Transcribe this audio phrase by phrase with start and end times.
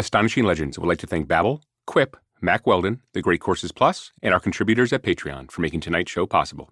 [0.00, 4.32] Astonishing Legends would like to thank Babbel, Quip, Mack Weldon, The Great Courses Plus, and
[4.32, 6.70] our contributors at Patreon for making tonight's show possible.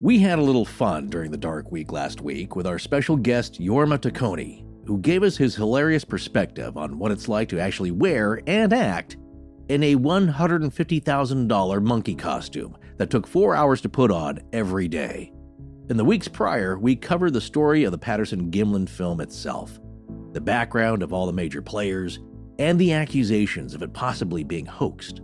[0.00, 3.60] We had a little fun during the dark week last week with our special guest
[3.60, 8.40] Jorma Taccone, who gave us his hilarious perspective on what it's like to actually wear
[8.46, 9.18] and act
[9.68, 15.30] in a $150,000 monkey costume that took four hours to put on every day.
[15.90, 19.78] In the weeks prior, we covered the story of the Patterson Gimlin film itself,
[20.34, 22.18] the background of all the major players,
[22.58, 25.22] and the accusations of it possibly being hoaxed.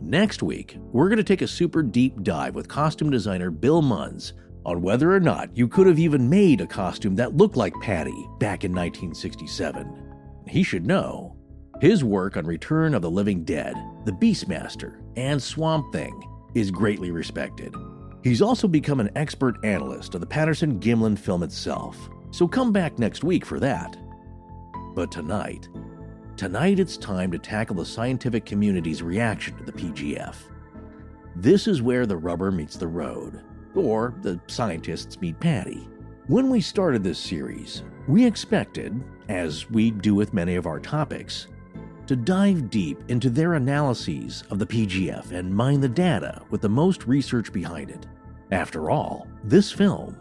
[0.00, 4.32] Next week, we're going to take a super deep dive with costume designer Bill Munns
[4.64, 8.26] on whether or not you could have even made a costume that looked like Patty
[8.38, 10.14] back in 1967.
[10.48, 11.36] He should know.
[11.80, 13.74] His work on Return of the Living Dead,
[14.04, 16.22] The Beastmaster, and Swamp Thing
[16.54, 17.74] is greatly respected.
[18.22, 22.98] He's also become an expert analyst of the Patterson Gimlin film itself, so come back
[22.98, 23.96] next week for that.
[24.94, 25.68] But tonight,
[26.36, 30.36] tonight it's time to tackle the scientific community's reaction to the PGF.
[31.36, 33.42] This is where the rubber meets the road,
[33.74, 35.88] or the scientists meet Patty.
[36.26, 41.46] When we started this series, we expected, as we do with many of our topics,
[42.06, 46.68] to dive deep into their analyses of the PGF and mine the data with the
[46.68, 48.06] most research behind it.
[48.50, 50.16] After all, this film,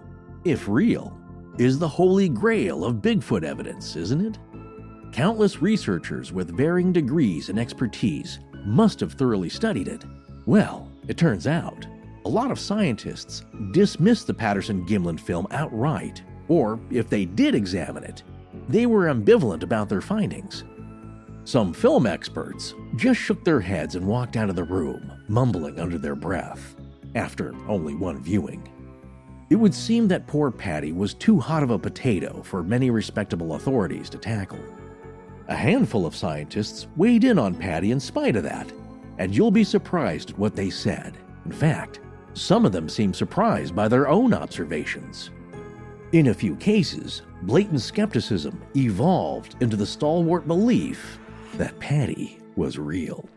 [0.46, 1.19] if real,
[1.58, 4.38] is the holy grail of Bigfoot evidence, isn't it?
[5.12, 10.06] Countless researchers with varying degrees and expertise must have thoroughly studied it.
[10.46, 11.88] Well, it turns out,
[12.26, 18.04] a lot of scientists dismissed the Patterson Gimlin film outright, or if they did examine
[18.04, 18.24] it,
[18.68, 20.64] they were ambivalent about their findings.
[21.44, 25.98] Some film experts just shook their heads and walked out of the room, mumbling under
[25.98, 26.76] their breath,
[27.16, 28.68] after only one viewing.
[29.50, 33.56] It would seem that poor Patty was too hot of a potato for many respectable
[33.56, 34.60] authorities to tackle.
[35.48, 38.72] A handful of scientists weighed in on Patty in spite of that,
[39.18, 41.18] and you'll be surprised at what they said.
[41.46, 42.00] In fact,
[42.34, 45.32] some of them seemed surprised by their own observations.
[46.12, 51.18] In a few cases, blatant skepticism evolved into the stalwart belief
[51.56, 53.28] that Patty was real.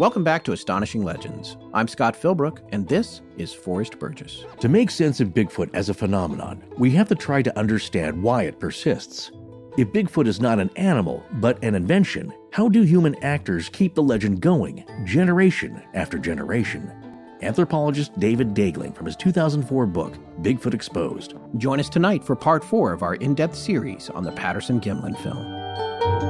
[0.00, 1.58] Welcome back to Astonishing Legends.
[1.74, 4.46] I'm Scott Philbrook, and this is Forrest Burgess.
[4.60, 8.44] To make sense of Bigfoot as a phenomenon, we have to try to understand why
[8.44, 9.30] it persists.
[9.76, 14.02] If Bigfoot is not an animal, but an invention, how do human actors keep the
[14.02, 16.90] legend going, generation after generation?
[17.42, 21.34] Anthropologist David Daegling from his 2004 book, Bigfoot Exposed.
[21.58, 25.22] Join us tonight for part four of our in depth series on the Patterson Gimlin
[25.22, 26.29] film.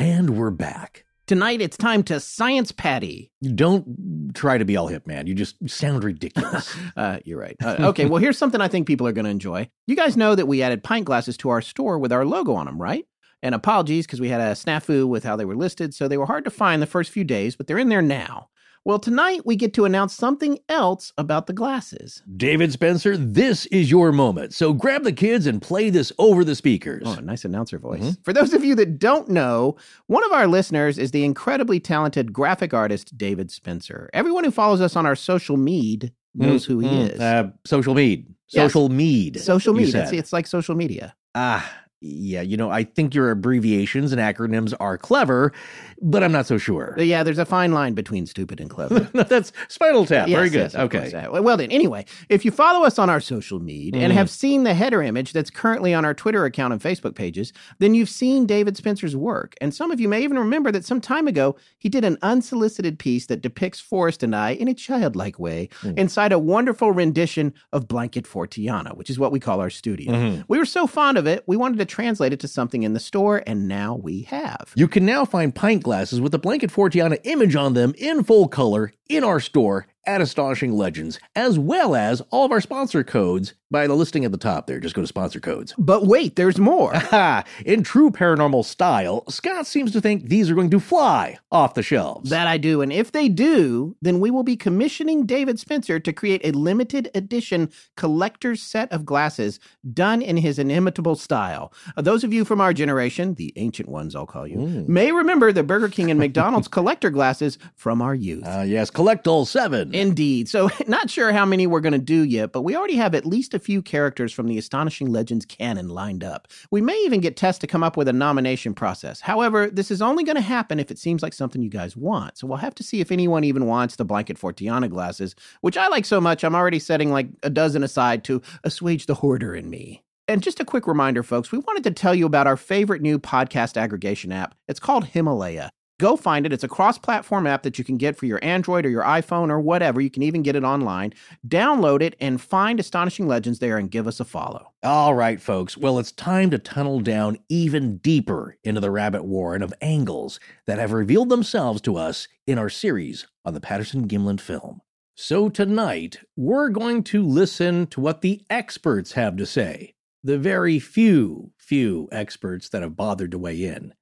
[0.00, 1.04] And we're back.
[1.26, 3.30] Tonight it's time to Science Patty.
[3.54, 5.26] Don't try to be all hip, man.
[5.26, 6.74] You just sound ridiculous.
[6.96, 7.56] Uh, you're right.
[7.62, 9.68] Uh, okay, well, here's something I think people are going to enjoy.
[9.86, 12.64] You guys know that we added pint glasses to our store with our logo on
[12.64, 13.06] them, right?
[13.42, 16.26] And apologies because we had a snafu with how they were listed, so they were
[16.26, 18.48] hard to find the first few days, but they're in there now.
[18.84, 22.22] Well, tonight we get to announce something else about the glasses.
[22.36, 24.54] David Spencer, this is your moment.
[24.54, 27.02] So grab the kids and play this over the speakers.
[27.04, 28.16] Oh, nice announcer voice.
[28.24, 29.76] For those of you that don't know,
[30.06, 34.08] one of our listeners is the incredibly talented graphic artist David Spencer.
[34.14, 37.20] Everyone who follows us on our social media knows who he Mm, is.
[37.20, 38.34] Uh, social mead.
[38.48, 38.72] Yes.
[38.72, 39.38] Social mead.
[39.40, 40.02] social media.
[40.04, 41.14] It's, it's like social media.
[41.34, 41.70] Ah,
[42.00, 45.52] yeah, you know, I think your abbreviations and acronyms are clever,
[46.00, 46.94] but I'm not so sure.
[46.98, 49.00] Yeah, there's a fine line between stupid and clever.
[49.12, 50.28] That's Spinal Tap.
[50.28, 50.72] Very good.
[50.72, 51.10] yes, okay.
[51.10, 51.14] course.
[51.14, 54.16] Uh, Well, then, anyway, if you follow us on our social media and Mm.
[54.16, 57.94] have seen the header image that's currently on our Twitter account and Facebook pages, then
[57.94, 59.54] you've seen David Spencer's work.
[59.60, 62.98] And some of you may even remember that some time ago, he did an unsolicited
[62.98, 65.98] piece that depicts Forrest and I in a childlike way Mm.
[65.98, 70.12] inside a wonderful rendition of Blanket Fortiana, which is what we call our studio.
[70.12, 70.44] Mhm.
[70.48, 73.00] We were so fond of it, we wanted to translate it to something in the
[73.00, 74.72] store, and now we have.
[74.74, 78.48] You can now find pint glasses with the Blanket Fortiana image on them in full
[78.48, 83.54] color in our store at Astonishing Legends, as well as all of our sponsor codes
[83.72, 84.80] by the listing at the top there.
[84.80, 85.72] Just go to sponsor codes.
[85.78, 86.92] But wait, there's more.
[87.64, 91.82] In true paranormal style, Scott seems to think these are going to fly off the
[91.82, 92.30] shelves.
[92.30, 92.82] That I do.
[92.82, 97.10] And if they do, then we will be commissioning David Spencer to create a limited
[97.14, 99.60] edition collector's set of glasses
[99.92, 101.72] done in his inimitable style.
[101.96, 104.88] Uh, those of you from our generation, the ancient ones, I'll call you, Mm.
[104.88, 108.42] may remember the Burger King and McDonald's collector glasses from our youth.
[108.46, 109.94] Ah, yes, collect all seven.
[110.00, 110.48] Indeed.
[110.48, 113.26] So, not sure how many we're going to do yet, but we already have at
[113.26, 116.48] least a few characters from the Astonishing Legends canon lined up.
[116.70, 119.20] We may even get Tess to come up with a nomination process.
[119.20, 122.38] However, this is only going to happen if it seems like something you guys want.
[122.38, 125.88] So, we'll have to see if anyone even wants the Blanket Fortiana glasses, which I
[125.88, 129.68] like so much, I'm already setting like a dozen aside to assuage the hoarder in
[129.68, 130.02] me.
[130.28, 133.18] And just a quick reminder, folks, we wanted to tell you about our favorite new
[133.18, 134.54] podcast aggregation app.
[134.68, 135.70] It's called Himalaya.
[136.00, 136.52] Go find it.
[136.54, 139.50] It's a cross platform app that you can get for your Android or your iPhone
[139.50, 140.00] or whatever.
[140.00, 141.12] You can even get it online.
[141.46, 144.72] Download it and find Astonishing Legends there and give us a follow.
[144.82, 145.76] All right, folks.
[145.76, 150.78] Well, it's time to tunnel down even deeper into the rabbit warren of angles that
[150.78, 154.80] have revealed themselves to us in our series on the Patterson Gimlin film.
[155.16, 159.92] So tonight, we're going to listen to what the experts have to say.
[160.24, 163.92] The very few, few experts that have bothered to weigh in.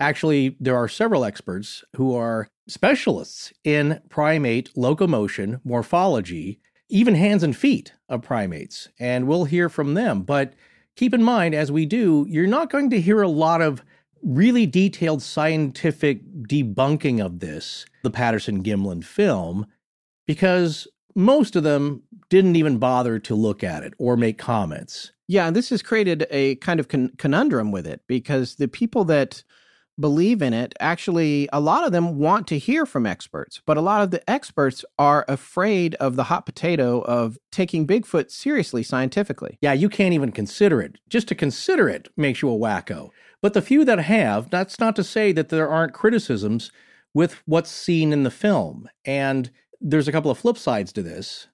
[0.00, 7.56] Actually, there are several experts who are specialists in primate locomotion, morphology, even hands and
[7.56, 10.22] feet of primates, and we'll hear from them.
[10.22, 10.54] But
[10.96, 13.82] keep in mind, as we do, you're not going to hear a lot of
[14.22, 19.66] really detailed scientific debunking of this, the Patterson Gimlin film,
[20.26, 25.12] because most of them didn't even bother to look at it or make comments.
[25.26, 29.42] Yeah, this has created a kind of con- conundrum with it because the people that
[29.98, 33.82] believe in it, actually, a lot of them want to hear from experts, but a
[33.82, 39.58] lot of the experts are afraid of the hot potato of taking Bigfoot seriously scientifically.
[39.60, 40.96] Yeah, you can't even consider it.
[41.08, 43.10] Just to consider it makes you a wacko.
[43.40, 46.72] But the few that have, that's not to say that there aren't criticisms
[47.14, 48.88] with what's seen in the film.
[49.04, 49.50] And
[49.80, 51.48] there's a couple of flip sides to this.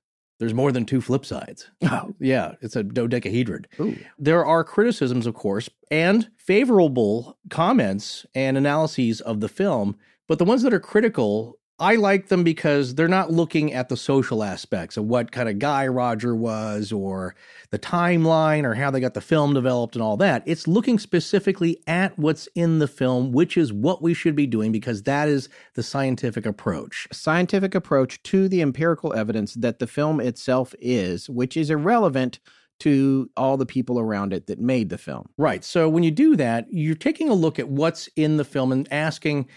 [0.44, 1.70] There's more than two flip sides.
[1.84, 2.14] Oh.
[2.20, 3.64] Yeah, it's a dodecahedron.
[3.80, 3.96] Ooh.
[4.18, 9.96] There are criticisms, of course, and favorable comments and analyses of the film,
[10.28, 13.96] but the ones that are critical I like them because they're not looking at the
[13.96, 17.34] social aspects of what kind of guy Roger was or
[17.70, 20.44] the timeline or how they got the film developed and all that.
[20.46, 24.70] It's looking specifically at what's in the film, which is what we should be doing
[24.70, 27.08] because that is the scientific approach.
[27.12, 32.38] Scientific approach to the empirical evidence that the film itself is, which is irrelevant
[32.80, 35.28] to all the people around it that made the film.
[35.36, 35.64] Right.
[35.64, 38.86] So when you do that, you're taking a look at what's in the film and
[38.92, 39.48] asking,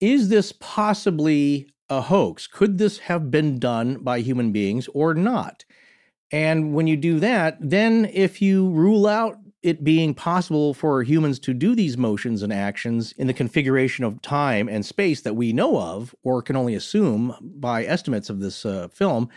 [0.00, 2.46] is this possibly a hoax?
[2.46, 5.64] Could this have been done by human beings or not?
[6.30, 11.38] And when you do that, then if you rule out it being possible for humans
[11.40, 15.52] to do these motions and actions in the configuration of time and space that we
[15.52, 19.28] know of, or can only assume by estimates of this uh, film,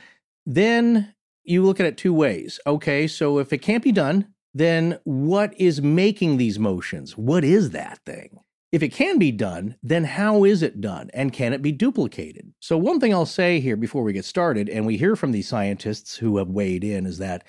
[0.46, 1.14] then
[1.44, 2.60] you look at it two ways.
[2.68, 7.18] Okay, so if it can't be done, then what is making these motions?
[7.18, 8.40] What is that thing?
[8.72, 12.54] If it can be done, then how is it done and can it be duplicated?
[12.60, 15.48] So, one thing I'll say here before we get started, and we hear from these
[15.48, 17.46] scientists who have weighed in, is that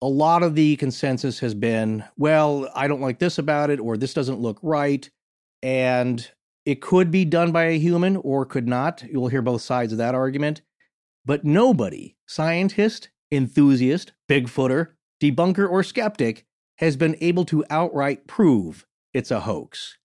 [0.00, 3.96] a lot of the consensus has been, well, I don't like this about it, or
[3.96, 5.08] this doesn't look right.
[5.62, 6.28] And
[6.64, 9.02] it could be done by a human or could not.
[9.10, 10.62] You'll hear both sides of that argument.
[11.24, 14.90] But nobody, scientist, enthusiast, Bigfooter,
[15.20, 16.46] debunker, or skeptic,
[16.78, 19.96] has been able to outright prove it's a hoax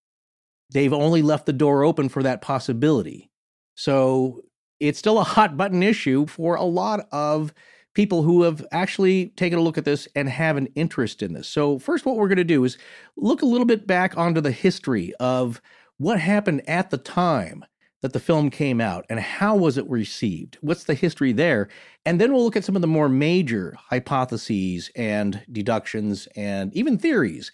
[0.72, 3.30] they've only left the door open for that possibility.
[3.76, 4.42] So
[4.80, 7.54] it's still a hot button issue for a lot of
[7.94, 11.48] people who have actually taken a look at this and have an interest in this.
[11.48, 12.78] So, first, what we're going to do is
[13.18, 15.62] look a little bit back onto the history of
[15.98, 17.66] what happened at the time
[18.02, 20.58] that the film came out and how was it received?
[20.62, 21.68] What's the history there?
[22.06, 26.98] And then we'll look at some of the more major hypotheses and deductions and even
[26.98, 27.52] theories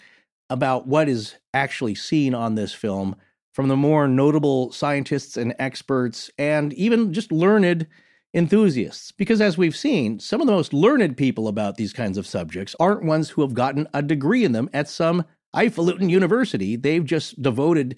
[0.50, 3.16] about what is actually seen on this film
[3.54, 7.88] from the more notable scientists and experts and even just learned
[8.34, 9.12] enthusiasts.
[9.12, 12.76] Because as we've seen, some of the most learned people about these kinds of subjects
[12.80, 15.26] aren't ones who have gotten a degree in them at some
[15.56, 16.76] highfalutin university.
[16.76, 17.98] They've just devoted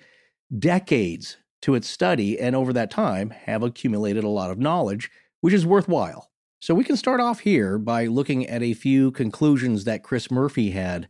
[0.58, 5.53] decades to its study and over that time have accumulated a lot of knowledge, which
[5.53, 6.29] is worthwhile.
[6.62, 10.72] So we can start off here by looking at a few conclusions that Chris Murphy
[10.72, 11.08] had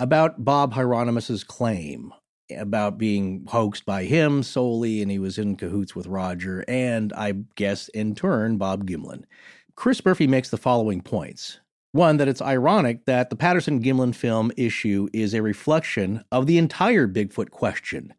[0.00, 2.12] about Bob Heironimus's claim
[2.58, 7.34] about being hoaxed by him solely, and he was in cahoots with Roger, and I
[7.54, 9.24] guess in turn, Bob Gimlin.
[9.76, 11.60] Chris Murphy makes the following points.
[11.92, 16.58] One, that it's ironic that the Patterson Gimlin film issue is a reflection of the
[16.58, 18.14] entire Bigfoot question.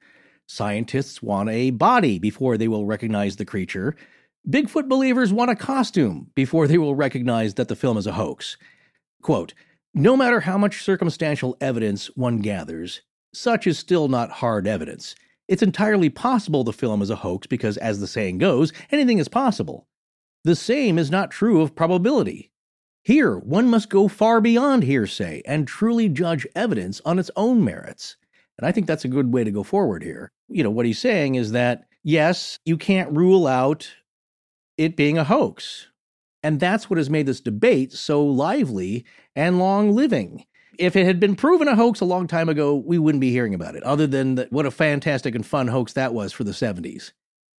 [0.48, 3.96] Scientists want a body before they will recognize the creature.
[4.50, 8.58] Bigfoot believers want a costume before they will recognize that the film is a hoax.
[9.22, 9.54] Quote,
[9.94, 13.02] no matter how much circumstantial evidence one gathers,
[13.34, 15.16] such is still not hard evidence.
[15.48, 19.28] It's entirely possible the film is a hoax because, as the saying goes, anything is
[19.28, 19.88] possible.
[20.44, 22.52] The same is not true of probability.
[23.04, 28.16] Here, one must go far beyond hearsay and truly judge evidence on its own merits.
[28.58, 30.32] And I think that's a good way to go forward here.
[30.48, 33.92] You know, what he's saying is that, yes, you can't rule out
[34.78, 35.88] it being a hoax.
[36.44, 39.06] And that's what has made this debate so lively
[39.36, 40.46] and long living.
[40.80, 43.54] If it had been proven a hoax a long time ago, we wouldn't be hearing
[43.54, 46.52] about it, other than that, what a fantastic and fun hoax that was for the
[46.52, 47.12] 70s.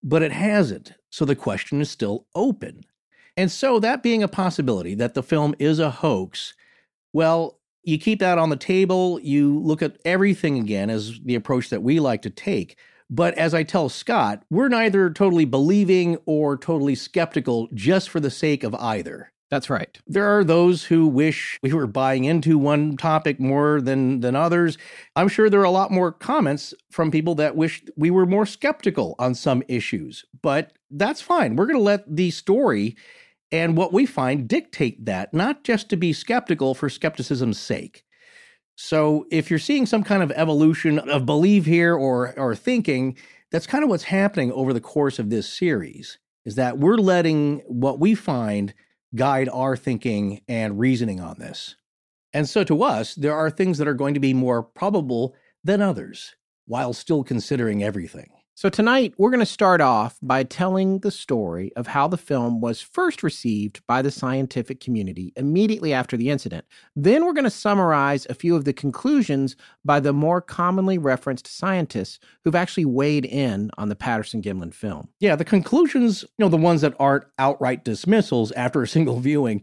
[0.02, 2.84] But it hasn't, so the question is still open.
[3.36, 6.54] And so, that being a possibility that the film is a hoax,
[7.12, 11.70] well, you keep that on the table, you look at everything again as the approach
[11.70, 12.76] that we like to take.
[13.14, 18.31] But as I tell Scott, we're neither totally believing or totally skeptical just for the
[18.31, 19.31] sake of either.
[19.50, 19.99] That's right.
[20.07, 24.78] There are those who wish we were buying into one topic more than than others.
[25.14, 28.47] I'm sure there are a lot more comments from people that wish we were more
[28.47, 30.25] skeptical on some issues.
[30.40, 31.54] But that's fine.
[31.54, 32.97] We're going to let the story
[33.50, 38.04] and what we find dictate that, not just to be skeptical for skepticism's sake.
[38.84, 43.16] So if you're seeing some kind of evolution of belief here or or thinking,
[43.52, 47.58] that's kind of what's happening over the course of this series is that we're letting
[47.68, 48.74] what we find
[49.14, 51.76] guide our thinking and reasoning on this.
[52.32, 55.80] And so to us, there are things that are going to be more probable than
[55.80, 56.34] others
[56.66, 58.30] while still considering everything.
[58.54, 62.61] So, tonight we're going to start off by telling the story of how the film
[62.61, 66.66] was first received by the scientific community immediately after the incident.
[66.94, 69.56] Then we're going to summarize a few of the conclusions
[69.87, 75.09] by the more commonly referenced scientists who've actually weighed in on the Patterson Gimlin film.
[75.18, 79.62] Yeah, the conclusions, you know, the ones that aren't outright dismissals after a single viewing,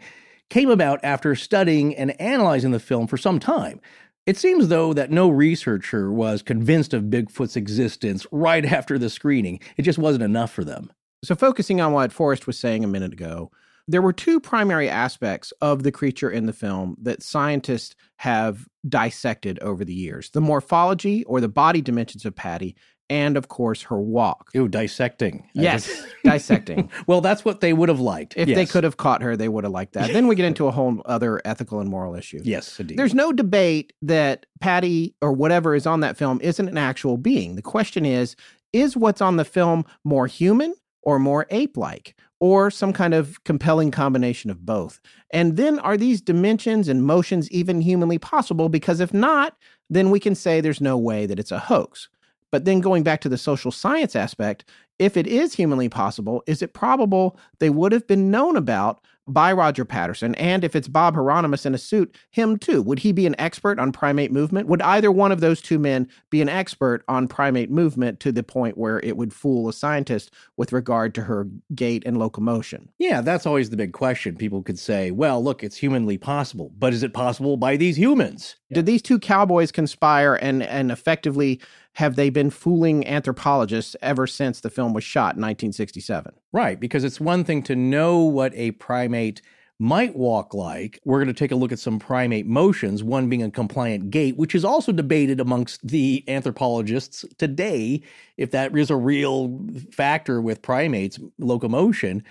[0.50, 3.79] came about after studying and analyzing the film for some time.
[4.25, 9.59] It seems, though, that no researcher was convinced of Bigfoot's existence right after the screening.
[9.77, 10.91] It just wasn't enough for them.
[11.23, 13.51] So, focusing on what Forrest was saying a minute ago,
[13.88, 19.57] there were two primary aspects of the creature in the film that scientists have dissected
[19.59, 22.75] over the years the morphology or the body dimensions of Patty,
[23.10, 24.51] and of course her walk.
[24.56, 25.50] Ooh, dissecting.
[25.54, 26.89] Yes, dissecting.
[27.08, 28.36] well, that's what they would have liked.
[28.38, 28.56] If yes.
[28.56, 30.13] they could have caught her, they would have liked that.
[30.13, 32.42] then we get into a whole other ethical and moral issue.
[32.44, 32.98] Yes, indeed.
[32.98, 37.56] There's no debate that Patty or whatever is on that film isn't an actual being.
[37.56, 38.36] The question is,
[38.74, 42.16] is what's on the film more human or more ape-like?
[42.42, 45.01] Or some kind of compelling combination of both.
[45.32, 48.70] And then are these dimensions and motions even humanly possible?
[48.70, 49.58] Because if not,
[49.89, 52.08] then we can say there's no way that it's a hoax.
[52.51, 54.65] But then going back to the social science aspect,
[55.00, 59.53] if it is humanly possible, is it probable they would have been known about by
[59.53, 60.36] Roger Patterson?
[60.36, 62.82] And if it's Bob Heironimus in a suit, him too.
[62.82, 64.68] Would he be an expert on primate movement?
[64.68, 68.44] Would either one of those two men be an expert on primate movement to the
[68.44, 72.89] point where it would fool a scientist with regard to her gait and locomotion?
[72.98, 74.36] Yeah, that's always the big question.
[74.36, 78.56] People could say, well, look, it's humanly possible, but is it possible by these humans?
[78.74, 81.62] Did these two cowboys conspire and, and effectively
[81.93, 86.34] have they been fooling anthropologists ever since the film was shot in 1967?
[86.51, 89.41] Right, because it's one thing to know what a primate
[89.79, 91.00] might walk like.
[91.05, 94.38] We're going to take a look at some primate motions, one being a compliant gait,
[94.38, 98.01] which is also debated amongst the anthropologists today
[98.36, 99.58] if that is a real
[99.91, 102.24] factor with primates locomotion.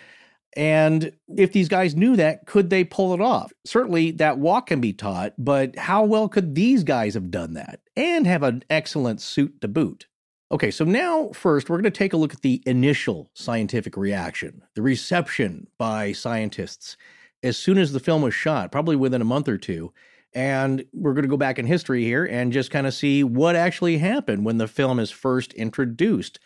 [0.56, 3.52] And if these guys knew that, could they pull it off?
[3.64, 7.80] Certainly, that walk can be taught, but how well could these guys have done that
[7.96, 10.06] and have an excellent suit to boot?
[10.50, 14.62] Okay, so now first, we're going to take a look at the initial scientific reaction,
[14.74, 16.96] the reception by scientists
[17.42, 19.92] as soon as the film was shot, probably within a month or two.
[20.34, 23.56] And we're going to go back in history here and just kind of see what
[23.56, 26.38] actually happened when the film is first introduced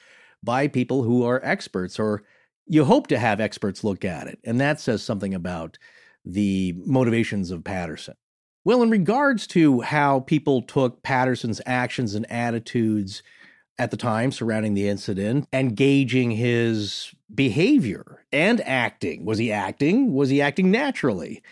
[0.43, 2.23] by people who are experts or
[2.67, 4.39] you hope to have experts look at it.
[4.45, 5.79] And that says something about
[6.25, 8.15] the motivations of Patterson.
[8.65, 13.23] Well, in regards to how people took Patterson's actions and attitudes
[13.79, 19.25] at the time surrounding the incident and gauging his behavior and acting.
[19.25, 20.13] Was he acting?
[20.13, 21.43] Was he acting naturally?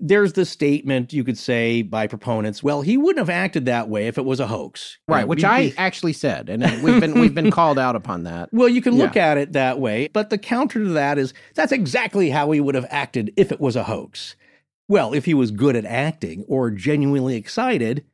[0.00, 4.06] There's the statement you could say by proponents well he wouldn't have acted that way
[4.06, 4.98] if it was a hoax.
[5.08, 8.48] Right which i actually said and we've been we've been called out upon that.
[8.58, 11.72] Well you can look at it that way but the counter to that is that's
[11.72, 14.36] exactly how he would have acted if it was a hoax.
[14.88, 18.04] Well if he was good at acting or genuinely excited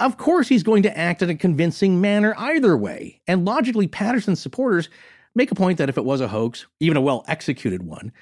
[0.00, 3.20] of course he's going to act in a convincing manner either way.
[3.28, 4.88] And logically patterson's supporters
[5.34, 8.12] make a point that if it was a hoax even a well executed one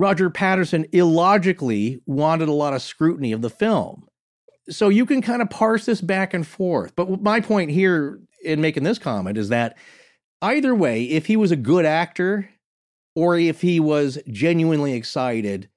[0.00, 4.08] Roger Patterson illogically wanted a lot of scrutiny of the film.
[4.70, 6.96] So you can kind of parse this back and forth.
[6.96, 9.76] But my point here in making this comment is that
[10.40, 12.48] either way, if he was a good actor,
[13.14, 15.68] or if he was genuinely excited,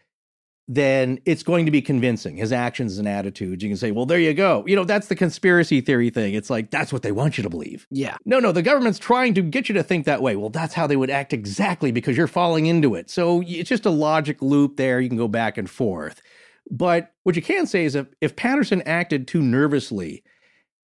[0.68, 2.38] then it's going to be convincing.
[2.38, 3.62] His actions and attitudes.
[3.64, 4.64] You can say, well, there you go.
[4.66, 6.34] You know, that's the conspiracy theory thing.
[6.34, 7.86] It's like, that's what they want you to believe.
[7.92, 8.16] Yeah.
[8.26, 10.38] No, no, the government's trying to get you to think that way.
[10.38, 13.10] Well, that's how they would act exactly because you're falling into it.
[13.10, 15.02] So it's just a logic loop there.
[15.02, 16.22] You can go back and forth.
[16.72, 20.24] But what you can say is if, if Patterson acted too nervously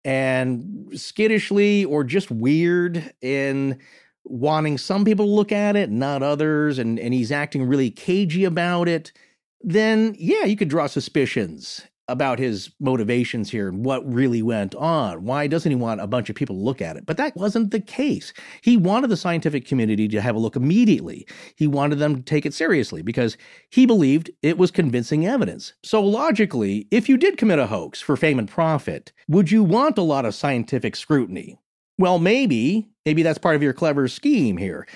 [0.03, 3.79] and skittishly or just weird in
[4.25, 8.43] wanting some people to look at it, not others, and, and he's acting really cagey
[8.43, 9.13] about it,
[9.61, 15.23] then yeah, you could draw suspicions about his motivations here and what really went on.
[15.23, 17.05] Why doesn't he want a bunch of people to look at it?
[17.05, 18.33] But that wasn't the case.
[18.61, 21.27] He wanted the scientific community to have a look immediately.
[21.55, 23.37] He wanted them to take it seriously because
[23.69, 25.73] he believed it was convincing evidence.
[25.83, 29.97] So logically, if you did commit a hoax for fame and profit, would you want
[29.97, 31.59] a lot of scientific scrutiny?
[31.99, 34.87] Well, maybe, maybe that's part of your clever scheme here.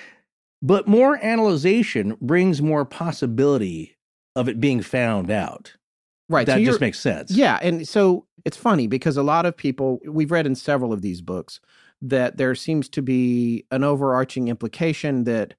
[0.62, 3.93] But more analyzation brings more possibility
[4.36, 5.74] of it being found out.
[6.28, 6.46] Right.
[6.46, 7.30] That so just makes sense.
[7.30, 11.02] Yeah, and so it's funny because a lot of people we've read in several of
[11.02, 11.60] these books
[12.00, 15.54] that there seems to be an overarching implication that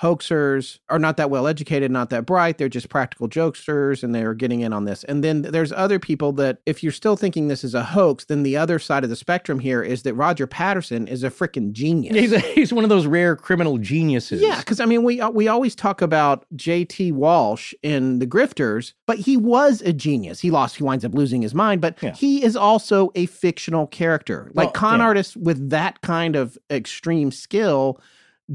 [0.00, 2.58] hoaxers are not that well educated, not that bright.
[2.58, 5.04] They're just practical jokesters and they're getting in on this.
[5.04, 8.42] And then there's other people that, if you're still thinking this is a hoax, then
[8.42, 12.14] the other side of the spectrum here is that Roger Patterson is a freaking genius.
[12.14, 14.40] He's, a, he's one of those rare criminal geniuses.
[14.40, 17.12] Yeah, because I mean, we we always talk about J.T.
[17.12, 20.40] Walsh in The Grifters, but he was a genius.
[20.40, 22.14] He lost, he winds up losing his mind, but Yeah.
[22.14, 24.50] he is also a fictional character.
[24.54, 25.06] Like Well, con yeah.
[25.06, 28.00] artists with that kind of extreme skill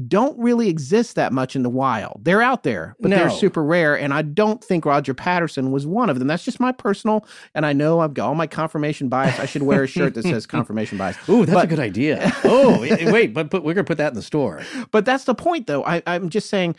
[0.08, 2.20] don't really exist that much in the wild.
[2.24, 3.96] They're out there, but they're super rare.
[3.96, 6.26] And I don't think Roger Patterson was one of them.
[6.26, 7.24] That's just my personal.
[7.54, 9.38] And I know I've got all my confirmation bias.
[9.38, 11.16] I should wear a shirt that says confirmation bias.
[11.28, 12.32] Ooh, that's a good idea.
[12.46, 14.60] Oh, wait, wait, but, but we're going to put that in the store.
[14.90, 15.84] But that's the point, though.
[15.84, 16.76] I, I'm just saying.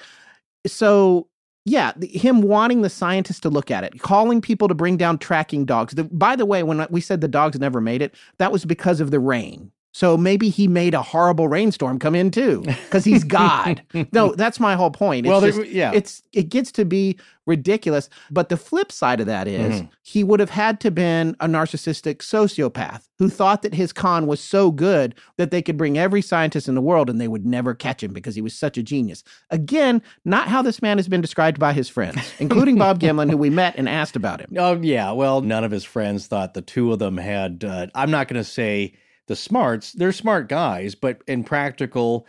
[0.68, 1.28] So,
[1.66, 5.18] yeah, the, him wanting the scientists to look at it, calling people to bring down
[5.18, 5.96] tracking dogs.
[5.96, 9.00] The, by the way, when we said the dogs never made it, that was because
[9.00, 9.72] of the rain.
[9.96, 13.82] So maybe he made a horrible rainstorm come in too, because he's God.
[14.12, 15.26] no, that's my whole point.
[15.26, 15.92] It's Well, just- yeah.
[15.94, 18.10] it's it gets to be ridiculous.
[18.30, 19.90] But the flip side of that is Mhm.
[20.02, 24.42] he would have had to been a narcissistic sociopath who thought that his con was
[24.42, 27.74] so good that they could bring every scientist in the world and they would never
[27.74, 29.24] catch him because he was such a genius.
[29.50, 33.38] Again, not how this man has been described by his friends, including Bob Gimlin, who
[33.38, 34.50] we met and asked about him.
[34.58, 35.12] Oh, yeah.
[35.14, 38.44] Well, none of his friends thought the two of them had, uh, I'm not going
[38.44, 38.92] to say
[39.28, 42.28] the smarts, they're smart guys, but in practical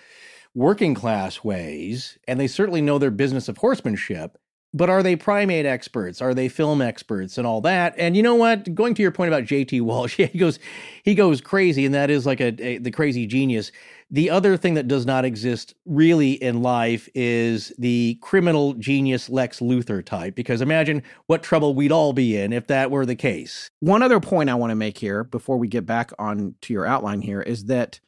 [0.55, 4.39] working class ways, and they certainly know their business of horsemanship.
[4.75, 6.21] But are they primate experts?
[6.21, 7.95] Are they film experts and all that?
[7.97, 8.75] And you know what?
[8.75, 10.59] Going to your point about JT Walsh, he goes,
[11.03, 13.73] he goes crazy, and that is like a, a the crazy genius.
[14.11, 19.59] The other thing that does not exist really in life is the criminal genius Lex
[19.61, 20.35] Luthor type.
[20.37, 23.71] Because imagine what trouble we'd all be in if that were the case.
[23.81, 26.87] One other point I want to make here before we get back on to your
[26.87, 27.99] outline here is that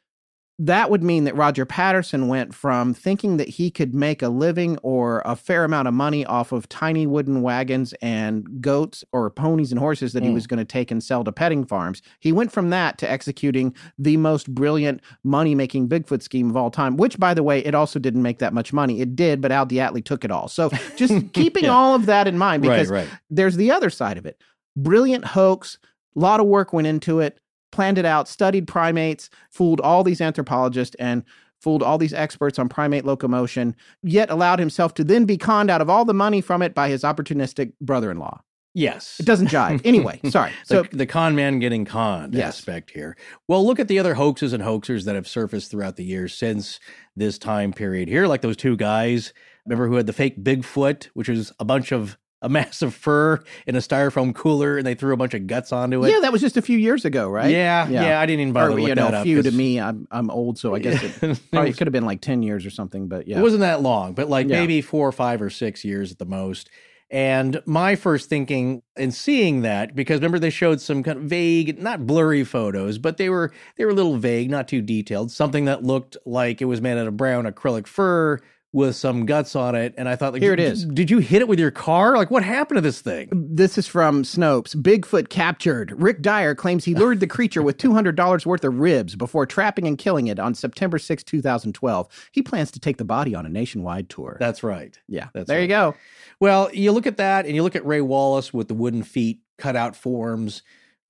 [0.61, 4.77] that would mean that Roger Patterson went from thinking that he could make a living
[4.83, 9.71] or a fair amount of money off of tiny wooden wagons and goats or ponies
[9.71, 10.35] and horses that he Mm.
[10.35, 12.03] was going to take and sell to petting farms.
[12.19, 16.73] He went from that to executing the most brilliant money making Bigfoot scheme of all
[16.73, 19.01] time, which, by the way, it also didn't make that much money.
[19.01, 20.49] It did, but Al DeAtley took it all.
[20.49, 21.71] So just keeping Yeah.
[21.75, 23.19] all of that in mind because right, right.
[23.31, 24.41] there's the other side of it.
[24.77, 25.79] Brilliant hoax,
[26.17, 27.39] a lot of work went into it,
[27.71, 31.23] planned it out, studied primates, fooled all these anthropologists and
[31.61, 35.81] fooled all these experts on primate locomotion, yet allowed himself to then be conned out
[35.81, 38.41] of all the money from it by his opportunistic brother-in-law.
[38.75, 39.17] Yes.
[39.19, 39.81] It doesn't jive.
[39.85, 40.53] Anyway, sorry.
[40.65, 42.59] So the, the con man getting conned Yes.
[42.59, 43.17] aspect here.
[43.49, 46.79] Well, look at the other hoaxes and hoaxers that have surfaced throughout the years since
[47.17, 49.33] this time period here, like those two guys.
[49.67, 53.75] Remember who had the fake Bigfoot, which was a bunch of a massive fur in
[53.75, 56.11] a styrofoam cooler, and they threw a bunch of guts onto it.
[56.13, 57.51] yeah, that was just a few years ago, right?
[57.51, 59.81] yeah, yeah, I didn't even bother Or, you know, that few to me.
[59.81, 61.13] I'm I'm old, so I guess it
[61.53, 63.09] it could have been like ten years or something.
[63.09, 64.61] But yeah, It wasn't that long, but like Yeah.
[64.61, 66.71] maybe four or five or six years at the most.
[67.11, 71.81] And my first thinking in seeing that, because remember they showed some kind of vague,
[71.81, 75.33] not blurry photos, but they were they were a little vague, not too detailed.
[75.33, 78.41] Something that looked like it was made out of brown acrylic fur
[78.73, 79.95] with some guts on it.
[79.97, 80.85] And I thought, like, Here it is.
[80.85, 82.17] Did you hit it with your car?
[82.17, 83.29] Like, what happened to this thing?
[83.33, 84.77] This is from Snopes.
[84.77, 85.93] Bigfoot captured.
[86.01, 89.97] Rick Dyer claims he lured the creature with $200 worth of ribs before trapping and
[89.97, 92.29] killing it on September 6, 2012.
[92.33, 94.37] He plans to take the body on a nationwide tour.
[94.39, 94.99] That's right.
[95.09, 95.95] yeah, that's there you go.
[96.41, 99.41] Well, you look at that and you look at Ray Wallace with the wooden feet,
[99.57, 100.63] cutout forms,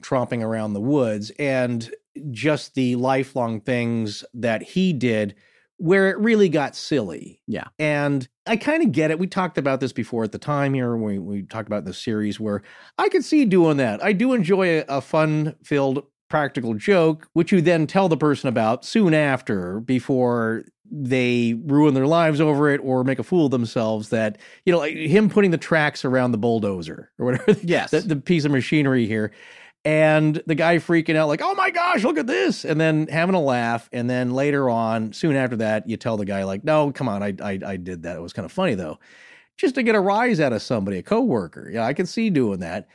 [0.02, 1.90] tromping around the woods, and
[2.30, 5.34] just the lifelong things that he did
[5.78, 7.40] where it really got silly.
[7.46, 7.64] Yeah.
[7.78, 9.18] And I kind of get it.
[9.18, 10.96] We talked about this before at the time here.
[10.96, 12.62] We, we talked about the series where
[12.98, 14.02] I could see doing that.
[14.02, 18.48] I do enjoy a, a fun filled practical joke, which you then tell the person
[18.48, 23.50] about soon after before they ruin their lives over it or make a fool of
[23.50, 27.90] themselves that you know like him putting the tracks around the bulldozer or whatever Yes.
[27.90, 29.30] the, the piece of machinery here
[29.88, 32.66] and the guy freaking out like oh my gosh look at this.
[32.66, 33.88] And then having a laugh.
[33.90, 37.22] And then later on soon after that you tell the guy like no come on
[37.22, 38.16] i i, I did that.
[38.16, 38.98] It was kind of funny though.
[39.56, 41.70] Just to get a rise out of somebody a coworker.
[41.72, 42.86] Yeah i can see doing that.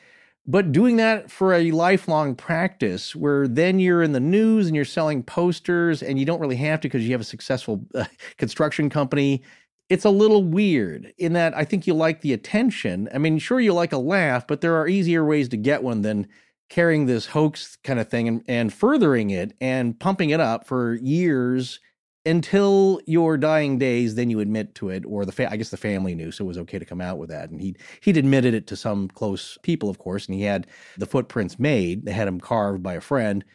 [0.46, 4.86] But doing that for a lifelong practice where then you're in the news and you're
[4.86, 8.06] selling posters and you don't really have to because you have a successful uh,
[8.38, 9.42] construction company.
[9.90, 13.10] It's a little weird in that i think you like the attention.
[13.12, 16.04] I mean sure you like a laugh but there are easier ways to get one
[16.04, 16.28] than
[16.74, 20.96] carrying this hoax kind of thing and, and furthering it and pumping it up for
[20.96, 21.80] years
[22.26, 25.78] until your dying days then you admit to it or the fa- i guess the
[25.78, 27.52] family knew so it was okay to come out with that.
[27.52, 30.66] And he he'd admitted it to some close people of course and he had
[30.98, 32.06] the footprints made.
[32.06, 33.46] They had them carved by a friend.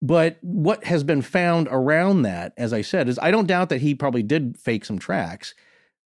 [0.00, 3.80] But what has been found around that as i said is i don't doubt that
[3.80, 5.52] he probably did fake some tracks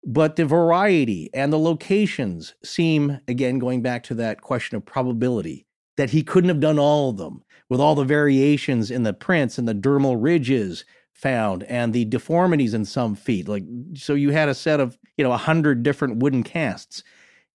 [0.06, 5.66] but the variety and the locations seem again going back to that question of probability
[5.96, 9.58] that he couldn't have done all of them with all the variations in the prints
[9.58, 13.48] and the dermal ridges found and the deformities in some feet.
[13.48, 17.02] Like so you had a set of you know a hundred different wooden casts.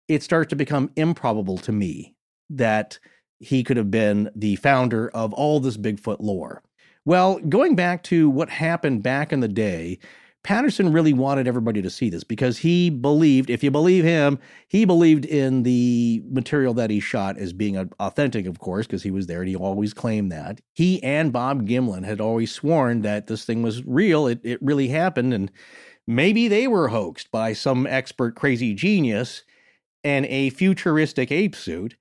[0.08, 2.16] It starts to become improbable to me
[2.50, 2.98] that
[3.40, 6.64] he could have been the founder of all this bigfoot lore.
[7.06, 10.00] Well going back to what happened back in the day
[10.44, 14.86] Patterson really wanted everybody to see this because he believed, if you believe him, he
[14.86, 19.28] believed in the material that he shot as being authentic, of course, because he was
[19.28, 20.62] there and he always claimed that.
[20.74, 24.26] He and Bob Gimlin had always sworn that this thing was real.
[24.28, 25.34] It, it really happened.
[25.34, 25.52] And
[26.08, 29.44] maybe they were hoaxed by some expert crazy genius
[30.04, 31.98] and a futuristic ape suit.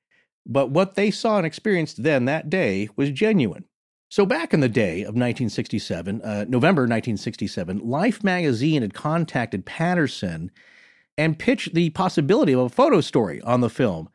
[0.46, 3.64] But what they saw and experienced then that day was genuine.
[4.08, 10.52] So, back in the day of 1967, uh, November 1967, Life magazine had contacted Patterson
[11.18, 14.08] and pitched the possibility of a photo story on the film.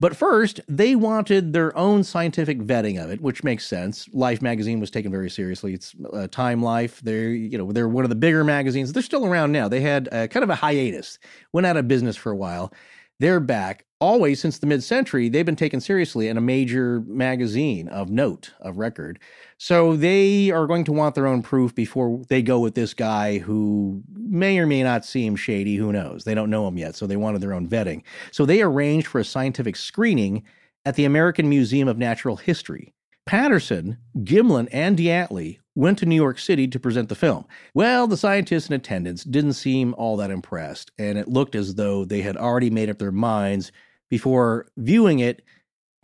[0.00, 4.08] But first, they wanted their own scientific vetting of it, which makes sense.
[4.12, 5.74] Life magazine was taken very seriously.
[5.74, 7.00] It's uh, Time Life.
[7.00, 8.92] They're you know they're one of the bigger magazines.
[8.92, 9.68] They're still around now.
[9.68, 11.18] They had uh, kind of a hiatus,
[11.52, 12.72] went out of business for a while.
[13.20, 13.84] They're back.
[14.04, 18.52] Always since the mid century, they've been taken seriously in a major magazine of note,
[18.60, 19.18] of record.
[19.56, 23.38] So they are going to want their own proof before they go with this guy
[23.38, 25.76] who may or may not seem shady.
[25.76, 26.24] Who knows?
[26.24, 26.96] They don't know him yet.
[26.96, 28.02] So they wanted their own vetting.
[28.30, 30.42] So they arranged for a scientific screening
[30.84, 32.92] at the American Museum of Natural History.
[33.24, 37.46] Patterson, Gimlin, and DeAtley went to New York City to present the film.
[37.72, 42.04] Well, the scientists in attendance didn't seem all that impressed, and it looked as though
[42.04, 43.72] they had already made up their minds
[44.18, 45.42] before viewing it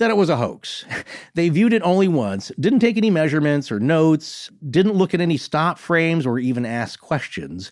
[0.00, 0.84] that it was a hoax.
[1.34, 5.36] They viewed it only once, didn't take any measurements or notes, didn't look at any
[5.36, 7.70] stop frames or even ask questions.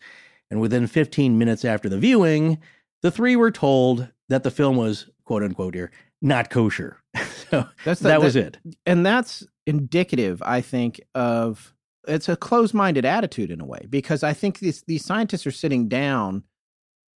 [0.50, 2.58] And within 15 minutes after the viewing,
[3.02, 5.90] the three were told that the film was, quote unquote, here,
[6.22, 7.02] not kosher.
[7.50, 8.58] so That's the- that was it.
[8.86, 11.74] and that's indicative i think of
[12.06, 15.88] it's a closed-minded attitude in a way because i think these these scientists are sitting
[15.88, 16.42] down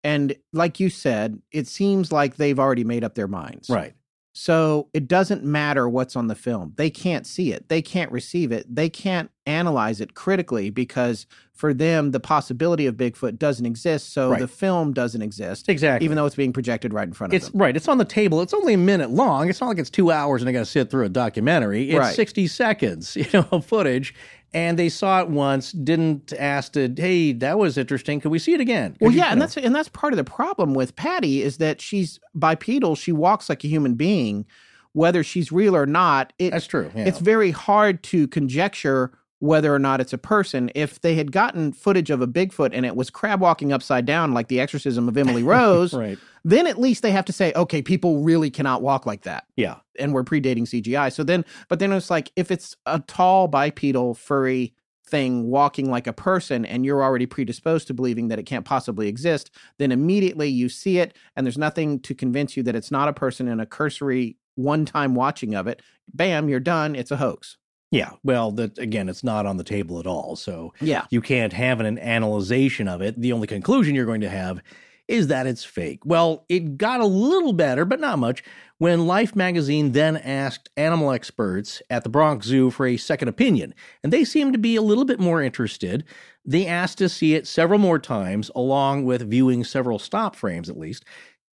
[0.04, 3.94] and like you said it seems like they've already made up their minds Right.
[4.34, 8.50] so it doesn't matter what's on the film they can't see it they can't receive
[8.52, 14.12] it they can't analyze it critically because for them the possibility of bigfoot doesn't exist
[14.12, 14.40] so Right.
[14.40, 16.04] the film doesn't exist Exactly.
[16.04, 17.46] even though it's being projected right in front of them.
[17.48, 17.76] It's right.
[17.76, 18.40] It's on the table.
[18.40, 19.48] It's only a minute long.
[19.50, 21.90] It's not like it's two hours and I got to sit through a documentary.
[21.90, 22.14] It's Right.
[22.14, 24.14] 60 seconds, you know, of footage.
[24.54, 28.20] And they saw it once, didn't ask to, hey, that was interesting.
[28.20, 28.92] Could we see it again?
[28.92, 31.42] 'Cause Well, yeah, you and know, that's and that's part of the problem with Patty
[31.42, 32.94] is that she's bipedal.
[32.94, 34.44] She walks like a human being,
[34.92, 36.32] whether she's real or not.
[36.38, 36.90] It, that's true.
[36.94, 37.04] Yeah.
[37.04, 39.12] It's very hard to conjecture
[39.42, 40.70] whether or not it's a person.
[40.72, 44.32] If they had gotten footage of a Bigfoot and it was crab walking upside down
[44.32, 46.16] like the exorcism of Emily Rose, right.
[46.44, 49.48] then at least they have to say, okay, people really cannot walk like that.
[49.56, 49.78] Yeah.
[49.98, 51.12] And we're predating CGI.
[51.12, 54.74] So then, but then it's like if it's a tall bipedal furry
[55.08, 59.08] thing walking like a person and you're already predisposed to believing that it can't possibly
[59.08, 63.08] exist, then immediately you see it and there's nothing to convince you that it's not
[63.08, 65.82] a person in a cursory one time watching of it.
[66.14, 66.94] Bam, you're done.
[66.94, 67.56] It's a hoax.
[67.92, 68.10] Yeah.
[68.24, 70.34] Well, that again, it's not on the table at all.
[70.34, 71.04] So Yeah.
[71.10, 73.20] you can't have an analyzation of it.
[73.20, 74.60] The only conclusion you're going to have
[75.08, 76.00] is that it's fake.
[76.04, 78.42] Well, it got a little better, but not much,
[78.78, 83.74] when Life magazine then asked animal experts at the Bronx Zoo for a second opinion,
[84.02, 86.04] and they seemed to be a little bit more interested.
[86.46, 90.78] They asked to see it several more times, along with viewing several stop frames at
[90.78, 91.04] least.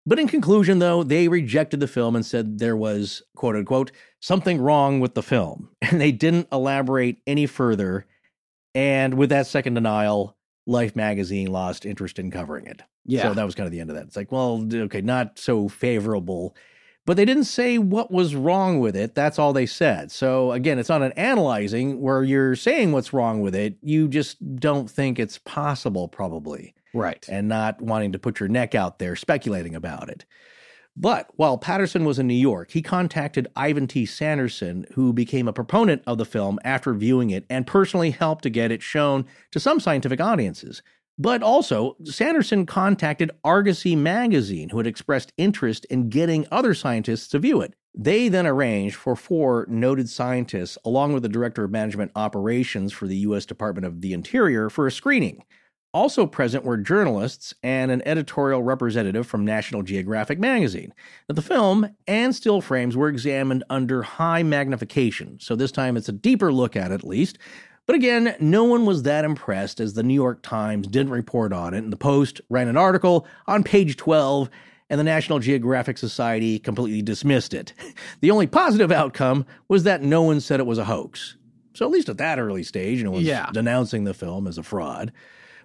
[0.09, 4.59] But in conclusion, though, they rejected the film and said there was, quote unquote, something
[4.59, 5.69] wrong with the film.
[5.83, 8.07] And they didn't elaborate any further.
[8.75, 10.35] And with that second denial,
[10.67, 12.83] Life magazine lost interest in covering it.
[13.05, 13.23] Yeah.
[13.23, 14.07] So that was kind of the end of that.
[14.07, 16.57] It's like, well, okay, not so favorable.
[17.05, 19.15] But they didn't say what was wrong with it.
[19.15, 20.11] That's all they said.
[20.11, 23.77] So again, it's not an analyzing where you're saying what's wrong with it.
[23.83, 27.25] You just don't think it's possible, probably right.
[27.29, 30.25] and not wanting to put your neck out there speculating about it.
[31.01, 34.05] But while Patterson was in New York, he contacted Ivan T.
[34.05, 38.51] Sanderson, who became a proponent of the film after viewing it and personally helped to
[38.51, 40.83] get it shown to some scientific audiences.
[41.17, 47.39] But also, Sanderson contacted Argosy magazine, who had expressed interest in getting other scientists to
[47.39, 47.75] view it.
[47.95, 53.07] They then arranged for four noted scientists, along with the Director of Management Operations for
[53.07, 53.47] the U.S.
[53.47, 55.45] Department of the Interior, for a screening.
[55.95, 60.93] Also present were journalists and an editorial representative from National Geographic magazine.
[61.29, 66.09] Now, the film and still frames were examined under high magnification, so this time it's
[66.09, 67.39] a deeper look at it at least.
[67.87, 71.73] But again, no one was that impressed as the New York Times didn't report on
[71.73, 74.51] it, and the Post ran an article on page 12,
[74.91, 77.73] and the National Geographic Society completely dismissed it.
[78.21, 81.37] The only positive outcome was that no one said it was a hoax.
[81.73, 83.49] So at least at that early stage, no one's Yeah.
[83.53, 85.13] denouncing the film as a fraud.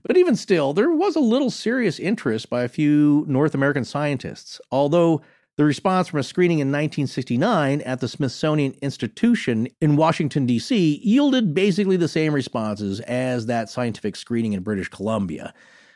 [0.04, 4.60] But even still, there was a little serious interest by a few North American scientists,
[4.70, 5.22] although
[5.56, 11.54] the response from a screening in 1969 at the Smithsonian Institution in Washington, D.C., yielded
[11.54, 15.54] basically the same responses as that scientific screening in British Columbia,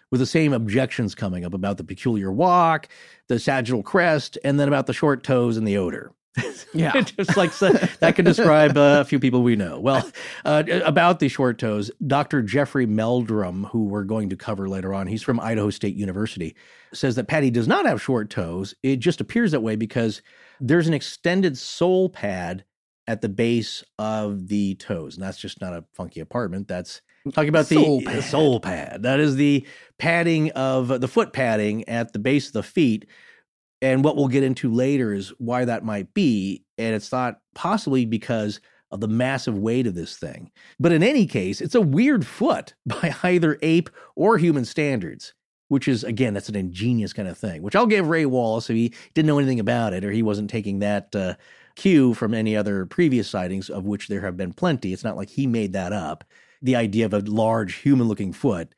[0.09, 2.87] with the same objections coming up about the peculiar walk,
[3.27, 6.13] the sagittal crest, and then about the short toes and the odor.
[6.73, 7.01] Yeah.
[7.01, 9.79] just like so, that could describe uh, a few people we know.
[9.79, 10.09] Well,
[10.45, 12.41] uh, about the short toes, Dr.
[12.41, 16.55] Jeffrey Meldrum, who we're going to cover later on, he's from Idaho State University,
[16.93, 18.75] says that Patty does not have short toes.
[18.83, 20.21] It just appears that way because
[20.59, 22.63] there's an extended sole pad
[23.07, 25.15] at the base of the toes.
[25.15, 26.67] And that's just not a funky apartment.
[26.67, 27.01] That's
[27.33, 28.23] talking about the pad.
[28.23, 29.03] sole pad.
[29.03, 29.65] That is the
[29.97, 33.05] padding of the foot padding at the base of the feet.
[33.81, 36.63] And what we'll get into later is why that might be.
[36.77, 38.59] And it's not possibly because
[38.91, 40.51] of the massive weight of this thing.
[40.79, 45.33] But in any case, it's a weird foot by either ape or human standards,
[45.67, 48.75] which is, again, that's an ingenious kind of thing, which I'll give Ray Wallace if
[48.75, 51.35] he didn't know anything about it or he wasn't taking that uh,
[51.75, 54.93] cue from any other previous sightings, of which there have been plenty.
[54.93, 56.23] It's not like he made that up.
[56.61, 58.73] The idea of a large human looking foot.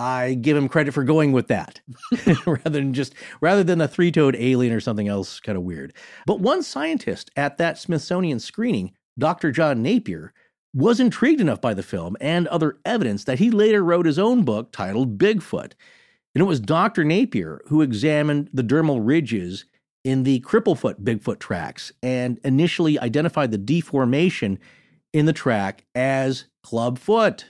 [0.00, 1.82] I give him credit for going with that
[2.46, 5.92] rather than just rather than a three-toed alien or something else kind of weird.
[6.26, 9.52] But one scientist at that Smithsonian screening, Dr.
[9.52, 10.32] John Napier,
[10.72, 14.42] was intrigued enough by the film and other evidence that he later wrote his own
[14.42, 15.72] book titled Bigfoot.
[16.34, 17.04] And it was Dr.
[17.04, 19.66] Napier who examined the dermal ridges
[20.02, 24.58] in the Cripplefoot Bigfoot tracks and initially identified the deformation
[25.12, 27.44] in the track as clubfoot.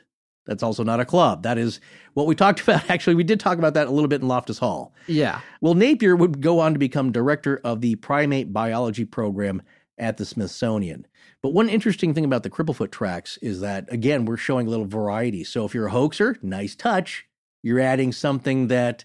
[0.50, 1.44] That's also not a club.
[1.44, 1.80] That is
[2.14, 2.90] what we talked about.
[2.90, 4.92] Actually, we did talk about that a little bit in Loftus Hall.
[5.06, 5.40] Yeah.
[5.60, 9.62] Well, Napier would go on to become director of the primate biology program
[9.96, 11.06] at the Smithsonian.
[11.40, 14.86] But one interesting thing about the Cripplefoot tracks is that, again, we're showing a little
[14.86, 15.44] variety.
[15.44, 17.26] So if you're a hoaxer, nice touch.
[17.62, 19.04] You're adding something that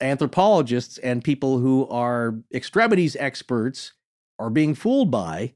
[0.00, 3.94] anthropologists and people who are extremities experts
[4.38, 5.54] are being fooled by,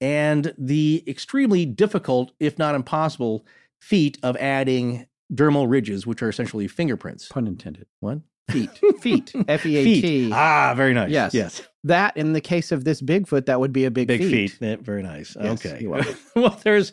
[0.00, 3.44] and the extremely difficult, if not impossible,
[3.80, 7.28] feat of adding dermal ridges, which are essentially fingerprints.
[7.28, 7.86] Pun intended.
[8.00, 8.20] What?
[8.50, 8.70] Feet.
[9.00, 9.32] Feet.
[9.46, 10.30] F E A T.
[10.32, 11.10] Ah, very nice.
[11.10, 11.32] Yes.
[11.34, 11.62] Yes.
[11.84, 14.50] That in the case of this Bigfoot, that would be a big, Big feet.
[14.50, 14.80] feet.
[14.80, 15.36] Very nice.
[15.40, 15.86] Yes, okay.
[16.36, 16.92] well, there's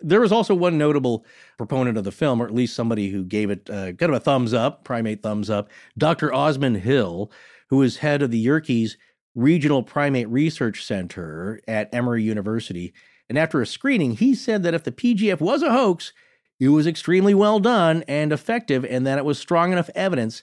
[0.00, 1.24] there was also one notable
[1.56, 4.20] proponent of the film, or at least somebody who gave it uh, kind of a
[4.20, 5.70] thumbs up, primate thumbs up.
[5.96, 6.32] Dr.
[6.32, 7.32] Osman Hill,
[7.70, 8.96] who is head of the Yerkes
[9.34, 12.92] Regional Primate Research Center at Emory University.
[13.28, 16.12] And after a screening, he said that if the PGF was a hoax,
[16.60, 20.42] it was extremely well done and effective, and that it was strong enough evidence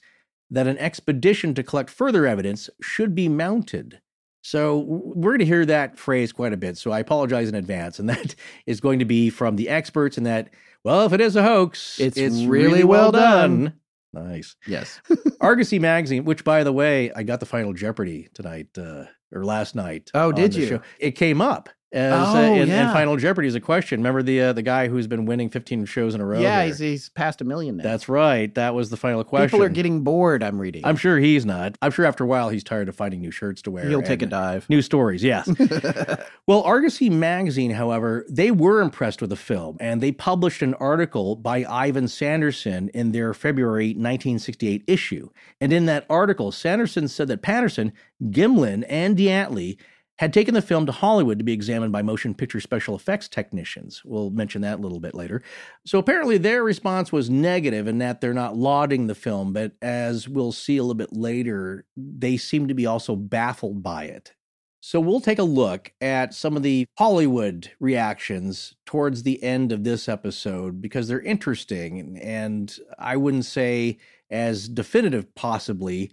[0.49, 3.99] that an expedition to collect further evidence should be mounted.
[4.41, 6.77] So we're going to hear that phrase quite a bit.
[6.77, 7.97] So I apologize in advance.
[7.97, 8.35] And that
[8.67, 10.49] is going to be from the experts, and that,
[10.83, 13.73] well, if it is a hoax, It's it's really well done.
[14.13, 14.55] Nice.
[14.65, 15.01] Yes.
[15.41, 19.75] Argosy magazine, which by the way, I got the final Jeopardy tonight uh, or last
[19.75, 20.09] night.
[20.13, 20.67] Oh, did you?
[20.67, 20.81] show.
[20.99, 22.91] It came up as uh, Oh, in, in yeah.
[22.93, 23.99] Final Jeopardy as a question.
[23.99, 26.39] Remember the uh, the guy who's been winning 15 shows in a row?
[26.39, 27.83] yeah, he's, he's past a million now.
[27.83, 28.53] That's right.
[28.55, 29.49] That was the final question.
[29.49, 30.43] People are getting bored.
[30.43, 30.85] I'm reading.
[30.85, 31.77] I'm sure he's not.
[31.81, 33.87] I'm sure after a while he's tired of finding new shirts to wear.
[33.87, 34.69] He'll take a dive.
[34.69, 35.49] New stories, yes.
[36.47, 41.35] well, Argosy magazine, however, they were impressed with the film and they published an article
[41.35, 45.29] by Ivan Sanderson in their February 1968 issue.
[45.61, 49.77] And in that article, Sanderson said that Patterson, Gimlin, and DeAtley
[50.17, 54.01] had taken the film to Hollywood to be examined by motion picture special effects technicians.
[54.05, 55.41] We'll mention that a little bit later.
[55.85, 60.29] So apparently their response was negative in that they're not lauding the film, but as
[60.29, 64.33] we'll see a little bit later, they seem to be also baffled by it.
[64.79, 69.83] So we'll take a look at some of the Hollywood reactions towards the end of
[69.83, 73.97] this episode because they're interesting and I wouldn't say
[74.29, 76.11] as definitive possibly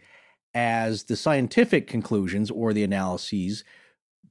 [0.55, 3.63] as the scientific conclusions or the analyses,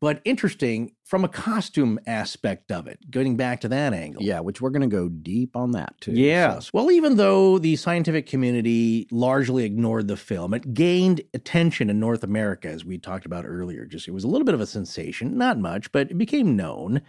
[0.01, 4.23] but interesting from a costume aspect of it, getting back to that angle.
[4.23, 6.11] Yeah, which we're going to go deep on that too.
[6.13, 6.65] Yes.
[6.65, 11.99] So- Well, even though the scientific community largely ignored the film, it gained attention in
[11.99, 13.85] North America, as we talked about earlier.
[13.85, 17.01] Just it was a little bit of a sensation, not much, but it became known.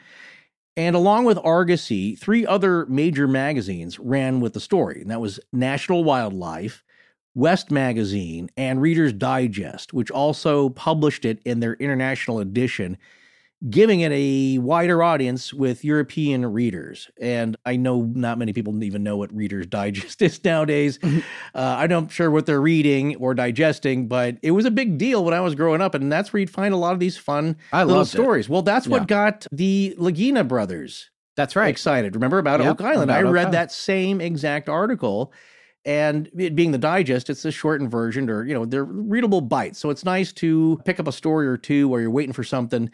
[0.76, 5.38] And along with Argosy, three other major magazines ran with the story, and that was
[5.52, 6.82] National Wildlife,
[7.34, 12.98] West Magazine, and Reader's Digest, which also published it in their international edition,
[13.70, 17.08] giving it a wider audience with European readers.
[17.20, 20.98] And I know not many people even know what Reader's Digest is nowadays.
[21.04, 21.10] uh,
[21.54, 25.32] I'm not sure what they're reading or digesting, but it was a big deal when
[25.32, 25.94] I was growing up.
[25.94, 28.16] And that's where you'd find a lot of these fun I little loved it.
[28.18, 28.48] stories.
[28.48, 28.90] Well, that's Yeah.
[28.98, 31.68] what got the Lagina brothers That's right.
[31.70, 32.14] excited.
[32.16, 33.10] Remember about Yep, Oak Island?
[33.10, 33.54] about I Oak read Island.
[33.54, 35.32] that same exact article.
[35.84, 39.78] And it being the digest, it's a shortened version, or you know, they're readable bites.
[39.78, 42.90] So it's nice to pick up a story or two while you're waiting for something.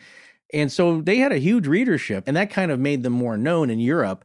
[0.54, 3.68] And so they had a huge readership, and that kind of made them more known
[3.68, 4.24] in Europe.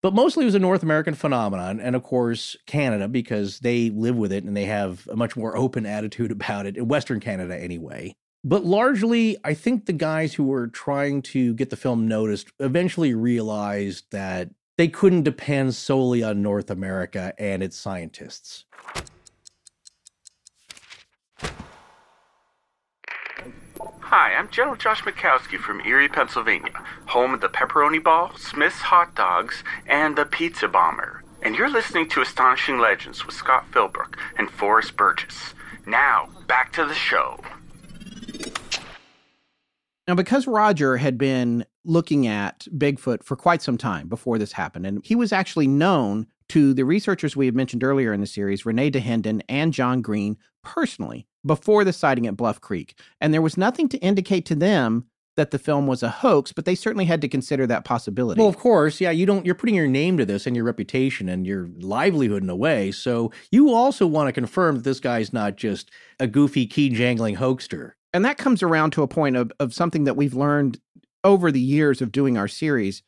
[0.00, 4.16] But mostly it was a North American phenomenon, and of course Canada because they live
[4.16, 7.56] with it and they have a much more open attitude about it in Western Canada
[7.56, 8.14] anyway.
[8.44, 13.14] But largely, I think the guys who were trying to get the film noticed eventually
[13.14, 18.64] realized that they couldn't depend solely on North America and its scientists.
[24.00, 29.14] Hi, I'm General Josh Mikowski from Erie, Pennsylvania, home of the Pepperoni Ball, Smith's Hot
[29.14, 31.22] Dogs, and the Pizza Bomber.
[31.42, 35.54] And you're listening to Astonishing Legends with Scott Philbrook and Forrest Burgess.
[35.86, 37.40] Now, back to the show.
[40.06, 44.86] Now, because Roger had been looking at Bigfoot for quite some time before this happened,
[44.86, 48.66] and he was actually known to the researchers we had mentioned earlier in the series,
[48.66, 52.98] Renee Dahinden and John Green, personally before the sighting at Bluff Creek.
[53.20, 56.64] And there was nothing to indicate to them that the film was a hoax, but
[56.64, 58.38] they certainly had to consider that possibility.
[58.40, 61.28] Well, of course, yeah, you don't you're putting your name to this and your reputation
[61.28, 62.92] and your livelihood in a way.
[62.92, 67.36] So you also want to confirm that this guy's not just a goofy key jangling
[67.36, 67.92] hoaxster.
[68.12, 70.78] and that comes around to a point of, of something that we've learned
[71.24, 73.02] over the years of doing our series.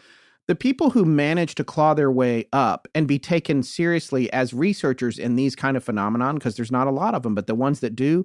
[0.48, 5.18] The people who manage to claw their way up and be taken seriously as researchers
[5.18, 7.80] in these kind of phenomenon, because there's not a lot of them, but the ones
[7.80, 8.24] that do,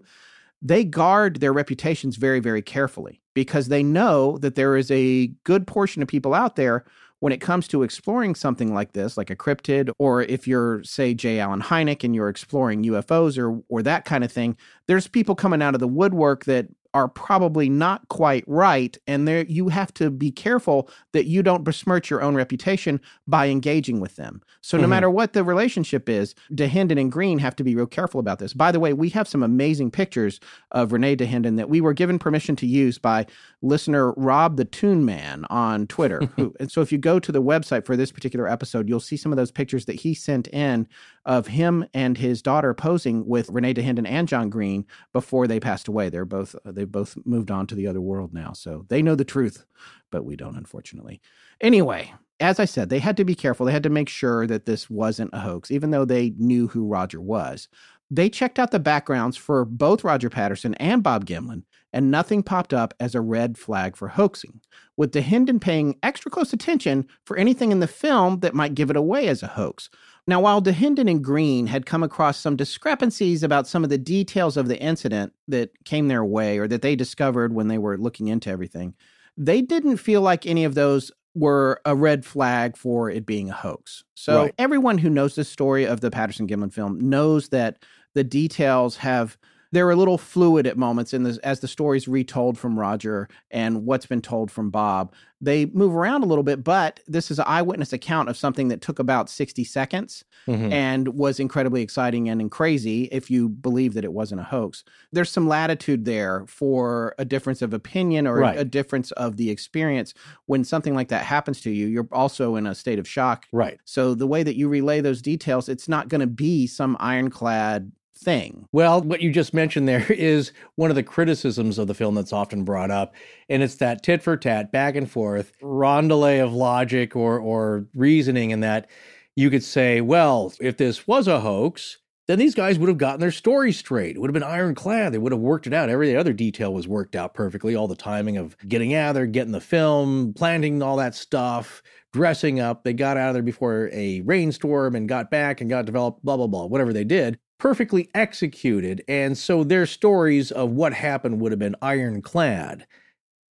[0.62, 5.66] they guard their reputations very, very carefully because they know that there is a good
[5.66, 6.86] portion of people out there
[7.22, 11.14] when it comes to exploring something like this, like a cryptid, or if you're, say,
[11.14, 11.40] J.
[11.40, 15.62] Allen Hynek and you're exploring UFOs or or that kind of thing, there's people coming
[15.62, 20.10] out of the woodwork that are probably not quite right, and there you have to
[20.10, 24.42] be careful that you don't besmirch your own reputation by engaging with them.
[24.62, 24.90] So no Mhm.
[24.90, 28.54] matter what the relationship is, Dahinden and Green have to be real careful about this.
[28.54, 30.40] By the way, we have some amazing pictures
[30.72, 33.26] of Renee Dahinden that we were given permission to use by
[33.62, 36.20] listener Rob the tune Man on Twitter.
[36.36, 39.18] who, and so if you go to the website for this particular episode, you'll see
[39.18, 40.88] some of those pictures that he sent in
[41.26, 45.88] of him and his daughter posing with Renee Dahinden and John Green before they passed
[45.88, 46.10] away.
[46.10, 49.26] They're both they've both moved on to the other world now, so they know the
[49.26, 49.66] truth,
[50.12, 51.22] but we don't, unfortunately.
[51.60, 52.14] Anyway.
[52.40, 53.68] As I said, they had to be careful.
[53.68, 56.88] They had to make sure that this wasn't a hoax, even though they knew who
[56.88, 57.68] Roger was.
[58.10, 62.74] They checked out the backgrounds for both Roger Patterson and Bob Gimlin, and nothing popped
[62.74, 64.60] up as a red flag for hoaxing,
[64.98, 68.98] with Dahinden paying extra close attention for anything in the film that might give it
[68.98, 69.90] away as a hoax.
[70.28, 74.56] Now, while Dahinden and Green had come across some discrepancies about some of the details
[74.56, 78.28] of the incident that came their way or that they discovered when they were looking
[78.28, 78.94] into everything,
[79.36, 83.54] they didn't feel like any of those were a red flag for it being a
[83.54, 84.04] hoax.
[84.14, 84.54] So Right.
[84.60, 87.78] everyone who knows the story of the Patterson Gimlin film knows that
[88.14, 89.38] the details have
[89.72, 93.86] they're a little fluid at moments in the, as the story's retold from Roger and
[93.86, 95.14] what's been told from Bob.
[95.44, 98.82] They move around a little bit, but this is an eyewitness account of something that
[98.82, 100.72] took about 60 seconds Mhm.
[100.72, 104.84] and was incredibly exciting and crazy if you believe that it wasn't a hoax.
[105.12, 108.58] There's some latitude there for a difference of opinion or Right.
[108.60, 110.14] a difference of the experience.
[110.46, 113.46] When something like that happens to you, you're also in a state of shock.
[113.52, 113.80] Right.
[113.86, 117.92] So the way that you relay those details, it's not going to be some ironclad
[118.24, 118.68] thing.
[118.72, 122.34] Well, what you just mentioned there is one of the criticisms of the film that's
[122.34, 123.14] often brought up,
[123.50, 128.54] and it's that tit for tat, back and forth, rondelay of logic or or reasoning,
[128.54, 128.90] and that
[129.36, 131.98] you could say, well, if this was a hoax,
[132.28, 134.16] then these guys would have gotten their story straight.
[134.16, 135.14] It would have been ironclad.
[135.14, 135.90] They would have worked it out.
[135.90, 137.76] Every other detail was worked out perfectly.
[137.76, 141.82] All the timing of getting out of there, getting the film, planting all that stuff,
[142.14, 142.84] dressing up.
[142.84, 146.38] They got out of there before a rainstorm and got back and got developed, blah,
[146.38, 147.40] blah, blah, whatever they did.
[147.62, 149.04] Perfectly executed.
[149.08, 152.88] And so their stories of what happened would have been ironclad.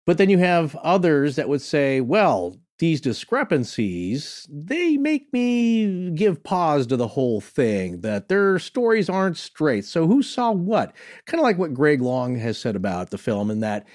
[0.05, 6.43] But then you have others that would say, well, these discrepancies, they make me give
[6.43, 9.85] pause to the whole thing, that their stories aren't straight.
[9.85, 10.93] So who saw what?
[11.27, 13.87] Kind of like what Greg Long has said about the film, in that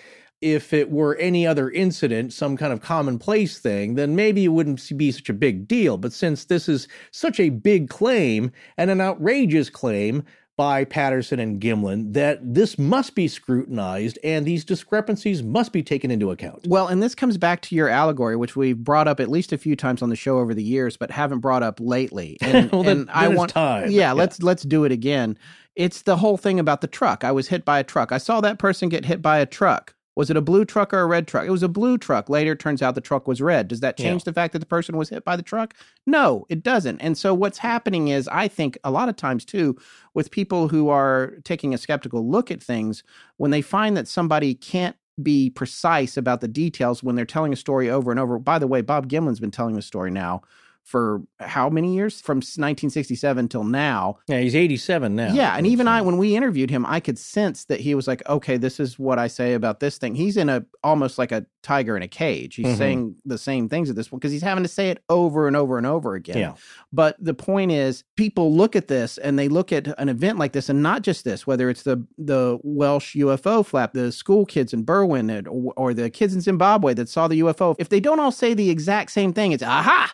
[0.45, 4.95] if it were any other incident, some kind of commonplace thing, then maybe it wouldn't
[4.95, 5.97] be such a big deal.
[5.97, 10.23] But since this is such a big claim and an outrageous claim,
[10.57, 16.11] by Patterson and Gimlin that this must be scrutinized and these discrepancies must be taken
[16.11, 16.65] into account.
[16.65, 19.57] Well, and this comes back to your allegory, which we've brought up at least a
[19.57, 22.37] few times on the show over the years, but haven't brought up lately.
[22.41, 23.91] And, Well, then- and I want time.
[23.91, 24.11] Yeah, Yeah.
[24.13, 25.37] let's let's do it again.
[25.75, 27.25] It's the whole thing about the truck.
[27.25, 28.13] I was hit by a truck.
[28.13, 29.93] I saw that person get hit by a truck.
[30.15, 31.45] Was it a blue truck or a red truck?
[31.45, 32.29] It was a blue truck.
[32.29, 33.67] Later, it turns out the truck was red.
[33.67, 34.31] Does that change Yeah.
[34.31, 35.73] the fact that the person was hit by the truck?
[36.05, 36.99] No, it doesn't.
[37.01, 39.75] And so, what's happening is, I think a lot of times too,
[40.13, 43.03] with people who are taking a skeptical look at things,
[43.37, 47.55] when they find that somebody can't be precise about the details when they're telling a
[47.55, 48.37] story over and over.
[48.37, 50.41] By the way, Bob Gimlin's been telling the story now
[50.85, 52.21] for how many years?
[52.21, 54.19] From 1967 till now.
[54.27, 55.33] Yeah, he's 87 now.
[55.33, 58.27] Yeah, and even I, when we interviewed him, I could sense that he was like,
[58.29, 61.45] "Okay, this is what I say about this thing." He's in a almost like a
[61.63, 62.55] tiger in a cage.
[62.55, 62.77] He's Mhm.
[62.77, 65.55] saying the same things at this point because he's having to say it over and
[65.57, 66.37] over and over again.
[66.37, 66.53] Yeah.
[66.93, 70.51] But the point is, people look at this and they look at an event like
[70.53, 74.73] this, and not just this, whether it's the the Welsh UFO flap, the school kids
[74.73, 77.75] in Berwyn, or, or the kids in Zimbabwe that saw the UFO.
[77.79, 80.13] If they don't all say the exact same thing, it's aha,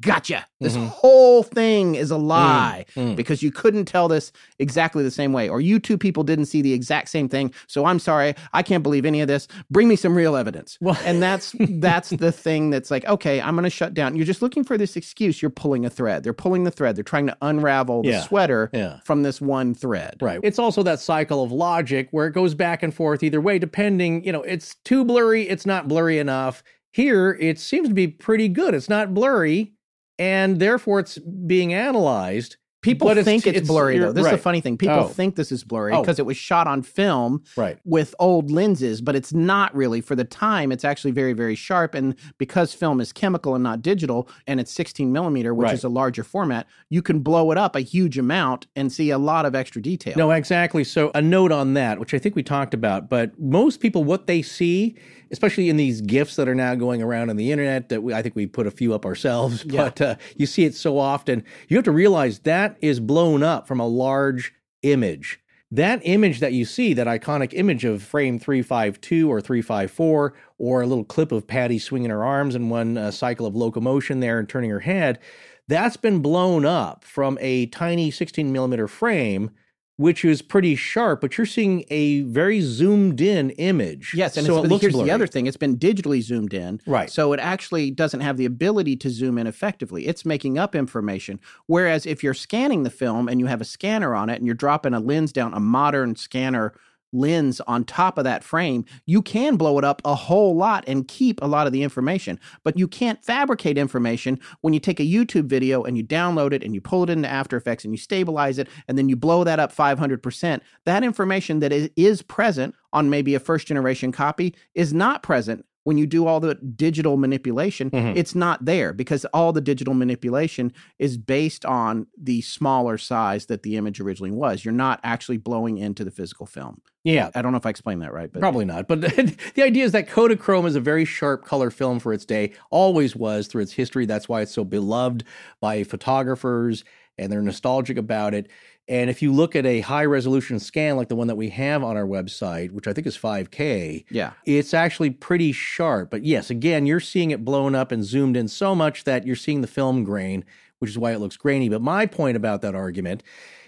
[0.00, 0.44] gotcha.
[0.60, 0.88] This Mhm.
[0.88, 3.16] whole thing is a lie mm.
[3.16, 6.60] because you couldn't tell this exactly the same way, or you two people didn't see
[6.60, 7.52] the exact same thing.
[7.66, 9.48] So I'm sorry, I can't believe any of this.
[9.70, 10.76] Bring me some real evidence.
[10.80, 14.16] Well- and that's that's the thing that's like, okay, I'm going to shut down.
[14.16, 15.40] You're just looking for this excuse.
[15.40, 16.24] You're pulling a thread.
[16.24, 16.94] They're pulling the thread.
[16.96, 18.20] They're trying to unravel the Yeah.
[18.22, 18.98] sweater Yeah.
[19.04, 20.16] from this one thread.
[20.20, 20.40] Right.
[20.42, 24.24] It's also that cycle of logic where it goes back and forth either way, depending,
[24.24, 26.62] you know, it's too blurry, it's not blurry enough.
[26.92, 28.74] Here, it seems to be pretty good.
[28.74, 29.72] It's not blurry,
[30.18, 32.56] and therefore it's being analyzed.
[32.82, 34.10] People But think it's, it's- blurry though.
[34.10, 34.78] This is the funny thing.
[34.78, 35.04] People Oh.
[35.08, 36.00] think this is blurry Oh.
[36.00, 37.76] because it was shot on film Right.
[37.84, 40.00] with old lenses, but it's not really.
[40.00, 41.94] For the time, it's actually very, very sharp.
[41.94, 45.74] And because film is chemical and not digital, and it's 16 millimeter, which Right.
[45.74, 49.18] is a larger format, you can blow it up a huge amount and see a
[49.18, 50.14] lot of extra detail.
[50.16, 50.82] No, exactly.
[50.82, 54.26] So, a note on that, which I think we talked about, but most people, what
[54.26, 54.96] they see,
[55.30, 58.22] especially in these gifs that are now going around on the internet, that we, I
[58.22, 59.84] think we put a few up ourselves, Yeah.
[59.84, 63.66] but uh, you see it so often, you have to realize that is blown up
[63.68, 64.52] from a large
[64.82, 65.40] image.
[65.72, 70.86] That image that you see, that iconic image of frame 352 or 354, or a
[70.86, 74.48] little clip of Patty swinging her arms in one uh, cycle of locomotion there and
[74.48, 75.20] turning her head,
[75.68, 79.52] that's been blown up from a tiny 16 millimeter frame
[80.00, 84.12] which is pretty sharp, but you're seeing a very zoomed in image.
[84.14, 85.08] Yes, and so it's, it looks here's blurry.
[85.08, 87.10] the other thing: it's been digitally zoomed in, Right.
[87.10, 90.06] So it actually doesn't have the ability to zoom in effectively.
[90.06, 91.38] It's making up information.
[91.66, 94.54] Whereas if you're scanning the film and you have a scanner on it and you're
[94.54, 96.72] dropping a lens down, a modern scanner
[97.12, 101.08] lens on top of that frame, you can blow it up a whole lot and
[101.08, 102.38] keep a lot of the information.
[102.64, 106.62] But you can't fabricate information when you take a YouTube video and you download it
[106.62, 109.44] and you pull it into After Effects and you stabilize it and then you blow
[109.44, 110.60] that up 500%.
[110.84, 115.98] That information that is, present on maybe a first generation copy is not present when
[115.98, 118.14] you do all the digital manipulation, Mhm.
[118.14, 123.64] it's not there because all the digital manipulation is based on the smaller size that
[123.64, 124.64] the image originally was.
[124.64, 126.80] You're not actually blowing into the physical film.
[127.02, 128.86] Yeah, I don't know if I explained that right, but Probably not.
[128.86, 129.00] But
[129.56, 133.16] the idea is that Kodachrome is a very sharp color film for its day, always
[133.16, 134.06] was through its history.
[134.06, 135.24] That's why it's so beloved
[135.60, 136.84] by photographers
[137.20, 138.48] and they're nostalgic about it.
[138.88, 141.84] And if you look at a high resolution scan like the one that we have
[141.84, 144.32] on our website, which I think is 5K, Yeah.
[144.46, 146.10] it's actually pretty sharp.
[146.10, 149.36] But yes, again, you're seeing it blown up and zoomed in so much that you're
[149.36, 150.44] seeing the film grain,
[150.80, 151.68] which is why it looks grainy.
[151.68, 153.22] But my point about that argument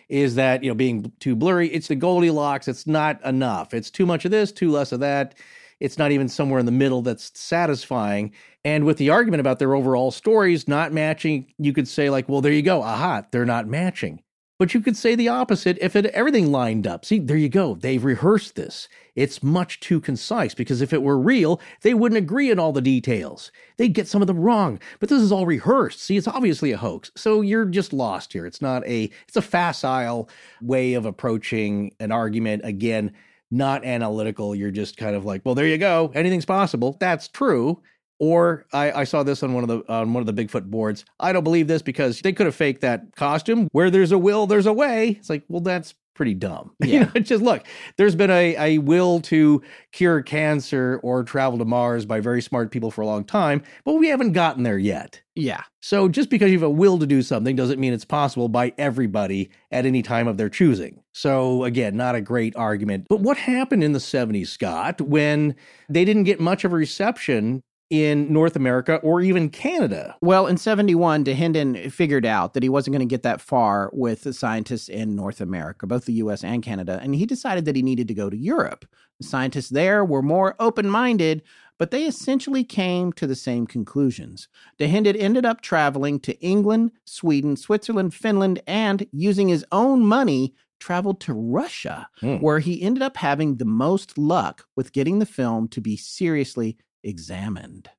[0.09, 2.67] is that, you know, being too blurry, it's the Goldilocks.
[2.67, 3.73] It's not enough.
[3.73, 5.35] It's too much of this, too less of that.
[5.83, 8.33] It's not even somewhere in the middle that's satisfying.
[8.65, 12.41] And with the argument about their overall stories not matching, you could say, like, well,
[12.41, 12.83] there you go.
[12.83, 14.23] Aha, they're not matching.
[14.61, 17.05] But you could say the opposite if it everything lined up.
[17.05, 17.75] See, there you go.
[17.75, 18.89] They've rehearsed this.
[19.17, 22.81] It's much too concise because if it were real, they wouldn't agree on all the
[22.81, 23.51] details.
[23.77, 24.79] They'd get some of them wrong.
[25.01, 26.01] But this is all rehearsed.
[26.01, 27.11] See, it's obviously a hoax.
[27.17, 28.47] So you're just lost here.
[28.47, 30.29] It's not a it's a facile
[30.61, 32.63] way of approaching an argument.
[32.65, 33.13] Again,
[33.53, 34.55] not analytical.
[34.55, 36.11] You're just kind of like, well, there you go.
[36.15, 36.97] Anything's possible.
[36.99, 37.81] That's true.
[38.19, 41.05] Or I, I saw this on one of the on one of the Bigfoot boards.
[41.21, 43.69] I don't believe this because they could have faked that costume.
[43.73, 45.11] Where there's a will, there's a way.
[45.11, 46.73] It's like, well, that's pretty dumb.
[46.85, 47.11] You Yeah.
[47.15, 47.65] know, just look,
[47.97, 52.71] there's been a, a will to cure cancer or travel to Mars by very smart
[52.71, 55.23] people for a long time, but we haven't gotten there yet.
[55.35, 55.63] Yeah.
[55.81, 58.75] So just because you have a will to do something doesn't mean it's possible by
[58.77, 61.03] everybody at any time of their choosing.
[61.13, 63.07] So again, not a great argument.
[63.09, 65.55] But what happened in the 70s, Scott, when
[65.89, 67.63] they didn't get much of a reception
[67.93, 70.17] in North America or even Canada?
[70.23, 74.23] Well, in 71, Dahinden figured out that he wasn't going to get that far with
[74.23, 77.83] the scientists in North America, both the US and Canada, and he decided that he
[77.83, 78.87] needed to go to Europe.
[79.21, 81.43] The scientists there were more open minded,
[81.79, 84.49] but they essentially came to the same conclusions.
[84.81, 91.21] Dahinden ended up traveling to England, Sweden, Switzerland, Finland, and using his own money, traveled
[91.21, 92.37] to Russia, Hmm.
[92.37, 96.79] where he ended up having the most luck with getting the film to be seriously
[97.03, 97.91] examined.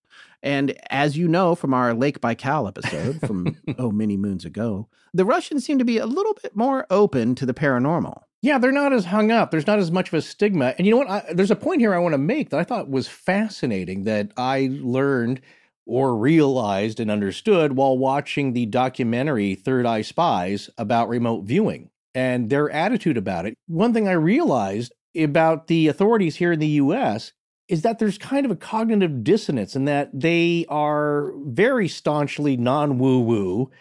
[0.41, 5.25] And as you know from our Lake Baikal episode from oh many moons ago, the
[5.25, 8.23] Russians seem to be a little bit more open to the paranormal.
[8.41, 9.51] Yeah, they're not as hung up.
[9.51, 10.75] There's not as much of a stigma.
[10.77, 11.09] And you know what?
[11.09, 14.31] I, there's a point here I want to make that I thought was fascinating that
[14.35, 15.39] I learned
[15.85, 22.49] or realized and understood while watching the documentary Third Eye Spies about remote viewing and
[22.49, 23.57] their attitude about it.
[23.67, 27.31] One thing I realized about the authorities here in the US
[27.69, 32.97] is that there's kind of a cognitive dissonance in that they are very staunchly non
[32.99, 33.71] woo woo,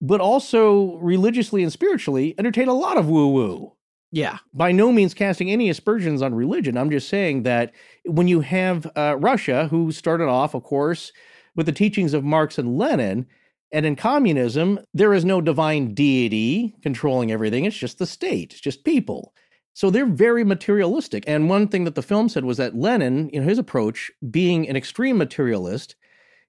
[0.00, 3.72] but also religiously and spiritually entertain a lot of woo woo
[4.12, 4.38] Yeah.
[4.52, 6.76] by no means casting any aspersions on religion.
[6.76, 7.72] I'm just saying that
[8.04, 11.12] when you have uh, Russia, who started off, of course,
[11.54, 13.26] with the teachings of Marx and Lenin,
[13.72, 17.64] and in communism, there is no divine deity controlling everything.
[17.64, 19.32] It's just the state, it's just people.
[19.76, 21.24] So they're very materialistic.
[21.26, 24.74] And one thing that the film said was that Lenin, in his approach, being an
[24.74, 25.96] extreme materialist,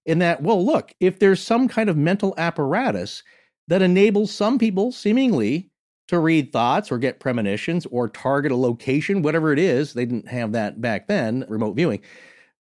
[0.06, 3.24] in that, well, look, if there's some kind of mental apparatus
[3.68, 5.70] that enables some people seemingly
[6.08, 9.92] to read thoughts or get premonitions or target a location, whatever it is.
[9.92, 12.00] They didn't have that back then, remote viewing.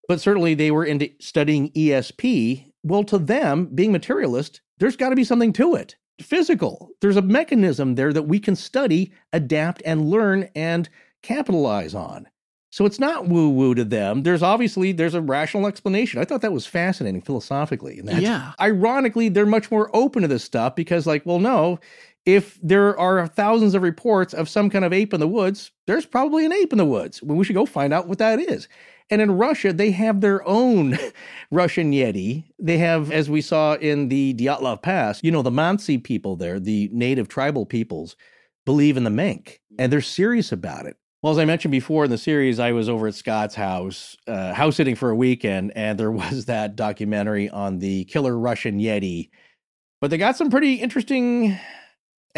[0.09, 2.73] But certainly they were into studying ESP.
[2.83, 5.95] Well, to them, being materialist, there's got to be something to it.
[6.21, 6.89] Physical.
[7.01, 10.89] There's a mechanism there that we can study, adapt, and learn and
[11.21, 12.27] capitalize on.
[12.69, 14.23] So it's not woo woo to them.
[14.23, 16.19] There's obviously there's a rational explanation.
[16.19, 17.99] I thought that was fascinating philosophically.
[17.99, 18.51] And that's, Yeah.
[18.59, 21.79] ironically, they're much more open to this stuff because, like, well, no,
[22.25, 26.05] if there are thousands of reports of some kind of ape in the woods, there's
[26.05, 27.23] probably an ape in the woods.
[27.23, 28.67] Well, we should go find out what that is.
[29.09, 30.97] And in Russia, they have their own
[31.51, 32.43] Russian Yeti.
[32.59, 36.59] They have, as we saw in the Dyatlov Pass, you know, the Mansi people there,
[36.59, 38.15] the native tribal peoples,
[38.65, 40.97] believe in the menk and they're serious about it.
[41.21, 44.53] Well, as I mentioned before in the series, I was over at Scott's house, uh,
[44.53, 49.29] house sitting for a weekend, and there was that documentary on the killer Russian Yeti.
[49.99, 51.57] But they got some pretty interesting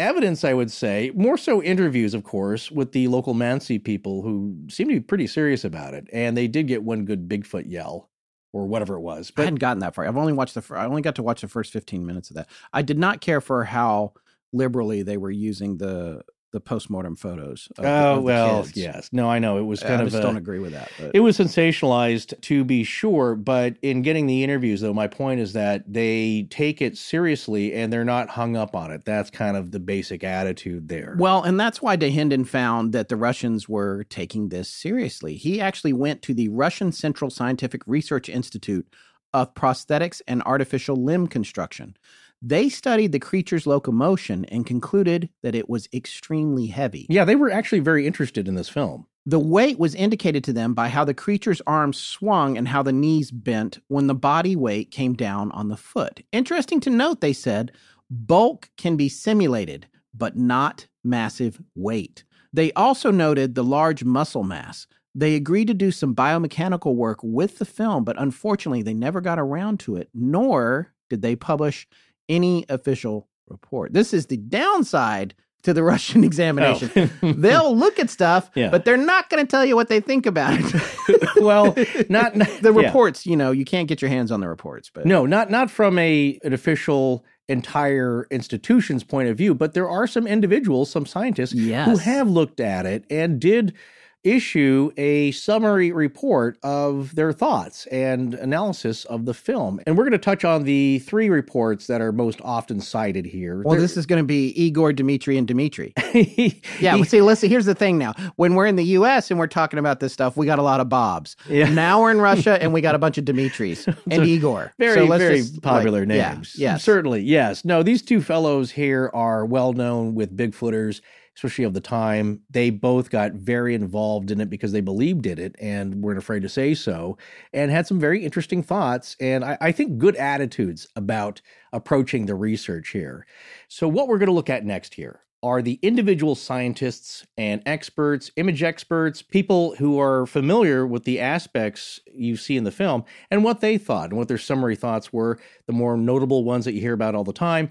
[0.00, 1.12] evidence, I would say.
[1.14, 5.26] More so interviews, of course, with the local Mansi people who seem to be pretty
[5.26, 6.08] serious about it.
[6.12, 8.10] And they did get one good Bigfoot yell
[8.52, 9.30] or whatever it was.
[9.30, 10.06] But I hadn't gotten that far.
[10.06, 10.74] I've only watched the.
[10.74, 12.48] I only got to watch the first fifteen minutes of that.
[12.72, 14.14] I did not care for how
[14.52, 16.22] liberally they were using the
[16.52, 17.68] the postmortem photos.
[17.78, 18.76] Of, oh of the well, kids.
[18.76, 19.08] yes.
[19.12, 20.90] No, I know it was I kind of just a- don't agree with that.
[20.98, 21.12] But.
[21.14, 25.52] It was sensationalized to be sure, but in getting the interviews, though, my point is
[25.52, 29.04] that they take it seriously and they're not hung up on it.
[29.04, 31.14] That's kind of the basic attitude there.
[31.18, 35.34] Well, and that's why Dahinden found that the Russians were taking this seriously.
[35.36, 38.86] He actually went to the Russian Central Scientific Research Institute
[39.32, 41.96] of Prosthetics and Artificial Limb Construction.
[42.42, 47.06] They studied the creature's locomotion and concluded that it was extremely heavy.
[47.10, 49.06] yeah, they were actually very interested in this film.
[49.26, 52.92] The weight was indicated to them by how the creature's arms swung and how the
[52.92, 56.22] knees bent when the body weight came down on the foot.
[56.32, 57.72] Interesting to note, they said,
[58.08, 62.24] bulk can be simulated, but not massive weight.
[62.52, 64.86] They also noted the large muscle mass.
[65.14, 69.38] They agreed to do some biomechanical work with the film, but unfortunately, they never got
[69.38, 71.86] around to it, nor did they publish
[72.30, 73.92] any official report.
[73.92, 77.10] This is the downside to the Russian examination.
[77.22, 77.32] Oh.
[77.36, 78.70] They'll look at stuff, Yeah.
[78.70, 81.36] but they're not going to tell you what they think about it.
[81.42, 81.74] well,
[82.08, 82.86] not, not the yeah.
[82.86, 85.70] reports, you know, you can't get your hands on the reports, but No, not not
[85.70, 91.04] from a an official entire institution's point of view, but there are some individuals, some
[91.04, 93.74] scientists who have looked at it and did
[94.22, 99.80] issue a summary report of their thoughts and analysis of the film.
[99.86, 103.62] And we're going to touch on the three reports that are most often cited here.
[103.62, 105.92] well, There- this is going to be Igor, Dmitry, and Dmitry.
[106.80, 108.12] yeah, well, see, listen, here's the thing now.
[108.36, 110.80] When we're in the US and we're talking about this stuff, we got a lot
[110.80, 111.36] of Bobs.
[111.48, 111.70] Yeah.
[111.70, 114.72] Now we're in Russia and we got a bunch of Dmitris and Igor.
[114.78, 116.54] Very, So very just, popular like, names.
[116.56, 116.84] Yeah, yes.
[116.84, 117.64] Certainly, yes.
[117.64, 121.00] No, these two fellows here are well known with Bigfooters,
[121.40, 122.42] especially of the time.
[122.50, 126.42] They both got very involved in it because they believed in it and weren't afraid
[126.42, 127.16] to say so,
[127.54, 131.40] and had some very interesting thoughts and I, I think good attitudes about
[131.72, 133.26] approaching the research here.
[133.68, 138.30] So, what we're going to look at next here are the individual scientists and experts,
[138.36, 143.42] image experts, people who are familiar with the aspects you see in the film and
[143.42, 146.80] what they thought and what their summary thoughts were, the more notable ones that you
[146.82, 147.70] hear about all the time.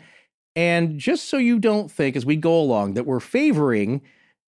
[0.55, 4.01] And just so you don't think as we go along that we're favoring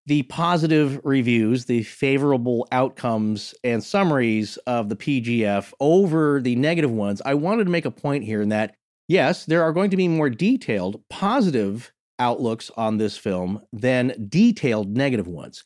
[0.06, 7.22] the positive reviews, the favorable outcomes and summaries of the PGF over the negative ones,
[7.24, 8.74] I wanted to make a point here in that
[9.08, 14.96] yes, there are going to be more detailed positive outlooks on this film than detailed
[14.96, 15.64] negative ones.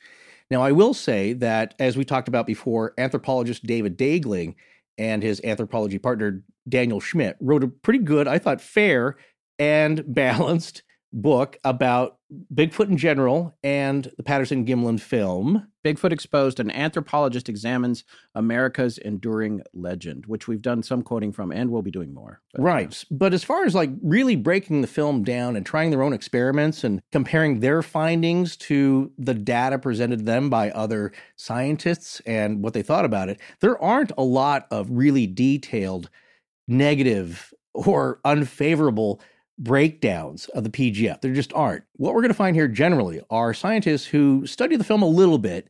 [0.51, 4.55] Now, I will say that, as we talked about before, anthropologist David Daegling
[4.97, 9.17] and his anthropology partner Daniel Schmidt wrote a pretty good, I thought, fair
[9.59, 10.83] and balanced
[11.15, 12.19] book about
[12.53, 15.69] Bigfoot in general and the Patterson Gimlin film.
[15.85, 21.71] Bigfoot Exposed, an anthropologist examines America's enduring legend, which we've done some quoting from and
[21.71, 22.41] we'll be doing more.
[22.53, 23.05] But, uh, Right.
[23.11, 26.83] But as far as like really breaking the film down and trying their own experiments
[26.83, 32.73] and comparing their findings to the data presented to them by other scientists and what
[32.75, 36.11] they thought about it, there aren't a lot of really detailed
[36.67, 39.21] negative or unfavorable
[39.59, 41.21] breakdowns of the PGF.
[41.21, 41.85] There just aren't.
[41.97, 45.39] What we're going to find here generally are scientists who study the film a little
[45.39, 45.69] bit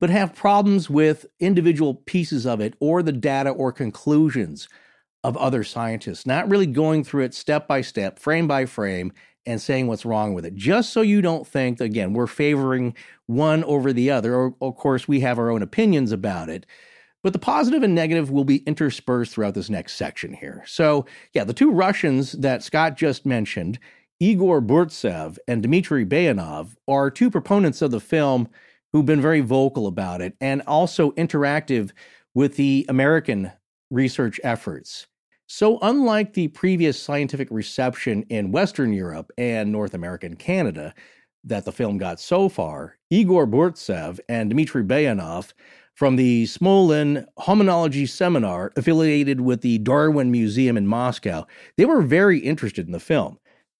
[0.00, 4.68] but have problems with individual pieces of it or the data or conclusions
[5.24, 9.12] of other scientists, not really going through it step by step, frame by frame,
[9.46, 10.54] and saying what's wrong with it.
[10.54, 12.94] Just so you don't think, again, we're favoring
[13.26, 14.34] one over the other.
[14.34, 16.66] Or, of course, we have our own opinions about it.
[17.22, 20.62] But the positive and negative will be interspersed throughout this next section here.
[20.66, 23.78] So, yeah, the two Russians that Scott just mentioned,
[24.20, 28.48] Igor Burtsev and Dmitry Bayanov, are two proponents of the film
[28.92, 31.90] who've been very vocal about it and also interactive
[32.34, 33.50] with the American
[33.90, 35.06] research efforts.
[35.48, 40.92] So, unlike the previous scientific reception in Western Europe and North America and Canada
[41.44, 45.52] that the film got so far, Igor Burtsev and Dmitry Bayanov
[45.96, 51.46] from the Smolin Hominology Seminar affiliated with the Darwin Museum in Moscow,
[51.78, 53.38] they were very interested in the film.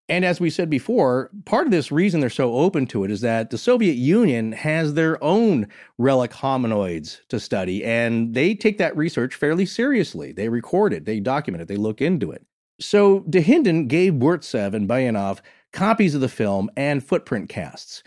[0.08, 3.20] And as we said before, part of this reason they're so open to it is
[3.20, 5.66] that the Soviet Union has their own
[5.98, 10.32] relic hominoids to study, and they take that research fairly seriously.
[10.32, 12.46] They record it, they document it, they look into it.
[12.80, 15.40] So Dahinden gave Burtsev and Bayanov
[15.72, 18.02] copies of the film and footprint casts.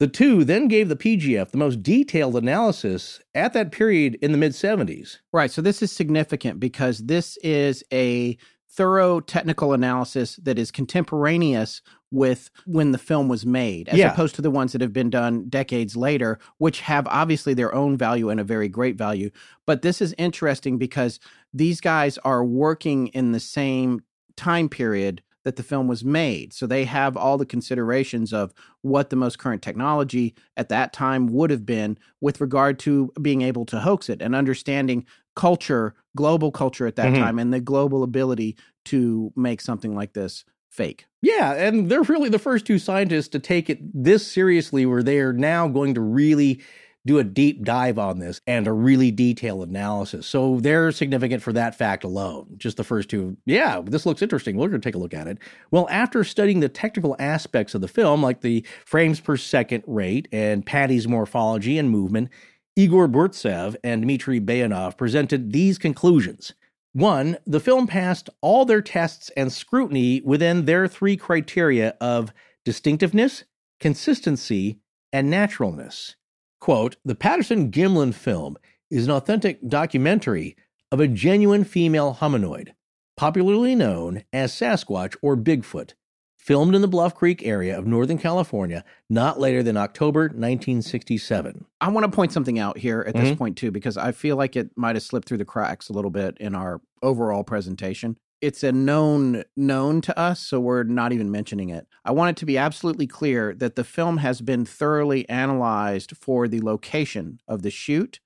[0.00, 4.38] The two then gave the PGF the most detailed analysis at that period in the
[4.38, 5.18] mid 70s.
[5.32, 5.50] Right.
[5.50, 8.36] So this is significant because this is a
[8.68, 11.80] thorough technical analysis that is contemporaneous
[12.10, 14.12] with when the film was made, as Yeah.
[14.12, 17.96] opposed to the ones that have been done decades later, which have obviously their own
[17.96, 19.30] value and a very great value.
[19.64, 21.20] But this is interesting because
[21.52, 24.00] these guys are working in the same
[24.36, 26.52] time period that the film was made.
[26.52, 31.26] So they have all the considerations of what the most current technology at that time
[31.28, 36.50] would have been with regard to being able to hoax it and understanding culture, global
[36.50, 37.18] culture at that Mhm.
[37.18, 41.06] time, and the global ability to make something like this fake.
[41.22, 45.20] Yeah, and they're really the first two scientists to take it this seriously, where they
[45.20, 46.60] are now going to really
[47.06, 50.26] do a deep dive on this and a really detailed analysis.
[50.26, 52.54] So they're significant for that fact alone.
[52.56, 54.56] Just the first two, yeah, this looks interesting.
[54.56, 55.38] We're going to take a look at it.
[55.70, 60.28] Well, after studying the technical aspects of the film, like the frames per second rate
[60.32, 62.30] and Patty's morphology and movement,
[62.76, 66.54] Igor Burtsev and Dmitry Bayanov presented these conclusions.
[66.92, 72.32] One, the film passed all their tests and scrutiny within their three criteria of
[72.64, 73.44] distinctiveness,
[73.78, 74.78] consistency,
[75.12, 76.16] and naturalness.
[76.64, 78.56] Quote The Patterson Gimlin film
[78.90, 80.56] is an authentic documentary
[80.90, 82.70] of a genuine female hominoid,
[83.18, 85.92] popularly known as Sasquatch or Bigfoot,
[86.38, 91.66] filmed in the Bluff Creek area of Northern California not later than October 1967.
[91.82, 93.36] I want to point something out here at this mm-hmm.
[93.36, 96.10] point, too, because I feel like it might have slipped through the cracks a little
[96.10, 98.16] bit in our overall presentation.
[98.40, 101.86] It's a known known to us, so we're not even mentioning it.
[102.04, 106.46] I want it to be absolutely clear that the film has been thoroughly analyzed for
[106.46, 108.20] the location of the shoot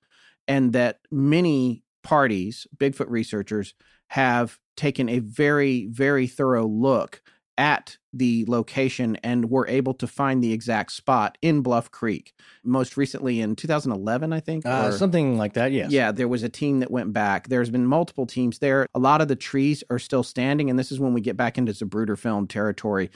[0.47, 3.73] and that many parties, Bigfoot researchers,
[4.07, 7.21] have taken a very, very thorough look
[7.59, 12.33] at the location and were able to find the exact spot in Bluff Creek.
[12.63, 14.65] Most recently in 2011, I think.
[14.65, 15.91] Uh, something like that, yes.
[15.91, 17.49] Yeah, there was a team that went back.
[17.49, 18.87] There's been multiple teams there.
[18.95, 21.57] A lot of the trees are still standing, and this is when we get back
[21.57, 23.11] into Zapruder film territory.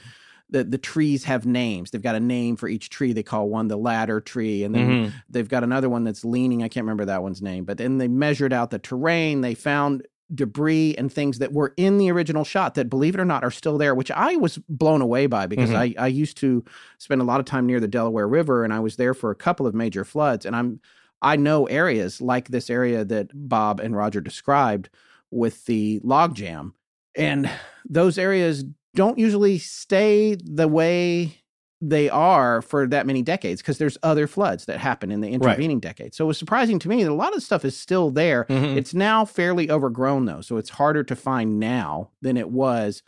[0.50, 1.90] The, the trees have names.
[1.90, 3.14] They've got a name for each tree.
[3.14, 5.16] They call one the ladder tree, and then mm-hmm.
[5.28, 6.62] they've got another one that's leaning.
[6.62, 9.40] I can't remember that one's name, but then they measured out the terrain.
[9.40, 13.24] They found debris and things that were in the original shot that believe it or
[13.24, 15.98] not are still there which i was blown away by because mm-hmm.
[15.98, 16.64] I, I used to
[16.98, 19.36] spend a lot of time near the delaware river and i was there for a
[19.36, 20.80] couple of major floods and i'm
[21.20, 24.88] i know areas like this area that bob and roger described
[25.30, 26.74] with the log jam
[27.14, 27.50] and
[27.88, 28.64] those areas
[28.94, 31.43] don't usually stay the way
[31.88, 35.76] they are for that many decades because there's other floods that happen in the intervening
[35.76, 35.82] right.
[35.82, 36.16] decades.
[36.16, 38.44] So it was surprising to me that a lot of stuff is still there.
[38.44, 38.78] Mm-hmm.
[38.78, 43.02] It's now fairly overgrown though, so it's harder to find now than it was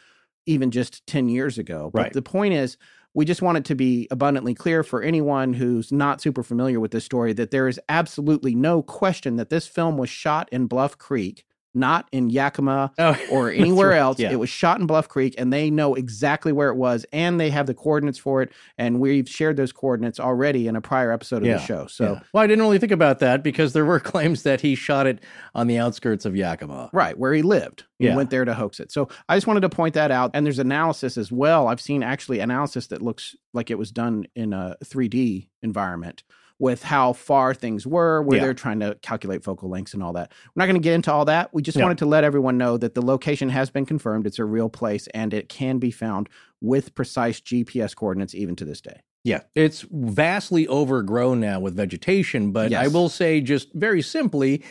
[0.45, 1.91] even just 10 years ago.
[1.93, 2.13] But right.
[2.13, 2.77] the point is
[3.15, 6.91] we just want it to be abundantly clear for anyone who's not super familiar with
[6.91, 10.99] this story that there is absolutely no question that this film was shot in Bluff
[10.99, 11.47] Creek
[11.77, 13.99] not in Yakima oh, or anywhere right.
[13.99, 14.19] else.
[14.19, 14.33] Yeah.
[14.33, 17.51] It was shot in Bluff Creek, and they know exactly where it was, and they
[17.51, 18.53] have the coordinates for it.
[18.79, 21.59] And we've shared those coordinates already in a prior episode of yeah.
[21.59, 21.87] the show.
[21.87, 22.21] So, yeah.
[22.33, 25.21] well, I didn't really think about that because there were claims that he shot it
[25.55, 27.85] on the outskirts of Yakima, right where he lived.
[27.99, 28.93] He went there to hoax it.
[28.93, 30.31] So, I just wanted to point that out.
[30.35, 31.69] And there's analysis as well.
[31.69, 36.23] I've seen actually analysis that looks like it was done in a 3D environment
[36.59, 38.45] with how far things were, where yeah.
[38.45, 40.33] they're trying to calculate focal lengths and all that.
[40.55, 41.53] We're not going to get into all that.
[41.53, 41.85] We just yeah.
[41.85, 44.27] wanted to let everyone know that the location has been confirmed.
[44.27, 46.29] It's a real place and it can be found
[46.61, 49.01] with precise GPS coordinates even to this day.
[49.25, 52.85] Yeah, it's vastly overgrown now with vegetation, but yes.
[52.85, 54.63] I will say just very simply,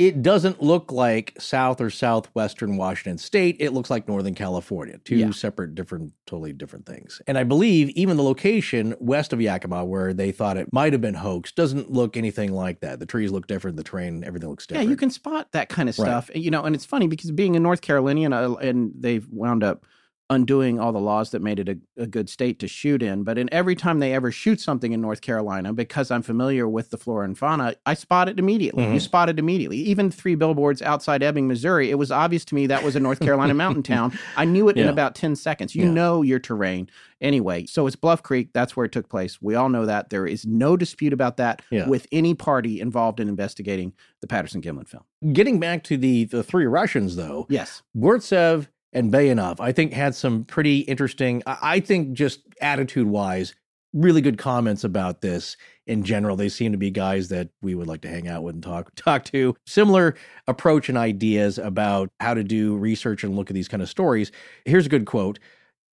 [0.00, 3.56] it doesn't look like South or Southwestern Washington State.
[3.60, 4.96] It looks like Northern California.
[5.04, 5.30] Two yeah.
[5.30, 7.20] separate, different, totally different things.
[7.26, 11.02] And I believe even the location west of Yakima, where they thought it might have
[11.02, 12.98] been hoaxed, doesn't look anything like that.
[12.98, 14.88] The trees look different, the terrain, everything looks different.
[14.88, 16.30] Yeah, you can spot that kind of stuff.
[16.30, 16.38] Right.
[16.38, 19.84] You know, and it's funny because being a North Carolinian, uh, and they've wound up
[20.30, 23.24] undoing all the laws that made it a, a, good state to shoot in.
[23.24, 26.90] But in every time they ever shoot something in North Carolina, because I'm familiar with
[26.90, 28.84] the flora and fauna, I spot it immediately.
[28.84, 28.94] Mm-hmm.
[28.94, 29.78] You spot it immediately.
[29.78, 33.18] Even three billboards outside Ebbing, Missouri, it was obvious to me that was a North
[33.18, 34.16] Carolina mountain town.
[34.36, 34.84] I knew it yeah.
[34.84, 35.74] in about 10 seconds.
[35.74, 35.90] You yeah.
[35.90, 36.88] know your terrain.
[37.20, 38.50] Anyway, so it's Bluff Creek.
[38.54, 39.42] That's where it took place.
[39.42, 40.10] We all know that.
[40.10, 41.88] There is no dispute about that yeah.
[41.88, 45.02] with any party involved in investigating the Patterson Gimlin film.
[45.32, 47.46] Getting back to the, the three Russians, though.
[47.50, 47.82] Yes.
[47.96, 53.54] Burtsev and Bayanov, I think had some pretty interesting, I think just attitude wise,
[53.92, 56.36] really good comments about this in general.
[56.36, 58.92] They seem to be guys that we would like to hang out with and talk
[58.96, 59.56] talk to.
[59.66, 60.16] Similar
[60.46, 64.32] approach and ideas about how to do research and look at these kind of stories.
[64.64, 65.38] Here's a good quote.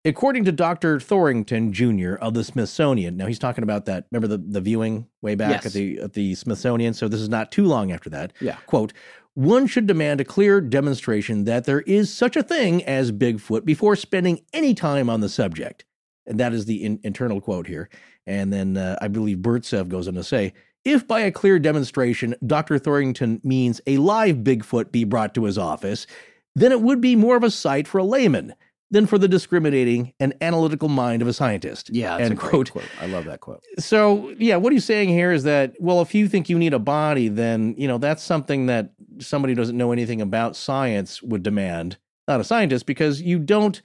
[0.06, 1.00] According to Dr.
[1.00, 2.16] Thorington Jr.
[2.24, 4.06] of the Smithsonian, now he's talking about that.
[4.10, 5.66] Remember the, the viewing way back yes.
[5.66, 6.94] at the at the Smithsonian.
[6.94, 8.32] So this is not too long after that.
[8.40, 8.56] Yeah.
[8.68, 8.94] Quote:
[9.38, 13.96] one should demand a clear demonstration that there is such a thing as Bigfoot before
[13.96, 15.86] spending any time on the subject.
[16.26, 17.88] And that is the in- internal quote here.
[18.26, 22.34] And then uh, I believe Burtsev goes on to say, if by a clear demonstration
[22.48, 22.80] Dr.
[22.80, 26.08] Thorington means a live Bigfoot be brought to his office,
[26.56, 28.56] then it would be more of a sight for a layman
[28.90, 31.90] than for the discriminating and analytical mind of a scientist.
[31.90, 32.72] Yeah, that's End quote.
[32.72, 32.86] quote.
[33.02, 33.62] I love that quote.
[33.80, 36.80] So, yeah, what he's saying here is that, well, if you think you need a
[36.80, 41.44] body, then, you know, that's something that somebody who doesn't know anything about science would
[41.44, 43.82] demand, not a scientist, because you don't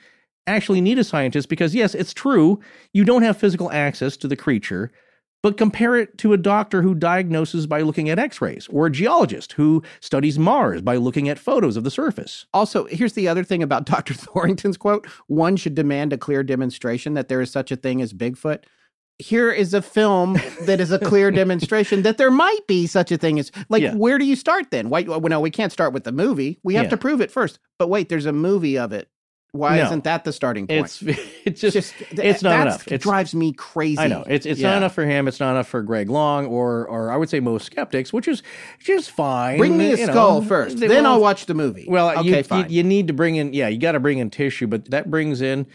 [0.46, 2.60] actually need a scientist because, yes, it's true,
[2.92, 4.92] you don't have physical access to the creature,
[5.42, 8.90] but compare it to a doctor who diagnoses by looking at x rays, or a
[8.90, 12.46] geologist who studies Mars by looking at photos of the surface.
[12.54, 14.14] Also, here's the other thing about Dr.
[14.14, 18.12] Thorington's quote one should demand a clear demonstration that there is such a thing as
[18.12, 18.60] Bigfoot.
[19.18, 23.16] here is a film that is a clear demonstration that there might be such a
[23.18, 23.94] thing as like Yeah.
[23.94, 26.74] where do you start then why well, no we can't start with the movie we
[26.74, 26.90] have Yeah.
[26.90, 29.08] to prove it first but wait there's a movie of it
[29.52, 29.84] why No.
[29.84, 31.02] isn't that the starting point It's
[31.44, 32.86] it's just, th- it's not enough.
[32.88, 34.70] It's- drives me crazy I know it's it's Yeah.
[34.70, 35.28] not enough for him.
[35.28, 38.42] It's not enough for Greg Long or or I would say most skeptics, which is
[38.80, 39.58] just fine.
[39.58, 40.12] bring me a you know.
[40.12, 42.82] skull first They- then well, i'll watch the movie Well, okay you, you fine you
[42.82, 45.66] need to bring in yeah, you got to bring in tissue, but that brings in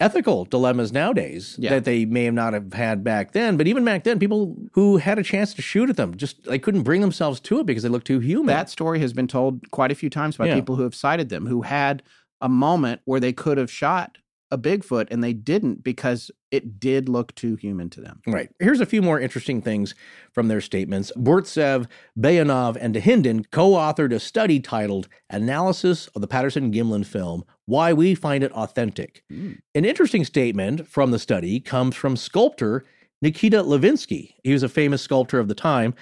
[0.00, 1.70] ethical dilemmas nowadays Yeah.
[1.70, 3.56] that they may have not have had back then.
[3.56, 6.58] But even back then, people who had a chance to shoot at them just they
[6.58, 8.46] couldn't bring themselves to it because they looked too human.
[8.46, 10.54] that story has been told quite a few times by Yeah.
[10.56, 12.02] people who have cited them who had
[12.44, 14.18] a moment where they could have shot
[14.50, 18.50] a bigfoot and they didn't because it did look too human to them Right.
[18.60, 19.94] Here's a few more interesting things
[20.32, 21.10] from their statements.
[21.16, 27.44] Burtsev, Bayanov, and Dahinden co authored a study titled Analysis of the Patterson Gimlin Film
[27.64, 29.24] Why We Find It Authentic.
[29.32, 29.58] Mm.
[29.74, 32.84] An interesting statement from the study comes from sculptor
[33.22, 34.34] Nikita Lavinsky.
[34.44, 35.94] He was a famous sculptor of the time.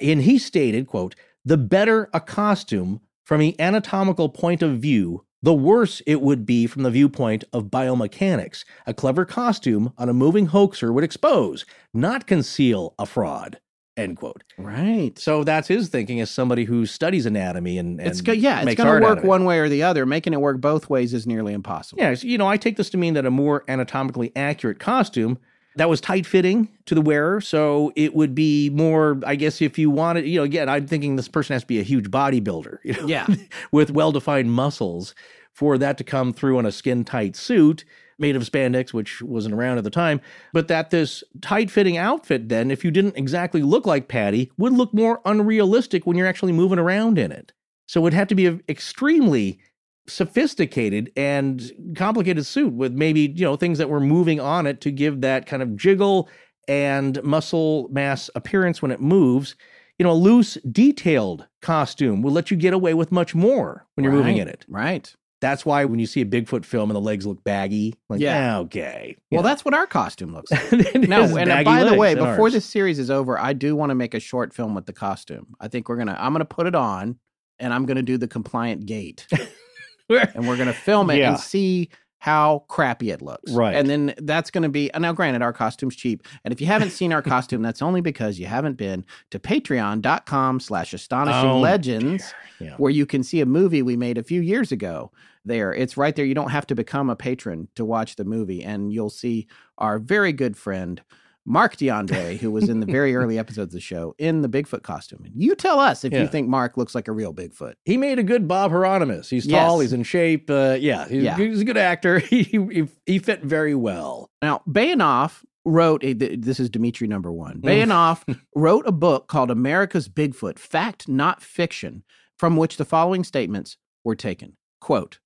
[0.00, 5.54] And he stated, quote, the better a costume from the anatomical point of view, the
[5.54, 8.64] worse it would be from the viewpoint of biomechanics.
[8.86, 11.64] A clever costume on a moving hoaxer would expose,
[11.94, 13.58] not conceal a fraud.
[13.96, 14.44] End quote.
[14.56, 18.62] right So that's his thinking as somebody who studies anatomy and, and it's go- yeah,
[18.62, 20.06] it's going to work one way or the other.
[20.06, 22.00] Making it work both ways is nearly impossible.
[22.00, 25.38] Yeah, so, you know, I take this to mean that a more anatomically accurate costume
[25.80, 29.18] that was tight fitting to the wearer, so it would be more.
[29.24, 31.80] I guess if you wanted, you know, again, I'm thinking this person has to be
[31.80, 33.26] a huge bodybuilder, you know, Yeah.
[33.72, 35.14] with well defined muscles
[35.54, 37.86] for that to come through on a skin tight suit
[38.18, 40.20] made of spandex, which wasn't around at the time.
[40.52, 44.74] But that this tight fitting outfit, then, if you didn't exactly look like Patty, would
[44.74, 47.54] look more unrealistic when you're actually moving around in it.
[47.86, 49.60] So it would have to be extremely
[50.06, 54.90] sophisticated and complicated suit with maybe, you know, things that were moving on it to
[54.90, 56.28] give that kind of jiggle
[56.68, 59.54] and muscle mass appearance when it moves.
[59.98, 64.04] You know, a loose, detailed costume will let you get away with much more when
[64.04, 64.64] you're moving in it.
[64.66, 65.14] Right.
[65.42, 68.34] That's why when you see a Bigfoot film and the legs look baggy, like, Yeah.
[68.52, 69.16] yeah, okay.
[69.30, 70.94] you Well, that's what our costume looks like.
[71.08, 72.52] No, and uh, by the way, before ours.
[72.52, 75.54] this series is over, I do want to make a short film with the costume.
[75.60, 76.16] I think we're gonna.
[76.18, 77.18] I'm gonna put it on,
[77.58, 79.26] and I'm gonna do the compliant gait,
[80.34, 81.30] and we're gonna film it Yeah.
[81.30, 81.88] and see
[82.18, 83.50] how crappy it looks.
[83.52, 83.74] Right.
[83.74, 84.90] And then that's gonna be.
[84.92, 88.02] Uh, now, granted, our costume's cheap, and if you haven't seen our costume, that's only
[88.02, 92.74] because you haven't been to Patreon.com/slash Astonishing Oh, Legends Yeah.
[92.76, 95.12] where you can see a movie we made a few years ago.
[95.46, 96.26] There, it's right there.
[96.26, 99.46] You don't have to become a patron to watch the movie, and you'll see
[99.78, 101.00] our very good friend
[101.46, 104.82] Mark DeAndre, who was in the very early episodes of the show, in the Bigfoot
[104.82, 105.22] costume.
[105.24, 106.22] And you tell us if Yeah.
[106.22, 107.74] you think Mark looks like a real Bigfoot.
[107.84, 109.28] He made a good Bob Heironimus.
[109.30, 109.76] He's tall.
[109.76, 109.82] Yes.
[109.82, 110.50] He's in shape.
[110.50, 111.36] Uh, yeah, he's, Yeah.
[111.36, 112.18] he's a good actor.
[112.30, 114.30] He, he he fit very well.
[114.42, 117.60] Now, Bayanov wrote a, this is Dimitri number one.
[117.60, 117.64] Mm.
[117.86, 122.04] Bayanov wrote a book called America's Bigfoot: Fact, Not Fiction,
[122.38, 124.56] from which the following statements were taken.
[124.80, 125.18] Quote.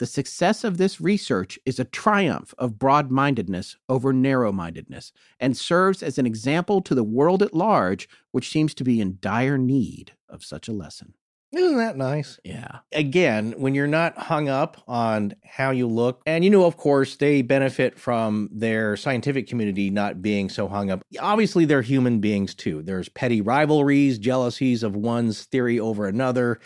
[0.00, 5.54] The success of this research is a triumph of broad mindedness over narrow mindedness and
[5.54, 9.58] serves as an example to the world at large, which seems to be in dire
[9.58, 11.12] need of such a lesson.
[11.52, 12.40] Isn't that nice?
[12.46, 12.78] Yeah.
[12.92, 17.16] Again, when you're not hung up on how you look, and you know, of course,
[17.16, 21.02] they benefit from their scientific community not being so hung up.
[21.18, 22.80] Obviously, they're human beings too.
[22.80, 26.58] There's petty rivalries, jealousies of one's theory over another.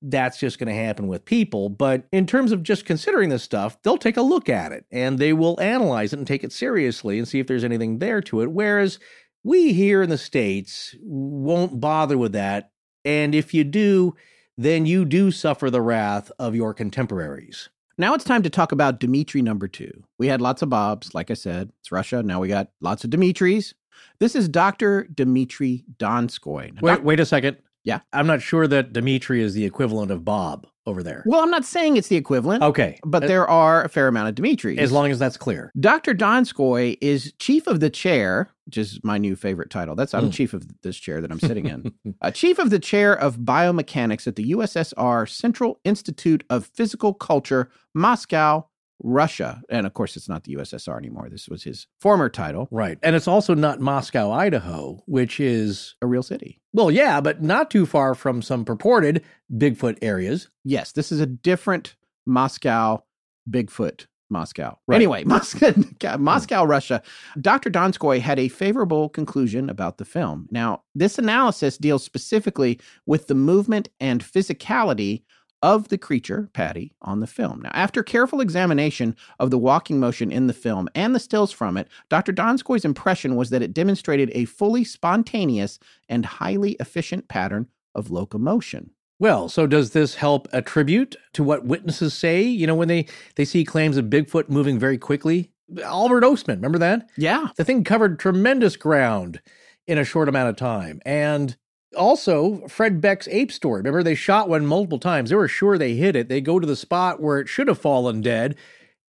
[0.00, 1.68] That's just going to happen with people.
[1.68, 5.18] But in terms of just considering this stuff, they'll take a look at it and
[5.18, 8.40] they will analyze it and take it seriously and see if there's anything there to
[8.42, 8.52] it.
[8.52, 8.98] Whereas
[9.42, 12.70] we here in the States won't bother with that.
[13.04, 14.14] And if you do,
[14.56, 17.68] then you do suffer the wrath of your contemporaries.
[17.96, 20.04] Now it's time to talk about Dimitri number two.
[20.18, 21.72] We had lots of Bobs, like I said.
[21.80, 22.22] It's Russia.
[22.22, 23.74] Now we got lots of Dimitris.
[24.20, 25.08] This is Dr.
[25.12, 26.74] Dimitri Donskoy.
[26.74, 27.56] Now, Wait, doc- wait a second.
[27.88, 28.00] Yeah.
[28.12, 31.22] I'm not sure that Dimitri is the equivalent of Bob over there.
[31.26, 32.98] well, I'm not saying it's the equivalent, Okay.
[33.04, 34.78] but Uh, there are a fair amount of Dimitris.
[34.78, 35.70] as long as that's clear.
[35.80, 36.14] Dr.
[36.14, 39.94] Donskoy is chief of the chair, which is my new favorite title.
[39.94, 40.32] That's I'm Mm.
[40.32, 41.92] chief of this chair that I'm sitting in.
[42.22, 47.70] uh, chief of the chair of biomechanics at the USSR Central Institute of Physical Culture,
[47.94, 48.66] Moscow,
[49.02, 49.62] Russia.
[49.68, 51.28] And of course, it's not the USSR anymore.
[51.30, 52.98] This was his former title, Right.
[53.02, 56.60] And it's also not Moscow, Idaho, which is, a real city.
[56.72, 59.22] well, yeah, but not too far from some purported
[59.52, 60.48] Bigfoot areas.
[60.64, 61.96] Yes, this is a different
[62.26, 63.04] Moscow,
[63.48, 64.78] Bigfoot Moscow.
[64.86, 64.96] Right.
[64.96, 66.22] Anyway, Moscow, hmm.
[66.22, 67.02] Moscow, Russia.
[67.40, 67.70] Dr.
[67.70, 70.48] Donskoy had a favorable conclusion about the film.
[70.50, 75.22] Now, this analysis deals specifically with the movement and physicality
[75.62, 77.62] of the creature, Patty, on the film.
[77.62, 81.76] Now, after careful examination of the walking motion in the film and the stills from
[81.76, 82.32] it, Dr.
[82.32, 85.78] Donskoy's impression was that it demonstrated a fully spontaneous
[86.08, 88.90] and highly efficient pattern of locomotion.
[89.20, 92.42] Well, so does this help attribute to what witnesses say?
[92.42, 95.50] You know, when they they see claims of Bigfoot moving very quickly?
[95.82, 97.10] Albert Ostman, remember that?
[97.16, 97.48] Yeah.
[97.56, 99.40] The thing covered tremendous ground
[99.86, 101.00] in a short amount of time.
[101.04, 101.56] And
[101.96, 103.78] also, Fred Beck's ape story.
[103.80, 105.30] Remember, they shot one multiple times.
[105.30, 106.28] They were sure they hit it.
[106.28, 108.56] They go to the spot where it should have fallen dead,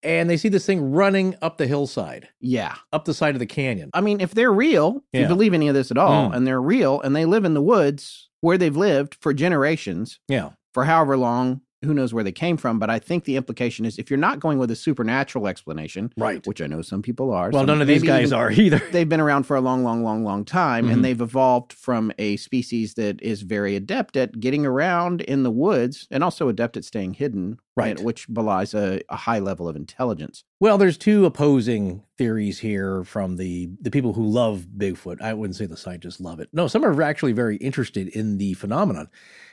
[0.01, 2.75] and they see this thing running up the hillside, Yeah.
[2.93, 3.89] up the side of the canyon.
[3.93, 5.21] I mean, if they're real, if Yeah.
[5.23, 6.35] you believe any of this at all, Mm.
[6.37, 10.51] and they're real and they live in the woods where they've lived for generations, Yeah.
[10.73, 12.77] for however long, who knows where they came from.
[12.79, 16.45] But I think the implication is if you're not going with a supernatural explanation, Right.
[16.45, 17.49] which I know some people are.
[17.51, 18.81] Well, none of these guys are either.
[18.91, 20.93] They've been around for a long, long, long, long time, Mhm.
[20.93, 25.51] and they've evolved from a species that is very adept at getting around in the
[25.51, 27.95] woods and also adept at staying hidden, Right.
[27.97, 30.43] and- which belies a, a high level of intelligence.
[30.59, 35.21] Well, there's two opposing theories here from the the people who love Bigfoot.
[35.21, 36.49] I wouldn't say the scientists love it.
[36.51, 39.07] No, some are actually very interested in the phenomenon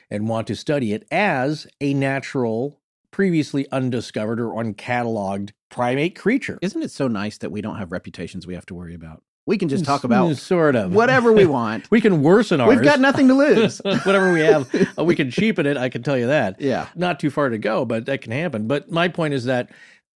[0.09, 2.79] and want to study it as a natural,
[3.11, 6.57] previously undiscovered or uncatalogued primate creature.
[6.61, 9.23] Isn't it so nice that we don't have reputations we have to worry about?
[9.45, 11.89] We can just talk about sort of whatever we want.
[11.89, 12.75] we can worsen ours.
[12.75, 13.77] We've got nothing to lose.
[13.85, 15.77] Whatever we have, uh, we can cheapen it.
[15.77, 16.59] I can tell you that.
[16.59, 16.87] yeah.
[16.95, 18.67] Not too far to go, but that can happen.
[18.67, 19.69] But my point is that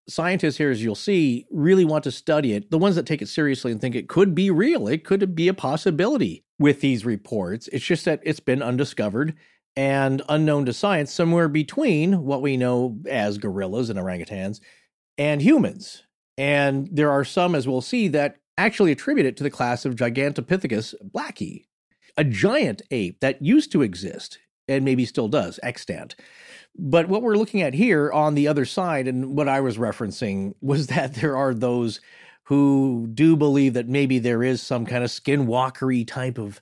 [0.09, 2.71] scientists here, as you'll see, really want to study it.
[2.71, 5.47] The ones that take it seriously and think it could be real, it could be
[5.47, 7.69] a possibility with these reports.
[7.69, 9.33] It's just that it's been undiscovered
[9.75, 14.59] and unknown to science, somewhere between what we know as gorillas and orangutans
[15.17, 16.03] and humans.
[16.37, 19.95] And there are some, as we'll see, that actually attribute it to the class of
[19.95, 21.65] Gigantopithecus blacki,
[22.17, 26.15] a giant ape that used to exist and maybe still does, extant.
[26.77, 30.53] But what we're looking at here on the other side, and what I was referencing,
[30.61, 32.01] was that there are those
[32.43, 36.61] who do believe that maybe there is some kind of skinwalkery type of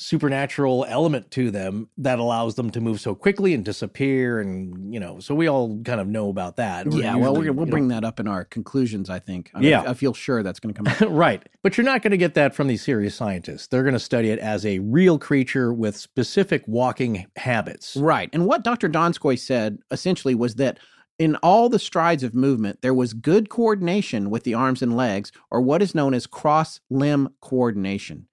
[0.00, 4.40] supernatural element to them that allows them to move so quickly and disappear.
[4.40, 6.86] And, you know, so we all kind of know about that.
[6.92, 7.16] Yeah.
[7.16, 9.50] Well, usually, we're, we'll you know, bring that up in our conclusions, I think.
[9.54, 9.82] I- Yeah.
[9.86, 11.00] I feel sure that's going to come up.
[11.14, 11.46] right.
[11.62, 13.66] But you're not going to get that from these serious scientists.
[13.66, 17.96] They're going to study it as a real creature with specific walking habits.
[17.96, 18.30] Right.
[18.32, 18.88] And what Dr.
[18.88, 20.78] Donskoy said essentially was that
[21.18, 25.32] in all the strides of movement, there was good coordination with the arms and legs,
[25.50, 28.28] or what is known as cross limb coordination.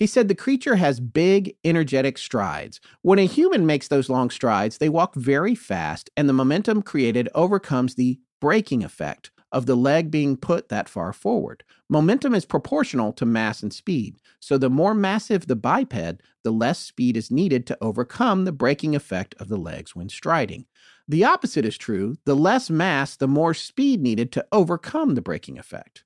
[0.00, 2.80] He said the creature has big, energetic strides.
[3.02, 7.28] When a human makes those long strides, they walk very fast, and the momentum created
[7.34, 11.64] overcomes the braking effect of the leg being put that far forward.
[11.90, 14.16] Momentum is proportional to mass and speed.
[14.40, 18.96] So the more massive the biped, the less speed is needed to overcome the braking
[18.96, 20.64] effect of the legs when striding.
[21.08, 22.16] The opposite is true.
[22.24, 26.04] The less mass, the more speed needed to overcome the braking effect.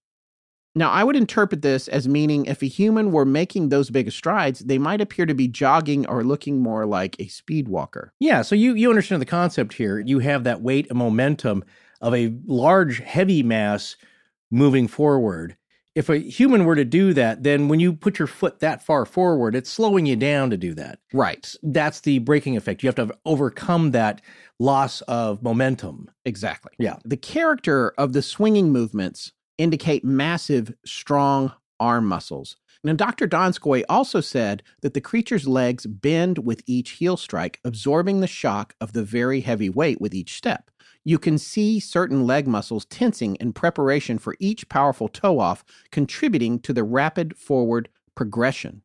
[0.76, 4.60] Now, I would interpret this as meaning if a human were making those big strides,
[4.60, 8.12] they might appear to be jogging or looking more like a speed walker.
[8.18, 10.00] Yeah, so you you understand the concept here.
[10.00, 11.64] You have that weight and momentum
[12.00, 13.96] of a large heavy mass
[14.50, 15.56] moving forward.
[15.94, 19.04] If a human were to do that, then when you put your foot that far
[19.04, 20.98] forward, it's slowing you down to do that.
[21.12, 21.54] Right.
[21.62, 22.82] That's the braking effect.
[22.82, 24.20] You have to overcome that
[24.58, 26.10] loss of momentum.
[26.24, 26.72] Exactly.
[26.80, 26.96] Yeah.
[27.04, 32.56] The character of the swinging movements indicate massive, strong arm muscles.
[32.82, 33.26] Now, Dr.
[33.26, 38.74] Donskoy also said that the creature's legs bend with each heel strike, absorbing the shock
[38.80, 40.70] of the very heavy weight with each step.
[41.02, 46.58] You can see certain leg muscles tensing in preparation for each powerful toe off, contributing
[46.60, 48.82] to the rapid forward progression.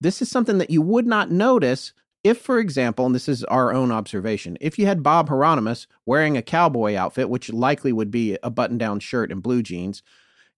[0.00, 1.92] This is something that you would not notice
[2.24, 6.36] if, for example, and this is our own observation, if you had Bob Heironimus wearing
[6.36, 10.02] a cowboy outfit, which likely would be a button down shirt and blue jeans,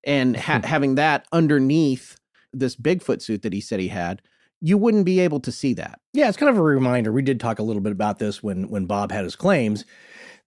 [0.05, 0.67] and ha- hmm.
[0.67, 2.19] having that underneath
[2.53, 4.21] this Bigfoot suit that he said he had,
[4.61, 6.01] you wouldn't be able to see that.
[6.13, 7.13] Yeah, it's kind of a reminder.
[7.13, 9.85] We did talk a little bit about this when when Bob had his claims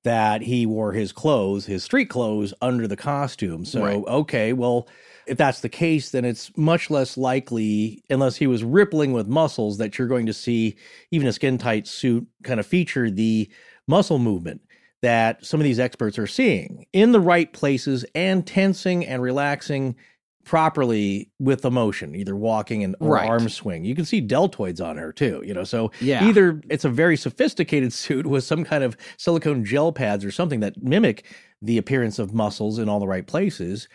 [0.03, 3.65] that he wore his clothes, his street clothes, under the costume.
[3.65, 4.03] So, Right.
[4.07, 4.87] okay, well,
[5.27, 9.77] if that's the case, then it's much less likely, unless he was rippling with muscles,
[9.77, 10.75] that you're going to see
[11.11, 13.49] even a skin tight suit kind of feature the
[13.87, 14.61] muscle movement
[15.01, 19.95] that some of these experts are seeing in the right places and tensing and relaxing
[20.43, 23.25] properly with emotion, either walking and or Right.
[23.25, 23.83] arm swing.
[23.83, 25.65] You can see deltoids on her too, you know.
[25.65, 26.21] So Yeah.
[26.21, 30.61] either it's a very sophisticated suit with some kind of silicone gel pads or something
[30.61, 31.25] that mimic
[31.61, 33.89] the appearance of muscles in all the right places,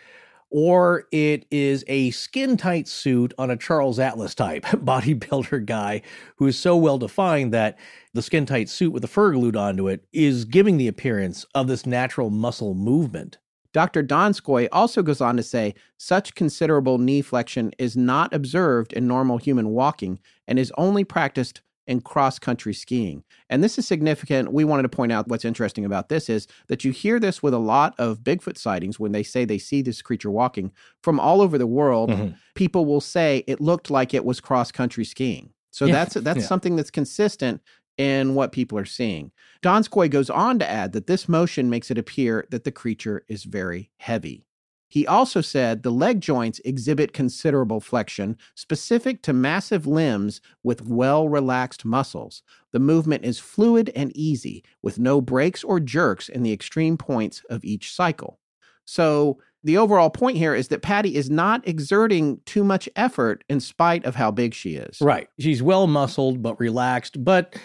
[0.53, 6.03] or it is a skin tight suit on a Charles Atlas type bodybuilder guy
[6.35, 7.77] who is so well defined that
[8.13, 11.67] the skin tight suit with the fur glued onto it is giving the appearance of
[11.67, 13.39] this natural muscle movement.
[13.73, 14.03] Dr.
[14.03, 19.39] Donskoy also goes on to say such considerable knee flexion is not observed in normal
[19.39, 23.23] human walking and is only practiced in cross country skiing.
[23.49, 24.53] And this is significant.
[24.53, 27.53] We wanted to point out what's interesting about this is that you hear this with
[27.53, 30.71] a lot of Bigfoot sightings when they say they see this creature walking
[31.01, 32.09] from all over the world.
[32.09, 32.35] Mm-hmm.
[32.55, 35.51] People will say it looked like it was cross country skiing.
[35.71, 35.93] So yeah.
[35.93, 36.45] that's that's yeah.
[36.45, 37.61] something that's consistent
[37.97, 39.31] in what people are seeing.
[39.61, 43.43] Donskoy goes on to add that this motion makes it appear that the creature is
[43.43, 44.45] very heavy.
[44.93, 51.27] He also said the leg joints exhibit considerable flexion, specific to massive limbs with well
[51.27, 52.43] relaxed muscles.
[52.73, 57.41] The movement is fluid and easy, with no breaks or jerks in the extreme points
[57.49, 58.37] of each cycle.
[58.85, 63.61] So, the overall point here is that Patty is not exerting too much effort in
[63.61, 65.01] spite of how big she is.
[65.01, 65.27] Right.
[65.39, 67.55] She's well muscled, but relaxed, but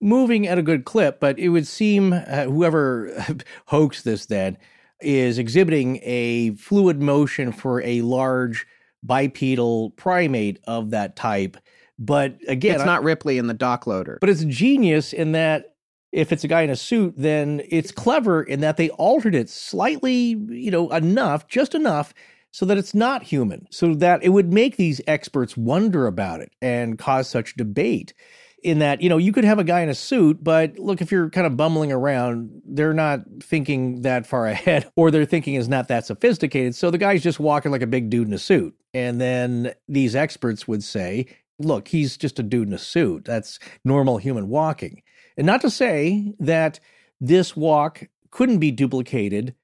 [0.00, 3.12] moving at a good clip, but it would seem uh, whoever
[3.66, 4.56] hoaxed this then
[5.00, 8.66] is exhibiting a fluid motion for a large
[9.02, 11.56] bipedal primate of that type.
[11.98, 14.18] But again, it's not Ripley in the dock loader.
[14.20, 15.74] But it's genius in that
[16.12, 19.50] if it's a guy in a suit, then it's clever in that they altered it
[19.50, 22.14] slightly, you know, enough, just enough
[22.50, 26.50] so that it's not human, so that it would make these experts wonder about it
[26.62, 28.14] and cause such debate
[28.62, 31.12] in that you know you could have a guy in a suit but look if
[31.12, 35.68] you're kind of bumbling around they're not thinking that far ahead or their thinking is
[35.68, 36.74] not that sophisticated.
[36.74, 38.74] So the guy's just walking like a big dude in a suit.
[38.94, 41.26] And then these experts would say
[41.58, 43.24] look he's just a dude in a suit.
[43.24, 45.02] That's normal human walking.
[45.36, 46.80] And not to say that
[47.20, 49.54] this walk couldn't be duplicated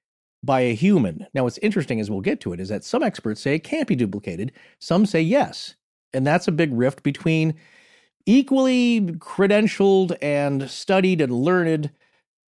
[0.42, 1.26] by a human.
[1.34, 3.88] Now what's interesting as we'll get to it is that some experts say it can't
[3.88, 4.52] be duplicated.
[4.78, 5.74] Some say yes.
[6.12, 7.54] And that's a big rift between
[8.26, 11.90] equally credentialed and studied and learned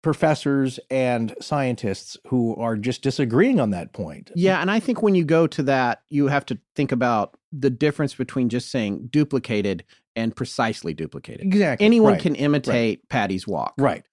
[0.03, 4.31] professors and scientists who are just disagreeing on that point.
[4.37, 7.71] Yeah, and I think when you go to that, you have to think about the
[7.71, 11.47] difference between just saying duplicated and precisely duplicated.
[11.47, 11.85] Exactly.
[11.85, 12.23] Anyone right.
[12.23, 13.09] can imitate right.
[13.09, 13.75] Patty's walk.
[13.79, 14.05] Right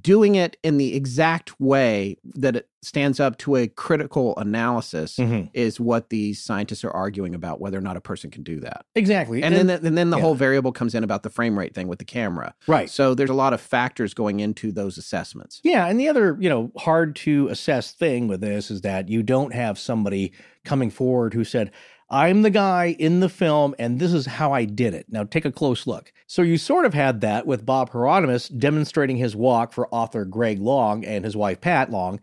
[0.00, 5.46] doing it in the exact way that it stands up to a critical analysis mm-hmm.
[5.52, 8.84] is what these scientists are arguing about whether or not a person can do that.
[8.94, 9.42] Exactly.
[9.42, 10.22] And, and then the, and then the yeah.
[10.22, 12.54] whole variable comes in about the frame rate thing with the camera.
[12.66, 12.90] Right.
[12.90, 15.60] So there's a lot of factors going into those assessments.
[15.62, 19.22] Yeah, and the other, you know, hard to assess thing with this is that you
[19.22, 20.32] don't have somebody
[20.64, 21.70] coming forward who said,
[22.08, 25.06] I'm the guy in the film, and this is how I did it.
[25.08, 26.12] Now take a close look.
[26.26, 30.60] So you sort of had that with Bob Heironimus demonstrating his walk for author Greg
[30.60, 32.20] Long and his wife Pat Long,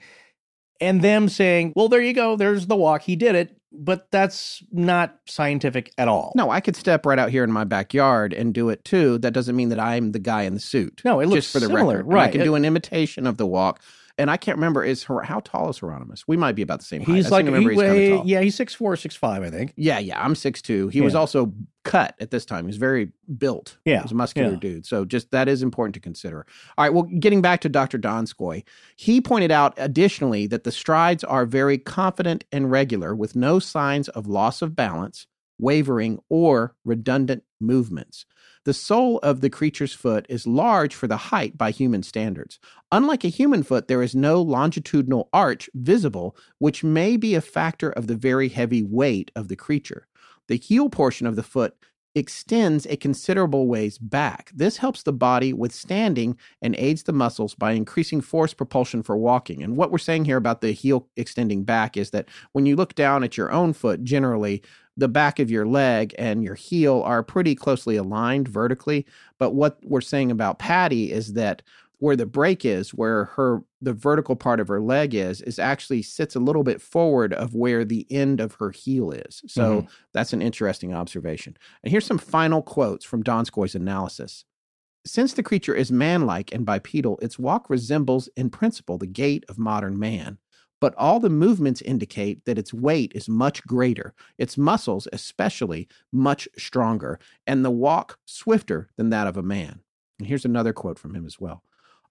[0.79, 3.57] and them saying, well, there you go, there's the walk, he did it.
[3.75, 6.31] But that's not scientific at all.
[6.35, 9.17] No, I could step right out here in my backyard and do it too.
[9.17, 11.01] That doesn't mean that I'm the guy in the suit.
[11.03, 12.07] No, it looks just for the similar, record.
[12.07, 12.21] right?
[12.21, 13.81] And I can it, do an imitation of the walk
[14.17, 16.23] and I can't remember is her how tall is Heironimus?
[16.27, 17.15] We might be about the same height.
[17.15, 19.73] He's like he, he's yeah, he's six four, six five, I think.
[19.75, 20.87] Yeah, yeah, I'm six two.
[20.89, 21.05] He yeah.
[21.05, 21.51] was also
[21.83, 22.67] cut at this time.
[22.67, 23.77] He's very built.
[23.85, 24.59] Yeah, he's a muscular yeah.
[24.59, 24.85] dude.
[24.85, 26.45] So just that is important to consider.
[26.77, 27.97] All right, well, getting back to Dr.
[27.97, 28.63] Donskoy,
[28.95, 34.09] he pointed out additionally that the strides are very confident and regular, with no signs
[34.09, 35.25] of loss of balance,
[35.57, 38.25] wavering, or redundant movements.
[38.65, 42.59] The sole of the creature's foot is large for the height by human standards.
[42.91, 47.89] Unlike a human foot, there is no longitudinal arch visible, which may be a factor
[47.89, 50.07] of the very heavy weight of the creature.
[50.47, 51.75] The heel portion of the foot
[52.15, 54.51] extends a considerable ways back.
[54.53, 59.17] This helps the body with standing and aids the muscles by increasing force propulsion for
[59.17, 59.63] walking.
[59.63, 62.93] And what we're saying here about the heel extending back is that when you look
[62.93, 64.61] down at your own foot, generally
[64.97, 69.05] the back of your leg and your heel are pretty closely aligned vertically.
[69.39, 71.61] But what we're saying about Patty is that
[71.99, 76.01] where the break is, where her the vertical part of her leg is, is actually
[76.01, 79.41] sits a little bit forward of where the end of her heel is.
[79.47, 79.87] So mm-hmm.
[80.13, 81.55] that's an interesting observation.
[81.81, 84.45] And here's some final quotes from Donskoy's analysis.
[85.05, 89.57] Since the creature is manlike and bipedal, its walk resembles in principle the gait of
[89.57, 90.37] modern man
[90.83, 96.45] but all the movements indicate that its weight is much greater, its muscles, especially, much
[96.57, 99.79] stronger, and the walk swifter than that of a man.
[100.19, 101.63] And here's another quote from him as well.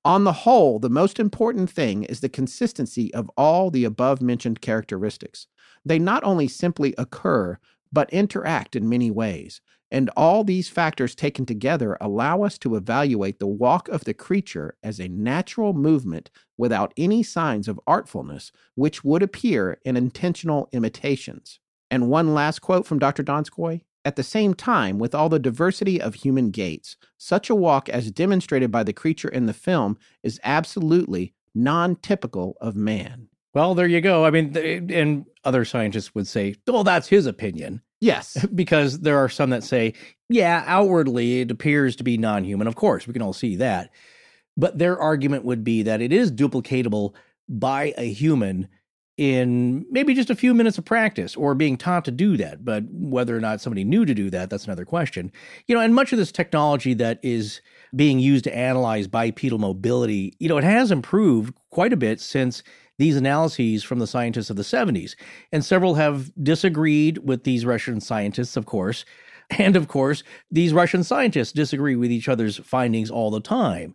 [0.07, 4.63] On the whole, the most important thing is the consistency of all the above mentioned
[4.63, 5.49] characteristics.
[5.85, 7.59] They not only simply occur,
[7.93, 9.61] but interact in many ways.
[9.93, 14.75] And all these factors taken together allow us to evaluate the walk of the creature
[14.83, 21.61] as a natural movement without any signs of artfulness, which would appear in intentional imitations.
[21.91, 23.23] And one last quote from Dr.
[23.23, 27.91] Donskoy at the same time, with all the diversity of human gaits, such a walk
[27.91, 33.29] as demonstrated by the creature in the film is absolutely non typical of man.
[33.55, 34.25] Well, there you go.
[34.25, 37.83] I mean, eh, and other scientists would say, well, that's his opinion.
[38.01, 38.45] Yes.
[38.55, 39.95] because there are some that say,
[40.29, 42.67] yeah, outwardly it appears to be non human.
[42.67, 43.91] Of course, we can all see that.
[44.57, 47.15] But their argument would be that it is duplicatable
[47.49, 48.69] by a human
[49.19, 52.65] in maybe just a few minutes of practice or being taught to do that.
[52.65, 55.31] But whether or not somebody knew to do that, that's another question.
[55.67, 57.61] You know, and much of this technology that is
[57.95, 62.63] being used to analyze bipedal mobility, you know, it has improved quite a bit since
[63.03, 65.17] these analyses from the scientists of the 70s.
[65.51, 69.05] And several have disagreed with these Russian scientists, of course.
[69.59, 73.95] And of course, these Russian scientists disagree with each other's findings all the time.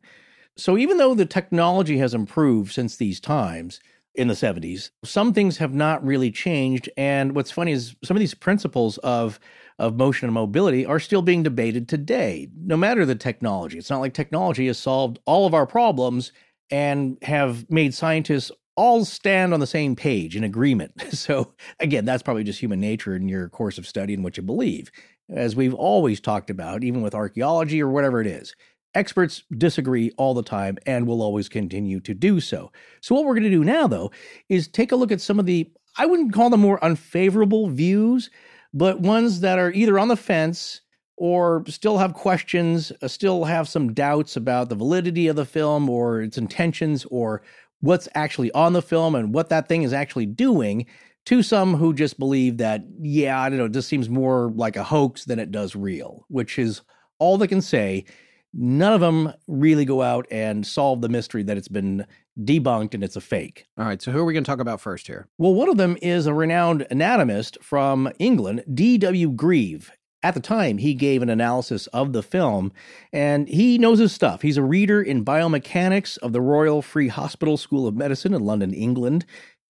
[0.56, 3.80] So even though the technology has improved since these times,
[4.14, 4.90] in the 70s.
[5.06, 6.90] Some things have not really changed.
[6.98, 9.40] And what's funny is some of these principles of
[9.80, 13.78] of motion and mobility are still being debated today, no matter the technology.
[13.78, 16.32] It's not like technology has solved all of our problems
[16.72, 20.94] and have made scientists all stand on the same page in agreement.
[21.18, 24.44] So, again, that's probably just human nature in your course of study and what you
[24.44, 24.91] believe.
[25.30, 28.56] As we've always talked about, even with archaeology or whatever it is,
[28.94, 32.72] Experts disagree all the time and will always continue to do so.
[33.02, 34.12] So, what we're going to do now, though,
[34.49, 38.30] is take a look at some of the, I wouldn't call them more unfavorable views,
[38.74, 40.82] but ones that are either on the fence
[41.18, 45.90] or still have questions, uh, still have some doubts about the validity of the film
[45.90, 47.41] or its intentions or
[47.82, 50.86] what's actually on the film and what that thing is actually doing
[51.26, 54.84] to some who just believe that, yeah, I don't know, this seems more like a
[54.84, 56.82] hoax than it does real, which is
[57.20, 58.06] all they can say
[58.54, 62.06] None of them really go out and solve the mystery that it's been
[62.40, 63.66] debunked and it's a fake.
[63.78, 65.28] All right, so who are we going to talk about first here?
[65.38, 69.32] Well, one of them is a renowned anatomist from England, D.W.
[69.32, 69.91] Grieve.
[70.23, 72.72] At the time, he gave an analysis of the film,
[73.14, 74.41] and he knows his stuff.
[74.41, 78.73] He's a reader in biomechanics of the Royal Free Hospital School of Medicine in London,
[78.73, 79.26] England.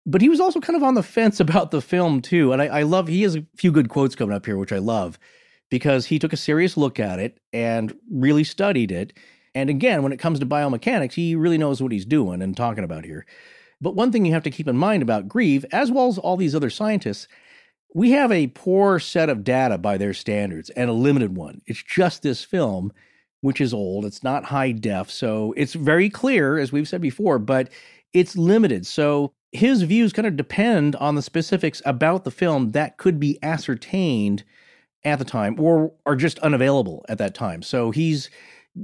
[0.06, 2.54] But he was also kind of on the fence about the film, too.
[2.54, 4.78] And I, I love, he has a few good quotes coming up here, which I
[4.78, 5.20] love
[5.70, 9.14] because he took a serious look at it and really studied it.
[9.54, 12.84] And again, when it comes to biomechanics, he really knows what he's doing and talking
[12.84, 13.26] about here.
[13.82, 16.38] But one thing you have to keep in mind about Grieve, as well as all
[16.38, 17.28] these other scientists,
[17.94, 21.62] we have a poor set of data by their standards and a limited one.
[21.66, 22.92] It's just this film,
[23.42, 24.06] which is old.
[24.06, 25.10] It's not high def.
[25.10, 27.70] So it's very clear, as we've said before, but
[28.14, 28.86] it's limited.
[28.86, 33.40] So his views kind of depend on the specifics about the film that could be
[33.42, 34.44] ascertained
[35.04, 37.62] at the time or are just unavailable at that time.
[37.62, 38.30] So he's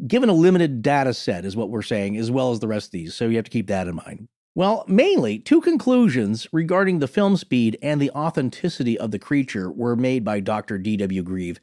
[0.07, 2.91] given a limited data set, is what we're saying, as well as the rest of
[2.91, 3.13] these.
[3.13, 4.27] So you have to keep that in mind.
[4.55, 9.95] Well, mainly two conclusions regarding the film speed and the authenticity of the creature were
[9.95, 10.77] made by Dr.
[10.77, 11.23] D.W.
[11.23, 11.59] Grieve,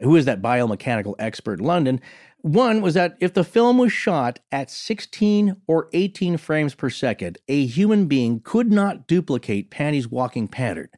[0.00, 2.00] who is that biomechanical expert in London.
[2.38, 7.36] One was that if the film was shot at 16 or 18 frames per second,
[7.46, 10.88] a human being could not duplicate Patty's walking pattern.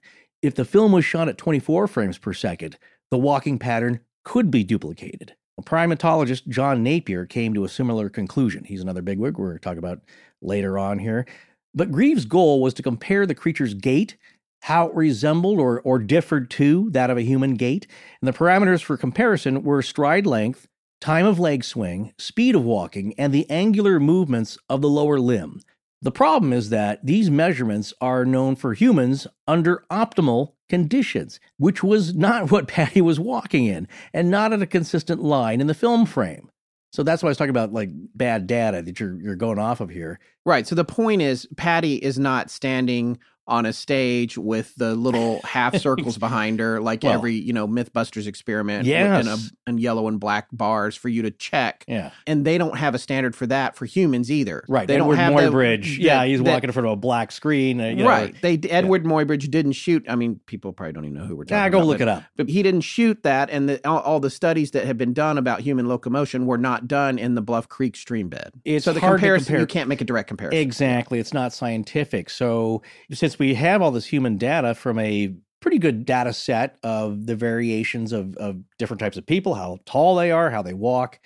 [0.42, 2.78] If the film was shot at 24 frames per second,
[3.10, 5.34] the walking pattern could be duplicated.
[5.60, 8.64] Primatologist, John Napier, came to a similar conclusion.
[8.64, 10.00] He's another bigwig we're talking about
[10.42, 11.26] later on here.
[11.74, 14.16] But Grieve's goal was to compare the creature's gait,
[14.62, 17.86] how it resembled or, or differed to that of a human gait.
[18.20, 20.68] And the parameters for comparison were stride length,
[21.00, 25.60] time of leg swing, speed of walking, and the angular movements of the lower limb.
[26.00, 32.14] The problem is that these measurements are known for humans under optimal conditions, which was
[32.14, 36.06] not what Patty was walking in and not at a consistent line in the film
[36.06, 36.51] frame.
[36.92, 39.80] So that's why I was talking about like bad data that you're you're going off
[39.80, 40.20] of here.
[40.44, 40.66] Right.
[40.66, 43.18] So the point is Patty is not standing
[43.52, 47.68] on a stage with the little half circles behind her, like well, every you know
[47.68, 49.26] MythBusters experiment, yes.
[49.26, 51.84] in, a, in yellow and black bars for you to check.
[51.86, 54.64] Yeah, and they don't have a standard for that for humans either.
[54.68, 55.96] Right, they Edward don't have Muybridge.
[55.96, 57.78] The, yeah, he's the, walking in front of a black screen.
[57.78, 59.10] Uh, know, right, they Edward yeah.
[59.10, 60.06] Muybridge didn't shoot.
[60.08, 61.58] I mean, people probably don't even know who we're talking.
[61.58, 61.64] About.
[61.64, 62.24] Yeah, go about, look but, it up.
[62.36, 65.36] But he didn't shoot that, and the, all, all, the studies that have been done
[65.36, 68.54] about human locomotion were not done in the Bluff Creek stream bed.
[68.64, 69.60] It's so the comparison compare.
[69.60, 70.58] you can't make a direct comparison.
[70.58, 72.30] Exactly, it's not scientific.
[72.30, 72.80] So
[73.12, 77.34] since we have all this human data from a pretty good data set of the
[77.34, 81.18] variations of, of different types of people, how tall they are, how they walk.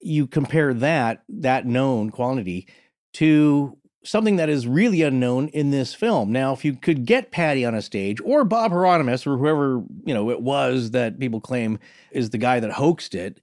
[0.00, 2.68] You compare that, that known quantity
[3.14, 6.30] to something that is really unknown in this film.
[6.30, 10.14] Now, if you could get Patty on a stage or Bob Heironimus or whoever, you
[10.14, 11.80] know, it was that people claim
[12.12, 13.40] is the guy that hoaxed it,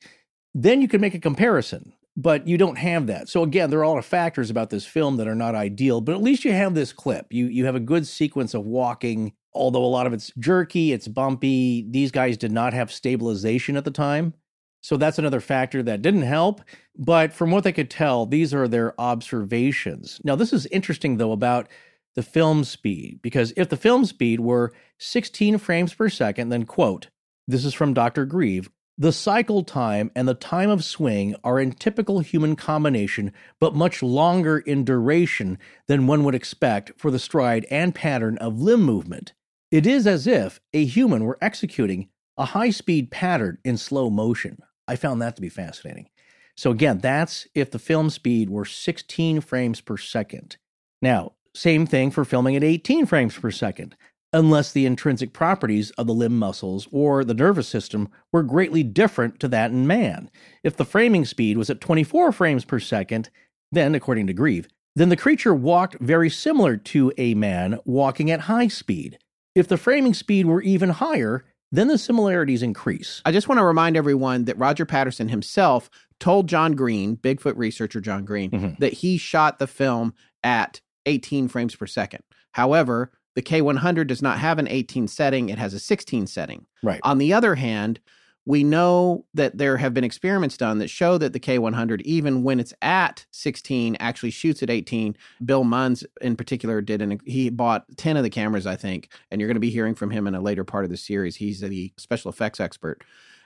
[0.54, 1.92] then you could make a comparison.
[2.16, 3.28] But you don't have that.
[3.28, 6.00] So again, there are a lot of factors about this film that are not ideal,
[6.00, 7.34] but at least you have this clip.
[7.34, 11.08] You you have a good sequence of walking, although a lot of it's jerky, it's
[11.08, 11.88] bumpy.
[11.90, 14.36] These guys did not have stabilization at the time.
[14.84, 16.62] So that's another factor that didn't help.
[16.96, 20.20] But from what they could tell, these are their observations.
[20.24, 21.70] Now, this is interesting, though, about
[22.16, 27.08] the film speed, because if the film speed were 16 frames per second, then, quote,
[27.48, 28.26] this is from Dr.
[28.26, 33.76] Grieve, the cycle time and the time of swing are in typical human combination, but
[33.76, 35.58] much longer in duration
[35.88, 39.34] than one would expect for the stride and pattern of limb movement.
[39.72, 44.60] It is as if a human were executing a high speed pattern in slow motion.
[44.88, 46.10] I found that to be fascinating.
[46.56, 50.58] So, again, that's if the film speed were 16 frames per second.
[51.02, 53.96] Now, same thing for filming at 18 frames per second,
[54.34, 59.40] unless the intrinsic properties of the limb muscles or the nervous system were greatly different
[59.40, 60.30] to that in man.
[60.64, 63.30] If the framing speed was at 24 frames per second,
[63.72, 68.42] then, according to Grieve, then the creature walked very similar to a man walking at
[68.42, 69.18] high speed.
[69.56, 73.22] If the framing speed were even higher, then the similarities increase.
[73.26, 75.90] I just want to remind everyone that Roger Patterson himself
[76.20, 78.74] told John Green, Bigfoot researcher John Green, mm-hmm.
[78.80, 82.24] that he shot the film at 18 frames per second.
[82.52, 86.66] However, the K100 does not have an 18 setting, it has a 16 setting.
[86.82, 87.00] Right.
[87.04, 88.00] On the other hand,
[88.46, 92.60] we know that there have been experiments done that show that the K100, even when
[92.60, 95.16] it's at 16, actually shoots at 18.
[95.46, 99.10] Bill Munns, in particular, did, and he bought 10 of the cameras, I think.
[99.32, 101.38] And you're going to be hearing from him in a later part of the series.
[101.38, 103.04] He's the special effects expert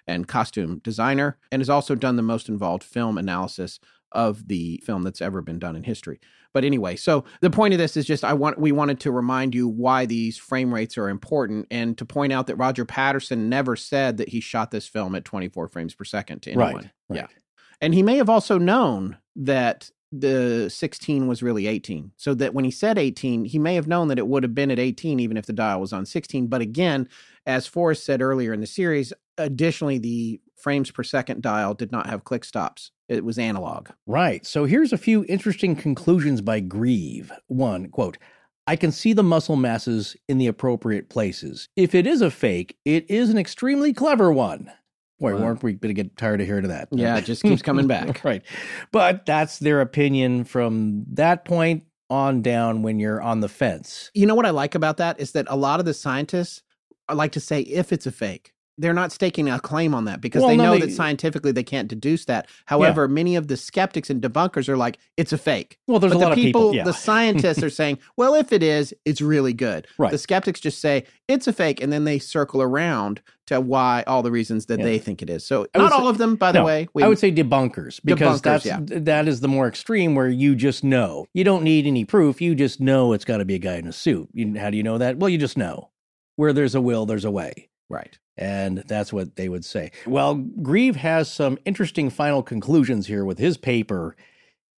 [0.07, 3.79] and costume designer, and has also done the most involved film analysis
[4.13, 6.19] of the film that's ever been done in history.
[6.53, 9.53] But anyway, so the point of this is just I want we wanted to remind
[9.53, 13.75] you why these frame rates are important and to point out that Roger Patterson never
[13.75, 16.75] said that he shot this film at 24 frames per second to anyone.
[16.75, 17.17] Right, right.
[17.17, 17.27] Yeah.
[17.81, 22.11] And he may have also known that the 16 was really 18.
[22.15, 24.71] So that when he said 18, he may have known that it would have been
[24.71, 26.47] at 18 even if the dial was on 16.
[26.47, 27.09] But again,
[27.45, 32.07] as Forrest said earlier in the series, additionally the frames per second dial did not
[32.07, 32.91] have click stops.
[33.09, 33.89] It was analog.
[34.05, 34.45] Right.
[34.45, 37.31] So here's a few interesting conclusions by Grieve.
[37.47, 38.17] One, quote,
[38.67, 41.69] I can see the muscle masses in the appropriate places.
[41.77, 44.69] If it is a fake, it is an extremely clever one.
[45.19, 45.41] Boy, wow.
[45.41, 46.89] weren't we going to get tired of hearing that?
[46.91, 48.23] Yeah, it just keeps coming back.
[48.23, 48.43] right.
[48.91, 54.11] But that's their opinion from that point on down when you're on the fence.
[54.13, 56.61] You know what I like about that is that a lot of the scientists
[57.13, 60.41] like to say if it's a fake they're not staking a claim on that because
[60.41, 62.47] well, they know they, that scientifically they can't deduce that.
[62.65, 63.13] However, yeah.
[63.13, 65.79] many of the skeptics and debunkers are like, it's a fake.
[65.87, 66.75] Well, there's but a lot the people, of people.
[66.75, 66.83] Yeah.
[66.83, 69.87] The scientists are saying, well, if it is, it's really good.
[69.97, 70.11] Right.
[70.11, 74.21] The skeptics just say it's a fake, and then they circle around to why all
[74.21, 74.85] the reasons that yeah.
[74.85, 75.43] they think it is.
[75.45, 76.87] So not all of them, by the way.
[76.93, 80.55] We, I would say debunkers because debunkers, that's that is the more extreme where you
[80.55, 81.25] just know.
[81.33, 82.41] You don't need any proof.
[82.41, 84.29] You just know it's got to be a guy in a suit.
[84.33, 85.17] You, how do you know that?
[85.17, 85.89] Well, you just know.
[86.35, 87.69] Where there's a will, there's a way.
[87.89, 88.17] Right.
[88.37, 89.91] And that's what they would say.
[90.05, 94.15] Well, Grieve has some interesting final conclusions here with his paper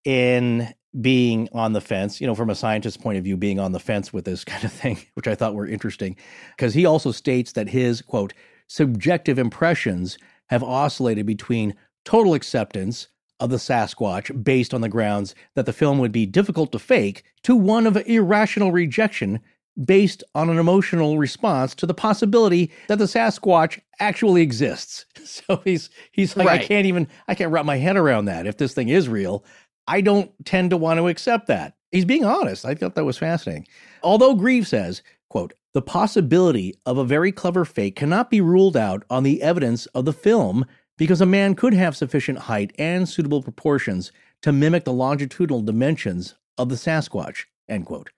[0.05, 3.73] in being on the fence, you know, from a scientist's point of view, being on
[3.73, 6.15] the fence with this kind of thing, which I thought were interesting.
[6.55, 8.33] Because he also states that his, quote,
[8.67, 10.17] subjective impressions
[10.47, 11.75] have oscillated between
[12.05, 13.07] total acceptance
[13.39, 17.23] of the Sasquatch based on the grounds that the film would be difficult to fake
[17.43, 19.39] to one of irrational rejection
[19.85, 25.05] based on an emotional response to the possibility that the Sasquatch actually exists.
[25.29, 26.59] So he's he's like, right.
[26.59, 28.47] I can't even I can't wrap my head around that.
[28.47, 29.45] If this thing is real,
[29.87, 31.75] I don't tend to want to accept that.
[31.91, 32.65] He's being honest.
[32.65, 33.67] I thought that was fascinating.
[34.01, 39.03] Although Grieve says, quote, the possibility of a very clever fake cannot be ruled out
[39.09, 40.65] on the evidence of the film
[40.97, 46.35] because a man could have sufficient height and suitable proportions to mimic the longitudinal dimensions
[46.57, 48.09] of the Sasquatch, end quote.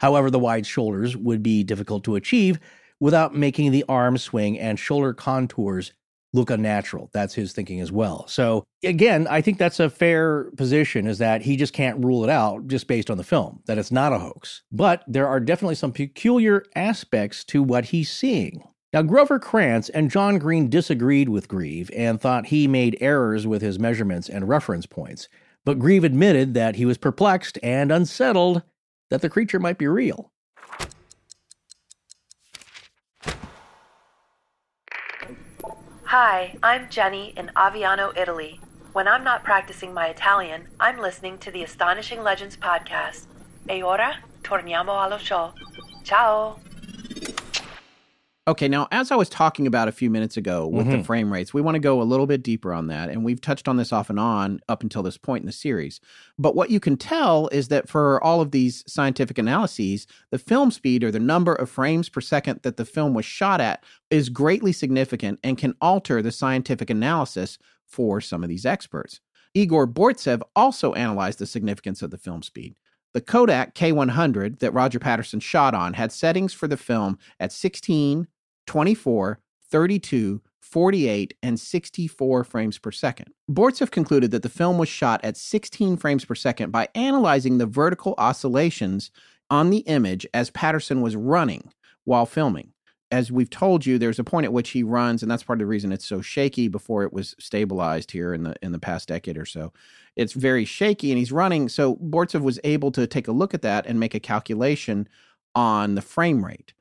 [0.00, 2.58] However, the wide shoulders would be difficult to achieve
[3.00, 5.92] without making the arm swing and shoulder contours
[6.32, 7.10] look unnatural.
[7.12, 8.26] That's his thinking as well.
[8.26, 12.30] So again, I think that's a fair position is that he just can't rule it
[12.30, 14.62] out just based on the film, that it's not a hoax.
[14.72, 18.64] But there are definitely some peculiar aspects to what he's seeing.
[18.92, 23.62] Now, Grover Krantz and John Green disagreed with Grieve and thought he made errors with
[23.62, 25.28] his measurements and reference points.
[25.64, 28.62] But Grieve admitted that he was perplexed and unsettled
[29.14, 30.32] that the creature might be real.
[36.06, 38.58] Hi, I'm Jenny in Aviano, Italy.
[38.92, 43.26] When I'm not practicing my Italian, I'm listening to the Astonishing Legends podcast.
[43.70, 45.52] E ora torniamo allo show.
[46.02, 46.58] Ciao.
[48.46, 51.02] Okay, now as I was talking about a few minutes ago with the mm-hmm.
[51.02, 53.08] frame rates, we want to go a little bit deeper on that.
[53.08, 55.98] And we've touched on this off and on up until this point in the series.
[56.38, 60.70] But what you can tell is that for all of these scientific analyses, the film
[60.70, 64.28] speed or the number of frames per second that the film was shot at is
[64.28, 67.56] greatly significant and can alter the scientific analysis
[67.86, 69.20] for some of these experts.
[69.54, 72.74] Igor Burtsev also analyzed the significance of the film speed.
[73.14, 78.26] The Kodak K100 that Roger Patterson shot on had settings for the film at 16,
[78.66, 79.38] 24,
[79.70, 83.28] 32, 48, and 64 frames per second.
[83.50, 87.66] Burtsev concluded that the film was shot at 16 frames per second by analyzing the
[87.66, 89.10] vertical oscillations
[89.50, 91.70] on the image as Patterson was running
[92.04, 92.72] while filming.
[93.10, 95.60] As we've told you, there's a point at which he runs, and that's part of
[95.60, 99.08] the reason it's so shaky before it was stabilized here in the in the past
[99.08, 99.72] decade or so.
[100.16, 101.68] It's very shaky and he's running.
[101.68, 105.08] So Burtsev was able to take a look at that and make a calculation
[105.54, 106.72] on the frame rate.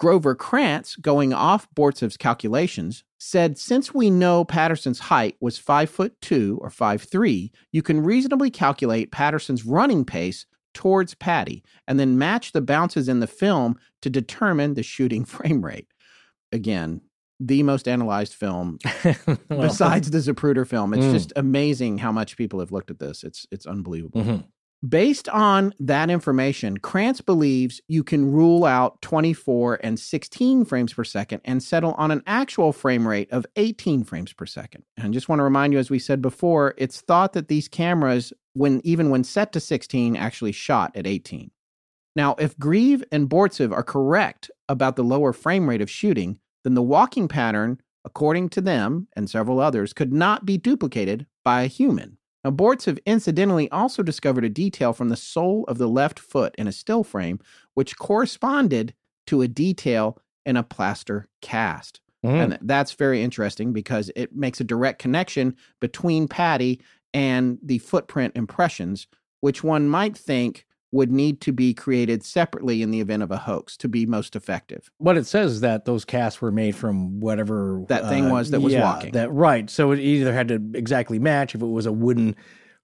[0.00, 6.18] Grover Krantz, going off Burtsev's calculations, said since we know Patterson's height was five foot
[6.22, 12.16] two or five three, you can reasonably calculate Patterson's running pace towards Patty and then
[12.18, 15.88] match the bounces in the film to determine the shooting frame rate.
[16.50, 17.02] Again,
[17.38, 18.78] the most analyzed film
[19.26, 20.94] Well, besides the Zapruder film.
[20.94, 21.12] It's Mm.
[21.12, 23.22] just amazing how much people have looked at this.
[23.22, 24.22] It's it's unbelievable.
[24.22, 24.44] mhm.
[24.88, 31.04] Based on that information, Krantz believes you can rule out 24 and 16 frames per
[31.04, 34.84] second and settle on an actual frame rate of 18 frames per second.
[34.96, 37.68] And I just want to remind you, as we said before, it's thought that these
[37.68, 41.50] cameras, when even when set to 16, actually shot at 18.
[42.16, 46.72] Now, if Grieve and Burtsev are correct about the lower frame rate of shooting, then
[46.72, 51.66] the walking pattern, according to them and several others, could not be duplicated by a
[51.66, 52.16] human.
[52.44, 56.66] Now, Burtsev incidentally also discovered a detail from the sole of the left foot in
[56.66, 57.38] a still frame,
[57.74, 58.94] which corresponded
[59.26, 62.00] to a detail in a plaster cast.
[62.24, 62.30] Mhm.
[62.30, 66.80] And that's very interesting because it makes a direct connection between Patty
[67.12, 69.06] and the footprint impressions,
[69.40, 73.36] which one might think would need to be created separately in the event of a
[73.36, 74.90] hoax to be most effective.
[74.98, 78.50] What it says is that those casts were made from whatever That thing uh, was
[78.50, 79.12] that was yeah, walking.
[79.12, 79.70] That right.
[79.70, 82.34] So it either had to exactly match if it was a wooden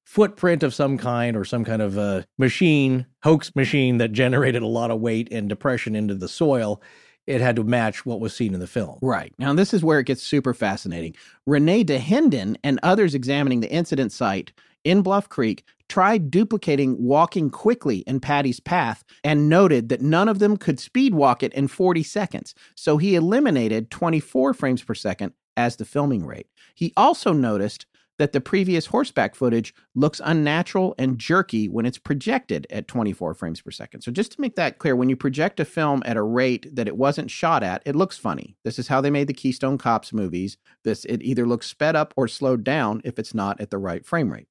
[0.04, 4.66] footprint of some kind or some kind of a machine, hoax machine that generated a
[4.66, 6.80] lot of weight and depression into the soil.
[7.26, 9.00] It had to match what was seen in the film.
[9.02, 9.34] Right.
[9.36, 11.16] Now, this is where it gets super fascinating.
[11.44, 14.52] Renee Dahinden and others examining the incident site
[14.84, 20.38] in Bluff Creek tried duplicating walking quickly in Patty's path and noted that none of
[20.38, 22.54] them could speed walk it in 40 seconds.
[22.74, 26.48] So he eliminated 24 frames per second as the filming rate.
[26.74, 27.86] He also noticed
[28.18, 33.60] that the previous horseback footage looks unnatural and jerky when it's projected at 24 frames
[33.60, 34.00] per second.
[34.00, 36.88] So just to make that clear, when you project a film at a rate that
[36.88, 38.56] it wasn't shot at, it looks funny.
[38.64, 40.56] This is how they made the Keystone Cops movies.
[40.84, 44.04] This it either looks sped up or slowed down if it's not at the right
[44.06, 44.48] frame rate.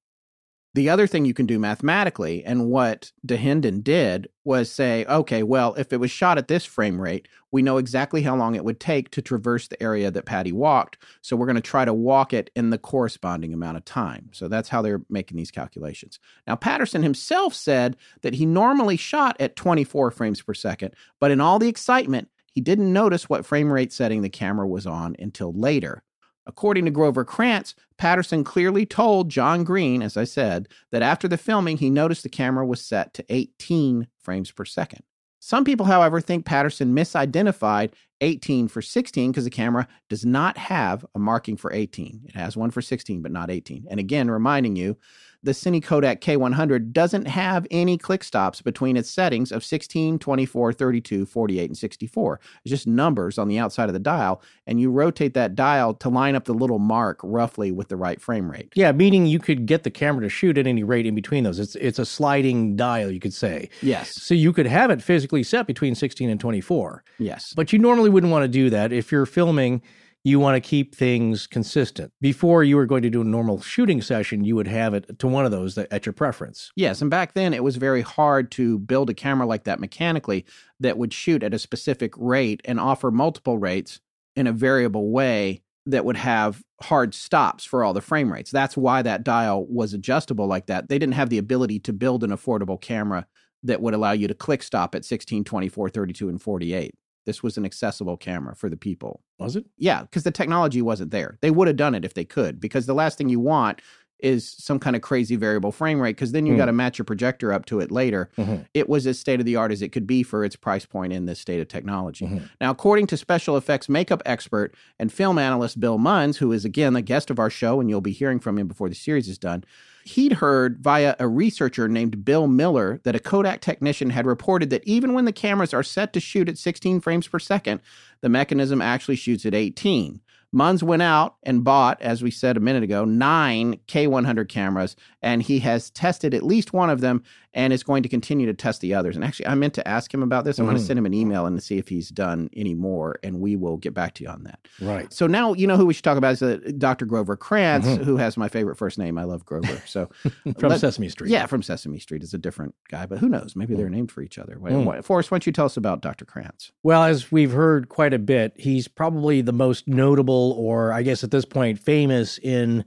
[0.76, 5.74] The other thing you can do mathematically, and what Dahinden did, was say, okay, well,
[5.76, 8.82] if it was shot at this frame rate, we know exactly how long it would
[8.82, 10.98] take to traverse the area that Patty walked.
[11.22, 14.30] So we're going to try to walk it in the corresponding amount of time.
[14.34, 16.20] So that's how they're making these calculations.
[16.46, 21.40] Now, Patterson himself said that he normally shot at 24 frames per second, but in
[21.40, 25.54] all the excitement, he didn't notice what frame rate setting the camera was on until
[25.54, 26.04] later.
[26.48, 31.38] According to Grover Krantz, Patterson clearly told John Green, as I said, that after the
[31.38, 35.04] filming, he noticed the camera was set to 18 frames per second.
[35.40, 37.92] Some people, however, think Patterson misidentified
[38.22, 42.22] 18 for 16 because the camera does not have a marking for 18.
[42.26, 43.86] It has one for 16, but not 18.
[43.90, 44.98] And again, reminding you,
[45.46, 50.74] the Cine Kodak K100 doesn't have any click stops between its settings of 16, 24,
[50.74, 52.40] 32, 48, and 64.
[52.64, 56.10] It's just numbers on the outside of the dial, and you rotate that dial to
[56.10, 58.74] line up the little mark roughly with the right frame rate.
[58.76, 61.60] Yeah, meaning you could get the camera to shoot at any rate in between those.
[61.60, 63.70] It's it's a sliding dial, you could say.
[63.82, 64.16] Yes.
[64.22, 67.04] So you could have it physically set between 16 and 24.
[67.20, 67.54] Yes.
[67.56, 68.92] But you normally wouldn't want to do that.
[68.92, 69.82] If you're filming,
[70.26, 72.12] you want to keep things consistent.
[72.20, 75.28] Before you were going to do a normal shooting session, you would have it to
[75.28, 76.72] one of those that, at your preference.
[76.76, 80.44] Yes, and back then it was very hard to build a camera like that mechanically
[80.80, 84.02] that would shoot at a specific rate and offer multiple rates
[84.36, 88.50] in a variable way that would have hard stops for all the frame rates.
[88.50, 90.90] That's why that dial was adjustable like that.
[90.90, 93.28] They didn't have the ability to build an affordable camera
[93.62, 96.96] that would allow you to click stop at 16, 24, 32, and 48.
[97.26, 99.22] This was an accessible camera for the people.
[99.40, 99.66] Was it?
[99.78, 101.38] Yeah, because the technology wasn't there.
[101.42, 103.82] They would have done it if they could, because the last thing you want
[104.20, 106.58] is some kind of crazy variable frame rate because then you Mm.
[106.58, 108.30] got to match your projector up to it later.
[108.38, 108.66] Mhm.
[108.74, 111.12] It was as state of the art as it could be for its price point
[111.12, 112.26] in this state of technology.
[112.26, 112.50] Mhm.
[112.62, 116.94] Now, according to special effects makeup expert and film analyst Bill Munns, who is again
[116.94, 119.38] the guest of our show, and you'll be hearing from him before the series is
[119.38, 119.66] done,
[120.06, 124.84] he'd heard via a researcher named Bill Miller that a Kodak technician had reported that
[124.86, 127.82] even when the cameras are set to shoot at 16 frames per second,
[128.22, 130.22] the mechanism actually shoots at 18.
[130.54, 135.42] Munns went out and bought, as we said a minute ago, nine K100 cameras, and
[135.42, 137.24] he has tested at least one of them
[137.56, 139.16] and is going to continue to test the others.
[139.16, 140.60] And actually, I meant to ask him about this.
[140.60, 140.82] I'm going Mhm.
[140.82, 143.78] to send him an email and see if he's done any more, and we will
[143.78, 144.60] get back to you on that.
[144.82, 145.12] Right.
[145.14, 147.06] So now you know who we should talk about is uh, Dr.
[147.06, 148.04] Grover Krantz, Mhm.
[148.04, 149.18] who has my favorite first name.
[149.18, 149.82] I love Grover.
[149.88, 150.10] So
[150.60, 151.32] From Let- Sesame Street.
[151.32, 153.56] yeah, from Sesame Street is a different guy, but who knows?
[153.56, 154.58] Maybe they're named for each other.
[154.60, 154.84] Wait, Mm.
[154.84, 156.26] what- Forrest, why don't you tell us about Dr.
[156.26, 156.74] Krantz?
[156.84, 161.24] Well, as we've heard quite a bit, he's probably the most notable, or I guess
[161.24, 162.84] at this point, famous in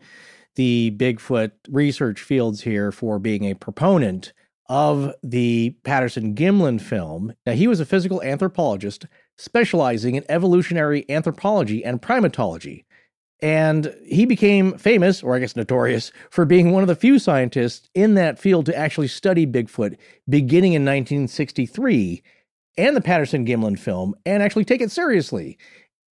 [0.56, 4.32] the Bigfoot research fields here for being a proponent
[4.68, 7.32] of the Patterson Gimlin film.
[7.46, 12.84] Now, he was a physical anthropologist specializing in evolutionary anthropology and primatology.
[13.40, 17.88] And he became famous, or I guess notorious, for being one of the few scientists
[17.94, 19.96] in that field to actually study Bigfoot
[20.28, 22.22] beginning in 1963
[22.76, 25.58] and the Patterson Gimlin film and actually take it seriously.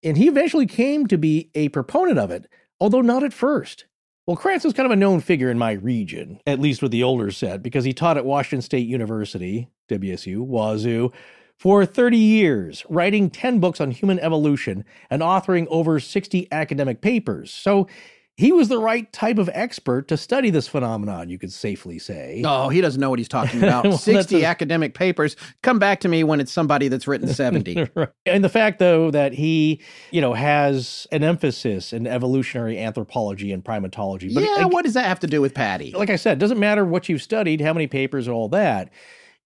[0.03, 2.47] And he eventually came to be a proponent of it,
[2.79, 3.85] although not at first.
[4.27, 7.03] Well, Krantz was kind of a known figure in my region, at least with the
[7.03, 11.11] older set, because he taught at Washington State University, WSU, Wazoo,
[11.57, 17.53] for 30 years, writing 10 books on human evolution and authoring over 60 academic papers.
[17.53, 17.87] So
[18.37, 22.41] he was the right type of expert to study this phenomenon, you could safely say.
[22.45, 23.85] Oh, he doesn't know what he's talking about.
[23.85, 25.37] Well, 60 a- academic papers.
[25.61, 27.87] Come back to me when it's somebody that's written 70.
[27.95, 28.09] Right.
[28.25, 29.81] And the fact, though, that he,
[30.11, 34.33] you know, has an emphasis in evolutionary anthropology and primatology.
[34.33, 35.91] But yeah, ag- what does that have to do with Patty?
[35.91, 38.91] like I said, it doesn't matter what you've studied, how many papers, and all that.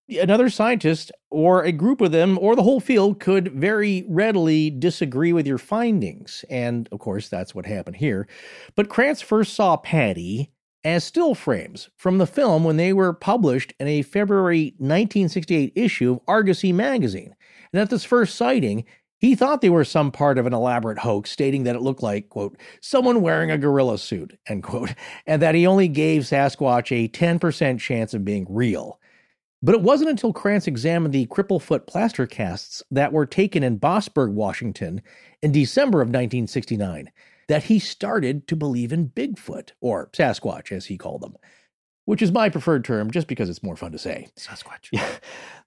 [0.10, 5.34] Another scientist or a group of them or the whole field could very readily disagree
[5.34, 6.44] with your findings.
[6.50, 8.28] And of course, that's what happened here.
[8.76, 10.52] But Krantz first saw Patty
[10.84, 16.14] as still frames from the film when they were published in a February 1968 issue
[16.14, 17.36] of Argosy magazine.
[17.74, 18.86] And at this first sighting,
[19.20, 22.30] he thought they were some part of an elaborate hoax, stating that it looked like,
[22.30, 24.96] quote, someone wearing a gorilla suit, end quote,
[25.28, 29.00] and that he only gave Sasquatch a 10% chance of being real.
[29.62, 34.32] But it wasn't until Krantz examined the Cripplefoot plaster casts that were taken in Bossburg,
[34.32, 35.02] Washington,
[35.42, 37.12] in December of 1969
[37.50, 41.36] that he started to believe in Bigfoot, or Sasquatch as he called them,
[42.06, 44.30] which is my preferred term just because it's more fun to say.
[44.38, 44.88] Sasquatch.
[44.92, 45.10] Yeah.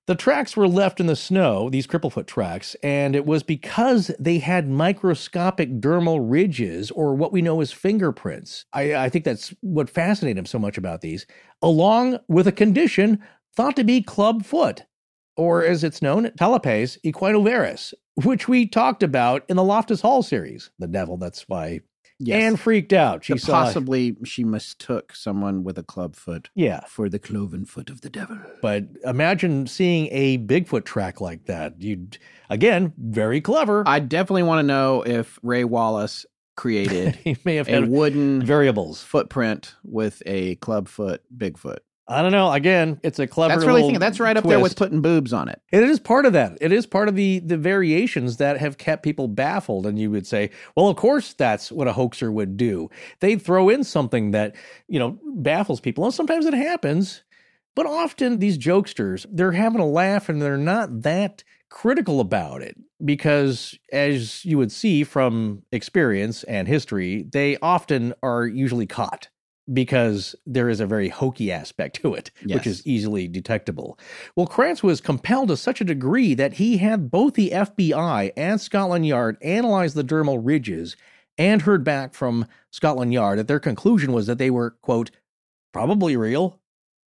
[0.09, 4.40] The tracks were left in the snow, these cripplefoot tracks, and it was because they
[4.40, 8.64] had microscopic dermal ridges, or what we know as fingerprints.
[8.73, 11.24] I, I think that's what fascinated him so much about these,
[11.62, 13.23] along with a condition
[13.56, 14.84] thought to be club foot,
[15.36, 20.70] or as it's known, talipes equinovarus, which we talked about in the Loftus Hall series.
[20.78, 21.80] The devil, that's why.
[22.24, 22.40] Yes.
[22.42, 23.24] Anne freaked out.
[23.24, 23.64] She saw.
[23.64, 26.80] possibly she mistook someone with a club foot Yeah.
[26.86, 28.38] for the cloven foot of the devil.
[28.60, 31.82] But imagine seeing a Bigfoot track like that.
[31.82, 32.18] You'd
[32.48, 33.82] again, very clever.
[33.88, 36.24] I definitely want to know if Ray Wallace
[36.56, 39.02] created he may have a had wooden variables.
[39.02, 41.78] footprint with a club foot Bigfoot.
[42.12, 42.52] I don't know.
[42.52, 43.55] Again, it's a clever.
[43.55, 44.01] That's really thinking.
[44.01, 45.60] That's right up there with putting boobs on it.
[45.72, 46.59] It is part of that.
[46.60, 49.86] It is part of the the variations that have kept people baffled.
[49.86, 52.90] And you would say, well, of course, that's what a hoaxer would do.
[53.20, 54.55] They'd throw in something that
[54.89, 57.22] you know baffles people, and sometimes it happens.
[57.74, 62.76] But often these jokesters, they're having a laugh and they're not that critical about it
[63.02, 69.28] because, as you would see from experience and history, they often are usually caught
[69.72, 73.98] because there is a very hokey aspect to it, which is easily detectable.
[74.34, 78.60] Well, Krantz was compelled to such a degree that he had both the FBI and
[78.60, 80.97] Scotland Yard analyze the dermal ridges
[81.39, 85.10] and heard back from Scotland Yard that their conclusion was that they were, quote,
[85.72, 86.60] probably real,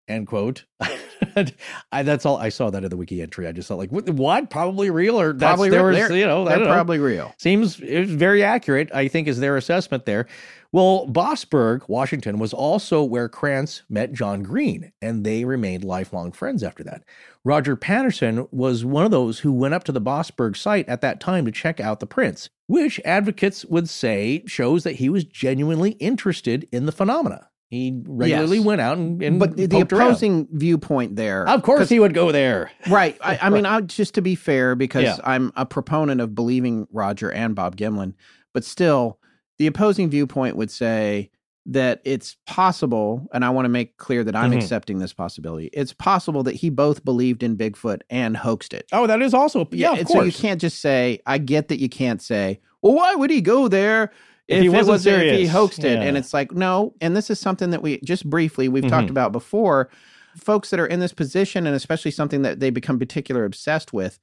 [0.09, 0.65] end quote.
[1.93, 3.47] I, that's all I saw that in the wiki entry.
[3.47, 4.51] I just thought like, what?
[4.51, 6.01] Probably real, or that's, Probably there real.
[6.01, 6.73] was, you know, They're don't know.
[6.75, 7.35] probably real.
[7.39, 10.27] Seems it was very accurate, I think, is their assessment there.
[10.73, 16.63] Well, Bossburg, Washington, was also where Krantz met John Green, and they remained lifelong friends
[16.63, 17.03] after that.
[17.45, 21.19] Roger Patterson was one of those who went up to the Bossburg site at that
[21.19, 25.93] time to check out the prints, which advocates would say shows that he was genuinely
[25.93, 27.49] interested in the phenomena.
[27.71, 28.67] He regularly Yes.
[28.67, 30.09] went out and, and But the poked around.
[30.09, 31.49] opposing viewpoint there.
[31.49, 32.71] Of course, he would go there.
[32.91, 33.17] Right.
[33.23, 35.17] I, I mean, I, just to be fair, because Yeah.
[35.23, 38.15] I'm a proponent of believing Roger and Bob Gimlin,
[38.53, 39.19] but still,
[39.59, 41.31] the opposing viewpoint would say
[41.67, 44.57] that it's possible, and I want to make clear that I'm Mhm.
[44.57, 45.69] accepting this possibility.
[45.73, 48.87] It's possible that he both believed in Bigfoot and hoaxed it.
[48.93, 50.19] Oh, that is also yeah, of and course.
[50.19, 53.43] so you can't just say, I get that you can't say, well, why would he
[53.43, 54.11] go there
[54.51, 55.99] If if, he wasn't was if he hoaxed it?
[55.99, 56.93] And it's like, no.
[57.01, 58.89] And this is something that we just briefly we've Mhm.
[58.91, 59.89] talked about before.
[60.37, 64.19] Folks that are in this position, and especially something that they become particular obsessed with,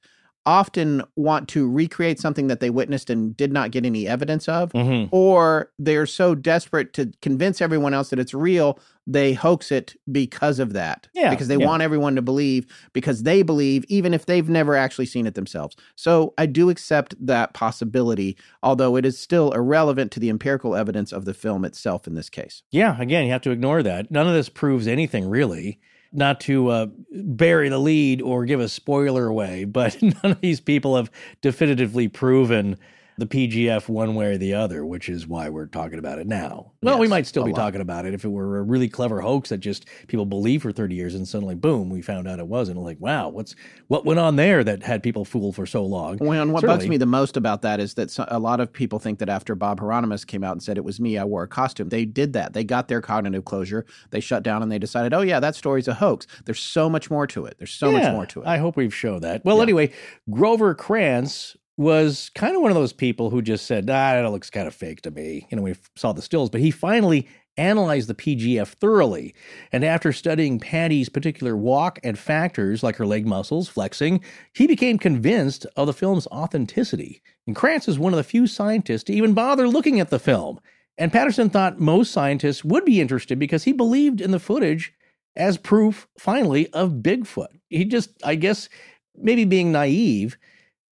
[0.48, 4.72] often want to recreate something that they witnessed and did not get any evidence of
[4.72, 5.06] Mhm.
[5.12, 10.58] or they're so desperate to convince everyone else that it's real, they hoax it because
[10.58, 11.06] of that.
[11.14, 11.66] Yeah, Because they yeah.
[11.66, 15.76] want everyone to believe, because they believe, even if they've never actually seen it themselves.
[15.96, 21.12] So I do accept that possibility, although it is still irrelevant to the empirical evidence
[21.12, 22.62] of the film itself in this case.
[22.70, 24.10] Yeah, again, you have to ignore that.
[24.10, 25.78] None of this proves anything really.
[26.12, 30.60] Not to uh, bury the lead or give a spoiler away, but none of these
[30.60, 31.10] people have
[31.42, 32.78] definitively proven
[33.18, 36.72] the PGF one way or the other, which is why we're talking about it now.
[36.82, 37.58] Well, we might still be lot.
[37.58, 40.70] talking about it if it were a really clever hoax that just people believe for
[40.72, 42.78] 30 years and suddenly, boom, we found out it wasn't.
[42.78, 43.56] Like, wow, what's
[43.88, 46.18] what went on there that had people fooled for so long?
[46.20, 48.98] Well, and what bugs me the most about that is that a lot of people
[48.98, 51.48] think that after Bob Heironimus came out and said it was me, I wore a
[51.48, 51.88] costume.
[51.88, 52.52] They did that.
[52.52, 53.84] They got their cognitive closure.
[54.10, 56.26] They shut down and they decided, oh yeah, that story's a hoax.
[56.44, 57.56] There's so much more to it.
[57.58, 58.46] There's so much more to it.
[58.46, 59.44] I hope we've shown that.
[59.44, 59.62] Well, Yeah.
[59.64, 59.92] anyway,
[60.30, 64.50] Grover Krantz was kind of one of those people who just said, ah, that looks
[64.50, 65.46] kind of fake to me.
[65.48, 69.34] You know, we saw the stills, but he finally analyzed the PGF thoroughly.
[69.70, 74.22] And after studying Patty's particular walk and factors like her leg muscles flexing,
[74.52, 77.22] he became convinced of the film's authenticity.
[77.46, 80.60] And Krantz is one of the few scientists to even bother looking at the film.
[80.96, 84.92] And Patterson thought most scientists would be interested because he believed in the footage
[85.36, 87.60] as proof, finally, of Bigfoot.
[87.68, 88.68] He just, I guess,
[89.14, 90.36] maybe being naive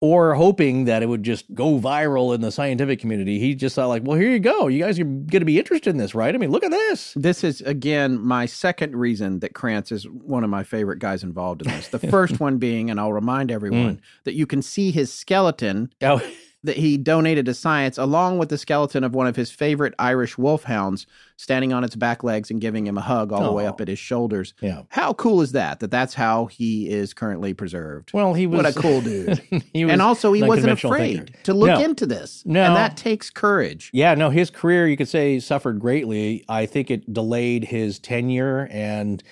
[0.00, 3.38] or hoping that it would just go viral in the scientific community.
[3.38, 4.66] He just thought, like, well, here you go.
[4.66, 6.34] You guys are going to be interested in this, right?
[6.34, 7.14] I mean, look at this.
[7.16, 11.62] This is again my second reason that Krantz is one of my favorite guys involved
[11.62, 11.88] in this.
[11.88, 14.04] The first one being, and I'll remind everyone hmm.
[14.24, 16.20] that you can see his skeleton Oh,
[16.66, 20.36] that he donated to science, along with the skeleton of one of his favorite Irish
[20.38, 21.06] wolfhounds,
[21.36, 23.88] standing on its back legs and giving him a hug all the way up at
[23.88, 24.54] his shoulders.
[24.60, 24.82] yeah.
[24.90, 25.80] How cool is that?
[25.80, 28.12] That that's how he is currently preserved.
[28.12, 29.38] Well, he was What a cool dude.
[29.72, 31.42] he was and also, he wasn't afraid thinker.
[31.44, 31.80] to look No.
[31.84, 32.42] into this.
[32.46, 32.62] No.
[32.62, 33.90] and that takes courage.
[33.92, 36.44] Yeah, no, his career, you could say, suffered greatly.
[36.48, 39.22] I think it delayed his tenure and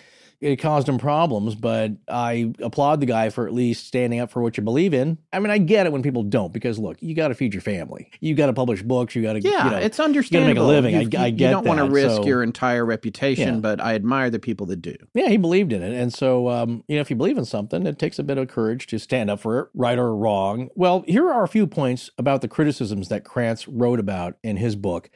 [0.44, 4.42] it caused him problems, but I applaud the guy for at least standing up for
[4.42, 5.16] what you believe in.
[5.32, 7.62] I mean, I get it when people don't, because look, you got to feed your
[7.62, 8.10] family.
[8.20, 9.14] You got to publish books.
[9.14, 10.94] You got to, Yeah, you know, it's you gotta make a living.
[10.94, 13.60] I, I you, get you don't want to risk So, your entire reputation, Yeah.
[13.60, 14.94] but I admire the people that do.
[15.14, 15.94] Yeah, he believed in it.
[15.94, 18.48] And so, um, you know, if you believe in something, it takes a bit of
[18.48, 20.68] courage to stand up for it, right or wrong.
[20.74, 24.76] Well, here are a few points about the criticisms that Krantz wrote about in his
[24.76, 25.08] book,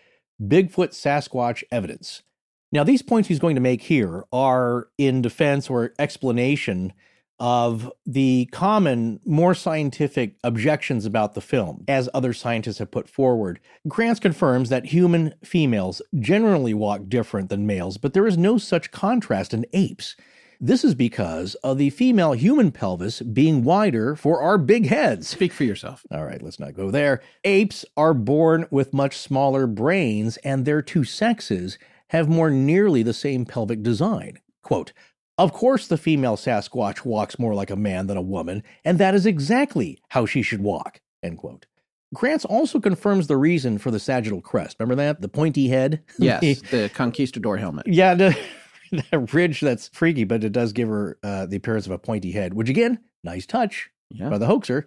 [0.43, 2.23] Bigfoot Sasquatch Evidence.
[2.71, 6.93] Now, these points he's going to make here are in defense or explanation
[7.41, 13.61] of the common, more scientific objections about the film, as other scientists have put forward.
[13.89, 18.91] Krantz confirms that human females generally walk different than males, but there is no such
[18.91, 20.17] contrast in apes.
[20.61, 25.29] This is because of the female human pelvis being wider for our big heads.
[25.29, 26.05] Speak for yourself.
[26.11, 27.23] All right, let's not go there.
[27.45, 31.79] Apes are born with much smaller brains, and their two sexes
[32.11, 34.39] have more nearly the same pelvic design.
[34.63, 34.93] Quote,
[35.37, 39.15] of course, the female Sasquatch walks more like a man than a woman, and that
[39.15, 41.01] is exactly how she should walk.
[41.23, 41.67] End quote.
[42.15, 44.77] Krantz also confirms the reason for the sagittal crest.
[44.81, 45.21] Remember that?
[45.21, 46.03] The pointy head?
[46.19, 47.87] Yes, the conquistador helmet.
[47.87, 48.37] yeah, the,
[49.11, 52.33] that ridge that's freaky, but it does give her uh, the appearance of a pointy
[52.33, 54.31] head, which again, nice touch Yeah.
[54.31, 54.87] by the hoaxer.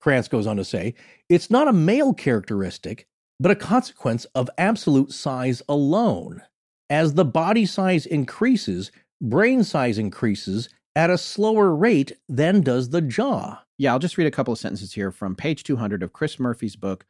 [0.00, 0.94] Krantz goes on to say,
[1.28, 3.06] it's not a male characteristic,
[3.42, 6.42] but a consequence of absolute size alone.
[6.88, 13.00] As the body size increases, brain size increases at a slower rate than does the
[13.00, 13.64] jaw.
[13.78, 16.76] Yeah, I'll just read a couple of sentences here from page 200 of Chris Murphy's
[16.76, 17.04] book,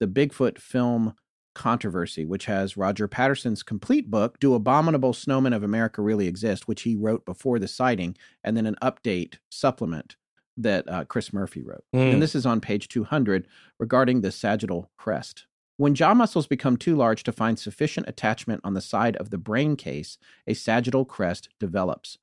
[0.00, 1.16] The Bigfoot Film
[1.54, 6.82] Controversy, which has Roger Patterson's complete book, Do Abominable Snowmen of America Really Exist, which
[6.82, 10.16] he wrote before the sighting, and then an update supplement
[10.56, 11.84] that uh, Chris Murphy wrote.
[11.94, 12.14] Mm.
[12.14, 13.46] And this is on page 200
[13.78, 15.44] regarding the sagittal crest.
[15.76, 19.38] When jaw muscles become too large to find sufficient attachment on the side of the
[19.38, 22.18] brain case, a sagittal crest develops.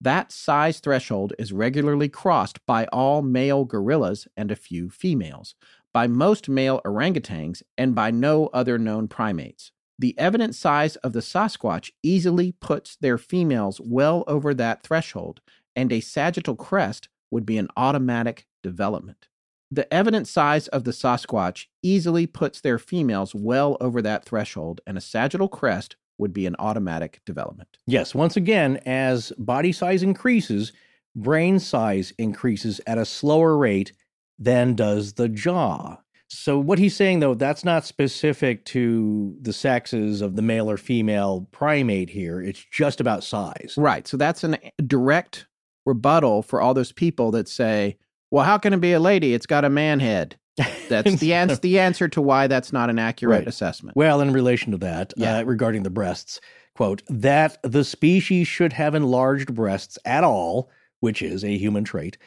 [0.00, 5.54] That size threshold is regularly crossed by all male gorillas and a few females,
[5.92, 9.72] by most male orangutans, and by no other known primates.
[9.98, 15.40] The evident size of the Sasquatch easily puts their females well over that threshold,
[15.76, 19.28] and a sagittal crest would be an automatic development.
[19.72, 24.98] The evident size of the Sasquatch easily puts their females well over that threshold, and
[24.98, 27.78] a sagittal crest would be an automatic development.
[27.86, 30.74] Yes, once again, as body size increases,
[31.16, 33.94] brain size increases at a slower rate
[34.38, 35.96] than does the jaw.
[36.28, 40.76] So, what he's saying, though, that's not specific to the sexes of the male or
[40.76, 42.42] female primate here.
[42.42, 43.74] It's just about size.
[43.78, 44.06] Right.
[44.06, 45.46] So that's a eh, direct
[45.86, 47.96] rebuttal for all those people that say,
[48.32, 49.34] well, how can it be a lady?
[49.34, 50.36] It's got a man head.
[50.88, 51.56] That's the answer.
[51.56, 53.48] the answer to why that's not an accurate Right.
[53.48, 53.96] assessment.
[53.96, 55.38] Well, in relation to that, Yeah.
[55.38, 56.40] uh, regarding the breasts,
[56.74, 60.68] quote, that the species should have enlarged breasts at all,
[61.00, 62.18] which is a human trait,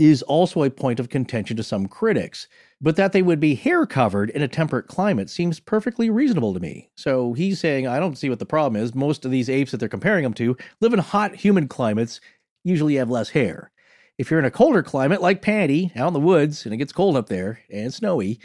[0.00, 2.48] is also a point of contention to some critics.
[2.80, 6.60] But that they would be hair covered in a temperate climate seems perfectly reasonable to
[6.60, 6.90] me.
[6.96, 8.94] So he's saying, I don't see what the problem is.
[8.96, 12.20] Most of these apes that they're comparing them to live in hot, humid climates,
[12.64, 13.70] usually have less hair.
[14.20, 16.92] If you're in a colder climate like Patty, out in the woods, and it gets
[16.92, 18.38] cold up there and snowy,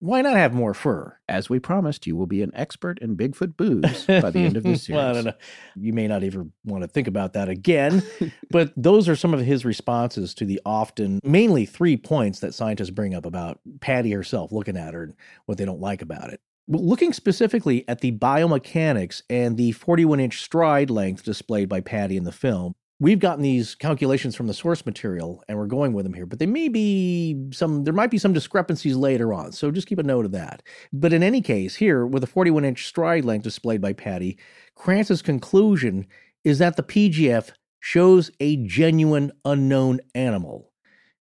[0.00, 1.16] why not have more fur?
[1.28, 4.64] As we promised, you will be an expert in Bigfoot booze by the end of
[4.64, 4.96] this series.
[4.96, 5.32] well, I don't know.
[5.76, 8.02] You may not even want to think about that again,
[8.50, 12.90] but those are some of his responses to the often, mainly three points that scientists
[12.90, 15.14] bring up about Patty herself, looking at her and
[15.46, 16.40] what they don't like about it.
[16.66, 22.16] Well, Looking specifically at the biomechanics and the 41 inch stride length displayed by Patty
[22.16, 26.04] in the film, we've gotten these calculations from the source material and we're going with
[26.04, 29.50] them here, but they may be some, there might be some discrepancies later on.
[29.50, 30.62] So just keep a note of that.
[30.92, 34.38] But in any case, here with a 41 inch stride length displayed by Patty,
[34.76, 36.06] Krantz's conclusion
[36.44, 37.50] is that the PGF
[37.80, 40.70] shows a genuine unknown animal.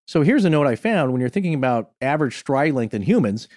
[0.06, 3.48] So here's a note I found when you're thinking about average stride length in humans,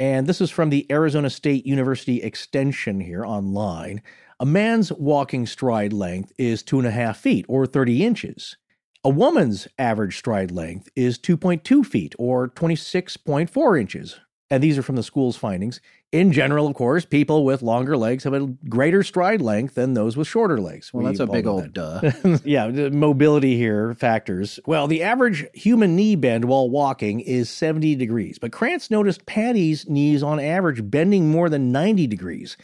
[0.00, 4.02] and this is from the Arizona State University Extension here online.
[4.42, 8.56] A man's walking stride length is two and a half feet or 30 inches.
[9.04, 14.18] A woman's average stride length is 2.2 feet or 26.4 inches.
[14.50, 15.80] And these are from the school's findings.
[16.10, 20.16] In general, of course, people with longer legs have a greater stride length than those
[20.16, 20.92] with shorter legs.
[20.92, 22.22] Well, We that's a big old that.
[22.22, 22.38] duh.
[22.44, 24.58] yeah, the mobility here factors.
[24.66, 29.88] Well, the average human knee bend while walking is 70 degrees, but Krantz noticed Patty's
[29.88, 32.56] knees on average bending more than 90 degrees.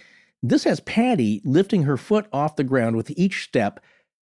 [0.43, 3.81] This has Patty lifting her foot off the ground with each step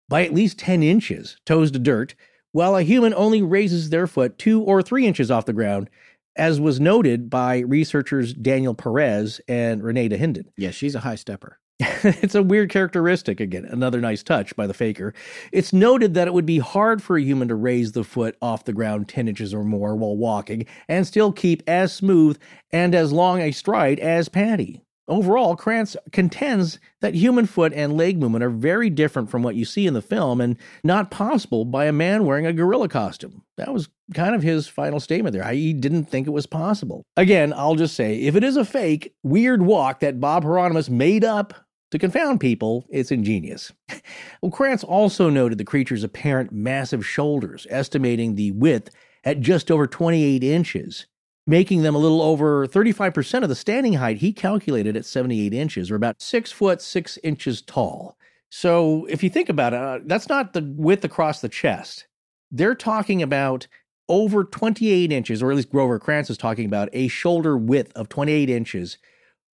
[0.08, 2.14] by at least 10 inches, toes to dirt,
[2.52, 5.90] while a human only raises their foot two or three inches off the ground,
[6.36, 10.46] as was noted by researchers Daniel Perez and Renee Dahinden.
[10.56, 11.58] yeah, she's a high stepper.
[11.80, 15.12] it's a weird characteristic again, another nice touch by the faker.
[15.50, 18.64] It's noted that it would be hard for a human to raise the foot off
[18.64, 22.38] the ground 10 inches or more while walking and still keep as smooth
[22.70, 24.84] and as long a stride as Patty.
[25.06, 29.64] Overall, Krantz contends that human foot and leg movement are very different from what you
[29.66, 33.42] see in the film and not possible by a man wearing a gorilla costume.
[33.56, 35.50] That was kind of his final statement there.
[35.52, 37.04] He didn't think it was possible.
[37.18, 41.24] Again, I'll just say if it is a fake, weird walk that Bob Heironimus made
[41.24, 41.52] up
[41.90, 43.72] to confound people, it's ingenious.
[44.42, 48.90] well, Krantz also noted the creature's apparent massive shoulders, estimating the width
[49.22, 51.06] at just over 28 inches,
[51.46, 55.90] making them a little over 35% of the standing height he calculated at 78 inches,
[55.90, 58.16] or about 6 foot 6 inches tall.
[58.50, 62.06] So if you think about it, uh, that's not the width across the chest.
[62.50, 63.66] They're talking about
[64.08, 68.08] over 28 inches, or at least Grover Krantz is talking about a shoulder width of
[68.08, 68.98] 28 inches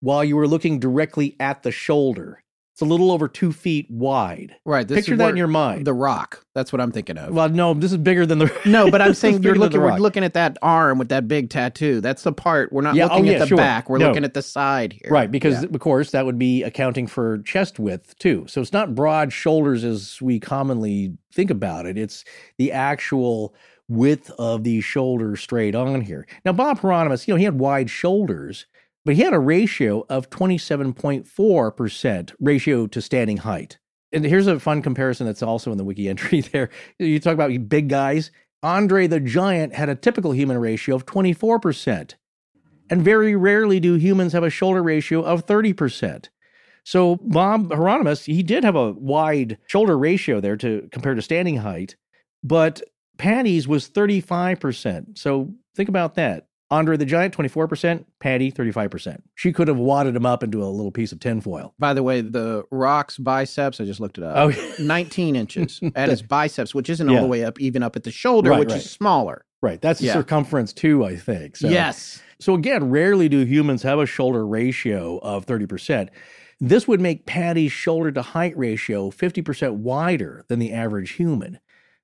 [0.00, 2.42] while you were looking directly at the shoulder.
[2.80, 4.56] It's a little over two feet wide.
[4.64, 4.88] Right.
[4.88, 5.86] This Picture is that where- in your mind.
[5.86, 6.46] The Rock.
[6.54, 7.34] That's what I'm thinking of.
[7.34, 8.50] well, no, this is bigger than the.
[8.64, 9.80] no, but I'm this is saying you're than The looking.
[9.82, 10.00] We're Rock.
[10.00, 12.00] looking at that arm with that big tattoo.
[12.00, 12.72] That's the part.
[12.72, 13.56] We're not Yeah, oh, looking yeah, at the sure.
[13.58, 13.90] back.
[13.90, 14.08] We're No.
[14.08, 15.12] looking at the side here.
[15.12, 18.46] Right, because of course that would be accounting for chest width too.
[18.48, 21.98] So it's not broad shoulders as we commonly think about it.
[21.98, 22.24] It's
[22.56, 23.54] the actual
[23.88, 26.26] width of the shoulder straight on here.
[26.46, 28.64] Now Bob Heironimus, you know, he had wide shoulders,
[29.04, 33.78] but he had a ratio of 27.4% ratio to standing height.
[34.12, 36.70] And here's a fun comparison that's also in the wiki entry there.
[36.98, 38.30] You talk about big guys.
[38.62, 42.14] Andre the Giant had a typical human ratio of 24%.
[42.90, 46.28] And very rarely do humans have a shoulder ratio of 30%.
[46.84, 51.58] So Bob Heironimus, he did have a wide shoulder ratio there to compare to standing
[51.58, 51.94] height,
[52.42, 52.82] but
[53.16, 55.18] Patty's was 35%.
[55.18, 56.48] So think about that.
[56.70, 59.22] Andre the Giant, 24%, Patty, 35%.
[59.34, 61.74] She could have wadded him up into a little piece of tinfoil.
[61.78, 63.80] By the way, the Rock's biceps.
[63.80, 64.36] I just looked it up.
[64.36, 68.04] Oh, 19 inches at his biceps, which isn't all the way up, even up at
[68.04, 68.78] the shoulder, Right, which right.
[68.78, 69.44] is smaller.
[69.62, 69.80] right.
[69.80, 70.12] That's the Yeah.
[70.14, 71.56] circumference too, I think.
[71.56, 71.68] So.
[71.68, 72.22] Yes.
[72.38, 76.08] So again, rarely do humans have a shoulder ratio of 30%.
[76.60, 81.58] This would make Patty's shoulder to height ratio 50% wider than the average human.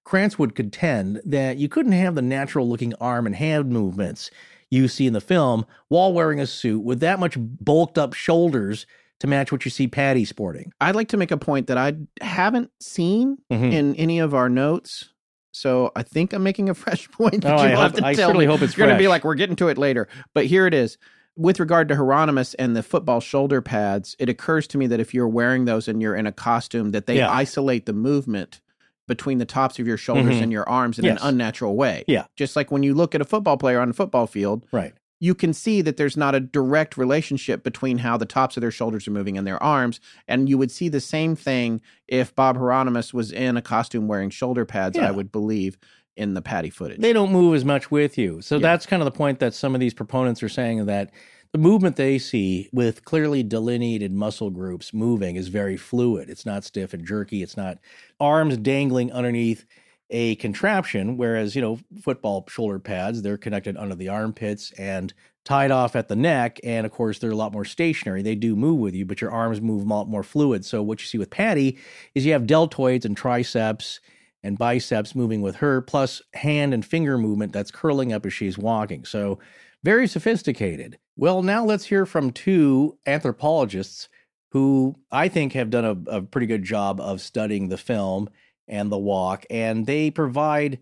[0.05, 4.31] Krantz would contend that you couldn't have the natural looking arm and hand movements
[4.77, 8.87] you see in the film while wearing a suit with that much bulked up shoulders
[9.21, 10.73] to match what you see Patty sporting.
[10.81, 13.73] I'd like to make a point that I haven't seen Mhm.
[13.73, 15.11] in any of our notes.
[15.53, 17.43] So I think I'm making a fresh point.
[17.43, 18.53] That Oh, you I have hope- to I tell certainly me.
[18.53, 20.07] hope it's You're going to be like, we're getting to it later.
[20.35, 20.99] But here it is.
[21.39, 25.13] With regard to Heironimus and the football shoulder pads, it occurs to me that if
[25.15, 27.31] you're wearing those and you're in a costume, that they Yeah.
[27.31, 28.61] isolate the movement
[29.07, 30.43] between the tops of your shoulders Mhm.
[30.43, 31.21] and your arms in Yes.
[31.23, 32.05] an unnatural way.
[32.09, 32.25] Yeah.
[32.37, 34.93] Just like when you look at a football player on a football field, Right.
[35.21, 38.71] you can see that there's not a direct relationship between how the tops of their
[38.71, 40.01] shoulders are moving and their arms.
[40.29, 44.31] And you would see the same thing if Bob Heironimus was in a costume wearing
[44.31, 45.09] shoulder pads, Yeah.
[45.09, 45.79] I would believe,
[46.17, 46.99] in the Patty footage.
[46.99, 48.41] They don't move as much with you.
[48.41, 48.63] So Yeah.
[48.63, 51.11] that's kind of the point that some of these proponents are saying that
[51.53, 56.29] the movement they see with clearly delineated muscle groups moving is very fluid.
[56.29, 57.43] It's not stiff and jerky.
[57.43, 57.79] It's not
[58.21, 59.65] arms dangling underneath
[60.11, 65.13] a contraption, whereas, you know, football shoulder pads, they're connected under the armpits and
[65.45, 66.61] tied off at the neck.
[66.63, 68.23] And of course, they're a lot more stationary.
[68.23, 70.65] They do move with you, but your arms move a lot more fluid.
[70.65, 71.79] So what you see with Patty
[72.15, 74.01] is you have deltoids and triceps
[74.43, 78.57] and biceps moving with her, plus hand and finger movement that's curling up as she's
[78.57, 79.05] walking.
[79.05, 79.41] So,
[79.83, 80.99] very sophisticated.
[81.17, 84.09] Well, now let's hear from two anthropologists
[84.51, 88.29] who I think have done a, a pretty good job of studying the film
[88.69, 90.79] and the walk, and they provide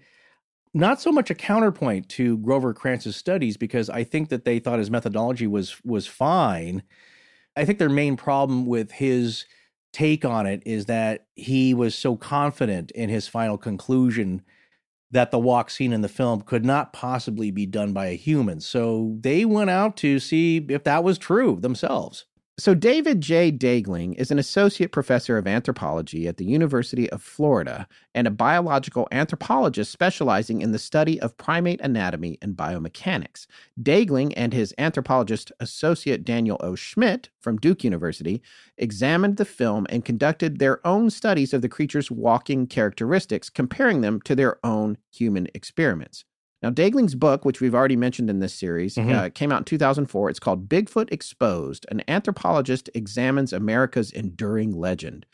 [0.72, 4.80] not so much a counterpoint to Grover Krantz's studies because I think that they thought
[4.80, 6.82] his methodology was was fine.
[7.56, 9.46] I think their main problem with his
[9.92, 14.42] take on it is that he was so confident in his final conclusion
[15.14, 18.60] that the walk scene in the film could not possibly be done by a human.
[18.60, 22.26] So they went out to see if that was true themselves.
[22.56, 23.50] So, David J.
[23.50, 29.08] Daegling is an associate professor of anthropology at the University of Florida and a biological
[29.10, 33.48] anthropologist specializing in the study of primate anatomy and biomechanics.
[33.82, 36.76] Daegling and his anthropologist associate Daniel O.
[36.76, 38.40] Schmitt from Duke University
[38.78, 44.20] examined the film and conducted their own studies of the creature's walking characteristics, comparing them
[44.20, 46.24] to their own human experiments.
[46.64, 49.12] Now, Daegling's book, which we've already mentioned in this series, Mhm.
[49.14, 50.30] uh, came out in 2004.
[50.30, 55.26] It's called Bigfoot Exposed An Anthropologist Examines America's Enduring Legend.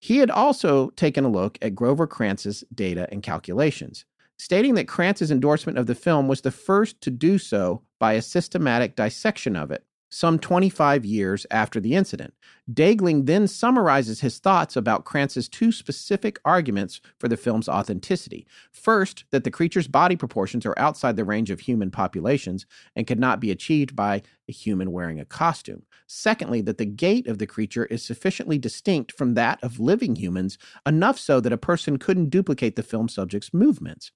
[0.00, 4.04] He had also taken a look at Grover Krantz's data and calculations,
[4.40, 8.20] stating that Krantz's endorsement of the film was the first to do so by a
[8.22, 12.34] systematic dissection of it, some 25 years after the incident.
[12.72, 18.46] Daegling then summarizes his thoughts about Krantz's two specific arguments for the film's authenticity.
[18.70, 22.64] First, that the creature's body proportions are outside the range of human populations
[22.94, 25.82] and could not be achieved by a human wearing a costume.
[26.06, 30.56] Secondly, that the gait of the creature is sufficiently distinct from that of living humans,
[30.86, 34.12] enough so that a person couldn't duplicate the film subject's movements.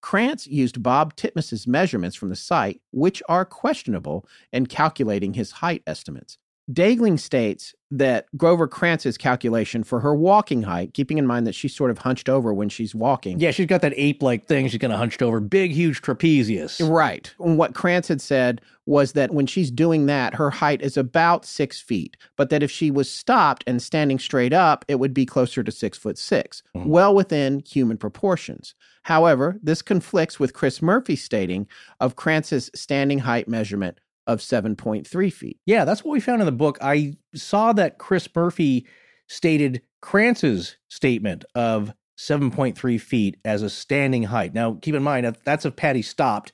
[0.00, 5.82] Krantz used Bob Titmus's measurements from the site, which are questionable, in calculating his height
[5.86, 6.38] estimates.
[6.72, 11.74] Daegling states that Grover Krantz's calculation for her walking height, keeping in mind that she's
[11.74, 14.68] sort of hunched over when she's walking, Yeah, she's got that ape like thing.
[14.68, 16.80] She's kind of hunched over, big, huge trapezius.
[16.88, 17.34] Right.
[17.40, 21.44] And what Krantz had said was that when she's doing that, her height is about
[21.44, 25.26] six feet, but that if she was stopped and standing straight up, it would be
[25.26, 26.86] closer to six foot 6 Mhm.
[26.86, 28.74] well within human proportions.
[29.04, 31.66] However, this conflicts with Chris Murphy stating
[32.00, 35.58] of Krantz's standing height measurement of 7.3 feet.
[35.66, 36.78] Yeah, that's what we found in the book.
[36.80, 38.86] I saw that Chris Murphy
[39.28, 44.54] stated Krantz's statement of 7.3 feet as a standing height.
[44.54, 46.52] Now, keep in mind that that's if Patty stopped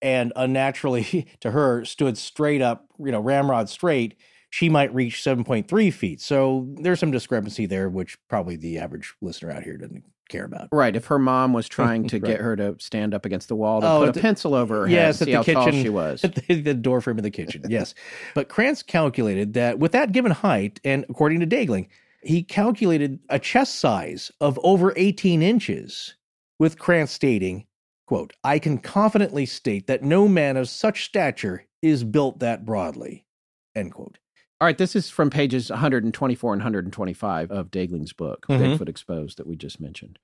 [0.00, 4.16] and unnaturally to her stood straight up, you know, ramrod straight,
[4.50, 6.20] she might reach 7.3 feet.
[6.20, 10.68] So there's some discrepancy there, which probably the average listener out here doesn't care about.
[10.72, 10.94] Right.
[10.94, 12.24] If her mom was trying to Right.
[12.32, 14.82] get her to stand up against the wall to Oh, put a the- pencil over
[14.82, 16.24] her yes, head at see the how tall kitchen- she was.
[16.24, 17.94] At the, the door frame of the kitchen, yes.
[18.34, 21.88] But Krantz calculated that with that given height, and according to Daegling,
[22.22, 26.14] he calculated a chest size of over 18 inches,
[26.58, 27.66] with Krantz stating,
[28.06, 33.24] quote, I can confidently state that no man of such stature is built that broadly,
[33.76, 34.18] end quote.
[34.60, 38.76] All right, this is from pages 124 and 125 of Daegling's book, Mhm.
[38.76, 40.18] Bigfoot Exposed, that we just mentioned.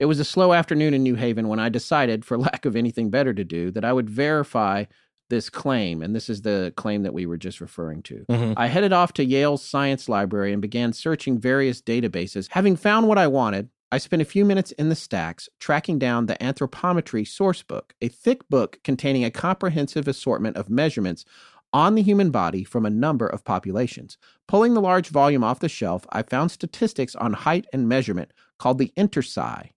[0.00, 3.10] It was a slow afternoon in New Haven when I decided, for lack of anything
[3.10, 4.84] better to do, that I would verify
[5.30, 6.02] this claim.
[6.02, 8.24] And this is the claim that we were just referring to.
[8.28, 8.54] Mhm.
[8.56, 12.48] I headed off to Yale's Science Library and began searching various databases.
[12.50, 16.26] Having found what I wanted, I spent a few minutes in the stacks tracking down
[16.26, 21.24] the Anthropometry Source Book, a thick book containing a comprehensive assortment of measurements
[21.76, 24.16] on the human body from a number of populations.
[24.48, 28.78] Pulling the large volume off the shelf, I found statistics on height and measurement called
[28.78, 29.72] the Interscye.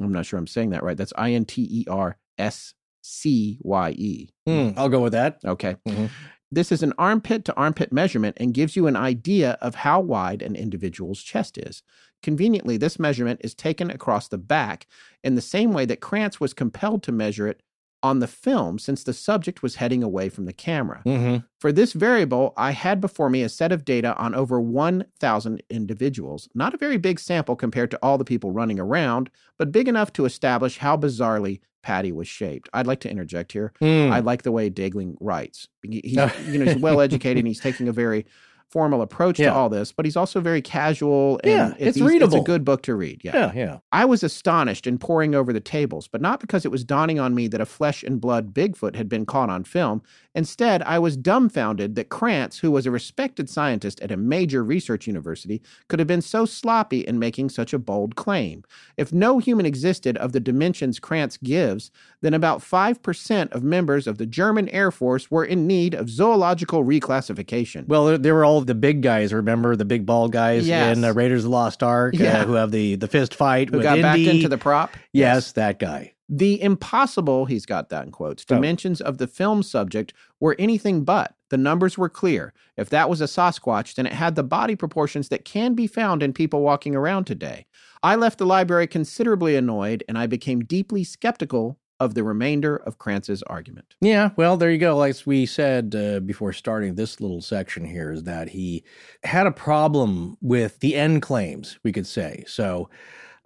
[0.00, 0.96] I'm not sure I'm saying that right.
[0.96, 2.72] That's I N T E R S
[3.02, 4.28] C Y E.
[4.46, 5.40] Hmm, I'll go with that.
[5.44, 5.76] Okay.
[5.86, 6.08] Mhm.
[6.50, 10.40] This is an armpit to armpit measurement and gives you an idea of how wide
[10.40, 11.82] an individual's chest is.
[12.22, 14.86] Conveniently, this measurement is taken across the back
[15.22, 17.62] in the same way that Krantz was compelled to measure it
[18.02, 21.02] on the film since the subject was heading away from the camera.
[21.06, 21.44] Mm-hmm.
[21.60, 26.48] For this variable, I had before me a set of data on over 1,000 individuals.
[26.54, 30.12] Not a very big sample compared to all the people running around, but big enough
[30.14, 32.68] to establish how bizarrely Patty was shaped.
[32.72, 33.72] I'd like to interject here.
[33.80, 34.10] Hmm.
[34.12, 35.68] I like the way Daegling writes.
[35.82, 36.16] He- He's,
[36.48, 38.24] you know, he's well educated and he's taking a very
[38.72, 39.50] formal approach Yeah.
[39.50, 41.38] to all this, but he's also very casual.
[41.44, 42.38] And Yeah, it's he's- readable.
[42.38, 43.20] It's a good book to read.
[43.22, 43.32] Yeah.
[43.34, 43.76] yeah, yeah.
[43.92, 47.34] I was astonished and poring over the tables, but not because it was dawning on
[47.34, 50.02] me that a flesh and blood Bigfoot had been caught on film.
[50.34, 55.06] Instead, I was dumbfounded that Krantz, who was a respected scientist at a major research
[55.06, 58.64] university, could have been so sloppy in making such a bold claim.
[58.96, 61.90] If no human existed of the dimensions Krantz gives,
[62.22, 66.82] then about 5% of members of the German Air Force were in need of zoological
[66.82, 67.86] reclassification.
[67.88, 69.32] Well, there, were all the big guys.
[69.32, 70.96] Remember the big bald guys Yes.
[70.96, 72.40] in uh, Raiders of the Lost Ark, Yeah.
[72.42, 74.30] uh, who have the the fist fight who with got back Indy.
[74.30, 74.94] into the prop?
[75.12, 76.12] yes, that guy.
[76.34, 78.54] The impossible, he's got that in quotes, Oh.
[78.54, 81.34] dimensions of the film subject were anything but.
[81.50, 82.54] The numbers were clear.
[82.78, 86.22] If that was a Sasquatch, then it had the body proportions that can be found
[86.22, 87.66] in people walking around today.
[88.02, 92.98] I left the library considerably annoyed, and I became deeply skeptical of the remainder of
[92.98, 93.94] Krantz's argument.
[94.00, 94.96] Yeah, well, there you go.
[94.96, 98.82] Like we said uh, before starting this little section here, is that he
[99.22, 102.42] had a problem with the end claims, we could say.
[102.48, 102.88] So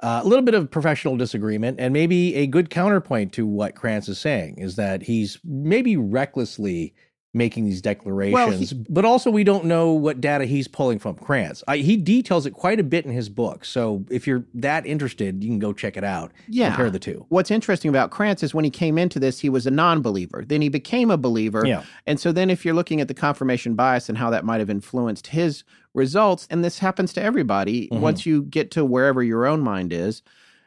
[0.01, 4.19] a little bit of professional disagreement, and maybe a good counterpoint to what Krantz is
[4.19, 6.95] saying is that he's maybe recklessly
[7.37, 11.63] making these declarations, but also we don't know what data he's pulling from Krantz.
[11.69, 13.65] I, he details it quite a bit in his book.
[13.65, 16.33] So if you're that interested, you can go check it out.
[16.49, 16.69] Yeah.
[16.69, 17.27] Compare the two.
[17.29, 20.45] What's interesting about Krantz is when he came into this, he was a non believer.
[20.47, 21.65] Then he became a believer.
[21.67, 21.85] Yeah.
[22.07, 24.71] And so then if you're looking at the confirmation bias and how that might have
[24.71, 28.01] influenced his results, and this happens to everybody, Mhm.
[28.01, 30.23] once you get to wherever your own mind is,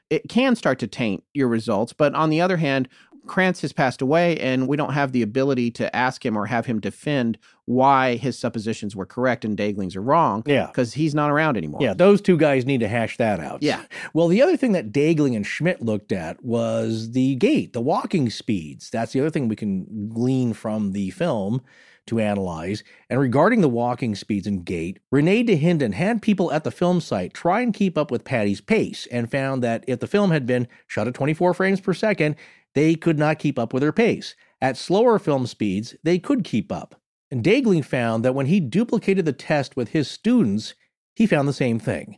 [0.09, 1.93] it can start to taint your results.
[1.93, 2.89] But on the other hand,
[3.29, 6.65] Krantz has passed away, and we don't have the ability to ask him or have
[6.65, 10.65] him defend why his suppositions were correct and Daegling's are wrong Yeah.
[10.67, 11.79] because he's not around anymore.
[11.83, 13.61] Yeah, those two guys need to hash that out.
[13.61, 13.83] Yeah.
[14.13, 18.29] Well, the other thing that Daegling and Schmitt looked at was the gait, the walking
[18.31, 18.89] speeds.
[18.89, 21.61] That's the other thing we can glean from the film
[22.07, 22.83] to analyze.
[23.07, 27.35] And regarding the walking speeds and gait, Renee Dahinden had people at the film site
[27.35, 30.67] try and keep up with Patty's pace and found that if the film had been
[30.87, 32.35] shot at 24 frames per second,
[32.75, 34.35] they could not keep up with her pace.
[34.61, 36.99] At slower film speeds, they could keep up.
[37.31, 40.73] And Daegling found that when he duplicated the test with his students,
[41.15, 42.17] he found the same thing.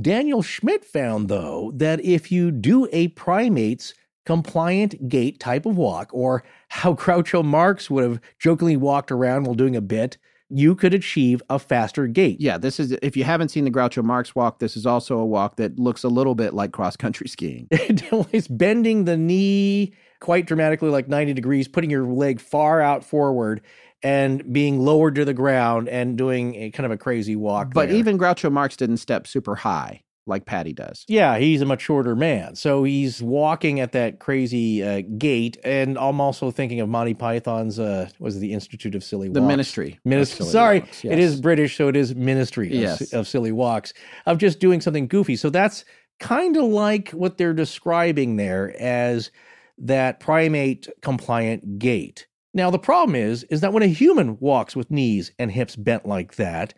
[0.00, 3.92] Daniel Schmitt found, though, that if you do a primate's
[4.24, 9.54] compliant gait type of walk, or how Groucho Marx would have jokingly walked around while
[9.54, 10.16] doing a bit,
[10.54, 12.40] you could achieve a faster gait.
[12.40, 15.24] Yeah, this is if you haven't seen the Groucho Marx walk, this is also a
[15.24, 17.68] walk that looks a little bit like cross country skiing.
[17.70, 23.62] it's bending the knee quite dramatically, like 90 degrees, putting your leg far out forward
[24.02, 27.72] and being lowered to the ground and doing a kind of a crazy walk.
[27.72, 27.96] But there.
[27.96, 31.04] even Groucho Marx didn't step super high like Patty does.
[31.08, 32.54] Yeah, he's a much shorter man.
[32.54, 35.58] So he's walking at that crazy uh, gait.
[35.64, 39.34] And I'm also thinking of Monty Python's, uh, was it the Institute of Silly Walks?
[39.34, 39.98] The ministry.
[40.04, 40.46] Ministry.
[40.46, 41.18] Sorry, Walks, yes.
[41.18, 43.12] is British, so it is Ministry of, Yes.
[43.12, 43.92] of Silly Walks,
[44.26, 45.36] of just doing something goofy.
[45.36, 45.84] So that's
[46.20, 49.30] kind of like what they're describing there as
[49.78, 52.26] that primate compliant gait.
[52.54, 56.06] Now the problem is is that when a human walks with knees and hips bent
[56.06, 56.74] like that,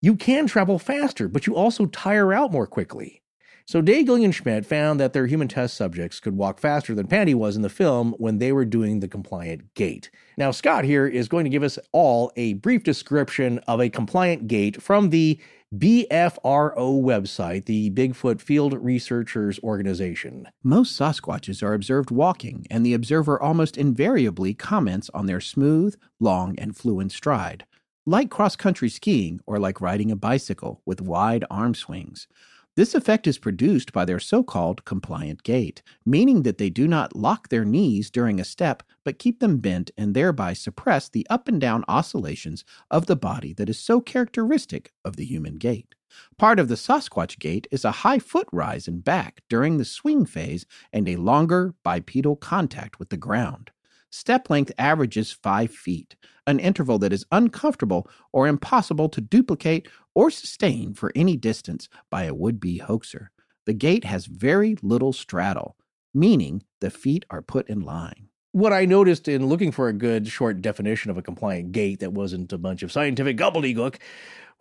[0.00, 3.22] you can travel faster, but you also tire out more quickly.
[3.66, 7.34] So Daegling and Schmitt found that their human test subjects could walk faster than Patty
[7.34, 10.10] was in the film when they were doing the compliant gait.
[10.36, 14.48] Now, Scott here is going to give us all a brief description of a compliant
[14.48, 15.38] gait from the
[15.72, 20.48] BFRO website, the Bigfoot Field Researchers Organization.
[20.64, 26.58] Most Sasquatches are observed walking, and the observer almost invariably comments on their smooth, long,
[26.58, 27.66] and fluent stride,
[28.10, 32.26] like cross country skiing or like riding a bicycle with wide arm swings.
[32.74, 37.14] This effect is produced by their so called compliant gait, meaning that they do not
[37.14, 41.46] lock their knees during a step, but keep them bent and thereby suppress the up
[41.46, 45.94] and down oscillations of the body that is so characteristic of the human gait.
[46.36, 50.26] Part of the Sasquatch gait is a high foot rise and back during the swing
[50.26, 53.70] phase and a longer bipedal contact with the ground.
[54.10, 56.16] Step length averages 5 feet,
[56.46, 62.24] an interval that is uncomfortable or impossible to duplicate or sustain for any distance by
[62.24, 63.30] a would be hoaxer.
[63.66, 65.76] The gait has very little straddle,
[66.12, 68.29] meaning the feet are put in line.
[68.52, 72.12] What I noticed in looking for a good short definition of a compliant gait that
[72.12, 73.96] wasn't a bunch of scientific gobbledygook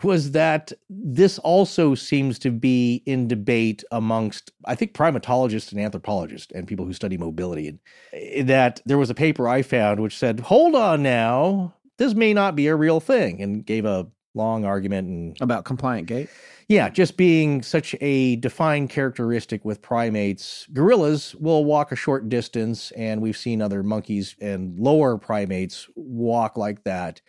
[0.03, 6.51] was that this also seems to be in debate amongst, I think, primatologists and anthropologists
[6.53, 7.67] and people who study mobility.
[7.67, 7.79] And
[8.13, 12.33] eh, that there was a paper I found which said, hold on now, this may
[12.33, 14.07] not be a real thing, and gave a
[14.39, 16.29] long argument and About compliant gait.
[16.67, 20.65] yeah, just being such a defined characteristic with primates.
[20.73, 26.57] Gorillas will walk a short distance, and we've seen other monkeys and lower primates walk
[26.57, 27.21] like that.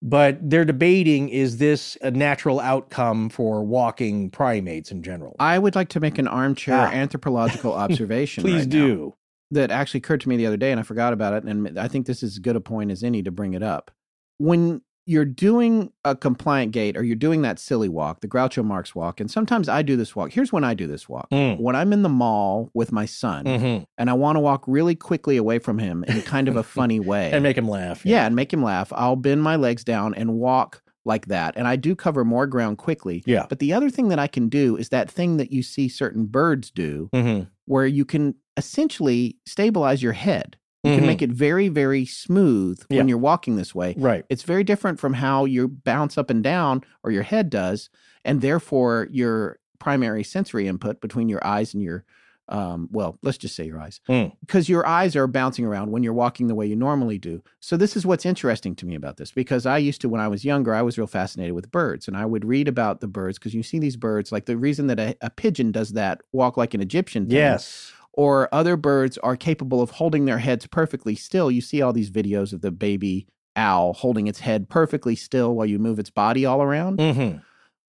[0.00, 5.34] But they're debating is this a natural outcome for walking primates in general?
[5.40, 6.90] I would like to make an armchair Ah.
[6.92, 8.42] anthropological observation.
[8.44, 9.14] Please right now do.
[9.50, 11.42] that actually occurred to me the other day, and I forgot about it.
[11.42, 13.90] And I think this is as good a point as any to bring it up.
[14.38, 18.94] When you're doing a compliant gait or you're doing that silly walk, the Groucho Marx
[18.94, 20.32] walk, and sometimes I do this walk.
[20.32, 21.30] Here's when I do this walk.
[21.30, 21.58] Mm.
[21.58, 23.84] When I'm in the mall with my son Mhm.
[23.96, 27.00] and I want to walk really quickly away from him in kind of a funny
[27.00, 27.30] way.
[27.32, 28.04] And make him laugh.
[28.04, 28.92] yeah, and make him laugh.
[28.94, 31.54] I'll bend my legs down and walk like that.
[31.56, 33.22] And I do cover more ground quickly.
[33.24, 33.46] Yeah.
[33.48, 36.26] But the other thing that I can do is that thing that you see certain
[36.26, 37.46] birds do Mhm.
[37.64, 40.56] where you can essentially stabilize your head.
[40.88, 41.06] You can Mhm.
[41.06, 42.98] make it very, very smooth Yeah.
[42.98, 43.94] when you're walking this way.
[43.96, 44.24] Right.
[44.28, 47.90] It's very different from how you bounce up and down or your head does,
[48.24, 52.04] and therefore your primary sensory input between your eyes and your,
[52.48, 54.32] um, well, let's just say your eyes, Mm.
[54.40, 57.42] because your eyes are bouncing around when you're walking the way you normally do.
[57.60, 60.28] So this is what's interesting to me about this because I used to when I
[60.28, 63.38] was younger, I was real fascinated with birds, and I would read about the birds
[63.38, 66.56] because you see these birds like the reason that a, a pigeon does that walk
[66.56, 67.26] like an Egyptian.
[67.26, 67.92] thing, Yes.
[68.12, 71.50] Or other birds are capable of holding their heads perfectly still.
[71.50, 73.26] You see all these videos of the baby
[73.56, 77.00] owl holding its head perfectly still while you move its body all around.
[77.00, 77.36] hmm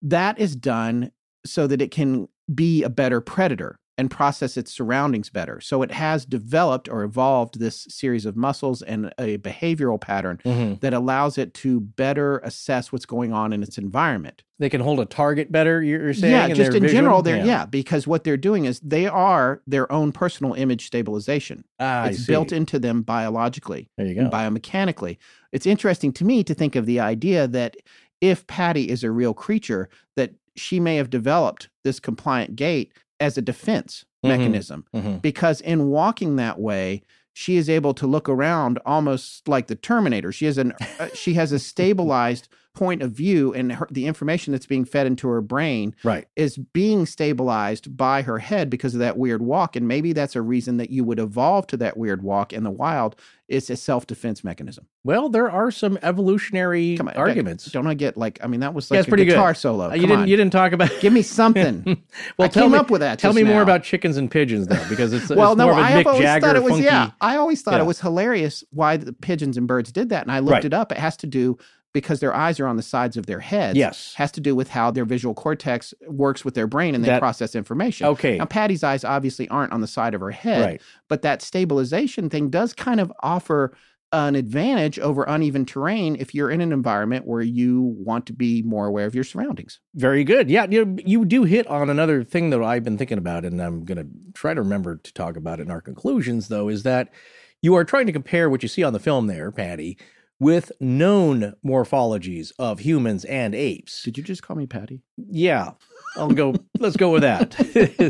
[0.02, 1.12] That is done
[1.44, 5.60] so that it can be a better predator and process its surroundings better.
[5.60, 10.68] So it has developed or evolved this series of muscles and a behavioral pattern hmm
[10.80, 14.44] that allows it to better assess what's going on in its environment.
[14.58, 15.82] They can hold a target better.
[15.82, 16.90] You're saying, yeah, just in visual?
[16.90, 17.64] general, they're yeah.
[17.64, 21.64] because what they're doing is they are their own personal image stabilization.
[21.80, 24.28] Ah, it's built into them biologically There you go.
[24.28, 25.16] biomechanically.
[25.52, 27.76] It's interesting to me to think of the idea that
[28.20, 33.36] if Patty is a real creature, that she may have developed this compliant gait as
[33.38, 34.28] a defense Mhm.
[34.28, 35.22] mechanism Mhm.
[35.22, 40.32] because in walking that way she is able to look around almost like the terminator
[40.32, 42.48] she has an uh, she has a stabilized
[42.78, 46.26] point of view and her, the information that's being fed into her brain Right.
[46.36, 50.42] is being stabilized by her head because of that weird walk and maybe that's a
[50.42, 53.16] reason that you would evolve to that weird walk in the wild
[53.48, 57.64] it's a self-defense mechanism Well, there are some evolutionary on, arguments.
[57.72, 59.32] don't i get like i mean that was like it's a pretty good.
[59.32, 60.20] guitar solo Uh, Come you didn't.
[60.22, 60.28] on.
[60.28, 60.90] You didn't talk about.
[61.00, 61.82] give me something
[62.38, 64.66] well, I tell came me, up with that Tell me more about chickens and pigeons,
[64.68, 66.62] though, because it's, well, it's no, more of a I Mick always Jagger thought it
[66.62, 66.84] was funky.
[66.84, 67.10] yeah.
[67.20, 67.80] I always thought Yeah.
[67.82, 70.64] it was hilarious why the pigeons and birds did that, and I looked Right.
[70.66, 70.92] it up.
[70.92, 71.56] It has to do
[71.92, 73.76] because their eyes are on the sides of their heads.
[73.78, 74.14] Yes.
[74.16, 77.20] has to do with how their visual cortex works with their brain and they That-
[77.20, 78.06] process information.
[78.08, 78.36] Okay.
[78.38, 80.80] Now, Patty's eyes obviously aren't on the side of her head, Right.
[81.08, 83.72] but that stabilization thing does kind of offer
[84.12, 88.62] an advantage over uneven terrain if you're in an environment where you want to be
[88.62, 89.80] more aware of your surroundings.
[89.94, 90.48] Very good.
[90.48, 93.84] Yeah, you you do hit on another thing that I've been thinking about, and I'm
[93.84, 96.48] going to try to remember to talk about it in our conclusions.
[96.48, 97.12] Though, is that
[97.60, 99.98] you are trying to compare what you see on the film there, Patty,
[100.40, 104.02] with known morphologies of humans and apes.
[104.04, 105.02] Did you just call me Patty?
[105.16, 105.72] Yeah.
[106.16, 106.54] I'll go.
[106.78, 107.50] let's go with that.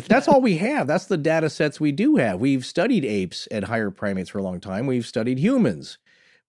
[0.09, 0.87] That's all we have.
[0.87, 2.41] That's the data sets we do have.
[2.41, 4.87] We've studied apes and higher primates for a long time.
[4.87, 5.99] We've studied humans.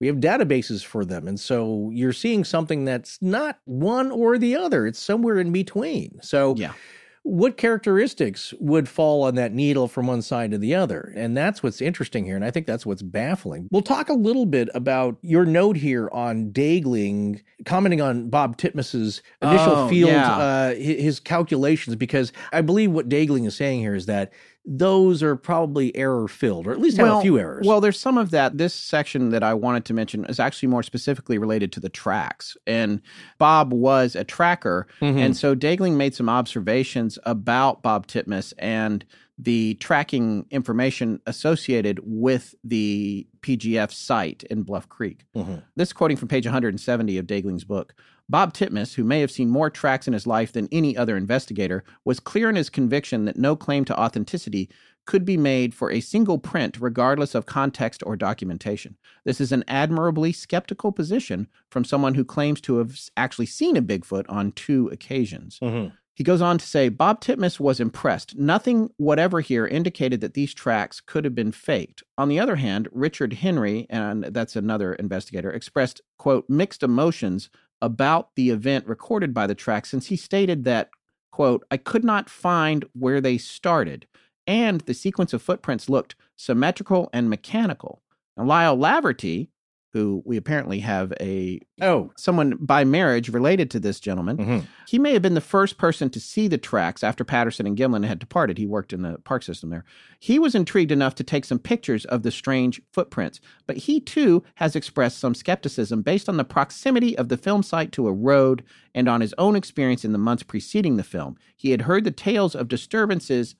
[0.00, 1.28] We have databases for them.
[1.28, 6.18] And so you're seeing something that's not one or the other, it's somewhere in between.
[6.22, 6.72] So, Yeah.
[7.22, 11.12] What characteristics would fall on that needle from one side to the other?
[11.14, 12.34] And that's what's interesting here.
[12.34, 13.68] And I think that's what's baffling.
[13.70, 19.22] We'll talk a little bit about your note here on Daegling, commenting on Bob Titmus's
[19.42, 20.36] initial Oh, field, yeah.
[20.36, 24.32] uh, his calculations, because I believe what Daegling is saying here is that
[24.64, 27.66] those are probably error filled, or at least have a few errors.
[27.66, 28.58] Well, there's some of that.
[28.58, 32.56] This section that I wanted to mention is actually more specifically related to the tracks.
[32.66, 33.00] And
[33.38, 34.86] Bob was a tracker.
[35.00, 35.16] Mhm.
[35.16, 39.04] And so Daegling made some observations about Bob Titmus and
[39.38, 45.24] the tracking information associated with the PGF site in Bluff Creek.
[45.34, 45.62] Mhm.
[45.76, 47.94] This quoting from page 170 of Daegling's book.
[48.30, 51.82] Bob Titmus, who may have seen more tracks in his life than any other investigator,
[52.04, 54.70] was clear in his conviction that no claim to authenticity
[55.04, 58.96] could be made for a single print, regardless of context or documentation.
[59.24, 63.82] This is an admirably skeptical position from someone who claims to have actually seen a
[63.82, 65.58] Bigfoot on two occasions.
[65.60, 65.92] Mhm.
[66.14, 68.36] He goes on to say Bob Titmus was impressed.
[68.36, 72.02] Nothing whatever here indicated that these tracks could have been faked.
[72.18, 77.48] On the other hand, Richard Henry, and that's another investigator, expressed, quote, mixed emotions
[77.82, 80.90] about the event recorded by the track since he stated that,
[81.30, 84.06] quote, I could not find where they started,
[84.46, 88.02] and the sequence of footprints looked symmetrical and mechanical.
[88.36, 89.48] Now, Lyle Laverty,
[89.92, 94.66] who we apparently have a Oh, someone by marriage related to this gentleman, Mhm.
[94.86, 98.04] he may have been the first person to see the tracks after Patterson and Gimlin
[98.06, 98.56] had departed.
[98.58, 99.84] He worked in the park system there.
[100.20, 104.42] He was intrigued enough to take some pictures of the strange footprints, but he too
[104.56, 108.62] has expressed some skepticism based on the proximity of the film site to a road
[108.94, 111.36] and on his own experience in the months preceding the film.
[111.56, 113.56] He had heard the tales of disturbances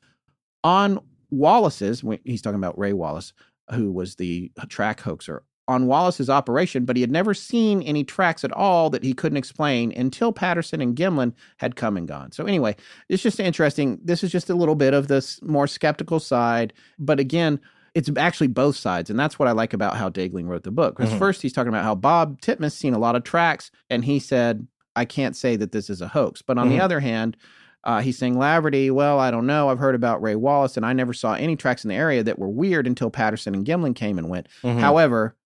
[0.62, 1.00] on
[1.30, 3.32] Wallace's, he's talking about Ray Wallace,
[3.74, 8.44] who was the track hoaxer, on Wallace's operation, but he had never seen any tracks
[8.44, 12.32] at all that he couldn't explain until Patterson and Gimlin had come and gone.
[12.32, 12.74] So, anyway,
[13.08, 14.00] it's just interesting.
[14.04, 16.72] This is just a little bit of this more skeptical side.
[16.98, 17.60] But again,
[17.94, 19.10] it's actually both sides.
[19.10, 20.96] And that's what I like about how Daegling wrote the book.
[20.96, 21.18] Because Mhm.
[21.18, 24.66] first, he's talking about how Bob Titmus seen a lot of tracks, and he said,
[24.96, 26.42] I can't say that this is a hoax.
[26.42, 26.82] But on the Mhm.
[26.82, 27.36] other hand,
[27.84, 29.68] uh, he's saying Laverty, well, I don't know.
[29.70, 32.38] I've heard about Ray Wallace, and I never saw any tracks in the area that
[32.38, 34.48] were weird until Patterson and Gimlin came and went.
[34.62, 34.78] Mhm.
[34.80, 35.36] However,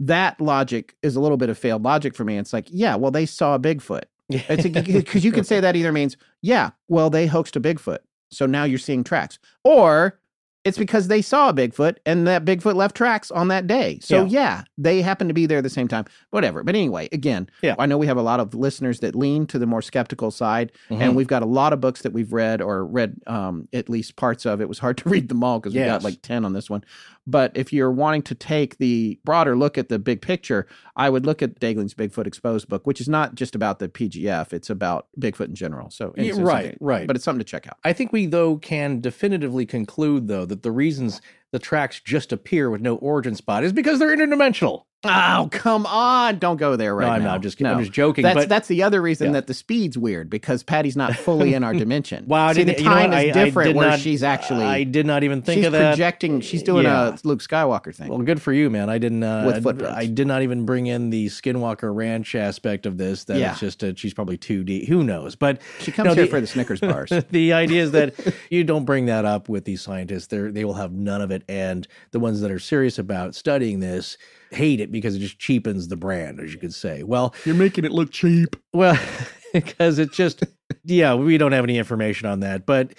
[0.00, 2.38] that logic is a little bit of failed logic for me.
[2.38, 4.04] It's like, yeah, well, they saw a Bigfoot.
[4.28, 7.98] It's because you can say that either means, yeah, well, they hoaxed a Bigfoot,
[8.30, 10.20] so now you're seeing tracks, or
[10.68, 13.98] it's because they saw a Bigfoot and that Bigfoot left tracks on that day.
[14.02, 14.28] So Yeah.
[14.28, 16.04] yeah, they happen to be there at the same time.
[16.30, 16.62] Whatever.
[16.62, 17.74] But anyway, again, Yeah.
[17.78, 20.70] I know we have a lot of listeners that lean to the more skeptical side,
[20.90, 21.00] Mhm.
[21.00, 24.16] and we've got a lot of books that we've read or read um, at least
[24.16, 24.60] parts of.
[24.60, 25.88] It was hard to read them all because we Yes.
[25.88, 26.84] got like ten on this one.
[27.26, 30.66] But if you're wanting to take the broader look at the big picture,
[30.96, 34.54] I would look at Daegling's Bigfoot Exposed book, which is not just about the PGF;
[34.54, 35.90] it's about Bigfoot in general.
[35.90, 37.06] So, Yeah, right, right.
[37.06, 37.76] But it's something to check out.
[37.84, 41.20] I think we, though, can definitively conclude, though, that the reasons
[41.52, 44.84] the tracks just appear with no origin spot is because they're interdimensional.
[45.04, 46.40] Oh, come on!
[46.40, 47.28] Don't go there right no, I'm now.
[47.28, 47.34] not.
[47.36, 48.24] I'm just, I'm just joking.
[48.24, 49.32] That's but that's the other reason Yeah.
[49.34, 52.26] that the speed's weird because Patty's not fully in our dimension.
[52.26, 54.64] wow, I See, the didn't- you know time is I- different where not- she's actually
[54.64, 55.90] I did not even think of that.
[55.92, 56.40] projecting.
[56.40, 57.10] She's doing Yeah.
[57.14, 58.08] a Luke Skywalker thing.
[58.08, 58.90] Well, good for you, man.
[58.90, 59.22] I didn't.
[59.22, 59.96] Uh, With footprints.
[59.96, 63.22] I did not even bring in the Skinwalker Ranch aspect of this.
[63.24, 63.52] That Yeah.
[63.52, 64.88] it's just uh she's probably too deep.
[64.88, 65.36] Who knows?
[65.36, 67.12] But she comes no, here the- for the Snickers bars.
[67.30, 68.14] the idea is that
[68.50, 70.26] you don't bring that up with these scientists.
[70.26, 73.78] They they will have none of it, and the ones that are serious about studying
[73.78, 74.18] this
[74.50, 77.02] hate it because it just cheapens the brand, as you could say.
[77.02, 78.56] Well, You're making it look cheap.
[78.72, 78.98] well,
[79.52, 80.44] because it just
[80.84, 82.94] yeah, we don't have any information on that, but.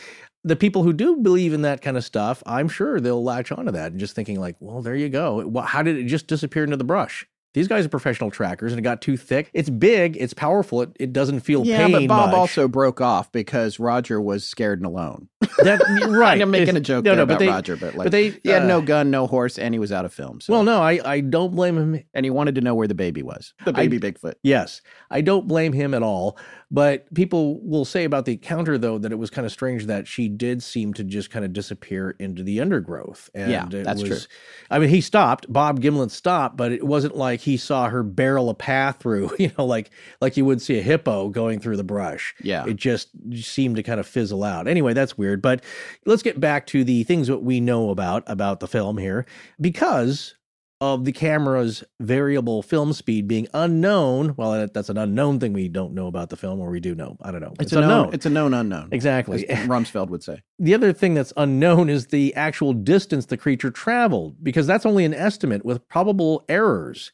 [0.45, 3.73] The people who do believe in that kind of stuff, I'm sure they'll latch onto
[3.73, 5.51] that and just thinking like, well, there you go.
[5.63, 7.27] How did it just disappear into the brush?
[7.53, 9.49] These guys are professional trackers, and it got too thick.
[9.53, 10.83] It's big, it's powerful.
[10.83, 12.37] It, it doesn't feel Yeah, pain but Bob much.
[12.37, 15.29] also broke off because Roger was scared and alone.
[15.63, 16.39] that right.
[16.39, 18.49] I'm making a joke no, no, about but they, Roger, but like but they he
[18.49, 20.41] had uh, no gun, no horse, and he was out of film.
[20.41, 20.53] So.
[20.53, 22.03] Well, no, I I don't blame him.
[22.13, 23.53] and he wanted to know where the baby was.
[23.65, 24.35] The I- baby Bigfoot.
[24.43, 26.37] Yes, I don't blame him at all.
[26.71, 30.07] But people will say about the encounter, though, that it was kind of strange that
[30.07, 33.27] she did seem to just kind of disappear into the undergrowth.
[33.33, 34.35] And Yeah, it that's was, true.
[34.69, 35.51] I mean, he stopped.
[35.51, 39.31] Bob Gimlin stopped, but it wasn't like he saw her barrel a path through.
[39.39, 39.89] You know, like
[40.19, 42.35] like you would see a hippo going through the brush.
[42.43, 42.65] Yeah.
[42.67, 43.09] It just
[43.41, 44.67] seemed to kind of fizzle out.
[44.67, 45.41] Anyway, that's weird.
[45.41, 45.63] But
[46.05, 49.25] let's get back to the things that we know about about the film here,
[49.61, 50.35] because
[50.81, 54.33] of the camera's variable film speed being unknown.
[54.37, 56.95] Well, that, that's an unknown thing we don't know about the film, or we do
[56.95, 57.17] know.
[57.21, 57.53] I don't know.
[57.59, 58.13] It's, a known.
[58.13, 58.89] It's a known unknown.
[58.91, 59.43] exactly.
[59.49, 60.41] Rumsfeld would say.
[60.57, 65.03] The other thing that's unknown is the actual distance the creature traveled, because that's only
[65.03, 67.11] an estimate with probable errors.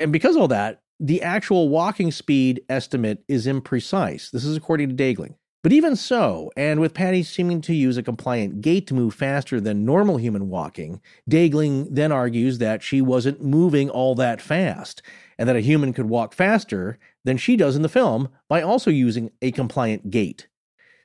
[0.00, 4.30] And because of all that, the actual walking speed estimate is imprecise.
[4.30, 5.34] This is according to Daegling.
[5.68, 9.60] But even so, and with Patty seeming to use a compliant gait to move faster
[9.60, 15.02] than normal human walking, Daegling then argues that she wasn't moving all that fast,
[15.36, 18.90] and that a human could walk faster than she does in the film by also
[18.90, 20.48] using a compliant gait.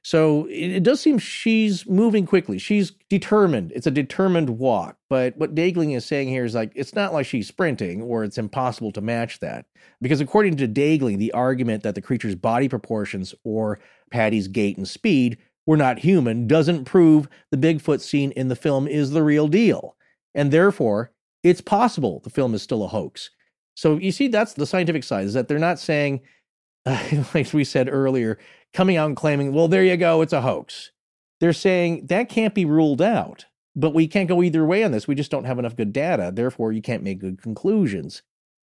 [0.05, 2.57] So it, does seem she's moving quickly.
[2.57, 3.71] She's determined.
[3.73, 4.97] It's a determined walk.
[5.09, 8.37] But what Daegling is saying here is like, it's not like she's sprinting or it's
[8.37, 9.65] impossible to match that.
[10.01, 13.79] Because according to Daegling, the argument that the creature's body proportions or
[14.13, 18.87] Patty's gait and speed were not human doesn't prove the Bigfoot seen in the film
[18.87, 19.95] is the real deal.
[20.35, 21.11] And therefore,
[21.41, 23.31] it's possible the film is still a hoax.
[23.75, 26.21] So you see, that's the scientific side, is that they're not saying,
[26.85, 28.37] like we said earlier,
[28.71, 30.91] coming out and claiming, well, there you go, it's a hoax.
[31.39, 33.45] They're saying that can't be ruled out,
[33.75, 35.07] but we can't go either way on this.
[35.07, 36.31] We just don't have enough good data.
[36.31, 38.21] Therefore, you can't make good conclusions.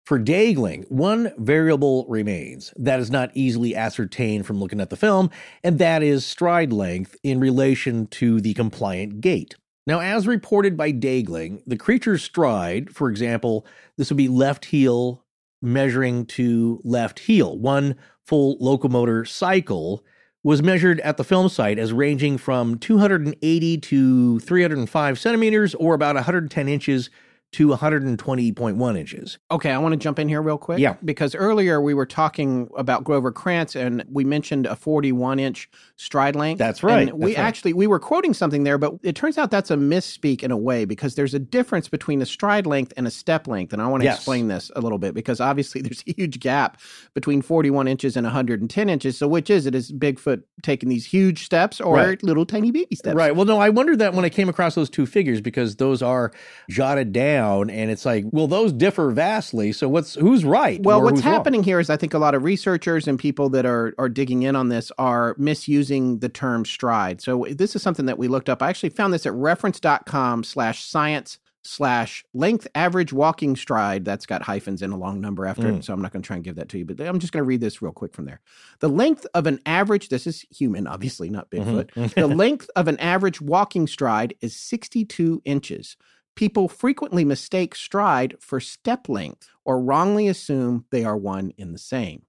[0.09, 5.29] For Daegling, one variable remains that is not easily ascertained from looking at the film,
[5.63, 9.53] and that is stride length in relation to the compliant gait.
[9.85, 13.67] Now, as reported by Daegling, the creature's stride, for example,
[13.97, 15.23] this would be left heel
[15.61, 17.95] measuring to left heel, one
[18.25, 20.03] full locomotor cycle
[20.41, 26.15] was measured at the film site as ranging from 280 to 305 centimeters or about
[26.15, 27.11] 110 inches
[27.51, 29.39] to 120.1 inches.
[29.49, 30.77] Okay, I want to jump in here real quick.
[30.79, 30.95] Yeah.
[31.03, 36.35] Because earlier we were talking about Grover Krantz and we mentioned a 41 inch stride
[36.35, 36.59] length.
[36.59, 37.39] That's right, And we right.
[37.43, 40.57] actually we were quoting something there, but it turns out that's a misspeak in a
[40.57, 43.73] way because there's a difference between a stride length and a step length.
[43.73, 44.17] And I want to Yes.
[44.17, 46.79] explain this a little bit because obviously there's a huge gap
[47.15, 49.17] between 41 inches and 110 inches.
[49.17, 49.73] So which is it?
[49.73, 52.21] Is Bigfoot taking these huge steps or Right.
[52.21, 53.15] little tiny baby steps?
[53.15, 53.35] Right.
[53.35, 56.31] Well, no, I wondered that when I came across those two figures because those are
[56.69, 59.71] jotted down and it's like, well, those differ vastly.
[59.71, 60.81] So what's who's right?
[60.81, 61.33] Well, what's who's wrong?
[61.33, 64.43] happening here is I think a lot of researchers and people that are are digging
[64.43, 67.21] in on this are misusing the term stride.
[67.21, 68.61] So this is something that we looked up.
[68.61, 74.05] I actually found this at reference.com slash science slash length average walking stride.
[74.05, 75.79] That's got hyphens and a long number after Mm.
[75.79, 75.83] it.
[75.83, 77.43] So I'm not going to try and give that to you, but I'm just going
[77.43, 78.39] to read this real quick from there.
[78.79, 81.91] The length of an average, this is human, obviously, not Bigfoot.
[81.91, 82.13] Mhm.
[82.13, 85.97] the length of an average walking stride is 62 inches.
[86.39, 91.77] People frequently mistake stride for step length or wrongly assume they are one in the
[91.77, 92.21] same.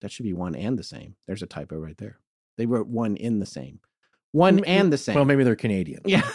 [0.00, 1.14] That should be one and the same.
[1.28, 2.18] There's a typo right there.
[2.58, 3.78] They wrote one in the same.
[4.32, 5.14] One and the same.
[5.14, 6.02] Well, maybe they're Canadian.
[6.04, 6.28] Yeah.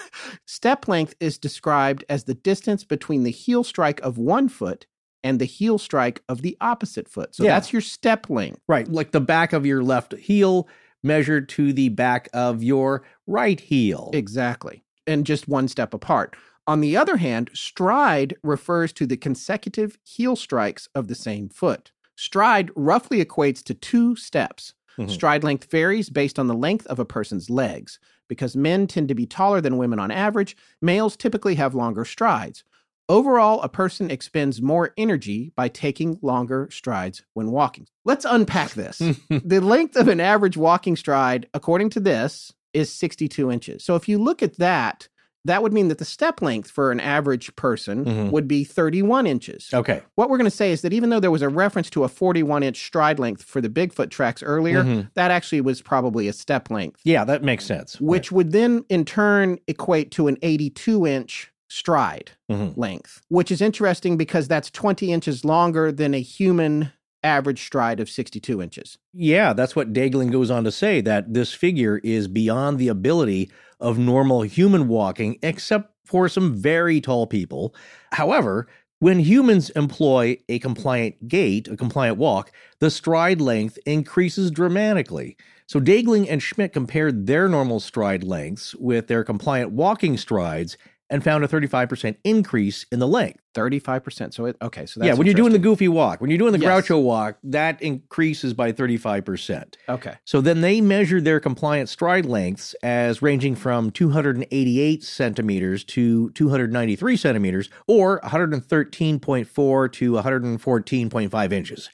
[0.45, 4.87] Step length is described as the distance between the heel strike of one foot
[5.21, 7.35] and the heel strike of the opposite foot.
[7.35, 7.55] So Yeah.
[7.55, 8.61] that's your step length.
[8.69, 8.87] Right.
[8.87, 10.69] Like the back of your left heel
[11.03, 14.11] measured to the back of your right heel.
[14.13, 14.85] Exactly.
[15.05, 16.37] And just one step apart.
[16.67, 21.91] On the other hand, stride refers to the consecutive heel strikes of the same foot.
[22.15, 24.73] Stride roughly equates to two steps.
[24.97, 25.09] Mhm.
[25.09, 27.99] Stride length varies based on the length of a person's legs.
[28.27, 32.63] Because men tend to be taller than women on average, males typically have longer strides.
[33.07, 37.87] Overall, a person expends more energy by taking longer strides when walking.
[38.03, 38.97] Let's unpack this.
[39.29, 43.85] the length of an average walking stride, according to this, is 62 inches.
[43.85, 45.07] So if you look at that,
[45.45, 48.31] that would mean that the step length for an average person Mhm.
[48.31, 49.69] would be 31 inches.
[49.73, 50.01] okay.
[50.15, 52.09] What we're going to say is that even though there was a reference to a
[52.09, 55.09] 41 inch stride length for the Bigfoot tracks earlier, Mhm.
[55.13, 57.99] that actually was probably a step length, Yeah, that makes sense.
[58.01, 62.75] which would then in turn equate to an 82 inch stride Mhm.
[62.77, 66.91] length, which is interesting because that's 20 inches longer than a human
[67.23, 68.97] average stride of 62 inches.
[69.13, 73.49] Yeah, that's what Daegling goes on to say that this figure is beyond the ability
[73.79, 77.75] of normal human walking, except for some very tall people.
[78.11, 78.67] However,
[78.99, 85.37] when humans employ a compliant gait, a compliant walk, the stride length increases dramatically.
[85.67, 90.77] So Daegling and Schmitt compared their normal stride lengths with their compliant walking strides
[91.09, 93.41] and found a 35% increase in the length.
[93.55, 94.33] 35%.
[94.33, 96.51] So it, okay, so that's yeah, when you're doing the goofy walk, when you're doing
[96.51, 96.87] the Yes.
[96.87, 99.75] Groucho walk, that increases by 35%.
[99.89, 100.15] Okay.
[100.25, 107.17] So then they measured their compliant stride lengths as ranging from 288 centimeters to 293
[107.17, 111.89] centimeters, or 113.4 to 114.5 inches.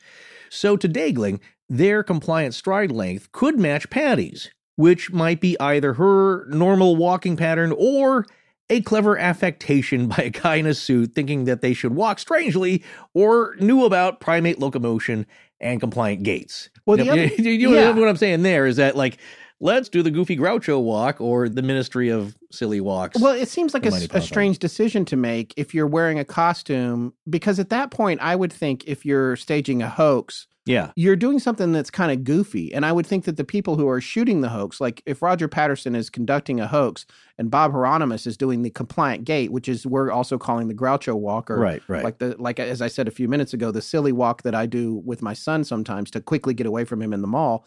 [0.49, 6.45] So to Daegling, their compliant stride length could match Patty's, which might be either her
[6.48, 8.26] normal walking pattern or
[8.69, 12.84] a clever affectation by a guy in a suit thinking that they should walk strangely
[13.14, 15.26] or knew about primate locomotion
[15.60, 16.69] and compliant gaits.
[16.85, 17.91] Well, the other- you, know yeah.
[17.91, 19.18] what I'm saying there is that like
[19.64, 23.19] let's do the goofy Groucho walk or the Ministry of Silly Walks.
[23.19, 27.14] Well, it seems like a, a strange decision to make if you're wearing a costume,
[27.30, 31.40] because at that point, I would think if you're staging a hoax, yeah, you're doing
[31.40, 32.73] something that's kind of goofy.
[32.73, 35.48] And I would think that the people who are shooting the hoax, like if Roger
[35.48, 37.06] Patterson is conducting a hoax
[37.38, 41.15] and Bob Heironimus is doing the compliant gait, which is we're also calling the Groucho
[41.15, 42.03] walk, or right, right.
[42.03, 44.65] like the like as I said a few minutes ago, the silly walk that I
[44.65, 47.65] do with my son sometimes to quickly get away from him in the mall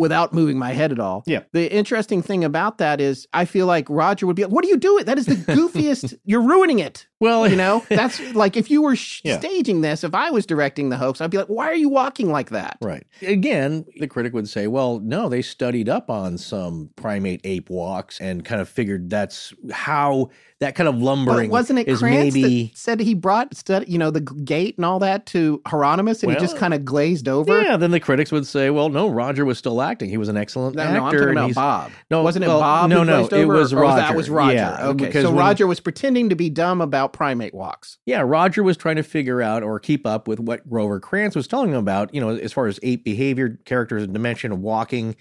[0.00, 1.22] without moving my head at all.
[1.26, 1.42] Yeah.
[1.52, 4.68] The interesting thing about that is I feel like Roger would be like, What are
[4.68, 5.04] you doing?
[5.04, 7.06] That is the goofiest you're ruining it.
[7.20, 7.84] Well, You know?
[7.90, 9.38] That's like if you were sh- Yeah.
[9.38, 12.30] staging this, if I was directing the hoax, I'd be like, Why are you walking
[12.32, 12.78] like that?
[12.80, 13.06] Right.
[13.22, 18.20] Again, the critic would say, well, no, they studied up on some primate ape walks
[18.20, 20.30] and kind of figured that's how
[20.60, 23.96] that kind of But lumbering wasn't it is Krantz maybe said he brought stud, you
[23.98, 27.62] know the gait and all that to Heironimus and he just kind of glazed over?
[27.62, 30.10] Yeah, then the critics would say, well, no, Roger was still acting.
[30.10, 30.94] He was an excellent No, actor.
[30.98, 31.92] no, I'm talking about Bob.
[32.10, 32.90] No, wasn't it well, Bob?
[32.90, 34.16] no, no, it was or that Roger.
[34.16, 34.54] was Roger.
[34.54, 37.98] Yeah, okay, so when- Roger was pretending to be dumb about about primate walks.
[38.06, 41.46] Yeah, Roger was trying to figure out or keep up with what Grover Krantz was
[41.46, 45.16] telling him about, you know, as far as ape behavior, characters and dimension of walking,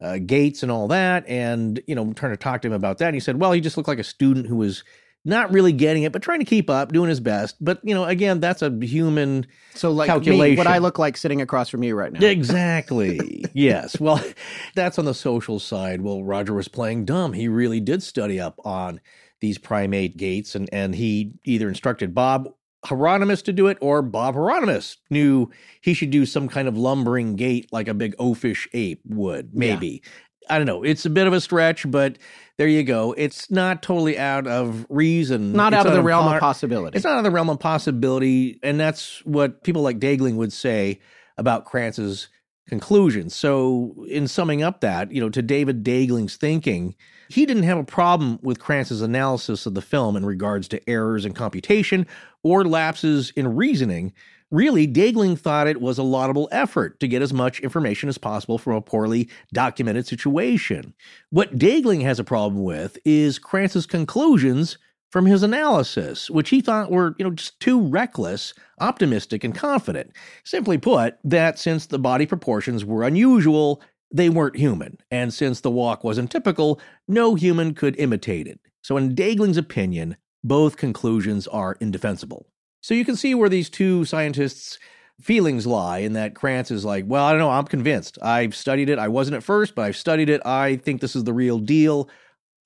[0.00, 1.26] uh, gaits, and all that.
[1.28, 3.06] And, you know, trying to talk to him about that.
[3.06, 4.84] And he said, well, he just looked like a student who was
[5.26, 7.56] not really getting it, but trying to keep up, doing his best.
[7.58, 10.54] But, you know, again, that's a human So, like calculation.
[10.54, 12.26] me, what I look like sitting across from you right now.
[12.26, 13.46] Exactly.
[13.54, 13.98] yes.
[13.98, 14.22] Well,
[14.74, 16.02] that's on the social side.
[16.02, 17.32] Well, Roger was playing dumb.
[17.32, 19.00] He really did study up on
[19.44, 22.48] these primate gaits, and, and he either instructed Bob
[22.86, 25.50] Heironimus to do it, or Bob Heironimus knew
[25.82, 30.02] he should do some kind of lumbering gait like a big oafish ape would, maybe.
[30.48, 30.82] I don't know.
[30.82, 32.16] It's a bit of a stretch, but
[32.56, 33.12] there you go.
[33.12, 35.52] It's not totally out of reason.
[35.52, 36.96] Not It's out of the realm of possibility.
[36.96, 40.54] it's not out of the realm of possibility, and that's what people like Daegling would
[40.54, 41.00] say
[41.36, 42.28] about Krantz's
[42.66, 43.34] conclusions.
[43.34, 46.94] So, in summing up that, you know, to David Daegling's thinking,
[47.34, 51.24] he didn't have a problem with Krantz's analysis of the film in regards to errors
[51.24, 52.06] in computation
[52.44, 54.12] or lapses in reasoning.
[54.52, 58.56] Really, Daegling thought it was a laudable effort to get as much information as possible
[58.56, 60.94] from a poorly documented situation.
[61.30, 64.78] What Daegling has a problem with is Krantz's conclusions
[65.10, 70.12] from his analysis, which he thought were, you know, just too reckless, optimistic, and confident.
[70.44, 73.82] Simply put, that since the body proportions were unusual,
[74.14, 78.60] they weren't human, and since the walk wasn't typical, no human could imitate it.
[78.80, 82.46] So, in Daegling's opinion, both conclusions are indefensible.
[82.82, 84.78] So you can see where these two scientists'
[85.18, 88.18] feelings lie in that Krantz is like, well, I don't know, I'm convinced.
[88.20, 88.98] I've studied it.
[88.98, 90.44] I wasn't at first, but I've studied it.
[90.44, 92.10] I think this is the real deal.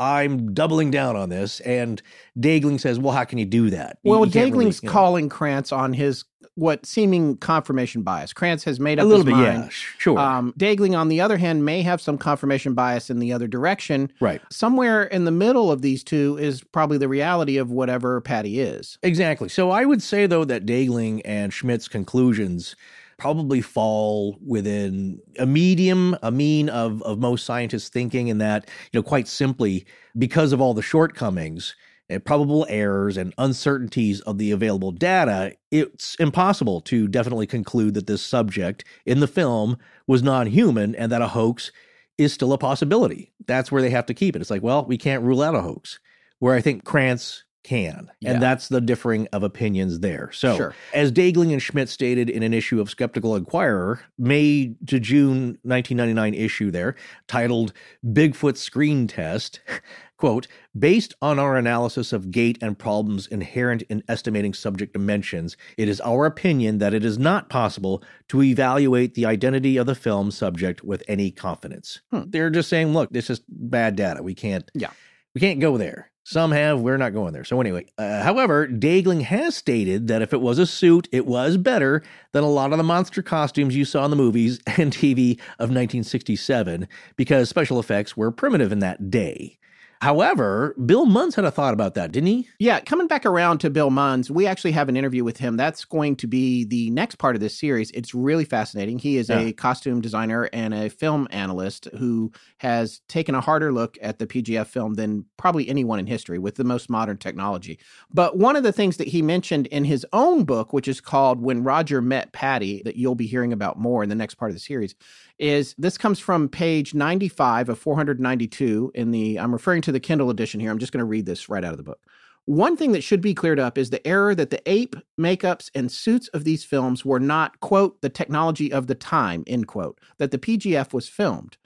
[0.01, 1.61] I'm doubling down on this.
[1.61, 2.01] And
[2.39, 3.99] Daegling says, well, how can you do that?
[4.05, 8.33] Well, you really, Daegling's you know- calling Krantz on his what seeming confirmation bias.
[8.33, 9.63] Krantz has made a up little his bit, mind.
[9.63, 9.69] yeah,
[9.99, 10.19] sure.
[10.19, 14.13] Um, Daegling, on the other hand, may have some confirmation bias in the other direction.
[14.21, 14.41] right.
[14.51, 18.99] Somewhere in the middle of these two is probably the reality of whatever Patty is.
[19.05, 19.49] Exactly.
[19.49, 22.75] So I would say, though, that Daegling and Schmitt's conclusions
[23.19, 28.99] probably fall within a medium, a mean of, of most scientists' thinking, in that, you
[28.99, 29.85] know, quite simply,
[30.17, 31.75] because of all the shortcomings
[32.09, 38.07] and probable errors and uncertainties of the available data, it's impossible to definitely conclude that
[38.07, 39.77] this subject in the film
[40.07, 41.71] was non human and that a hoax
[42.17, 43.33] is still a possibility.
[43.47, 44.41] That's where they have to keep it.
[44.41, 45.99] It's like, well, we can't rule out a hoax,
[46.39, 48.11] where I think Krantz can.
[48.21, 48.33] Yeah.
[48.33, 50.31] And that's the differing of opinions there.
[50.33, 50.75] So, Sure.
[50.95, 56.35] as Daegling and Schmitt stated in an issue of Skeptical Inquirer, May to June 1999
[56.35, 56.95] issue there,
[57.27, 57.73] titled
[58.05, 59.61] Bigfoot Screen Test,
[60.17, 60.47] quote,
[60.77, 66.01] based on our analysis of gait and problems inherent in estimating subject dimensions, it is
[66.01, 70.83] our opinion that it is not possible to evaluate the identity of the film subject
[70.83, 72.01] with any confidence.
[72.11, 72.23] Hmm.
[72.29, 74.23] They're just saying, look, this is bad data.
[74.23, 74.91] We can't Yeah.
[75.35, 76.11] we can't go there.
[76.31, 77.45] Some have, we're not going there.
[77.45, 81.57] So, anyway, uh, however, Daegling has stated that if it was a suit, it was
[81.57, 82.03] better
[82.33, 85.71] than a lot of the monster costumes you saw in the movies and TV of
[85.71, 86.87] 1967
[87.17, 89.59] because special effects were primitive in that day.
[90.01, 92.49] However, Bill Munns had a thought about that, didn't he?
[92.59, 95.57] Yeah, coming back around to Bill Munns, we actually have an interview with him.
[95.57, 97.91] That's going to be the next part of this series.
[97.91, 98.99] It's really fascinating.
[99.01, 99.41] He is Yeah.
[99.41, 104.27] a costume designer and a film analyst who has taken a harder look at the
[104.27, 107.79] PGF film than probably anyone in history with the most modern technology.
[108.13, 111.41] But one of the things that he mentioned in his own book, which is called
[111.43, 114.55] When Roger Met Patty, that you'll be hearing about more in the next part of
[114.55, 114.95] the series,
[115.39, 120.31] is this comes from page 95 of 492 in the I'm referring to the Kindle
[120.31, 120.71] edition here.
[120.71, 122.01] I'm just going to read this right out of the book.
[122.47, 125.93] One thing that should be cleared up is the error that the ape makeups and
[125.93, 130.31] suits of these films were not, quote, the technology of the time, end quote, that
[130.31, 131.59] the PGF was filmed.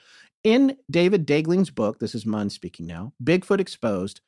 [0.43, 4.19] In David Daegling's book, this is Munns speaking now, Bigfoot Exposed,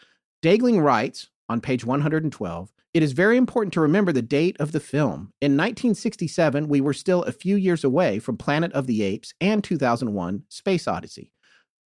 [0.41, 4.79] Daegling writes on page 112 It is very important to remember the date of the
[4.79, 5.31] film.
[5.41, 9.63] In 1967, we were still a few years away from Planet of the Apes and
[9.63, 11.31] 2001 Space Odyssey.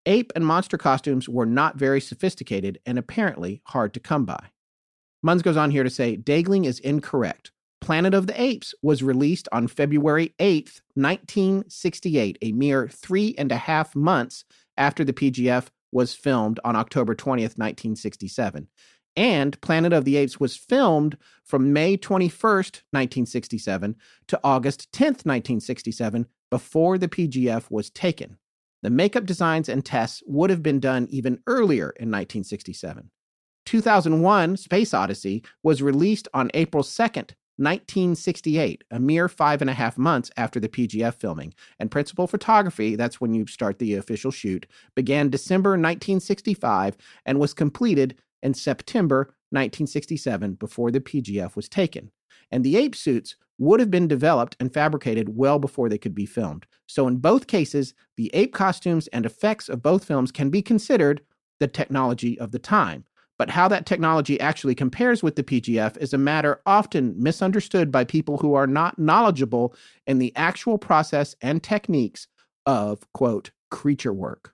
[0.06, 4.52] Ape and monster costumes were not very sophisticated and apparently hard to come by.
[5.26, 7.52] Munns goes on here to say Daegling is incorrect.
[7.82, 13.58] Planet of the Apes was released on February 8th, 1968, a mere three and a
[13.58, 14.46] half months
[14.78, 18.68] after the PGF was filmed on October 20th, 1967.
[19.18, 23.95] And Planet of the Apes was filmed from May 21st, 1967
[24.27, 28.38] to August 10th, 1967, before the PGF was taken.
[28.84, 33.10] The makeup designs and tests would have been done even earlier in 1967.
[33.65, 39.98] 2001 Space Odyssey was released on April 2nd, 1968, a mere five and a half
[39.98, 44.68] months after the PGF filming, and principal photography, that's when you start the official shoot,
[44.95, 46.95] began December 1965
[47.26, 52.12] and was completed in September 1967 before the PGF was taken.
[52.52, 56.26] And the ape suits would have been developed and fabricated well before they could be
[56.26, 56.66] filmed.
[56.86, 61.22] So, in both cases, the ape costumes and effects of both films can be considered
[61.60, 63.06] the technology of the time.
[63.38, 68.04] But how that technology actually compares with the PGF is a matter often misunderstood by
[68.04, 69.76] people who are not knowledgeable
[70.08, 72.28] in the actual process and techniques
[72.66, 74.54] of, quote, creature work.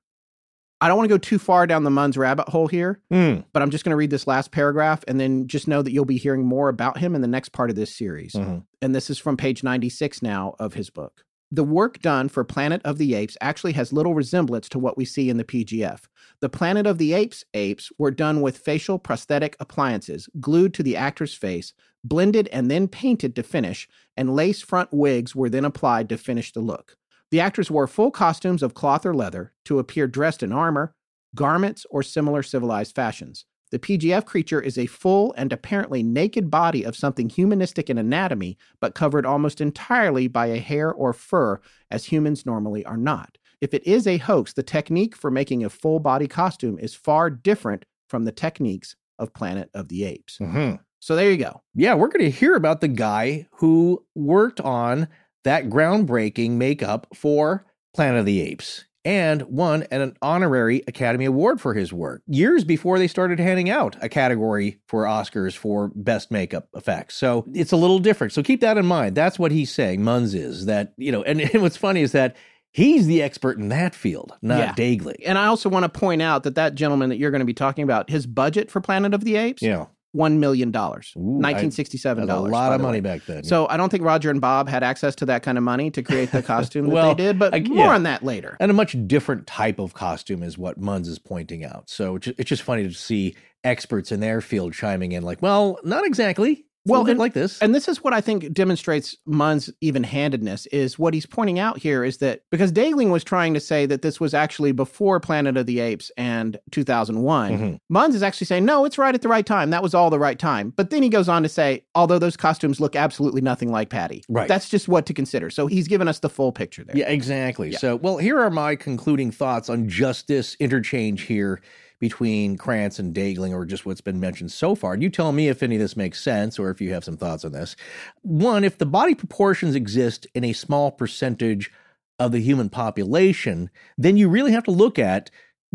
[0.83, 3.45] I don't want to go too far down the Munns rabbit hole here, Mm.
[3.53, 6.03] but I'm just going to read this last paragraph and then just know that you'll
[6.03, 8.33] be hearing more about him in the next part of this series.
[8.33, 8.63] Mhm.
[8.81, 11.23] And this is from page 96 now of his book.
[11.49, 15.05] The work done for Planet of the Apes actually has little resemblance to what we
[15.05, 16.09] see in the PGF.
[16.41, 20.97] The Planet of the Apes apes were done with facial prosthetic appliances glued to the
[20.97, 21.73] actor's face,
[22.03, 23.87] blended and then painted to finish,
[24.17, 26.97] and lace front wigs were then applied to finish the look.
[27.33, 30.93] The actors wore full costumes of cloth or leather to appear dressed in armor,
[31.33, 33.45] garments, or similar civilized fashions.
[33.71, 38.55] The PGF creature is a full and apparently naked body of something humanistic in anatomy,
[38.79, 43.39] but covered almost entirely by a hair or fur, as humans normally are not.
[43.61, 47.31] If it is a hoax, the technique for making a full body costume is far
[47.31, 50.37] different from the techniques of Planet of the Apes.
[50.37, 50.81] Mhm.
[50.99, 51.63] So there you go.
[51.73, 55.07] Yeah, we're going to hear about the guy who worked on
[55.43, 61.73] that groundbreaking makeup for Planet of the Apes and won an honorary Academy Award for
[61.73, 66.69] his work years before they started handing out a category for Oscars for best makeup
[66.73, 67.15] effects.
[67.15, 68.31] So it's a little different.
[68.31, 69.15] So keep that in mind.
[69.15, 70.01] That's what he's saying.
[70.01, 72.37] Munns is that, you know, and, and what's funny is that
[72.71, 74.73] he's the expert in that field, not Yeah.
[74.73, 75.15] Dagley.
[75.25, 77.53] And I also want to point out that that gentleman that you're going to be
[77.53, 79.87] talking about, his budget for Planet of the Apes, Yeah.
[80.15, 80.71] $1 million.
[81.15, 82.49] nineteen sixty-seven dollars.
[82.49, 83.01] A lot of money way.
[83.01, 83.43] back then.
[83.43, 86.03] So I don't think Roger and Bob had access to that kind of money to
[86.03, 87.95] create the costume that they did, but I- more yeah.
[87.95, 88.55] on that later.
[88.59, 91.89] and a much different type of costume is what Munns is pointing out.
[91.89, 96.05] So it's just funny to see experts in their field chiming in, like, well, not
[96.05, 96.65] exactly.
[96.85, 97.59] Well, a little bit and- like this.
[97.61, 102.03] And this is what I think demonstrates Munns's even-handedness is what he's pointing out here
[102.03, 105.65] is that because Daegling was trying to say that this was actually before Planet of
[105.65, 107.79] the Apes and 2001, Mhm.
[107.91, 109.69] Munns is actually saying no, it's right at the right time.
[109.69, 110.73] That was all the right time.
[110.75, 114.23] But then he goes on to say, although those costumes look absolutely nothing like Patty,
[114.27, 114.47] Right.
[114.47, 115.49] That's just what to consider.
[115.49, 116.97] So he's given us the full picture there.
[116.97, 117.71] Yeah, exactly.
[117.71, 117.77] Yeah.
[117.77, 121.61] So, well, here are my concluding thoughts on just this interchange here
[122.03, 124.97] between Krantz and Daegling, or just what's been mentioned so far.
[124.97, 127.45] You tell me if any of this makes sense or if you have some thoughts
[127.45, 127.77] on this.
[128.23, 131.71] One, if the body proportions exist in a small percentage
[132.19, 135.31] of the human population, then you really have to look at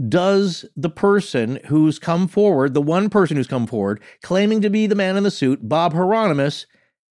[0.06, 4.86] does the person who's come forward, the one person who's come forward, claiming to be
[4.86, 6.66] the man in the suit, Bob Heironimus,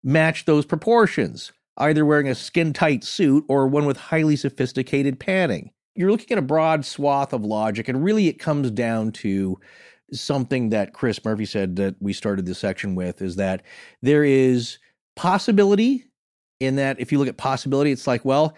[0.04, 1.52] match those proportions?
[1.78, 5.70] either wearing a skin tight suit or one with highly sophisticated padding.
[5.96, 9.58] You're looking at a broad swath of logic, and really it comes down to
[10.12, 13.62] something that Chris Murphy said that we started this section with is that
[14.02, 14.78] there is
[15.16, 16.04] possibility
[16.60, 18.54] in that if you look at possibility, it's like, well,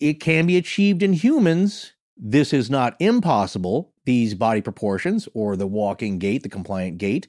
[0.00, 1.92] it can be achieved in humans.
[2.16, 7.26] This is not impossible, these body proportions or the walking gait, the compliant gait.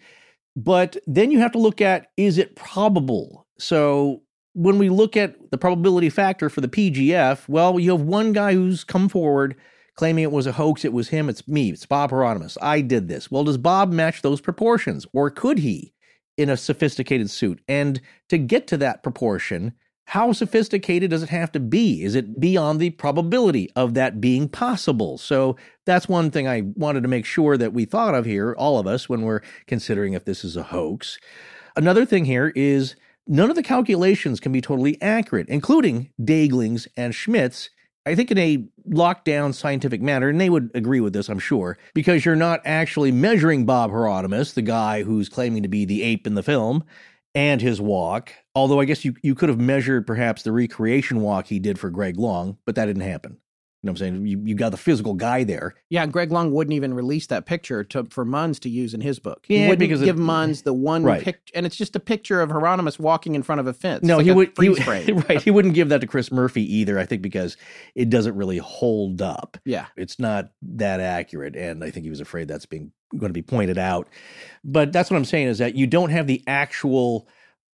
[0.55, 3.45] But then you have to look at is it probable?
[3.59, 4.23] So
[4.59, 8.53] when we look at the probability factor for the PGF, well, you have one guy
[8.53, 9.55] who's come forward
[9.95, 10.83] claiming it was a hoax.
[10.83, 11.29] It was him.
[11.29, 11.69] It's me.
[11.69, 12.57] It's Bob Heironimus.
[12.61, 13.31] I did this.
[13.31, 15.05] Well, does Bob match those proportions?
[15.13, 15.93] Or could he
[16.37, 17.61] in a sophisticated suit?
[17.69, 22.03] And to get to that proportion, how sophisticated does it have to be?
[22.03, 25.17] Is it beyond the probability of that being possible?
[25.17, 25.55] So
[25.85, 28.87] that's one thing I wanted to make sure that we thought of here, all of
[28.87, 31.17] us, when we're considering if this is a hoax.
[31.77, 32.97] Another thing here is
[33.29, 37.69] none of the calculations can be totally accurate, including Daegling's and Schmitt's.
[38.05, 41.77] I think in a lockdown scientific manner, and they would agree with this, I'm sure,
[41.93, 46.25] because you're not actually measuring Bob Heironimus, the guy who's claiming to be the ape
[46.25, 46.83] in the film,
[47.35, 48.33] and his walk.
[48.55, 51.91] Although I guess you, you could have measured perhaps the recreation walk he did for
[51.91, 53.37] Greg Long, but that didn't happen.
[53.81, 54.27] You know what I'm saying?
[54.27, 55.73] You, you got the physical guy there.
[55.89, 59.19] Yeah, Greg Long wouldn't even release that picture to for Munns to use in his
[59.19, 59.45] book.
[59.47, 61.23] He Yeah, wouldn't because it- give Munns the one Right.
[61.23, 64.03] picture, and it's just a picture of Heironimus walking in front of a fence.
[64.03, 64.49] No, It's he would.
[64.49, 65.17] He, freeze would- frame.
[65.29, 65.41] right.
[65.41, 66.99] He wouldn't give that to Chris Murphy either.
[66.99, 67.55] I think because
[67.95, 69.57] it doesn't really hold up.
[69.63, 73.33] Yeah, It's not that accurate, and I think he was afraid that's being going to
[73.33, 74.09] be pointed out.
[74.65, 77.29] But that's what I'm saying is that you don't have the actual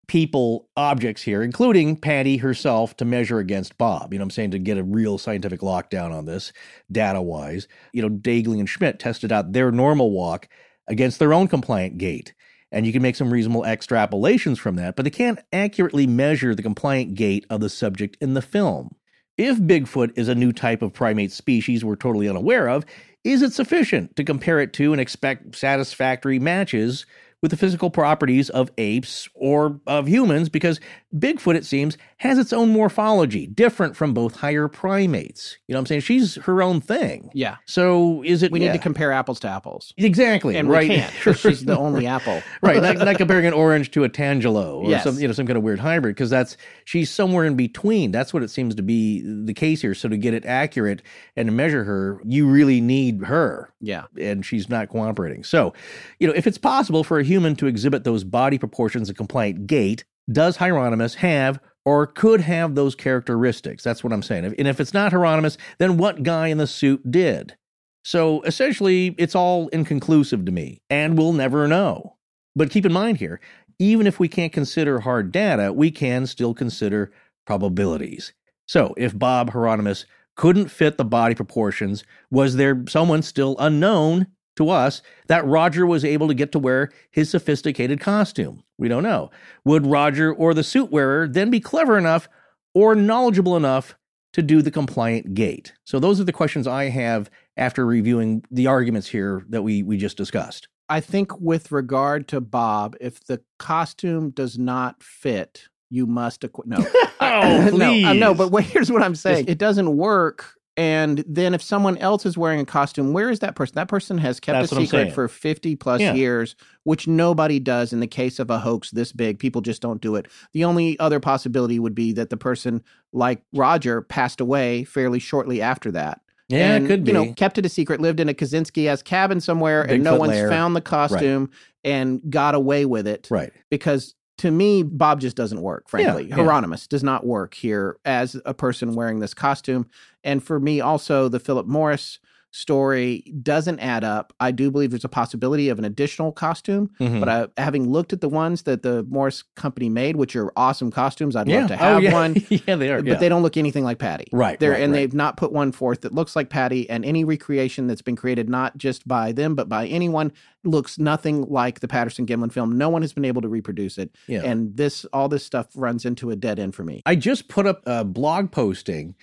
[0.07, 4.13] people objects here, including Patty herself, to measure against Bob.
[4.13, 4.53] You know I'm saying?
[4.53, 6.53] To get a real scientific lockdown on this,
[6.91, 7.69] data wise.
[7.93, 10.49] You know, Daegling and Schmitt tested out their normal walk
[10.89, 12.35] against their own compliant gait.
[12.71, 16.63] And you can make some reasonable extrapolations from that, but they can't accurately measure the
[16.63, 18.97] compliant gait of the subject in the film.
[19.37, 22.85] if Bigfoot is a new type of primate species we're totally unaware of,
[23.25, 27.07] is it sufficient to compare it to and expect satisfactory matches
[27.45, 30.49] with the physical properties of apes or of humans?
[30.49, 30.81] Because
[31.15, 35.57] Bigfoot, it seems, has its own morphology, different from both higher primates.
[35.69, 36.01] You know what I'm saying?
[36.01, 37.31] She's her own thing.
[37.35, 37.57] Yeah.
[37.67, 38.51] So is it.
[38.51, 38.73] We need yeah.
[38.73, 39.95] to compare apples to apples.
[39.97, 40.57] Exactly.
[40.57, 40.89] And right.
[40.89, 42.43] we can't she's the only apple.
[42.63, 42.83] right.
[42.83, 45.05] Not, not comparing an orange to a tangelo or Yes.
[45.05, 48.11] some you know some kind of weird hybrid because that's she's somewhere in between.
[48.11, 49.95] That's what it seems to be the case here.
[49.95, 51.03] So to get it accurate
[51.37, 54.05] and to measure her, you really need her Yeah.
[54.21, 55.45] and she's not cooperating.
[55.45, 55.73] So,
[56.19, 59.67] you know, if it's possible for a human to exhibit those body proportions and compliant
[59.67, 63.85] gait, does Heironimus have or could have those characteristics?
[63.85, 64.55] That's what I'm saying.
[64.59, 67.57] And if it's not Heironimus, then what guy in the suit did?
[68.05, 72.17] So essentially, it's all inconclusive to me, and we'll never know.
[72.57, 73.41] But keep in mind here,
[73.79, 77.13] even if we can't consider hard data, we can still consider
[77.47, 78.33] probabilities.
[78.67, 80.05] So if Bob Heironimus
[80.37, 84.27] couldn't fit the body proportions, was there someone still unknown
[84.57, 88.64] to us that Roger was able to get to wear his sophisticated costume?
[88.79, 89.31] We don't know.
[89.65, 92.29] Would Roger or the suit wearer then be clever enough
[92.75, 93.97] or knowledgeable enough
[94.33, 95.73] to do the compliant gait?
[95.85, 99.97] So those are the questions I have after reviewing the arguments here that we we
[99.97, 100.69] just discussed.
[100.89, 106.67] I think with regard to Bob, if the costume does not fit, you must acquit.
[106.67, 106.79] No,
[107.21, 108.35] Oh, no, uh, no.
[108.35, 110.55] But here's what I'm saying: it doesn't work.
[110.77, 113.75] And then if someone else is wearing a costume, where is that person?
[113.77, 116.15] That person has kept That's a secret for 50 plus Yeah.
[116.15, 119.39] years, which nobody does in the case of a hoax this big.
[119.39, 120.27] People just don't do it.
[120.53, 122.83] The only other possibility would be that the person,
[123.13, 126.21] like Roger, passed away fairly shortly after that.
[126.49, 127.13] Yeah, and, it could be.
[127.13, 130.17] You know, kept it a secret, lived in a Kaczynski S cabin somewhere, and no
[130.17, 130.49] one's lair.
[130.51, 131.51] found the costume
[131.85, 133.29] and got away with it.
[133.31, 133.53] right.
[133.71, 136.29] Because to me, Bob just doesn't work, frankly.
[136.29, 136.37] yeah.
[136.37, 139.87] Heironimus does not work here as a person wearing this costume.
[140.25, 142.19] And for me, also, the Philip Morris
[142.55, 144.33] story doesn't add up.
[144.39, 147.19] I do believe there's a possibility of an additional costume, Mhm.
[147.19, 150.93] but I, having looked at the ones that the Morris company made, which are awesome
[150.93, 151.59] costumes, I'd yeah.
[151.61, 152.13] love to Oh, have yeah.
[152.13, 152.37] one.
[152.49, 152.99] yeah, they are.
[152.99, 153.15] But yeah.
[153.17, 154.27] they don't look anything like Patty.
[154.33, 155.01] Right, They're, right, and right.
[155.01, 158.49] they've not put one forth that looks like Patty, and any recreation that's been created
[158.49, 160.31] not just by them but by anyone
[160.63, 162.79] looks nothing like the Patterson Gimlin film.
[162.79, 164.43] No one has been able to reproduce it, Yeah.
[164.45, 167.03] and this all this stuff runs into a dead end for me.
[167.05, 169.15] I just put up a blog posting,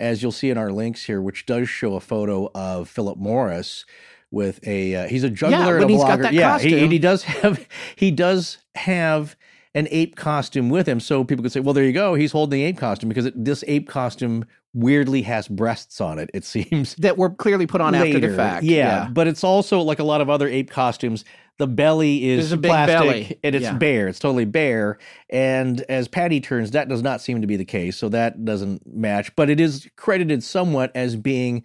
[0.00, 3.84] as you'll see in our links here, which does show a photo of Philip Morris
[4.30, 6.22] with a uh, he's a juggler when and a he's got blogger.
[6.22, 7.66] that yeah, he, and he does have
[7.96, 9.36] he does have
[9.74, 12.58] an ape costume with him, so people could say, "Well, there you go, he's holding
[12.58, 14.44] the ape costume," because it, this ape costume
[14.74, 16.30] weirdly has breasts on it.
[16.34, 18.64] It seems That were clearly put on after the fact.
[18.64, 21.24] Yeah, but it's also like a lot of other ape costumes.
[21.58, 23.38] The belly is There's a big plastic belly.
[23.44, 23.74] and it's Yeah.
[23.74, 24.08] bare.
[24.08, 24.96] It's totally bare.
[25.28, 27.98] And as Patty turns, that does not seem to be the case.
[27.98, 29.34] So that doesn't match.
[29.36, 31.62] But it is credited somewhat as being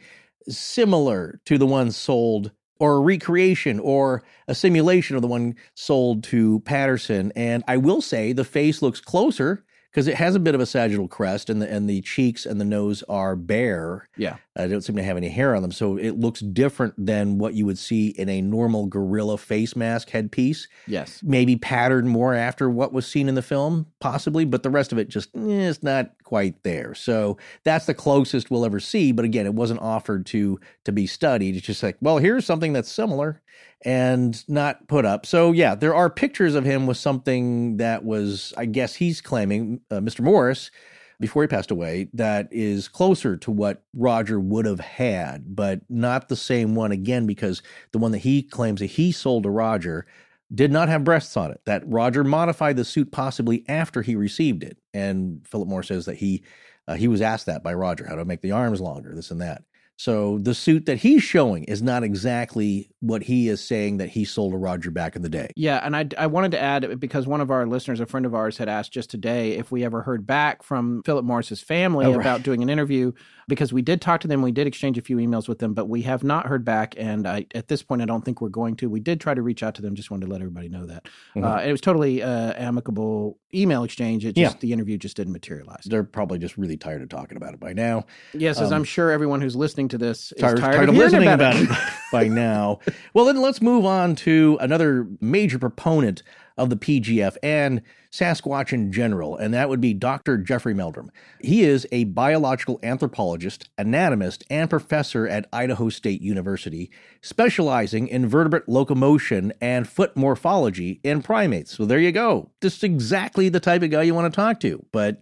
[0.49, 6.23] similar to the one sold or a recreation or a simulation of the one sold
[6.25, 7.31] to Patterson.
[7.35, 9.63] And I will say the face looks closer
[9.95, 12.59] because it has a bit of a sagittal crest and the and the cheeks and
[12.59, 14.09] the nose are bare.
[14.17, 14.35] Yeah.
[14.57, 17.53] I don't seem to have any hair on them, so it looks different than what
[17.53, 20.67] you would see in a normal gorilla face mask headpiece.
[20.85, 21.21] Yes.
[21.23, 24.97] Maybe patterned more after what was seen in the film, possibly, but the rest of
[24.97, 26.93] it just eh, it's not quite there.
[26.93, 29.13] So that's the closest we'll ever see.
[29.13, 31.55] But again, it wasn't offered to to be studied.
[31.55, 33.41] It's just like, well, here's something that's similar
[33.83, 35.25] and not put up.
[35.25, 39.81] So yeah, there are pictures of him with something that was, I guess he's claiming,
[39.91, 40.21] uh, Mr.
[40.21, 40.71] Morris
[41.19, 46.27] before he passed away that is closer to what Roger would have had, but not
[46.27, 50.05] the same one again because the one that he claims that he sold to Roger
[50.53, 51.61] did not have breasts on it.
[51.65, 56.17] That Roger modified the suit possibly after he received it, and Philip Moore says that
[56.17, 56.43] he
[56.87, 59.41] uh, he was asked that by Roger how to make the arms longer, this and
[59.41, 59.63] that.
[59.97, 64.25] So the suit that he's showing is not exactly what he is saying that he
[64.25, 65.49] sold to Roger back in the day.
[65.55, 68.35] Yeah, and I, I wanted to add because one of our listeners, a friend of
[68.35, 72.11] ours, had asked just today if we ever heard back from Philip Morris's family Oh,
[72.11, 72.19] right.
[72.19, 73.13] about doing an interview
[73.47, 75.87] because we did talk to them, we did exchange a few emails with them, but
[75.87, 78.75] we have not heard back, and I, at this point, I don't think we're going
[78.77, 78.89] to.
[78.89, 81.07] We did try to reach out to them, just wanted to let everybody know that
[81.35, 81.43] Mhm.
[81.43, 84.25] uh, it was totally uh, amicable email exchange.
[84.25, 84.59] It just Yeah.
[84.59, 85.83] the interview just didn't materialize.
[85.85, 88.05] They're probably just really tired of talking about it by now.
[88.33, 90.97] Yes, as Um, I'm sure everyone who's listening to this is tired, tired, of hearing
[90.97, 91.79] listening about, about it
[92.11, 92.79] by now.
[93.13, 96.23] Well, then let's move on to another major proponent
[96.57, 100.37] of the PGF and Sasquatch in general, and that would be Dr.
[100.37, 101.11] Jeffrey Meldrum.
[101.41, 106.89] He is a biological anthropologist, anatomist, and professor at Idaho State University,
[107.21, 111.75] specializing in vertebrate locomotion and foot morphology in primates.
[111.75, 112.51] So there you go.
[112.61, 114.85] Just exactly the type of guy you want to talk to.
[114.93, 115.21] But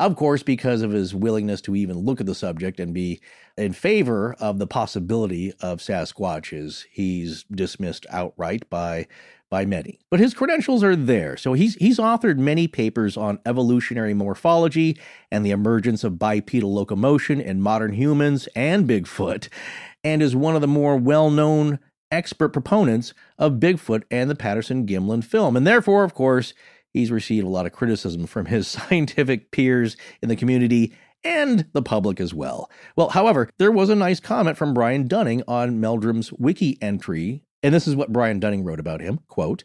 [0.00, 3.20] Of course, because of his willingness to even look at the subject and be
[3.58, 9.08] in favor of the possibility of Sasquatches, he's dismissed outright by
[9.50, 9.98] by many.
[10.10, 11.36] But his credentials are there.
[11.36, 14.96] So he's he's authored many papers on evolutionary morphology
[15.30, 19.48] and the emergence of bipedal locomotion in modern humans and Bigfoot,
[20.04, 21.80] and is one of the more well-known
[22.12, 25.56] expert proponents of Bigfoot and the Patterson Gimlin film.
[25.56, 26.54] And therefore, of course,
[26.92, 31.82] he's received a lot of criticism from his scientific peers in the community and the
[31.82, 32.70] public as well.
[32.96, 37.74] Well, however, there was a nice comment from Brian Dunning on Meldrum's wiki entry and
[37.74, 39.64] this is what Brian Dunning wrote about him quote,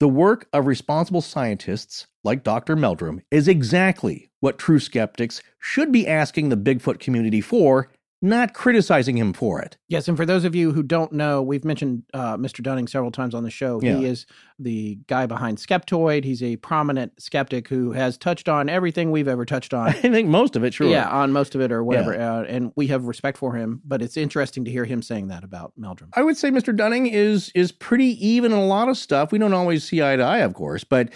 [0.00, 2.76] The work of responsible scientists like Dr.
[2.76, 7.90] Meldrum is exactly what true skeptics should be asking the Bigfoot community for
[8.20, 9.76] not criticizing him for it.
[9.86, 12.62] Yes, and for those of you who don't know, we've mentioned uh, Mr.
[12.62, 13.80] Dunning several times on the show.
[13.80, 13.96] Yeah.
[13.96, 14.26] He is
[14.58, 16.24] the guy behind Skeptoid.
[16.24, 19.88] He's a prominent skeptic who has touched on everything we've ever touched on.
[19.88, 20.88] I think most of it, sure.
[20.88, 22.18] Yeah, on most of it or whatever.
[22.18, 25.44] Uh, and we have respect for him, but it's interesting to hear him saying that
[25.44, 26.10] about Meldrum.
[26.14, 26.74] I would say Mr.
[26.74, 29.30] Dunning is is pretty even in a lot of stuff.
[29.30, 31.10] We don't always see eye to eye, of course, but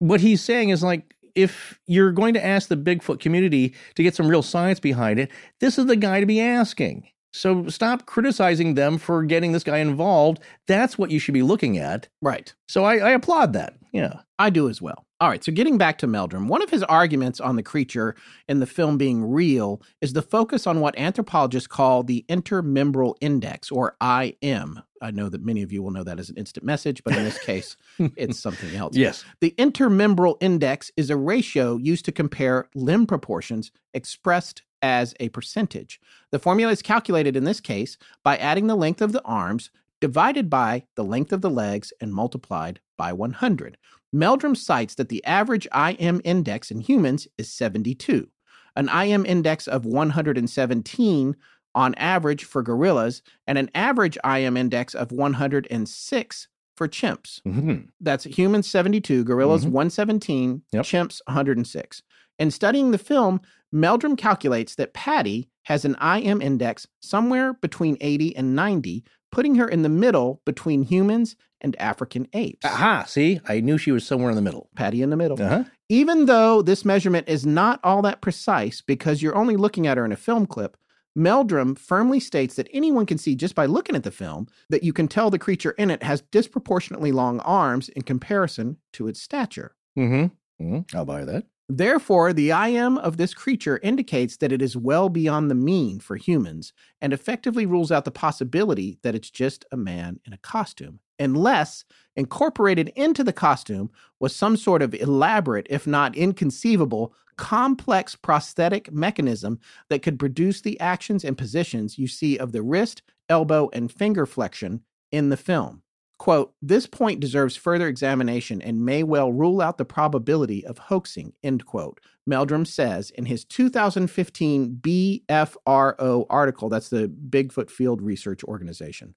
[0.00, 4.14] what he's saying is like if you're going to ask the Bigfoot community to get
[4.14, 7.08] some real science behind it, this is the guy to be asking.
[7.32, 10.40] So stop criticizing them for getting this guy involved.
[10.66, 12.08] That's what you should be looking at.
[12.22, 12.54] Right.
[12.68, 13.74] So I, I applaud that.
[13.92, 14.20] Yeah.
[14.38, 15.04] I do as well.
[15.20, 18.14] All right, so getting back to Meldrum, one of his arguments on the creature
[18.48, 23.68] in the film being real is the focus on what anthropologists call the intermembral index,
[23.72, 24.80] or IM.
[25.00, 27.24] I know that many of you will know that as an instant message, but in
[27.24, 27.76] this case,
[28.16, 28.96] it's something else.
[28.96, 29.24] Yes.
[29.40, 36.00] The intermembral index is a ratio used to compare limb proportions expressed as a percentage.
[36.30, 39.70] The formula is calculated in this case by adding the length of the arms
[40.00, 43.76] divided by the length of the legs and multiplied by 100.
[44.12, 48.28] Meldrum cites that the average IM index in humans is 72,
[48.76, 51.36] an IM index of 117
[51.74, 57.40] on average for gorillas, and an average IM index of 106 for chimps.
[57.42, 57.86] Mm-hmm.
[58.00, 59.70] That's humans 72, gorillas Mhm.
[59.72, 60.84] 117, Yep.
[60.84, 62.02] chimps 106.
[62.38, 63.40] In studying the film,
[63.72, 69.68] Meldrum calculates that Patty has an IM index somewhere between 80 and 90, putting her
[69.68, 72.64] in the middle between humans and African apes.
[72.64, 73.04] Aha.
[73.08, 74.70] See, I knew she was somewhere in the middle.
[74.76, 75.42] Patty in the middle.
[75.42, 75.64] Uh huh.
[75.88, 80.04] Even though this measurement is not all that precise because you're only looking at her
[80.04, 80.76] in a film clip,
[81.18, 84.92] Meldrum firmly states that anyone can see just by looking at the film that you
[84.92, 89.74] can tell the creature in it has disproportionately long arms in comparison to its stature.
[89.98, 90.64] Mm-hmm.
[90.64, 91.44] mm I'll buy that.
[91.68, 96.16] Therefore, the IM of this creature indicates that it is well beyond the mean for
[96.16, 101.00] humans and effectively rules out the possibility that it's just a man in a costume,
[101.18, 101.84] unless
[102.18, 109.60] incorporated into the costume was some sort of elaborate, if not inconceivable, complex prosthetic mechanism
[109.88, 114.26] that could produce the actions and positions you see of the wrist, elbow, and finger
[114.26, 114.82] flexion
[115.12, 115.82] in the film.
[116.18, 121.32] Quote, this point deserves further examination and may well rule out the probability of hoaxing,
[121.44, 122.00] end quote.
[122.26, 129.14] Meldrum says in his 2015 BFRO article, that's the Bigfoot Field Research Organization.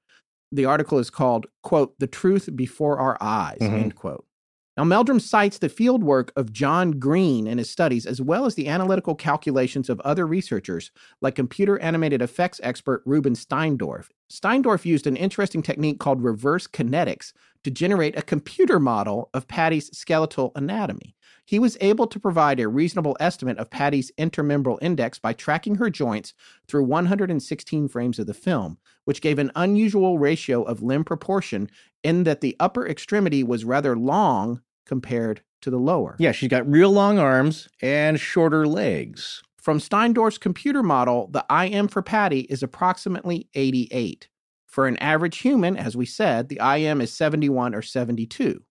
[0.51, 3.73] The article is called, quote, The Truth Before Our Eyes, Mhm.
[3.73, 4.25] end quote.
[4.77, 8.69] Now, Meldrum cites the fieldwork of John Green in his studies, as well as the
[8.69, 14.07] analytical calculations of other researchers, like computer animated effects expert Ruben Steindorf.
[14.31, 17.33] Steindorf used an interesting technique called reverse kinetics
[17.65, 21.15] to generate a computer model of Patty's skeletal anatomy.
[21.45, 25.89] He was able to provide a reasonable estimate of Patty's intermembral index by tracking her
[25.89, 26.33] joints
[26.67, 31.69] through 116 frames of the film, which gave an unusual ratio of limb proportion
[32.03, 36.15] in that the upper extremity was rather long compared to the lower.
[36.19, 39.41] Yeah, she's got real long arms and shorter legs.
[39.57, 44.27] From Steindorf's computer model, the IM for Patty is approximately 88.
[44.65, 48.63] For an average human, as we said, the IM is 71 or 72.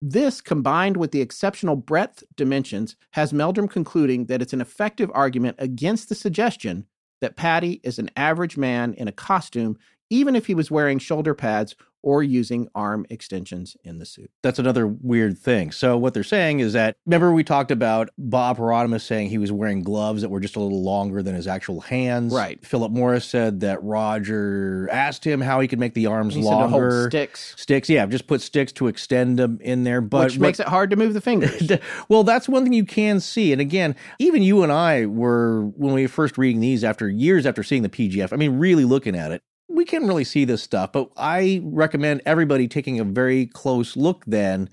[0.00, 5.56] This, combined with the exceptional breadth dimensions, has Meldrum concluding that it's an effective argument
[5.58, 6.86] against the suggestion
[7.22, 9.78] that Patty is an average man in a costume,
[10.10, 14.30] even if he was wearing shoulder pads or using arm extensions in the suit.
[14.42, 15.70] That's another weird thing.
[15.72, 19.52] So what they're saying is that remember we talked about Bob Heironimus saying he was
[19.52, 22.32] wearing gloves that were just a little longer than his actual hands.
[22.34, 22.64] Right.
[22.64, 26.50] Philip Morris said that Roger asked him how he could make the arms He said
[26.50, 27.08] to hold longer.
[27.10, 30.00] sticks, Sticks, yeah, just put sticks to extend them in there.
[30.00, 31.70] But which makes it hard to move the fingers.
[32.08, 33.52] well, that's one thing you can see.
[33.52, 37.46] And again, even you and I were when we were first reading these after years
[37.46, 38.32] after seeing the PGF.
[38.32, 40.92] I mean, really looking at it, we can't really see this stuff.
[40.92, 44.68] But I recommend everybody taking a very close look then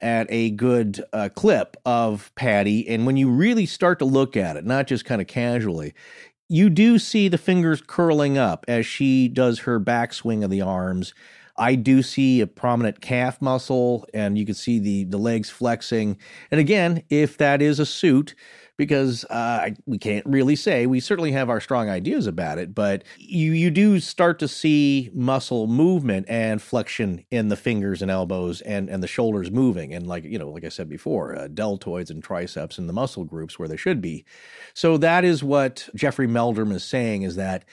[0.00, 2.86] at a good uh, clip of Patty.
[2.88, 5.94] And when you really start to look at it, not just kind of casually,
[6.48, 11.14] you do see the fingers curling up as she does her backswing of the arms.
[11.56, 16.18] I do see a prominent calf muscle, and you can see the the legs flexing.
[16.50, 18.34] And again, if that is a suit,
[18.76, 20.86] because uh, we can't really say.
[20.86, 25.10] We certainly have our strong ideas about it, but you you do start to see
[25.14, 30.06] muscle movement and flexion in the fingers and elbows and and the shoulders moving, and
[30.06, 33.58] like you know, like I said before, uh, deltoids and triceps and the muscle groups
[33.58, 34.24] where they should be.
[34.74, 37.64] So that is what Jeffrey Meldrum is saying is that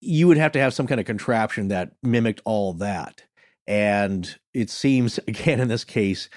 [0.00, 3.24] you would have to have some kind of contraption that mimicked all that.
[3.66, 6.28] And it seems, again, in this case,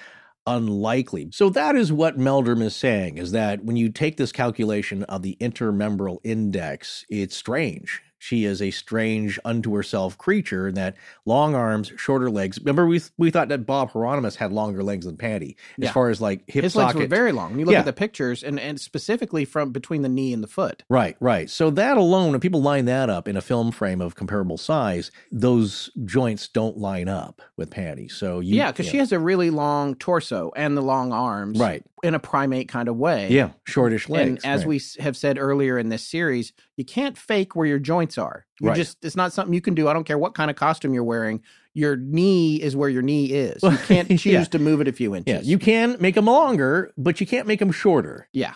[0.46, 1.28] unlikely.
[1.32, 5.22] So that is what Meldrum is saying is that when you take this calculation of
[5.22, 8.02] the intermembral index, it's strange.
[8.24, 10.96] She is a strange unto herself creature that
[11.26, 12.58] long arms, shorter legs.
[12.58, 15.92] Remember, we we thought that Bob Heironimus had longer legs than Patty, as Yeah.
[15.92, 16.96] far as like hip His socket.
[16.96, 17.50] legs were very long.
[17.50, 17.80] When you look Yeah.
[17.80, 20.84] at the pictures, and, and specifically from between the knee and the foot.
[20.88, 21.50] Right, right.
[21.50, 25.10] So that alone, when people line that up in a film frame of comparable size,
[25.30, 28.08] those joints don't line up with Patty.
[28.08, 31.84] So you, yeah, because she has a really long torso and the long arms, right,
[32.02, 33.28] in a primate kind of way.
[33.30, 34.42] yeah, shortish legs.
[34.44, 34.68] And as right.
[34.68, 38.46] we have said earlier in this series, you can't fake where your joints are.
[38.60, 38.76] You Right.
[38.76, 39.88] just it's not something you can do.
[39.88, 41.42] I don't care what kind of costume you're wearing.
[41.72, 43.62] Your knee is where your knee is.
[43.62, 44.44] You can't choose Yeah.
[44.44, 45.32] to move it a few inches.
[45.32, 48.28] yeah, you can make them longer, but you can't make them shorter.
[48.32, 48.54] yeah.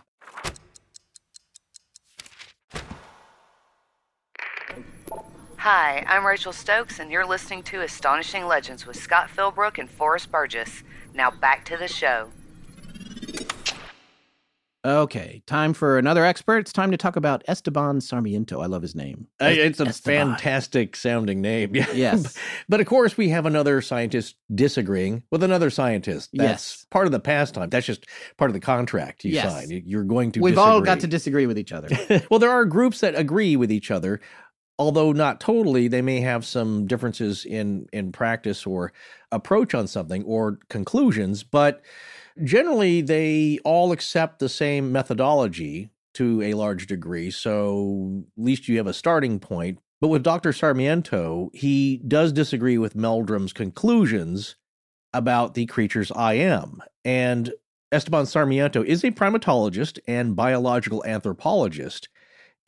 [5.57, 10.31] Hi, I'm Rachel Stokes, and you're listening to Astonishing Legends with Scott Philbrook and Forrest
[10.31, 10.83] Burgess.
[11.15, 12.29] Now back to the show.
[14.89, 16.58] Okay, time for another expert.
[16.60, 18.60] It's time to talk about Esteban Sarmiento.
[18.60, 19.26] I love his name.
[19.39, 20.28] It's a Esteban.
[20.31, 21.75] fantastic sounding name.
[21.75, 21.86] Yeah.
[21.92, 22.36] Yes.
[22.68, 26.31] but of course, we have another scientist disagreeing with another scientist.
[26.33, 26.86] That's Yes.
[26.91, 27.68] part of the pastime.
[27.68, 28.07] That's just
[28.39, 29.52] part of the contract you Yes.
[29.52, 29.70] sign.
[29.70, 31.44] You- You're going to We've all got to disagree.
[31.44, 31.89] disagree with each other.
[32.31, 34.20] well, there are groups that agree with each other,
[34.78, 35.89] although not totally.
[35.89, 38.92] They may have some differences in in practice or
[39.31, 41.83] approach on something or conclusions, but
[42.42, 47.31] generally they all accept the same methodology to a large degree.
[47.31, 49.78] So at least you have a starting point.
[50.00, 50.52] But with Dr.
[50.52, 54.57] Sarmiento, he does disagree with Meldrum's conclusions
[55.12, 56.83] about the creature's I am.
[57.05, 57.52] And
[57.91, 62.08] Esteban Sarmiento is a primatologist and biological anthropologist.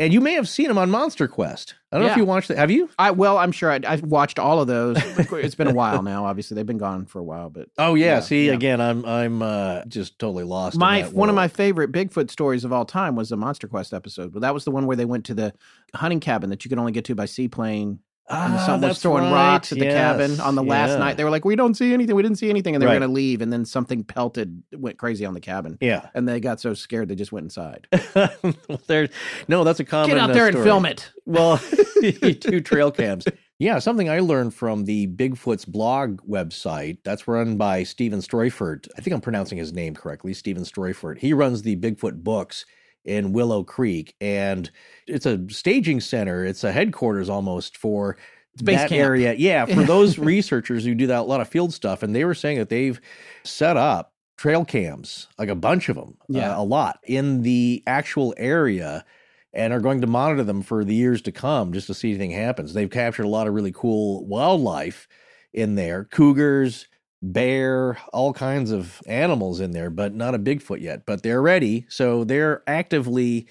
[0.00, 1.74] And you may have seen him on Monster Quest.
[1.92, 2.56] I don't know if you watched that.
[2.56, 2.88] Have you?
[2.98, 4.96] I well, I'm sure I, I've watched all of those.
[5.18, 6.24] it's been a while now.
[6.24, 8.06] Obviously, they've been gone for a while, but Oh yeah.
[8.06, 8.54] Yeah, see, yeah.
[8.54, 10.76] again, I'm I'm uh, just totally lost.
[10.76, 13.92] in my one of my favorite Bigfoot stories of all time was the Monster Quest
[13.92, 14.32] episode.
[14.32, 15.52] But that was the one where they went to the
[15.94, 17.98] hunting cabin that you could only get to by seaplane.
[18.30, 19.32] And Ah, someone was throwing right.
[19.32, 20.98] rocks at the Yes, cabin on the last yeah.
[20.98, 21.16] night.
[21.16, 22.14] They were like, "We don't see anything.
[22.14, 22.98] We didn't see anything," and they were Right.
[23.00, 23.40] going to leave.
[23.42, 26.08] And then something pelted, went crazy on the cabin, Yeah.
[26.14, 27.88] and they got so scared they just went inside.
[28.86, 29.08] there.
[29.48, 30.10] No, that's a common.
[30.10, 31.10] Get out uh, there and film it.
[31.26, 31.58] Well,
[32.40, 33.24] two trail cams.
[33.60, 36.98] Yeah, something I learned from the Bigfoot's blog website.
[37.04, 38.88] That's run by Stephen Streufert.
[38.96, 40.34] I think I'm pronouncing his name correctly.
[40.34, 41.18] Stephen Streufert.
[41.18, 42.64] He runs the Bigfoot books
[43.04, 44.70] in Willow Creek, and
[45.06, 46.44] it's a staging center.
[46.44, 48.16] It's a headquarters almost for
[48.62, 49.00] base that camp.
[49.00, 49.34] area.
[49.34, 52.34] Yeah, for those researchers who do that a lot of field stuff, and they were
[52.34, 53.00] saying that they've
[53.44, 56.56] set up trail cams, like a bunch of them, Yeah.
[56.56, 59.04] uh, a lot in the actual area
[59.52, 62.30] and are going to monitor them for the years to come just to see anything
[62.30, 62.72] happens.
[62.72, 65.08] They've captured a lot of really cool wildlife
[65.52, 66.86] in there cougars,
[67.22, 71.04] bear, all kinds of animals in there, but not a Bigfoot yet.
[71.06, 71.86] But they're ready.
[71.88, 73.46] So they're actively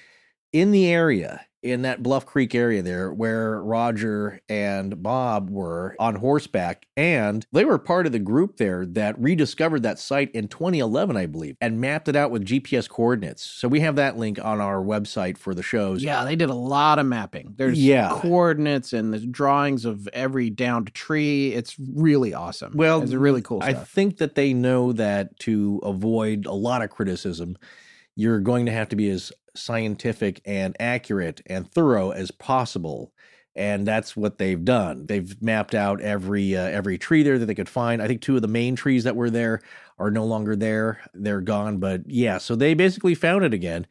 [0.53, 1.45] in the area.
[1.61, 7.65] In that Bluff Creek area there, where Roger and Bob were on horseback, and they
[7.65, 11.81] were part of the group there that rediscovered that site in 2011, I believe, and
[11.81, 13.43] mapped it out with GPS coordinates.
[13.43, 16.01] So we have that link on our website for the shows.
[16.01, 17.55] Yeah, they did a lot of mapping.
[17.57, 18.17] There's Yeah.
[18.21, 21.53] coordinates and there's drawings of every downed tree.
[21.53, 22.71] It's really awesome.
[22.73, 26.89] Well, it's really cool I think that they know that to avoid a lot of
[26.89, 27.57] criticism,
[28.15, 33.11] you're going to have to be as scientific and accurate and thorough as possible.
[33.55, 35.05] And that's what they've done.
[35.07, 38.01] They've mapped out every uh, every tree there that they could find.
[38.01, 39.61] I think two of the main trees that were there
[39.97, 41.77] are no longer there; they're gone.
[41.77, 43.85] But yeah, so they basically found it again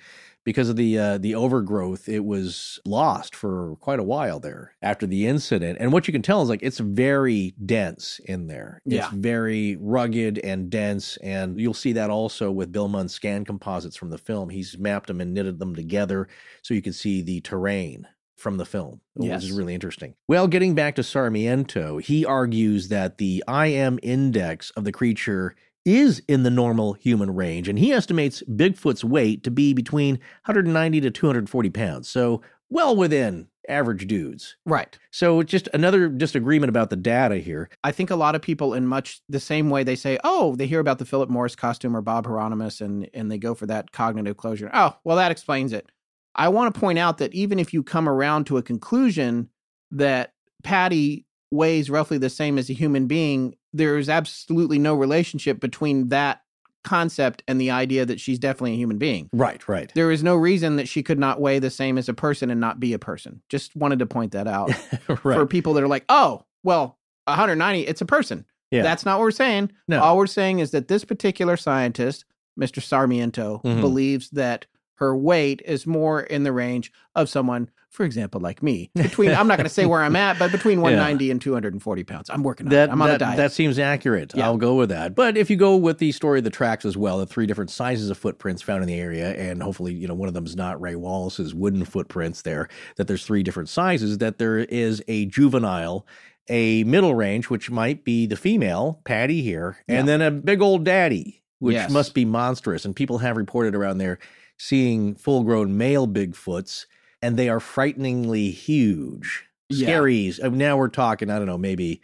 [0.45, 2.09] because of the uh, the overgrowth.
[2.09, 5.79] It was lost for quite a while there after the incident.
[5.81, 8.81] And what you can tell is like it's very dense in there.
[8.87, 9.11] It's Yeah.
[9.13, 14.11] very rugged and dense, and you'll see that also with Bill Munns's scan composites from
[14.11, 14.49] the film.
[14.51, 16.29] He's mapped them and knitted them together
[16.63, 19.43] so you can see the terrain from the film, Yes.
[19.43, 20.15] which is really interesting.
[20.29, 25.57] Well, getting back to Sarmiento, he argues that the IM index of the creature
[25.89, 31.01] is in the normal human range, and he estimates Bigfoot's weight to be between 190
[31.01, 32.09] to 240 pounds.
[32.09, 34.57] So well within average dudes.
[34.65, 34.99] Right.
[35.11, 37.69] So it's just another disagreement about the data here.
[37.85, 40.67] I think a lot of people, in much the same way they say, oh, they
[40.67, 43.93] hear about the Philip Morris costume or Bob Heironimus and, and they go for that
[43.93, 44.71] cognitive closure.
[44.73, 45.91] Oh, well, that explains it.
[46.35, 49.51] I want to point out that even if you come around to a conclusion
[49.91, 55.61] that Patty weighs roughly the same as a human being, there is absolutely no relationship
[55.61, 56.43] between that
[56.85, 59.29] concept and the idea that she's definitely a human being.
[59.33, 59.93] Right, right.
[59.95, 62.61] There is no reason that she could not weigh the same as a person and
[62.61, 63.43] not be a person.
[63.49, 64.71] Just wanted to point that out
[65.09, 65.19] right.
[65.37, 68.45] for people that are like, oh, well, 190, it's a person.
[68.71, 68.83] Yeah.
[68.83, 69.73] That's not what we're saying.
[69.87, 70.01] No.
[70.01, 72.25] All we're saying is that this particular scientist,
[72.59, 72.83] Mr.
[72.83, 73.81] Sarmiento, Mhm.
[73.81, 78.91] believes that her weight is more in the range of someone, for example, like me.
[78.95, 82.31] Between I'm not going to say where I'm at, but between 190 and 240 pounds.
[82.31, 82.93] I'm working on that, it.
[82.93, 83.37] I'm on that, a diet.
[83.39, 84.33] that seems accurate.
[84.35, 84.45] Yeah.
[84.45, 85.15] I'll go with that.
[85.15, 87.71] But if you go with the story of the tracks as well, the three different
[87.71, 90.55] sizes of footprints found in the area, and hopefully, you know, one of them is
[90.55, 95.27] not Ray Wallace's wooden footprints there, that there's three different sizes, that there is a
[95.27, 96.07] juvenile,
[96.49, 100.85] a middle range, which might be the female, Patty here, and then a big old
[100.85, 101.91] daddy, which Yes.
[101.91, 102.85] must be monstrous.
[102.85, 104.19] And people have reported around there
[104.57, 106.87] seeing full grown male Bigfoots,
[107.23, 109.45] and they are frighteningly huge.
[109.69, 109.87] Yeah.
[109.89, 110.33] Scary.
[110.43, 112.01] Uh, Now we're talking, I don't know, maybe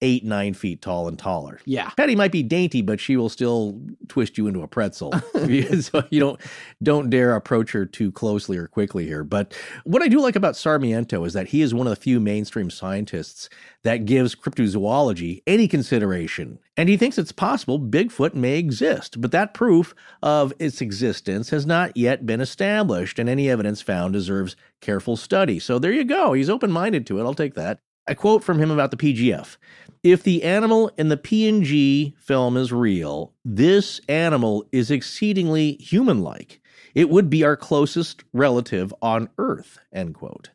[0.00, 1.58] eight, nine feet tall and taller.
[1.64, 1.90] yeah.
[1.96, 5.12] Patty might be dainty, but she will still twist you into a pretzel.
[5.80, 6.40] so you don't
[6.80, 9.24] don't dare approach her too closely or quickly here.
[9.24, 12.20] But what I do like about Sarmiento is that he is one of the few
[12.20, 13.48] mainstream scientists
[13.82, 16.60] that gives cryptozoology any consideration.
[16.78, 21.66] And he thinks it's possible Bigfoot may exist, but that proof of its existence has
[21.66, 25.58] not yet been established, and any evidence found deserves careful study.
[25.58, 26.34] So there you go.
[26.34, 27.24] He's open minded to it.
[27.24, 27.80] I'll take that.
[28.06, 29.56] A quote from him about the PGF.
[30.04, 36.60] If the animal in the PNG film is real, this animal is exceedingly human like.
[36.94, 39.80] It would be our closest relative on Earth.
[39.92, 40.50] End quote.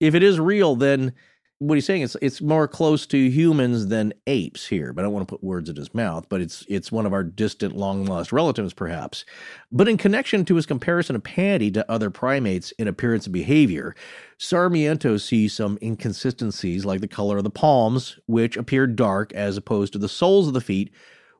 [0.00, 1.12] If it is real, then
[1.58, 4.92] what he's saying is it's more close to humans than apes here.
[4.92, 7.14] But I don't want to put words in his mouth, but it's it's one of
[7.14, 9.24] our distant, long lost relatives, perhaps.
[9.72, 13.94] But in connection to his comparison of Patty to other primates in appearance and behavior,
[14.38, 19.94] Sarmiento sees some inconsistencies like the color of the palms, which appear dark as opposed
[19.94, 20.92] to the soles of the feet,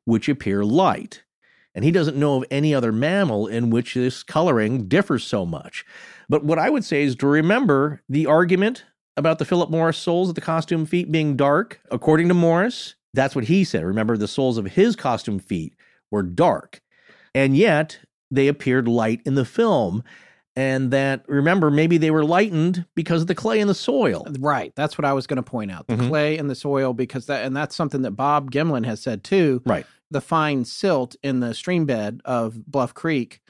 [0.05, 1.25] which appear light.
[1.75, 5.85] And he doesn't know of any other mammal in which this coloring differs so much.
[6.27, 8.87] But what I would say is to remember the argument
[9.17, 11.81] about the Philip Morris soles of the costume feet being dark.
[11.91, 13.85] According to Morris, that's what he said.
[13.85, 15.75] Remember, the soles of his costume feet
[16.11, 16.81] were dark,
[17.35, 17.99] and yet
[18.31, 20.03] they appeared light in the film.
[20.59, 24.27] And that, remember, maybe they were lightened because of the clay in the soil.
[24.39, 24.73] Right.
[24.75, 25.87] That's what I was going to point out.
[25.87, 26.09] The Mhm.
[26.09, 29.61] clay in the soil, because that, and that's something that Bob Gimlin has said too.
[29.67, 29.85] Right.
[30.11, 33.43] The fine silt in the stream bed of Bluff Creek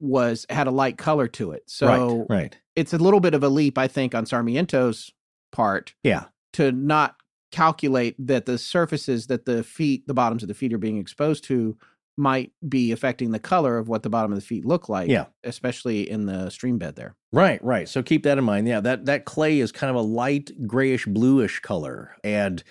[0.00, 1.62] was had a light color to it.
[1.66, 2.58] So right, right.
[2.76, 5.10] it's a little bit of a leap, I think, on Sarmiento's
[5.52, 6.24] part Yeah.
[6.54, 7.16] to not
[7.50, 11.44] calculate that the surfaces that the feet, the bottoms of the feet are being exposed
[11.44, 11.76] to
[12.16, 15.08] might be affecting the color of what the bottom of the feet look like.
[15.08, 15.26] Yeah.
[15.44, 17.14] Especially in the stream bed there.
[17.32, 17.88] Right, right.
[17.88, 18.68] So keep that in mind.
[18.68, 22.62] Yeah, that that clay is kind of a light grayish bluish color, and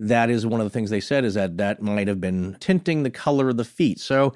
[0.00, 3.02] that is one of the things they said is that that might have been tinting
[3.02, 4.00] the color of the feet.
[4.00, 4.32] So,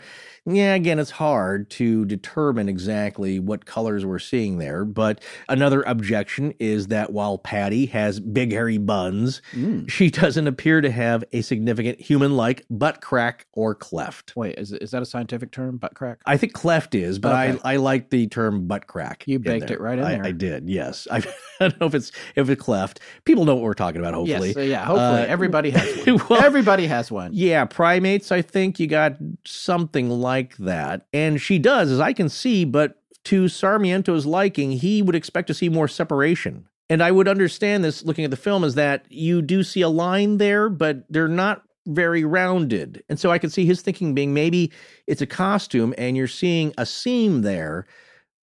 [0.46, 4.84] yeah, again, it's hard to determine exactly what colors we're seeing there.
[4.84, 9.88] But another objection is that while Patty has big hairy buns, Mm.
[9.90, 14.36] she doesn't appear to have a significant human-like butt crack or cleft.
[14.36, 15.78] Wait, is is that a scientific term?
[15.78, 16.18] Butt crack?
[16.26, 17.58] I think cleft is, but Okay.
[17.64, 19.24] I, I like the term butt crack.
[19.26, 20.24] You baked it right in I, there.
[20.26, 21.08] I did, yes.
[21.10, 21.18] I,
[21.60, 23.00] I don't know if it's if it's cleft.
[23.24, 24.12] People know what we're talking about.
[24.12, 24.54] Hopefully, Yes.
[24.54, 24.84] so yeah.
[24.84, 26.20] Hopefully, Uh, everybody has one.
[26.28, 27.30] well, everybody has one.
[27.32, 28.32] yeah, primates.
[28.32, 32.64] I think you got something like that, and she does, as I can see.
[32.64, 36.66] But to Sarmiento's liking, he would expect to see more separation.
[36.90, 39.88] And I would understand this looking at the film is that you do see a
[39.88, 43.02] line there, but they're not very rounded.
[43.08, 44.72] And so I could see his thinking being maybe
[45.06, 47.86] it's a costume and you're seeing a seam there,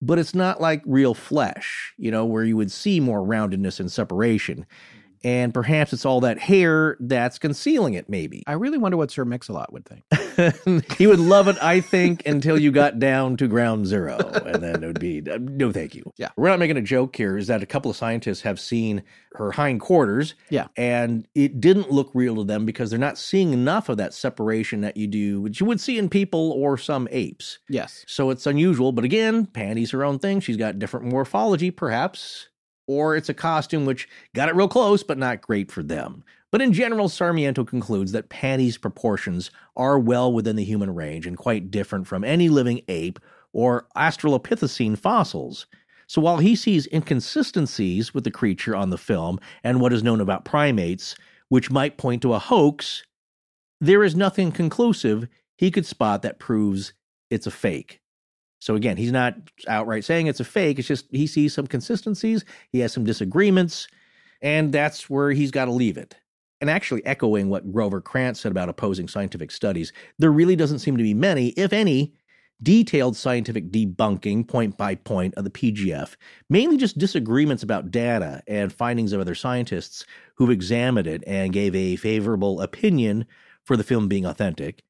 [0.02, 3.92] but it's not like real flesh, you know, where you would see more roundedness and
[3.92, 4.66] separation.
[5.24, 8.43] And perhaps it's all that hair that's concealing it, maybe.
[8.48, 10.93] I really wonder what Sir Mix-a-Lot would think.
[10.98, 14.17] he would love it, I think, until you got down to ground zero.
[14.17, 16.11] And then it would be, uh, no, thank you.
[16.17, 16.30] Yeah.
[16.38, 19.51] We're not making a joke here, is that a couple of scientists have seen her
[19.51, 20.33] hindquarters.
[20.50, 20.67] Yeah.
[20.75, 24.82] And it didn't look real to them because they're not seeing enough of that separation
[24.82, 27.59] that you do, which you would see in people or some apes.
[27.69, 28.03] Yes.
[28.08, 28.91] So it's unusual.
[28.91, 30.40] But again, Patty's her own thing.
[30.40, 32.48] She's got different morphology, perhaps.
[32.92, 36.26] Or it's a costume which got it real close, but not great for them.
[36.52, 41.38] But in general, Sarmiento concludes that Patty's proportions are well within the human range and
[41.38, 43.18] quite different from any living ape
[43.53, 45.68] or Australopithecine fossils.
[46.06, 50.20] So while he sees inconsistencies with the creature on the film and what is known
[50.20, 51.16] about primates,
[51.48, 53.03] which might point to a hoax,
[53.80, 56.92] there is nothing conclusive he could spot that proves
[57.30, 58.01] it's a fake.
[58.62, 59.36] So again, he's not
[59.68, 60.78] outright saying it's a fake.
[60.78, 63.88] It's just he sees some consistencies, he has some disagreements,
[64.42, 66.16] and that's where he's got to leave it.
[66.62, 70.96] And actually, echoing what Grover Krantz said about opposing scientific studies, there really doesn't seem
[70.96, 72.14] to be many, if any,
[72.62, 76.16] detailed scientific debunking point by point of the PGF,
[76.52, 81.74] mainly just disagreements about data and findings of other scientists who've examined it and gave
[81.74, 83.26] a favorable opinion
[83.64, 84.84] for the film being authentic.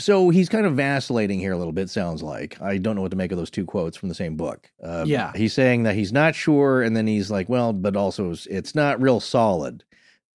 [0.00, 2.60] So he's kind of vacillating here a little bit, sounds like.
[2.60, 4.70] I don't know what to make of those two quotes from the same book.
[4.82, 5.32] Uh, yeah.
[5.34, 9.00] He's saying that he's not sure, and then he's like, well, but also it's not
[9.00, 9.82] real solid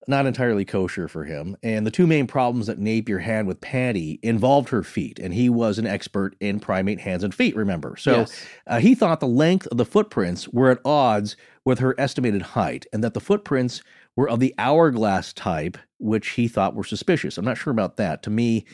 [0.06, 1.56] not entirely kosher for him.
[1.62, 5.48] And the two main problems that Napier had with Patty involved her feet, and he
[5.48, 7.96] was an expert in primate hands and feet, remember?
[7.96, 8.46] So yes.
[8.66, 12.86] uh, he thought the length of the footprints were at odds with her estimated height,
[12.92, 13.82] and that the footprints
[14.16, 17.38] were of the hourglass type, which he thought were suspicious.
[17.38, 18.22] I'm not sure about that.
[18.24, 18.66] To me,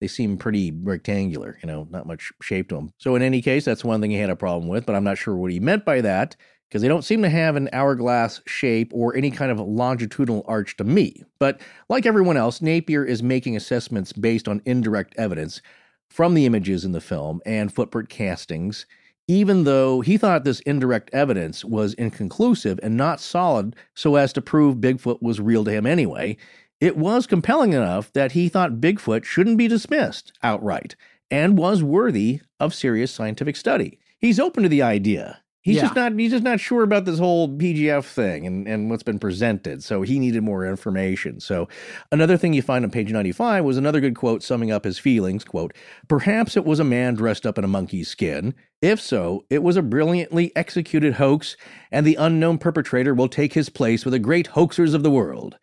[0.00, 2.92] they seem pretty rectangular, you know, not much shape to them.
[2.98, 5.18] So, in any case, that's one thing he had a problem with, but I'm not
[5.18, 6.36] sure what he meant by that
[6.68, 10.76] because they don't seem to have an hourglass shape or any kind of longitudinal arch
[10.76, 11.22] to me.
[11.38, 15.62] But like everyone else, Napier is making assessments based on indirect evidence
[16.10, 18.86] from the images in the film and footprint castings,
[19.28, 24.42] even though he thought this indirect evidence was inconclusive and not solid so as to
[24.42, 26.36] prove Bigfoot was real to him anyway.
[26.80, 30.94] It was compelling enough that he thought Bigfoot shouldn't be dismissed outright
[31.30, 33.98] and was worthy of serious scientific study.
[34.18, 35.82] He's open to the idea He's yeah.
[35.82, 39.18] just not he's just not sure about this whole PGF thing and, and what's been
[39.18, 39.84] presented.
[39.84, 41.40] So he needed more information.
[41.40, 41.68] So
[42.10, 45.44] another thing you find on page 95 was another good quote summing up his feelings,
[45.44, 45.74] quote,
[46.08, 48.54] "Perhaps it was a man dressed up in a monkey's skin.
[48.80, 51.54] If so, it was a brilliantly executed hoax
[51.92, 55.58] and the unknown perpetrator will take his place with the great hoaxers of the world.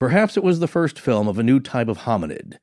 [0.00, 2.58] Perhaps it was the first film of a new type of hominid,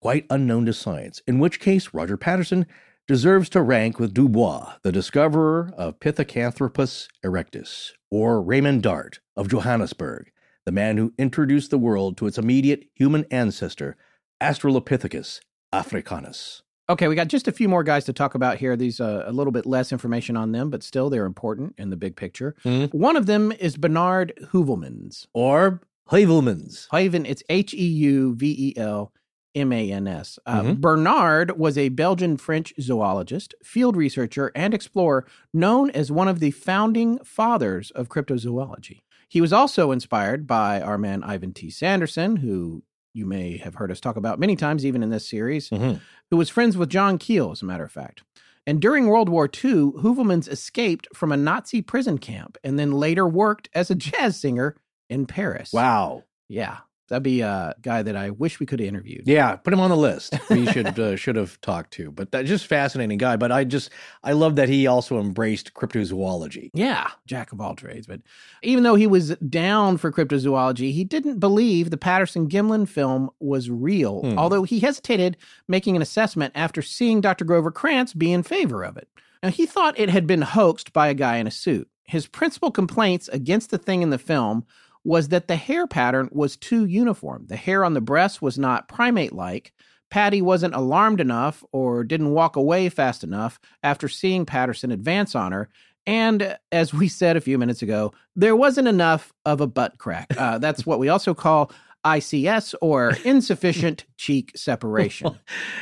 [0.00, 2.66] quite unknown to science, in which case Roger Patterson
[3.08, 10.30] deserves to rank with Dubois, the discoverer of Pithecanthropus erectus, or Raymond Dart of Johannesburg,
[10.66, 13.96] the man who introduced the world to its immediate human ancestor,
[14.40, 15.40] Australopithecus
[15.72, 16.62] africanus.
[16.90, 18.74] Okay, we got just a few more guys to talk about here.
[18.76, 21.96] These uh, a little bit less information on them, but still they're important in the
[21.96, 22.54] big picture.
[22.64, 22.96] Mm-hmm.
[22.96, 26.88] One of them is Bernard Heuvelmans, or Heuvelmans.
[26.88, 29.12] Heuven, it's H E U V E L
[29.54, 30.38] M A N S.
[30.46, 30.80] Uh, mm-hmm.
[30.80, 36.50] Bernard was a Belgian French zoologist, field researcher, and explorer known as one of the
[36.50, 39.00] founding fathers of cryptozoology.
[39.28, 41.70] He was also inspired by our man Ivan T.
[41.70, 45.68] Sanderson, who you may have heard us talk about many times, even in this series,
[45.70, 45.98] mm-hmm.
[46.30, 48.22] who was friends with John Keel, as a matter of fact.
[48.66, 53.26] And during World War II, Heuvelmans escaped from a Nazi prison camp and then later
[53.26, 54.76] worked as a jazz singer
[55.08, 55.72] in Paris.
[55.72, 56.24] Wow.
[56.48, 56.78] Yeah.
[57.08, 59.22] That'd be a guy that I wish we could have interviewed.
[59.26, 60.38] Yeah, put him on the list.
[60.50, 62.10] We should uh, should have talked to.
[62.10, 63.36] But that just fascinating guy.
[63.36, 63.90] But I just
[64.22, 66.70] I love that he also embraced cryptozoology.
[66.74, 68.06] Yeah, jack of all trades.
[68.06, 68.20] But
[68.62, 73.70] even though he was down for cryptozoology, he didn't believe the Patterson Gimlin film was
[73.70, 74.20] real.
[74.20, 74.38] Hmm.
[74.38, 77.46] Although he hesitated making an assessment after seeing Dr.
[77.46, 79.08] Grover Krantz be in favor of it.
[79.42, 81.88] Now he thought it had been hoaxed by a guy in a suit.
[82.04, 84.66] His principal complaints against the thing in the film
[85.08, 87.46] was that the hair pattern was too uniform.
[87.48, 89.72] The hair on the breast was not primate like.
[90.10, 95.52] Patty wasn't alarmed enough or didn't walk away fast enough after seeing Patterson advance on
[95.52, 95.70] her.
[96.06, 100.26] And as we said a few minutes ago, there wasn't enough of a butt crack.
[100.36, 101.72] Uh, that's what we also call
[102.04, 105.38] ICS or insufficient cheek separation.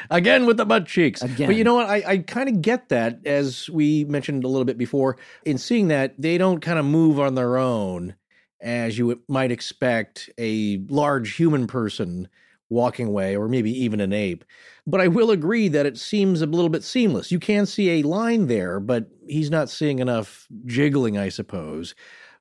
[0.09, 1.21] Again with the butt cheeks.
[1.23, 1.49] Again.
[1.49, 1.89] But you know what?
[1.89, 5.17] I, I kind of get that, as we mentioned a little bit before.
[5.45, 8.15] In seeing that, they don't kind of move on their own
[8.61, 12.29] as you might expect a large human person
[12.69, 14.45] walking away, or maybe even an ape.
[14.87, 17.31] But I will agree that it seems a little bit seamless.
[17.31, 21.95] You can see a line there, but he's not seeing enough jiggling, I suppose.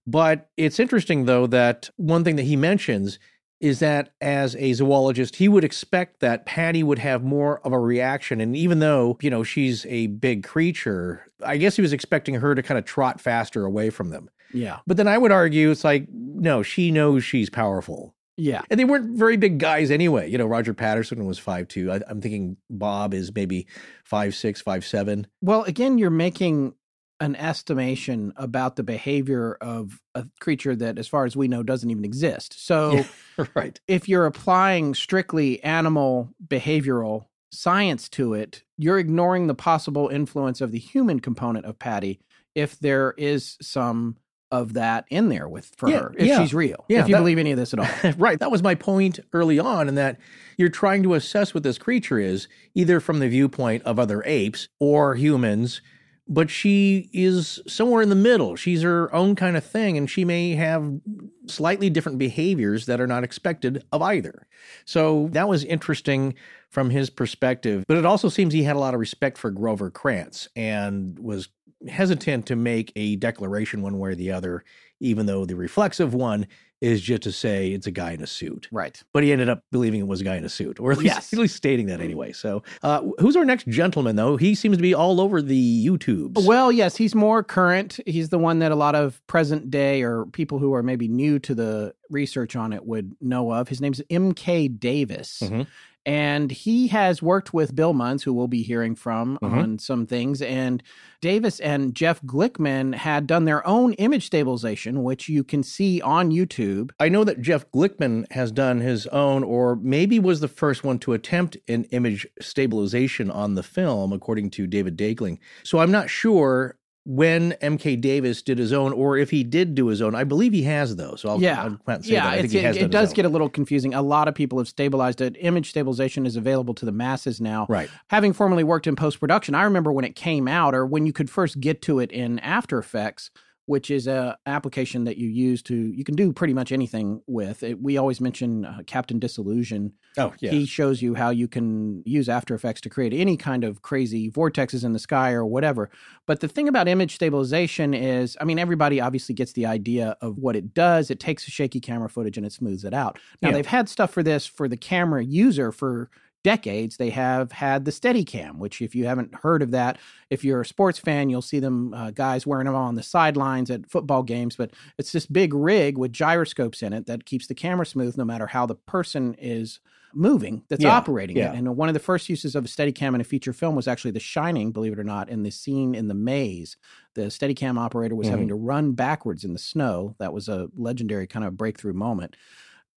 [0.08, 3.20] But it's interesting, though, that one thing that he mentions
[3.60, 7.80] is that as a zoologist, he would expect that Patty would have more of a
[7.80, 8.42] reaction.
[8.42, 12.54] And even though, you know, she's a big creature, I guess he was expecting her
[12.54, 14.30] to kind of trot faster away from them.
[14.56, 14.80] Yeah.
[14.88, 18.16] But then I would argue it's like, no, she knows she's powerful.
[18.38, 18.62] Yeah.
[18.70, 20.30] And they weren't very big guys anyway.
[20.30, 21.92] You know, Roger Patterson was five two.
[21.92, 23.68] I, I'm thinking Bob is maybe
[24.04, 25.28] five six, five seven.
[25.42, 26.74] Well, again, you're making
[27.22, 31.90] an estimation about the behavior of a creature that, as far as we know, doesn't
[31.90, 32.66] even exist.
[32.66, 33.06] So,
[33.56, 33.80] right.
[33.88, 40.74] if you're applying strictly animal behavioral science to it, you're ignoring the possible influence of
[40.74, 42.20] the human component of Patty
[42.54, 44.18] if there is some
[44.52, 46.40] of that in there with for Yeah, her if yeah.
[46.42, 48.40] she's real Yeah, if you that- believe any of this at all right.
[48.40, 50.18] That was my point early on, in that
[50.58, 54.68] you're trying to assess what this creature is, either from the viewpoint of other apes
[54.80, 55.82] or humans,
[56.28, 58.56] but she is somewhere in the middle.
[58.56, 61.00] She's her own kind of thing, and she may have
[61.48, 64.48] slightly different behaviors that are not expected of either.
[64.86, 66.34] So that was interesting
[66.76, 67.86] from his perspective.
[67.88, 71.48] But it also seems he had a lot of respect for Grover Krantz and was
[71.88, 74.64] hesitant to make a declaration one way or the other,
[75.00, 76.46] even though the reflexive one
[76.82, 78.68] is just to say it's a guy in a suit.
[78.72, 80.98] right But he ended up believing it was a guy in a suit, or at
[80.98, 81.32] least, Yes.
[81.34, 82.34] at least stating that anyway.
[82.34, 84.36] So, uh, who's our next gentleman, though?
[84.36, 86.46] He seems to be all over the YouTubes.
[86.46, 90.26] well yes he's more current he's the one that a lot of present day or
[90.26, 94.02] people who are maybe new to the research on it would know of his name's
[94.12, 95.68] mk davis Mhm.
[96.06, 99.52] And he has worked with bill munns who we'll be hearing from Mhm.
[99.64, 100.84] on some things and
[101.22, 106.30] davis and jeff glickman had done their own image stabilization which you can see on
[106.32, 110.84] youtube I know that Jeff Glickman has done his own, or maybe was the first
[110.84, 115.40] one to attempt an image stabilization on the film, according to David Daegling.
[115.64, 119.88] So I'm not sure when MK Davis did his own, or if he did do
[119.88, 120.16] his own.
[120.16, 121.16] I believe he has, though.
[121.16, 122.24] So I'll, yeah, I'll say yeah.
[122.24, 122.30] that.
[122.30, 123.94] I think it's- he has it, it does get a little confusing.
[123.94, 125.36] A lot of people have stabilized it.
[125.40, 127.68] Image stabilization is available to the masses now.
[127.70, 127.90] right.
[128.08, 131.14] Having formerly worked in post production, I remember when it came out, or when you
[131.14, 133.30] could first get to it in After Effects,
[133.68, 137.64] which is a application that you use to you can do pretty much anything with.
[137.64, 139.94] It, we always mention uh, Captain Disillusion.
[140.18, 140.52] Oh, yeah.
[140.52, 144.30] He shows you how you can use After Effects to create any kind of crazy
[144.32, 145.90] vortexes in the sky or whatever.
[146.26, 150.38] But the thing about image stabilization is, I mean, everybody obviously gets the idea of
[150.38, 151.10] what it does.
[151.10, 153.20] It takes a shaky camera footage and it smooths it out.
[153.42, 153.56] Now, Yeah.
[153.56, 156.10] they've had stuff for this for the camera user for
[156.46, 156.98] decades.
[156.98, 159.98] They have had the Steadicam, which, if you haven't heard of that,
[160.30, 163.72] if you're a sports fan, you'll see them uh, guys wearing them on the sidelines
[163.72, 164.56] at football games.
[164.56, 168.26] But it's this big rig with gyroscopes in it that keeps the camera smooth no
[168.26, 169.80] matter how the person is
[170.18, 171.52] moving that's Yeah, operating yeah.
[171.52, 171.58] it.
[171.58, 174.12] And one of the first uses of a Steadicam in a feature film was actually
[174.12, 176.78] The Shining, believe it or not, in the scene in the maze.
[177.16, 178.32] The Steadicam operator was Mm-hmm.
[178.32, 180.16] having to run backwards in the snow.
[180.20, 182.36] That was a legendary kind of breakthrough moment.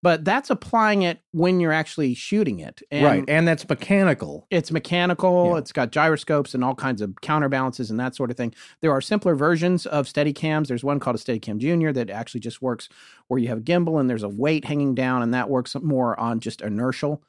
[0.00, 2.82] But that's applying it when you're actually shooting it.
[2.90, 3.24] And right.
[3.26, 4.46] And that's mechanical.
[4.50, 5.52] it's mechanical.
[5.52, 5.58] Yeah.
[5.58, 8.54] It's got gyroscopes and all kinds of counterbalances and that sort of thing.
[8.80, 10.68] There are simpler versions of Steadicams.
[10.68, 12.88] There's one called a Steadicam Junior that actually just works
[13.26, 16.18] where you have a gimbal and there's a weight hanging down, and that works more
[16.18, 17.22] on just inertial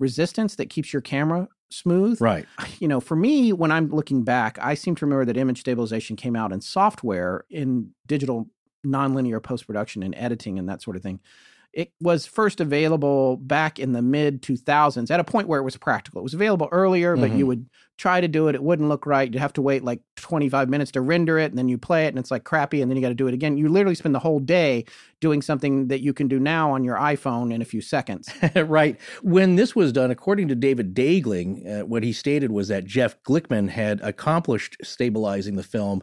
[0.00, 2.20] resistance that keeps your camera smooth.
[2.20, 2.46] Right.
[2.80, 6.16] You know, for me, when I'm looking back, I seem to remember that image stabilization
[6.16, 8.48] came out in software in digital
[8.86, 11.20] nonlinear post production and editing and that sort of thing.
[11.74, 15.76] It was first available back in the mid 2000s at a point where it was
[15.76, 16.20] practical.
[16.20, 17.48] It was available earlier, but you Mhm.
[17.48, 17.66] would
[17.98, 18.54] try to do it.
[18.54, 19.32] It wouldn't look right.
[19.32, 22.08] You'd have to wait like 25 minutes to render it, and then you play it,
[22.08, 23.58] and it's like crappy, and then you got to do it again.
[23.58, 24.84] You literally spend the whole day
[25.20, 28.28] doing something that you can do now on your iPhone in a few seconds.
[28.56, 28.96] right.
[29.22, 33.20] When this was done, according to David Daegling, uh, what he stated was that Jeff
[33.24, 36.02] Glickman had accomplished stabilizing the film.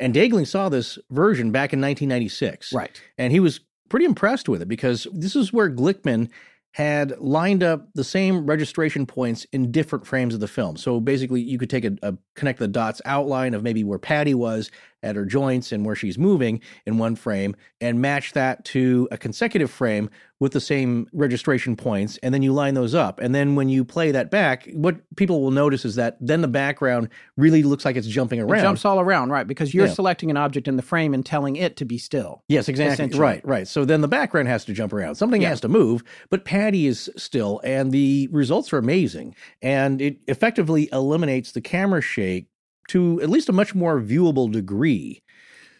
[0.00, 2.72] And Daegling saw this version back in 1996.
[2.72, 3.00] right.
[3.16, 3.60] And he was
[3.94, 6.28] pretty impressed with it because this is where Glickman
[6.72, 10.76] had lined up the same registration points in different frames of the film.
[10.76, 14.34] So basically, you could take a, a connect the dots outline of maybe where Patty
[14.34, 14.68] was
[15.04, 19.18] at her joints and where she's moving in one frame and match that to a
[19.18, 20.10] consecutive frame
[20.40, 22.18] with the same registration points.
[22.22, 23.20] And then you line those up.
[23.20, 26.48] And then when you play that back, what people will notice is that then the
[26.48, 28.58] background really looks like it's jumping around.
[28.58, 29.46] It jumps all around, right?
[29.46, 29.92] Because you're Yeah.
[29.92, 32.42] selecting an object in the frame and telling it to be still.
[32.48, 33.18] Yes, exactly.
[33.18, 33.68] Right, right.
[33.68, 35.14] So then the background has to jump around.
[35.14, 35.50] Something Yeah.
[35.50, 39.34] has to move, but Patty is still, and the results are amazing.
[39.62, 42.48] And it effectively eliminates the camera shake
[42.88, 45.22] to at least a much more viewable degree.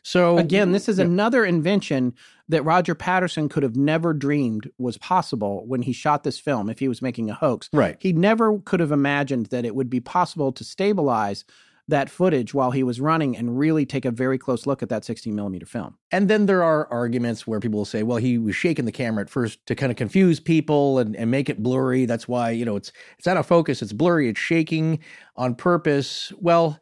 [0.03, 1.07] So Again, this is Yeah.
[1.07, 2.13] another invention
[2.49, 6.79] that Roger Patterson could have never dreamed was possible when he shot this film if
[6.79, 7.71] he was making a hoax.
[7.73, 7.97] Right.
[7.99, 11.47] He never could have imagined that it would be possible to stabilize
[11.89, 15.05] that footage while he was running and really take a very close look at that
[15.05, 15.99] 16 millimeter film.
[16.11, 19.23] And then there are arguments where people will say, well, he was shaking the camera
[19.23, 22.07] at first to kind of confuse people and, and make it blurry.
[22.07, 25.01] That's why, you know, it's it's out of focus, it's blurry, it's shaking
[25.37, 26.33] on purpose.
[26.41, 26.81] Well,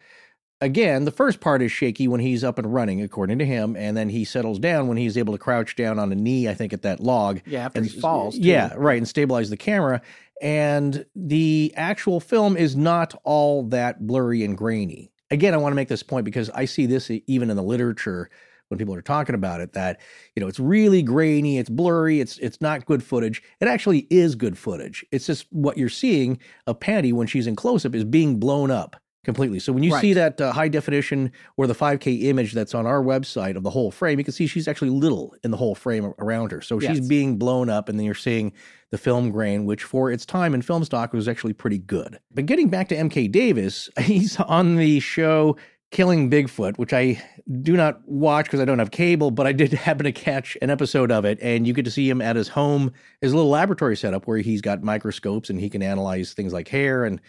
[0.62, 3.96] again, the first part is shaky when he's up and running, according to him, and
[3.96, 6.72] then he settles down when he's able to crouch down on a knee, I think,
[6.72, 7.40] at that log.
[7.44, 8.36] Yeah, after and he falls.
[8.36, 8.42] too.
[8.42, 10.00] Yeah, right, and stabilize the camera.
[10.42, 15.12] And the actual film is not all that blurry and grainy.
[15.30, 18.28] Again, I want to make this point because I see this even in the literature
[18.68, 20.00] when people are talking about it that
[20.34, 23.42] you know it's really grainy, it's blurry, it's it's not good footage.
[23.60, 25.04] It actually is good footage.
[25.12, 28.70] It's just what you're seeing of Patty when she's in close up is being blown
[28.70, 29.58] up completely.
[29.60, 33.02] So when you see that uh, high definition or the 5K image that's on our
[33.02, 36.12] website of the whole frame, you can see she's actually little in the whole frame
[36.18, 36.60] around her.
[36.60, 38.52] So she's being blown up, and then you're seeing
[38.90, 42.18] the film grain, which for its time in film stock was actually pretty good.
[42.32, 45.56] But getting back to MK Davis, he's on the show
[45.92, 47.22] Killing Bigfoot, which I
[47.60, 50.70] do not watch because I don't have cable, but I did happen to catch an
[50.70, 53.96] episode of it, and you get to see him at his home, his little laboratory
[53.96, 57.20] setup where he's got microscopes and he can analyze things like hair and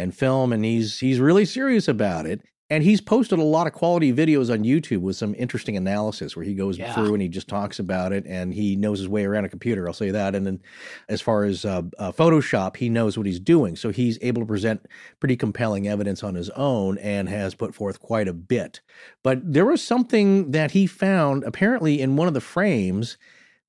[0.00, 2.42] and film, and he's he's really serious about it.
[2.72, 6.44] And he's posted a lot of quality videos on YouTube with some interesting analysis where
[6.44, 6.94] he goes Yeah.
[6.94, 9.88] through and he just talks about it and he knows his way around a computer.
[9.88, 10.36] I'll say that.
[10.36, 10.60] And then
[11.08, 13.74] as far as uh, uh, Photoshop, he knows what he's doing.
[13.74, 14.86] So he's able to present
[15.18, 18.80] pretty compelling evidence on his own and has put forth quite a bit.
[19.24, 23.18] But there was something that he found apparently in one of the frames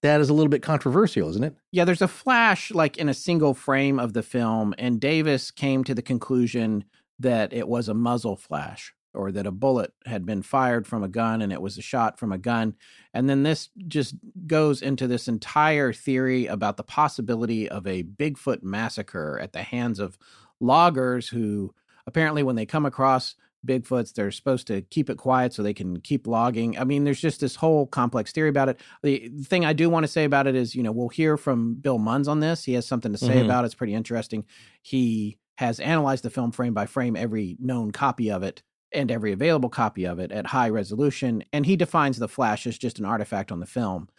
[0.02, 1.56] that is a little bit controversial, isn't it?
[1.72, 5.84] Yeah, there's a flash like in a single frame of the film, and Davis came
[5.84, 6.86] to the conclusion
[7.20, 11.08] that it was a muzzle flash or that a bullet had been fired from a
[11.08, 12.74] gun and it was a shot from a gun.
[13.14, 14.16] And then this just
[14.48, 20.00] goes into this entire theory about the possibility of a Bigfoot massacre at the hands
[20.00, 20.18] of
[20.62, 21.74] loggers who
[22.08, 26.00] apparently, when they come across Bigfoots, they're supposed to keep it quiet so they can
[26.02, 26.78] keep logging.
[26.78, 28.80] I mean, there's just this whole complex theory about it.
[29.04, 31.76] The thing I do want to say about it is, you know, we'll hear from
[31.76, 32.64] Bill Munns on this.
[32.64, 33.46] He has something to say Mhm.
[33.46, 33.68] about it.
[33.68, 34.46] It's pretty interesting.
[34.82, 39.32] He has analyzed the film frame by frame, every known copy of it and every
[39.32, 41.44] available copy of it at high resolution.
[41.54, 44.10] And he defines the flash as just an artifact on the film.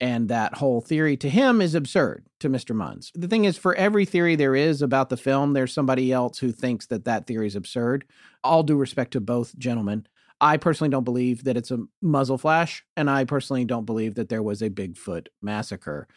[0.00, 2.76] And that whole theory to him is absurd to Mr.
[2.76, 3.10] Munns.
[3.14, 6.52] The thing is, for every theory there is about the film, there's somebody else who
[6.52, 8.04] thinks that that theory is absurd.
[8.44, 10.06] All due respect to both gentlemen.
[10.38, 14.28] I personally don't believe that it's a muzzle flash, and I personally don't believe that
[14.28, 16.08] there was a Bigfoot massacre.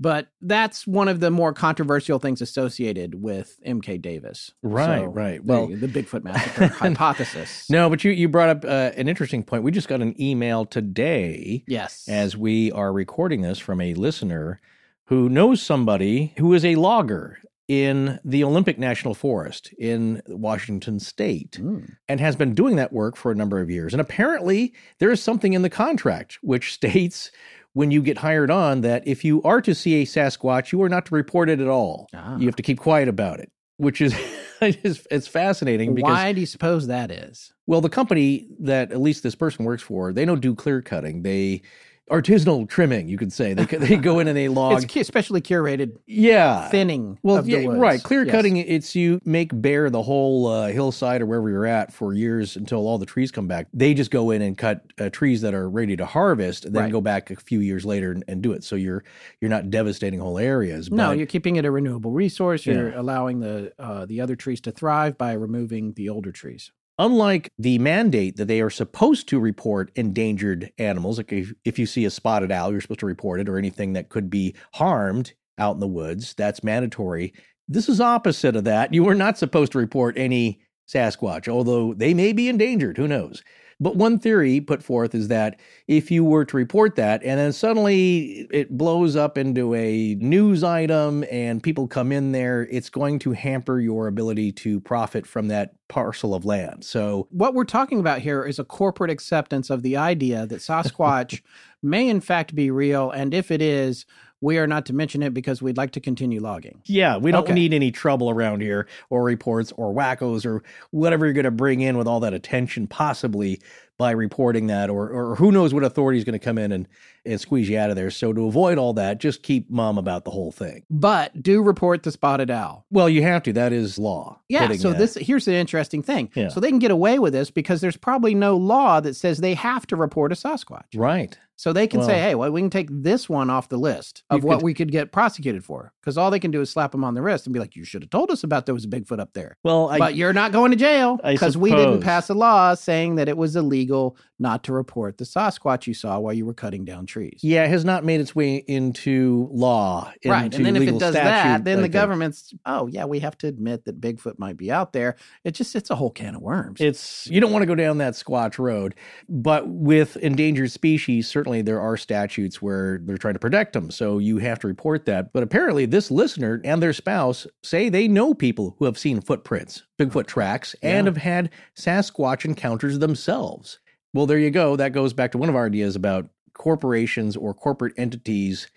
[0.00, 4.52] But that's one of the more controversial things associated with MK Davis.
[4.62, 5.44] Right, So, right.
[5.44, 7.68] Well- go, the Bigfoot massacre hypothesis.
[7.68, 9.62] No, but you, you brought up uh, an interesting point.
[9.64, 12.06] We just got an email today Yes.
[12.08, 14.60] as we are recording this from a listener
[15.06, 21.58] who knows somebody who is a logger in the Olympic National Forest in Washington state
[21.60, 21.96] Mm.
[22.08, 23.92] and has been doing that work for a number of years.
[23.92, 27.30] And apparently, there is something in the contract which states
[27.78, 30.88] when you get hired on that if you are to see a Sasquatch, you are
[30.88, 32.08] not to report it at all.
[32.12, 32.36] Ah.
[32.36, 34.16] You have to keep quiet about it, which is
[34.60, 37.52] it's, it's fascinating because Why do you suppose that is?
[37.68, 41.22] well, the company that at least this person works for, they don't do clear cutting.
[41.22, 41.62] They
[42.10, 43.54] artisanal trimming, you could say.
[43.54, 44.82] They they go in and they log.
[44.82, 46.68] It's especially curated yeah.
[46.68, 47.18] thinning.
[47.22, 48.02] Well, yeah, right.
[48.02, 48.32] Clear Yes.
[48.32, 52.56] cutting, it's you make bare the whole uh, hillside or wherever you're at for years
[52.56, 53.66] until all the trees come back.
[53.72, 56.84] They just go in and cut uh, trees that are ready to harvest, and then
[56.84, 56.92] Right.
[56.92, 58.64] go back a few years later and, and do it.
[58.64, 59.04] So you're
[59.40, 60.90] you're not devastating whole areas.
[60.90, 62.66] No, you're keeping it a renewable resource.
[62.66, 63.00] You're Yeah.
[63.00, 66.72] allowing the uh, the other trees to thrive by removing the older trees.
[67.00, 71.86] Unlike the mandate that they are supposed to report endangered animals, like if, if you
[71.86, 75.32] see a spotted owl, you're supposed to report it, or anything that could be harmed
[75.58, 77.32] out in the woods, that's mandatory.
[77.68, 78.92] This is opposite of that.
[78.92, 82.96] You are not supposed to report any Sasquatch, although they may be endangered.
[82.96, 83.42] Who knows?
[83.80, 87.52] But one theory put forth is that if you were to report that and then
[87.52, 93.20] suddenly it blows up into a news item and people come in there, it's going
[93.20, 96.84] to hamper your ability to profit from that parcel of land.
[96.84, 101.40] So, What we're talking about here is a corporate acceptance of the idea that Sasquatch
[101.82, 104.04] may in fact be real, and if it is,
[104.40, 106.80] we are not to mention it because we'd like to continue logging.
[106.86, 107.54] yeah, we don't Okay.
[107.54, 111.80] need any trouble around here or reports or wackos or whatever you're going to bring
[111.80, 113.60] in with all that attention, possibly
[113.98, 116.86] by reporting that, or, or who knows what authority is going to come in and,
[117.26, 118.12] and squeeze you out of there.
[118.12, 120.84] So, to avoid all that, just keep mum about the whole thing.
[120.88, 122.86] But do report the spotted owl.
[122.92, 123.52] Well, you have to.
[123.52, 124.38] That is law.
[124.48, 126.30] Yeah, so that- this here's the interesting thing.
[126.36, 126.46] Yeah.
[126.48, 129.54] So they can get away with this because there's probably no law that says they
[129.54, 130.84] have to report a Sasquatch.
[130.94, 131.36] Right.
[131.58, 134.22] So they can Well- say, hey, well, we can take this one off the list
[134.30, 135.92] of what could- we could get prosecuted for.
[136.00, 137.84] Because all they can do is slap them on the wrist and be like, you
[137.84, 139.56] should have told us about there was a Bigfoot up there.
[139.64, 143.16] Well, I, but you're not going to jail because we didn't pass a law saying
[143.16, 146.84] that it was illegal not to report the Sasquatch you saw while you were cutting
[146.84, 147.40] down trees.
[147.42, 150.12] Yeah, it has not made its way into law.
[150.24, 150.54] right.
[150.54, 153.48] And then if it does statute that, then the government's, oh, yeah, we have to
[153.48, 155.16] admit that Bigfoot might be out there.
[155.42, 156.80] It just, it's a whole can of worms.
[156.80, 158.94] It's you don't want to go down that squatch road,
[159.28, 164.18] but with endangered species, certainly there are statutes where they're trying to protect them, so
[164.18, 165.32] you have to report that.
[165.32, 169.84] But apparently, this listener and their spouse say they know people who have seen footprints,
[169.98, 171.10] Bigfoot uh, tracks, and Yeah.
[171.10, 173.78] have had Sasquatch encounters themselves.
[174.14, 174.76] Well, there you go.
[174.76, 178.68] That goes back to one of our ideas about corporations or corporate entities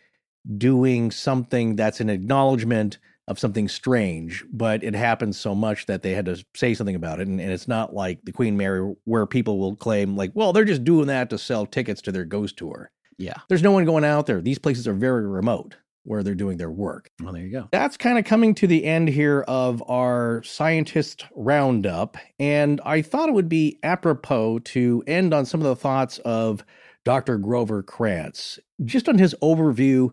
[0.58, 2.98] doing something that's an acknowledgement
[3.32, 7.20] of something strange, but it happens so much that they had to say something about
[7.20, 7.28] it.
[7.28, 10.66] And, and it's not like the Queen Mary, where people will claim, like, well, they're
[10.66, 12.92] just doing that to sell tickets to their ghost tour.
[13.18, 13.40] yeah.
[13.50, 14.42] There's no one going out there.
[14.42, 17.12] These places are very remote where they're doing their work.
[17.22, 17.68] Well, there you go.
[17.72, 22.18] That's kind of coming to the end here of our scientist roundup.
[22.40, 26.66] And I thought it would be apropos to end on some of the thoughts of
[27.06, 27.38] Dr.
[27.38, 30.10] Grover Krantz, just on his overview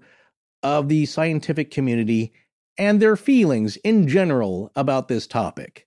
[0.63, 2.33] of the scientific community
[2.79, 5.87] and their feelings in general about this topic.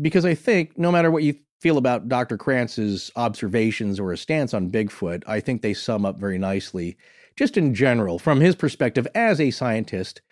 [0.00, 2.38] Because I think no matter what you feel about Dr.
[2.38, 6.96] Krantz's observations or his stance on Bigfoot, I think they sum up very nicely,
[7.36, 10.22] just in general, from his perspective as a scientist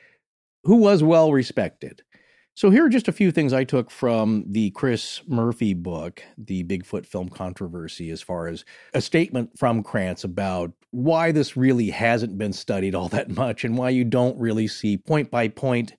[0.64, 2.02] who was well respected.
[2.58, 6.64] So, here are just a few things I took from the Chris Murphy book, The
[6.64, 8.64] Bigfoot Film Controversy, as far as
[8.94, 13.78] a statement from Krantz about why this really hasn't been studied all that much and
[13.78, 15.94] why you don't really see point by point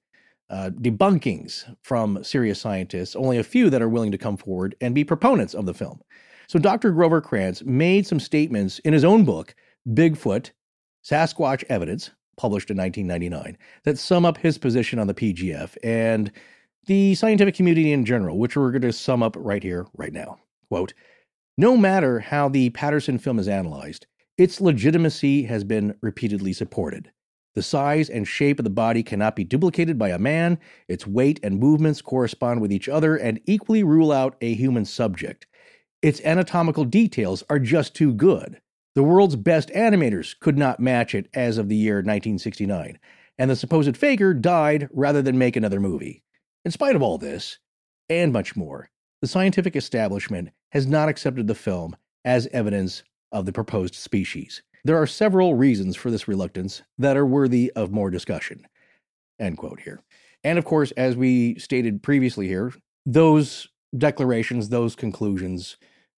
[0.49, 4.93] uh, debunkings from serious scientists, only a few that are willing to come forward and
[4.93, 6.01] be proponents of the film.
[6.49, 6.91] So, Dr.
[6.91, 9.55] Grover Krantz made some statements in his own book,
[9.88, 10.51] Bigfoot
[11.05, 16.31] Sasquatch Evidence, published in 1999, that sum up his position on the PGF and
[16.85, 20.39] the scientific community in general, which we're going to sum up right here, right now.
[20.69, 20.93] Quote
[21.57, 27.11] No matter how the Patterson film is analyzed, its legitimacy has been repeatedly supported.
[27.55, 31.41] The size and shape of the body cannot be duplicated by a man, its weight
[31.43, 35.45] and movements correspond with each other and equally rule out a human subject.
[36.01, 38.61] Its anatomical details are just too good.
[38.99, 42.99] The world's best animators could not match it as of the year 1969,
[43.37, 46.21] and the supposed faker died rather than make another movie.
[46.65, 47.59] In spite of all this,
[48.09, 48.89] and much more,
[49.21, 51.95] the scientific establishment has not accepted the film
[52.25, 54.63] as evidence of the proposed species.
[54.83, 58.67] There are several reasons for this reluctance that are worthy of more discussion.
[59.39, 60.01] End quote here.
[60.43, 62.73] And of course, as we stated previously here,
[63.05, 65.77] those declarations, those conclusions,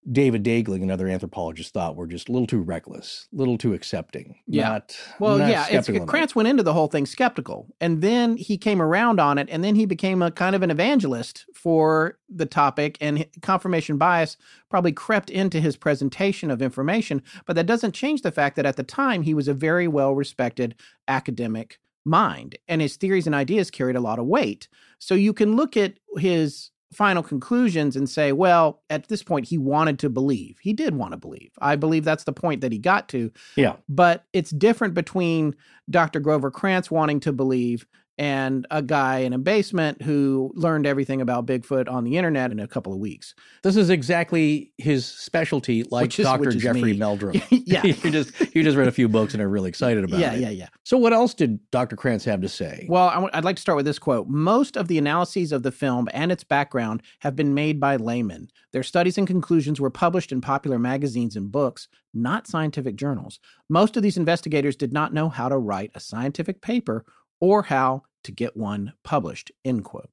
[0.10, 3.74] David Daegling and other anthropologists thought were just a little too reckless, a little too
[3.74, 4.36] accepting.
[4.48, 4.70] Yeah.
[4.70, 5.90] Not, Well, not yeah, it's.
[6.08, 9.64] Krantz went into the whole thing skeptical, and then he came around on it, and
[9.64, 14.38] then he became a kind of an evangelist for the topic, and confirmation bias
[14.70, 17.22] probably crept into his presentation of information.
[17.46, 20.16] But that doesn't change the fact that at the time he was a very well
[20.16, 20.76] respected
[21.08, 24.68] academic mind, and his theories and ideas carried a lot of weight.
[24.98, 29.58] So you can look at his final conclusions and say, well, at this point, he
[29.58, 30.58] wanted to believe.
[30.62, 31.52] He did want to believe.
[31.62, 33.76] I believe that's the point that he got to Yeah.
[33.88, 35.56] but it's different between
[35.90, 36.20] Dr.
[36.20, 37.86] Grover Krantz wanting to believe
[38.22, 42.60] and a guy in a basement who learned everything about Bigfoot on the internet in
[42.60, 43.34] a couple of weeks.
[43.64, 46.52] This is exactly his specialty, like is- Dr.
[46.52, 46.98] Jeffrey me.
[47.00, 47.42] Meldrum.
[47.50, 47.84] Yeah.
[47.84, 50.40] you just you just read a few books and are really excited about yeah, it.
[50.40, 50.68] yeah, yeah.
[50.84, 51.96] So, what else did Dr.
[51.96, 52.86] Krantz have to say?
[52.88, 54.28] Well, I w- I'd like to start with this quote.
[54.28, 58.50] Most of the analyses of the film and its background have been made by laymen.
[58.72, 63.40] Their studies and conclusions were published in popular magazines and books, not scientific journals.
[63.68, 67.04] Most of these investigators did not know how to write a scientific paper
[67.40, 69.52] or how to get one published.
[69.66, 70.10] End quote.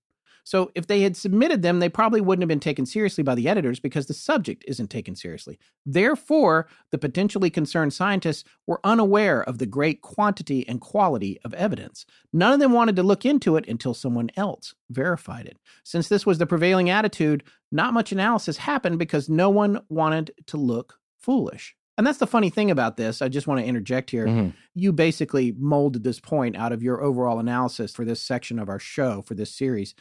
[0.49, 3.51] So, if they had submitted them, they probably wouldn't have been taken seriously by the
[3.51, 5.59] editors because the subject isn't taken seriously.
[5.85, 12.07] Therefore, the potentially concerned scientists were unaware of the great quantity and quality of evidence.
[12.33, 15.59] None of them wanted to look into it until someone else verified it.
[15.85, 20.57] Since this was the prevailing attitude, not much analysis happened because no one wanted to
[20.57, 21.77] look foolish.
[21.99, 23.21] And that's the funny thing about this.
[23.21, 24.27] I just want to interject here.
[24.27, 24.53] Mhm.
[24.75, 28.79] You basically molded this point out of your overall analysis for this section of our
[28.79, 29.95] show, for this series.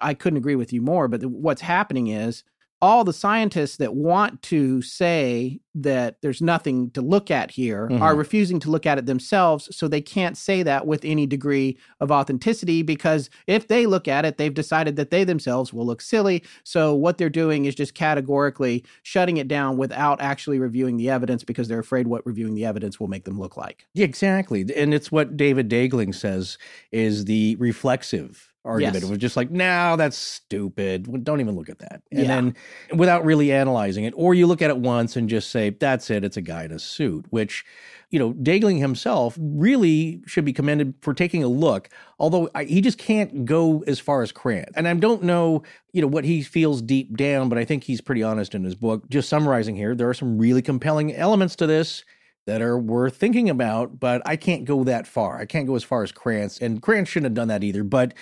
[0.00, 2.42] I couldn't agree with you more, but the- what's happening is
[2.82, 8.00] all the scientists that want to say that there's nothing to look at here Mhm.
[8.00, 9.74] are refusing to look at it themselves.
[9.74, 14.24] So they can't say that with any degree of authenticity because if they look at
[14.24, 16.42] it, they've decided that they themselves will look silly.
[16.64, 21.44] So what they're doing is just categorically shutting it down without actually reviewing the evidence
[21.44, 23.86] because they're afraid what reviewing the evidence will make them look like.
[23.94, 24.66] Yeah, exactly.
[24.76, 26.58] And it's what David Daegling says
[26.90, 28.94] is the reflexive argument.
[28.94, 29.04] Yes.
[29.04, 31.08] It was just like, no, that's stupid.
[31.08, 32.02] Well, Don't even look at that.
[32.12, 32.26] And Yeah.
[32.28, 32.54] then
[32.96, 36.24] without really analyzing it, or you look at it once and just say, that's it,
[36.24, 37.64] it's a guy in a suit, which,
[38.10, 42.80] you know, Daegling himself really should be commended for taking a look, although I, he
[42.80, 44.72] just can't go as far as Krantz.
[44.76, 48.00] And I don't know, you know, what he feels deep down, but I think he's
[48.00, 49.08] pretty honest in his book.
[49.08, 52.04] Just summarizing here, there are some really compelling elements to this
[52.46, 55.38] that are worth thinking about, but I can't go that far.
[55.40, 57.84] I can't go as far as Krantz, and Krantz shouldn't have done that either.
[57.84, 58.14] But,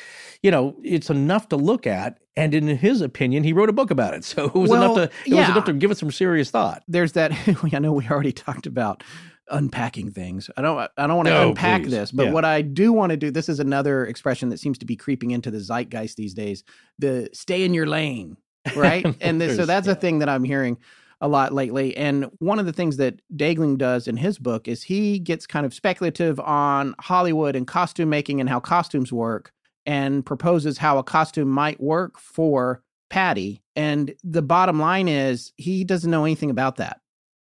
[0.42, 2.18] you know, it's enough to look at.
[2.36, 4.24] And in his opinion, he wrote a book about it.
[4.30, 6.82] So it was Well, enough to it was enough to give it some serious thought.
[6.86, 7.32] there's that
[7.72, 9.02] I know we already talked about
[9.50, 10.48] unpacking things.
[10.56, 11.90] I don't I don't want to No, unpack please.
[11.90, 12.32] this, but Yeah.
[12.32, 15.32] what I do want to do this is another expression that seems to be creeping
[15.32, 16.62] into the zeitgeist these days,
[16.98, 18.36] the stay in your lane,
[18.76, 19.04] right?
[19.20, 20.78] and this, so that's a thing that I'm hearing
[21.20, 21.96] a lot lately.
[21.96, 25.66] And one of the things that Daegling does in his book is he gets kind
[25.66, 29.52] of speculative on Hollywood and costume making and how costumes work
[29.86, 33.62] and proposes how a costume might work for Patty.
[33.76, 37.00] And the bottom line is he doesn't know anything about that.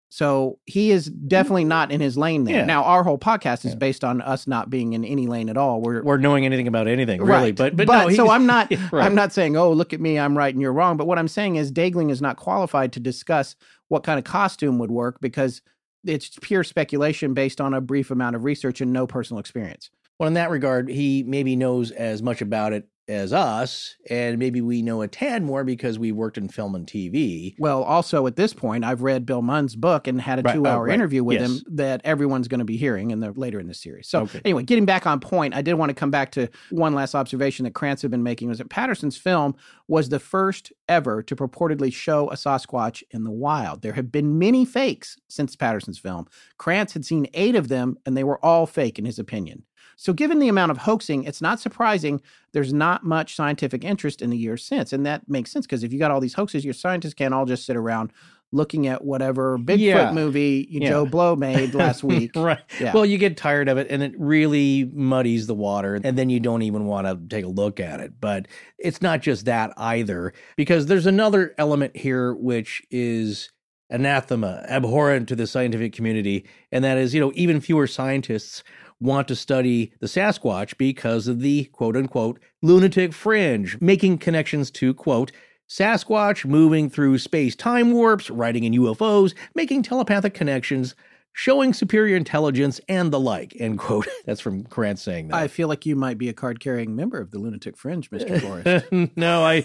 [0.10, 2.54] So he is definitely not in his lane there.
[2.54, 2.60] Mm-hmm.
[2.70, 2.76] Yeah.
[2.76, 3.78] Now our whole podcast is Yeah.
[3.78, 5.82] based on us not being in any lane at all.
[5.82, 7.48] We're Or knowing anything about anything, really.
[7.52, 7.56] Right.
[7.56, 9.06] But but, no, so I'm not Right.
[9.06, 10.96] I'm not saying, oh, look at me, I'm right and you're wrong.
[10.98, 13.56] But what I'm saying is Daegling is not qualified to discuss
[13.90, 15.62] what kind of costume would work because
[16.06, 19.90] it's pure speculation based on a brief amount of research and no personal experience.
[20.20, 24.60] Well, in that regard, he maybe knows as much about it as us, and maybe
[24.62, 27.56] we know a tad more because we worked in film and TV.
[27.58, 30.60] Well, also at this point, I've read Bill Munns's book and had a Right, oh,
[30.60, 30.94] two hour right.
[30.94, 31.50] interview with Yes.
[31.50, 34.08] him that everyone's going to be hearing in the later in the series.
[34.10, 34.42] So Okay.
[34.44, 37.64] anyway, getting back on point, I did want to come back to one last observation
[37.64, 39.56] that Krantz had been making was that Patterson's film
[39.88, 43.82] was the first ever to purportedly show a Sasquatch in the wild.
[43.82, 46.26] There have been many fakes since Patterson's film.
[46.58, 49.64] Krantz had seen eight of them, and they were all fake in his opinion.
[49.98, 52.22] So, given the amount of hoaxing, it's not surprising
[52.54, 54.94] there's not much scientific interest in the years since.
[54.94, 57.46] And that makes sense because if you got all these hoaxes, your scientists can't all
[57.46, 58.12] just sit around
[58.54, 60.12] looking at whatever Bigfoot Yeah.
[60.14, 60.88] movie Yeah.
[60.90, 62.32] Joe Blow made last week.
[62.36, 62.60] right.
[62.80, 62.94] Yeah.
[62.94, 66.40] Well, you get tired of it and it really muddies the water and then you
[66.40, 68.14] don't even want to take a look at it.
[68.22, 73.50] But it's not just that either because there's another element here which is
[73.90, 78.64] anathema, abhorrent to the scientific community, and that is, you know, even fewer scientists
[79.00, 84.94] want to study the Sasquatch because of the quote unquote lunatic fringe, making connections to
[84.94, 85.32] quote
[85.70, 90.96] Sasquatch moving through space time warps, riding in UFOs, making telepathic connections,
[91.38, 93.56] showing superior intelligence, and the like.
[93.60, 94.08] End quote.
[94.26, 95.36] That's from Krantz saying that.
[95.38, 98.42] I feel like you might be a card carrying member of the Lunatic Fringe, Mr.
[98.92, 99.16] Forrest.
[99.16, 99.64] no, I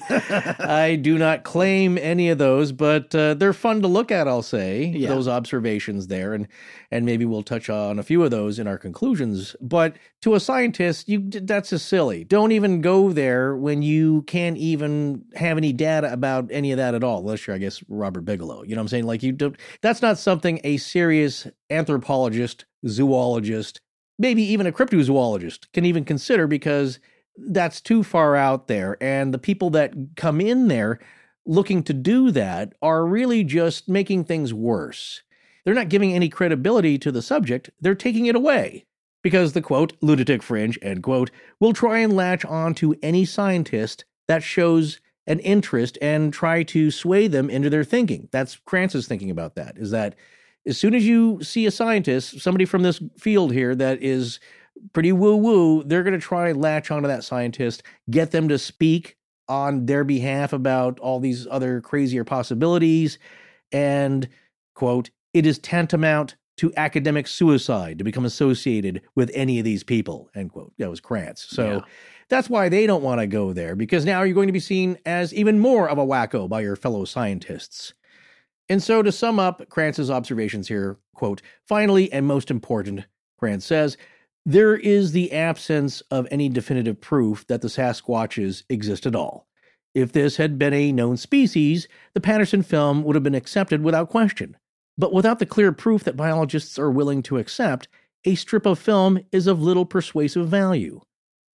[0.60, 4.28] I do not claim any of those, but uh, they're fun to look at.
[4.28, 5.08] I'll say Yeah.
[5.08, 6.46] those observations there, and
[6.90, 9.56] and maybe we'll touch on a few of those in our conclusions.
[9.62, 12.22] But to a scientist, you that's just silly.
[12.24, 16.94] Don't even go there when you can't even have any data about any of that
[16.94, 17.20] at all.
[17.20, 18.62] Unless you're, I guess, Robert Bigelow.
[18.62, 19.06] You know what I'm saying?
[19.06, 19.56] Like you don't.
[19.80, 23.80] That's not something a serious anthropologist, zoologist,
[24.18, 26.98] maybe even a cryptozoologist can even consider because
[27.36, 28.96] that's too far out there.
[29.00, 31.00] And the people that come in there
[31.46, 35.22] looking to do that are really just making things worse.
[35.64, 38.86] They're not giving any credibility to the subject, they're taking it away.
[39.22, 44.04] Because the quote, lunatic fringe, end quote, will try and latch on to any scientist
[44.26, 48.28] that shows an interest and try to sway them into their thinking.
[48.32, 50.16] That's Krantz's thinking about that, is that
[50.66, 54.38] as soon as you see a scientist, somebody from this field here that is
[54.92, 58.58] pretty woo woo, they're going to try and latch onto that scientist, get them to
[58.58, 59.16] speak
[59.48, 63.18] on their behalf about all these other crazier possibilities.
[63.70, 64.28] And,
[64.74, 70.30] quote, it is tantamount to academic suicide to become associated with any of these people,
[70.34, 70.72] end quote.
[70.78, 71.42] That was Krantz.
[71.48, 71.80] So Yeah.
[72.28, 74.98] that's why they don't want to go there because now you're going to be seen
[75.06, 77.94] as even more of a wacko by your fellow scientists.
[78.68, 83.06] And so to sum up Krantz's observations here, quote, finally and most important,
[83.38, 83.96] Krantz says,
[84.44, 89.46] there is the absence of any definitive proof that the Sasquatches exist at all.
[89.94, 94.08] If this had been a known species, the Patterson film would have been accepted without
[94.08, 94.56] question.
[94.98, 97.88] But without the clear proof that biologists are willing to accept,
[98.24, 101.00] a strip of film is of little persuasive value.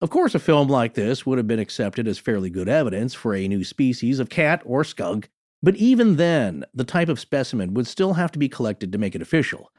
[0.01, 3.33] Of course, a film like this would have been accepted as fairly good evidence for
[3.33, 5.29] a new species of cat or skunk,
[5.61, 9.15] but even then, the type of specimen would still have to be collected to make
[9.15, 9.71] it official.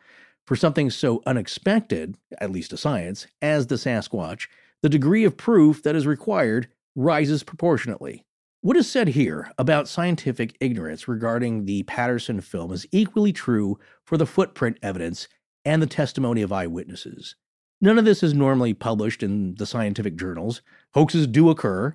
[0.47, 4.48] For something so unexpected, at least to science, as the Sasquatch,
[4.82, 8.24] the degree of proof that is required rises proportionately.
[8.60, 14.16] What is said here about scientific ignorance regarding the Patterson film is equally true for
[14.16, 15.28] the footprint evidence
[15.65, 17.36] and the testimony of eyewitnesses.
[17.81, 20.62] None of this is normally published in the scientific journals.
[20.94, 21.94] Hoaxes do occur,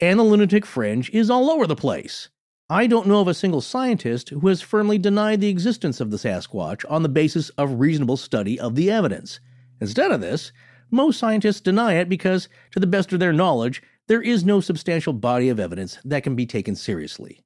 [0.00, 2.28] and the lunatic fringe is all over the place.
[2.72, 6.16] I don't know of a single scientist who has firmly denied the existence of the
[6.16, 9.40] Sasquatch on the basis of reasonable study of the evidence.
[9.82, 10.52] Instead of this,
[10.90, 15.12] most scientists deny it because, to the best of their knowledge, there is no substantial
[15.12, 17.44] body of evidence that can be taken seriously.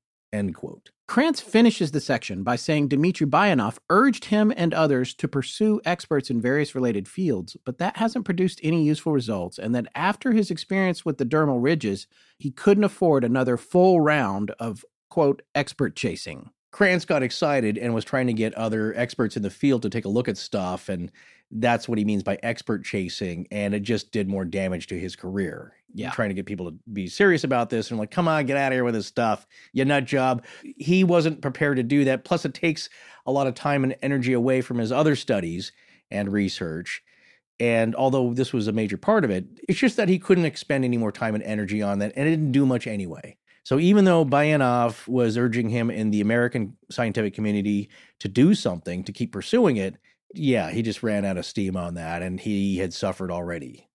[1.09, 6.31] Krantz finishes the section by saying Dmitry Bayanov urged him and others to pursue experts
[6.31, 10.53] in various related fields, but that hasn't produced any useful results, and that after his
[10.53, 12.07] experience with the dermal ridges,
[12.39, 16.51] he couldn't afford another full round of, quote, expert chasing.
[16.73, 20.05] Krantz got excited and was trying to get other experts in the field to take
[20.05, 21.11] a look at stuff, and
[21.51, 25.17] that's what he means by expert chasing, and it just did more damage to his
[25.17, 25.73] career.
[25.95, 26.11] Yeah.
[26.11, 28.73] Trying to get people to be serious about this and like, come on, get out
[28.73, 30.45] of here with this stuff, you nut job.
[30.77, 32.25] He wasn't prepared to do that.
[32.25, 32.91] Plus, it takes
[33.25, 35.73] a lot of time and energy away from his other studies
[36.11, 37.03] and research.
[37.59, 40.85] And although this was a major part of it, it's just that he couldn't expend
[40.85, 43.39] any more time and energy on that, and it didn't do much anyway.
[43.67, 49.03] So even though Bayanov was urging him in the American scientific community to do something
[49.03, 49.97] to keep pursuing it,
[50.33, 53.89] yeah, he just ran out of steam on that and he had suffered already.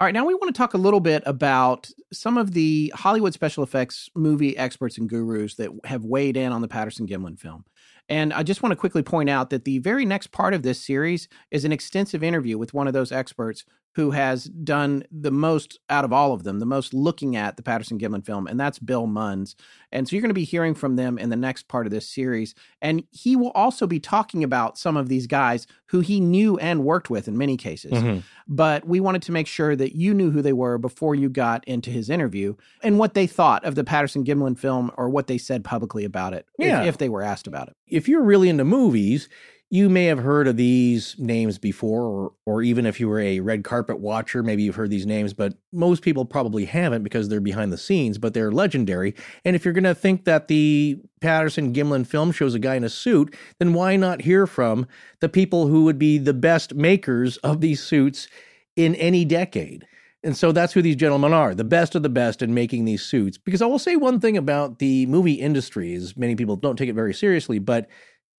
[0.00, 3.34] All right, now we want to talk a little bit about some of the Hollywood
[3.34, 7.66] special effects movie experts and gurus that have weighed in on the Patterson Gimlin film.
[8.08, 10.82] And I just want to quickly point out that the very next part of this
[10.82, 13.66] series is an extensive interview with one of those experts
[13.96, 17.62] who has done the most out of all of them, the most looking at the
[17.62, 19.56] Patterson Gimlin film, and that's Bill Munns.
[19.90, 22.08] And so you're going to be hearing from them in the next part of this
[22.08, 22.54] series.
[22.80, 26.84] And he will also be talking about some of these guys who he knew and
[26.84, 27.90] worked with in many cases.
[27.90, 28.20] Mm-hmm.
[28.46, 31.66] But we wanted to make sure that you knew who they were before you got
[31.66, 32.54] into his interview
[32.84, 36.32] and what they thought of the Patterson Gimlin film or what they said publicly about
[36.32, 36.84] it, if- Yeah.
[36.84, 37.76] if they were asked about it.
[37.88, 39.28] If you're really into movies,
[39.72, 43.38] you may have heard of these names before, or, or even if you were a
[43.38, 47.40] red carpet watcher, maybe you've heard these names, but most people probably haven't because they're
[47.40, 49.14] behind the scenes, but they're legendary.
[49.44, 52.82] And if you're going to think that the Patterson Gimlin film shows a guy in
[52.82, 54.88] a suit, then why not hear from
[55.20, 58.26] the people who would be the best makers of these suits
[58.74, 59.86] in any decade?
[60.22, 63.02] And so that's who these gentlemen are, the best of the best in making these
[63.02, 63.38] suits.
[63.38, 66.90] Because I will say one thing about the movie industry is many people don't take
[66.90, 67.88] it very seriously, but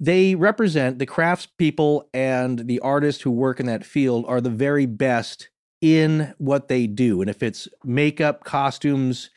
[0.01, 4.87] they represent the craftspeople and the artists who work in that field are the very
[4.87, 5.49] best
[5.79, 7.21] in what they do.
[7.21, 9.29] And if it's makeup, costumes,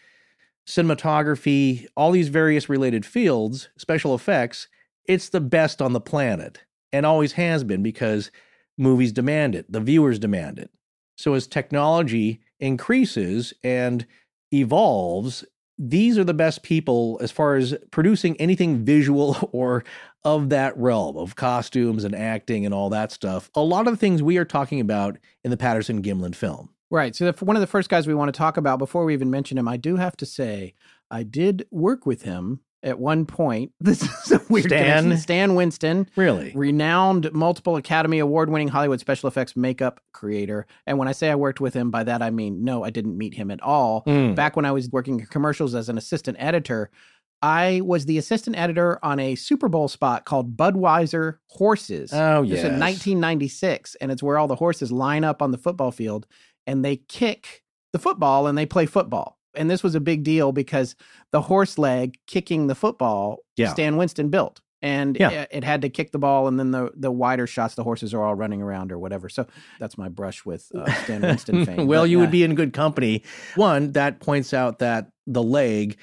[0.67, 4.69] cinematography, all these various related fields, special effects,
[5.07, 6.61] it's the best on the planet
[6.95, 8.31] and always has been because
[8.79, 10.71] movies demand it, the viewers demand it.
[11.19, 14.07] So as technology increases and
[14.51, 15.45] evolves,
[15.79, 19.85] these are the best people as far as producing anything visual or
[20.25, 23.51] of that realm of costumes and acting and all that stuff.
[23.55, 26.71] A lot of the things we are talking about in the Patterson Gimlin film.
[26.91, 27.15] Right.
[27.17, 29.31] So, the, one of the first guys we want to talk about before we even
[29.31, 30.75] mention him, I do have to say,
[31.11, 33.73] I did work with him at one point.
[33.81, 35.03] This is a weird Stan?
[35.05, 35.19] connection.
[35.19, 36.53] Stan Winston, Really?
[36.55, 40.67] renowned multiple Academy Award winning Hollywood special effects makeup creator.
[40.87, 43.19] And when I say I worked with him, by that I mean, no, I didn't
[43.19, 44.05] meet him at all.
[44.07, 44.35] Mm.
[44.37, 46.91] Back when I was working in commercials as an assistant editor,
[47.43, 52.11] I was the assistant editor on a Super Bowl spot called Budweiser Horses.
[52.13, 52.65] Oh, It's yes.
[52.65, 56.27] in 1996, and it's where all the horses line up on the football field
[56.67, 59.39] and they kick the football and they play football.
[59.57, 60.97] And this was a big deal because
[61.31, 63.73] the horse leg kicking the football, Yeah.
[63.73, 64.61] Stan Winston built.
[64.83, 65.31] And Yeah.
[65.31, 68.13] it, it had to kick the ball, and then the, the wider shots, the horses
[68.13, 69.29] are all running around or whatever.
[69.31, 69.47] So
[69.81, 71.87] that's my brush with uh, Stan Winston fame.
[71.87, 73.23] well, But, you uh, would be in good company.
[73.57, 75.97] One, that points out that the leg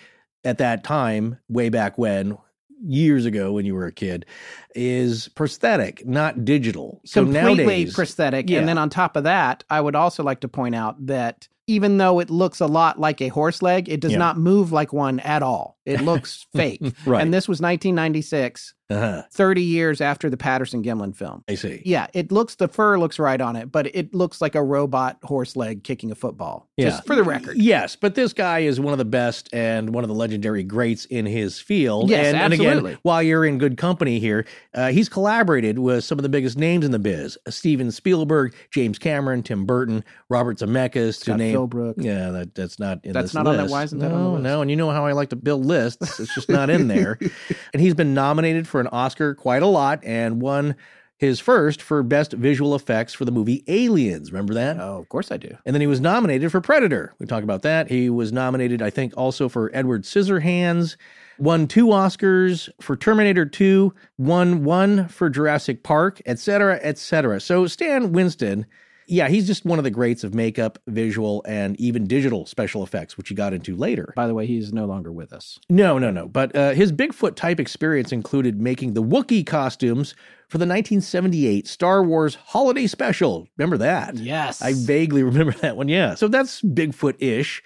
[0.43, 2.37] at that time, way back when,
[2.83, 4.25] years ago when you were a kid,
[4.73, 6.99] is prosthetic, not digital.
[7.05, 8.49] So completely nowadays, prosthetic.
[8.49, 8.57] Yeah.
[8.57, 11.97] And then on top of that, I would also like to point out that even
[11.97, 14.17] though it looks a lot like a horse leg, it does Yeah.
[14.17, 15.77] not move like one at all.
[15.91, 16.81] It looks fake.
[17.05, 17.21] right?
[17.21, 19.23] And this was 1996, uh-huh.
[19.31, 21.43] 30 years after the Patterson Gimlin film.
[21.49, 21.81] I see.
[21.85, 25.17] Yeah, it looks the fur looks right on it, but it looks like a robot
[25.23, 26.67] horse leg kicking a football.
[26.79, 27.01] Just Yeah.
[27.07, 27.57] for the record.
[27.57, 31.05] Yes, but this guy is one of the best and one of the legendary greats
[31.05, 32.09] in his field.
[32.09, 32.91] Yes, and, and absolutely.
[32.91, 36.57] again, while you're in good company here, uh, he's collaborated with some of the biggest
[36.57, 41.55] names in the biz: Steven Spielberg, James Cameron, Tim Burton, Robert Zemeckis, to Scott name.
[41.55, 41.93] Philbrook.
[41.97, 44.29] Yeah, that, that's not in That's not on that- why isn't that no, on the
[44.31, 44.43] list?
[44.43, 45.80] No, and you know how I like to build lists.
[45.85, 47.17] It's just not in there.
[47.73, 50.75] and he's been nominated for an Oscar quite a lot and won
[51.21, 54.31] his first for best visual effects for the movie Aliens.
[54.31, 54.77] Remember that?
[54.79, 55.55] Oh, of course I do.
[55.67, 57.13] And then he was nominated for Predator.
[57.19, 57.91] We talked about that.
[57.91, 60.97] He was nominated, I think, also for Edward Scissorhands.
[61.37, 67.39] Won two Oscars for Terminator 2, won one for Jurassic Park, et cetera, et cetera.
[67.39, 68.65] So Stan Winston
[69.11, 73.17] Yeah, he's just one of the greats of makeup, visual, and even digital special effects,
[73.17, 74.13] which he got into later.
[74.15, 75.59] By the way, he's no longer with us.
[75.69, 76.29] No, no, no.
[76.29, 80.15] But uh, his Bigfoot type experience included making the Wookiee costumes
[80.47, 83.49] for the 1978 Star Wars Holiday Special.
[83.57, 84.15] Remember that?
[84.15, 84.61] Yes.
[84.61, 85.89] I vaguely remember that one.
[85.89, 86.15] Yeah.
[86.15, 87.61] So that's Bigfoot ish.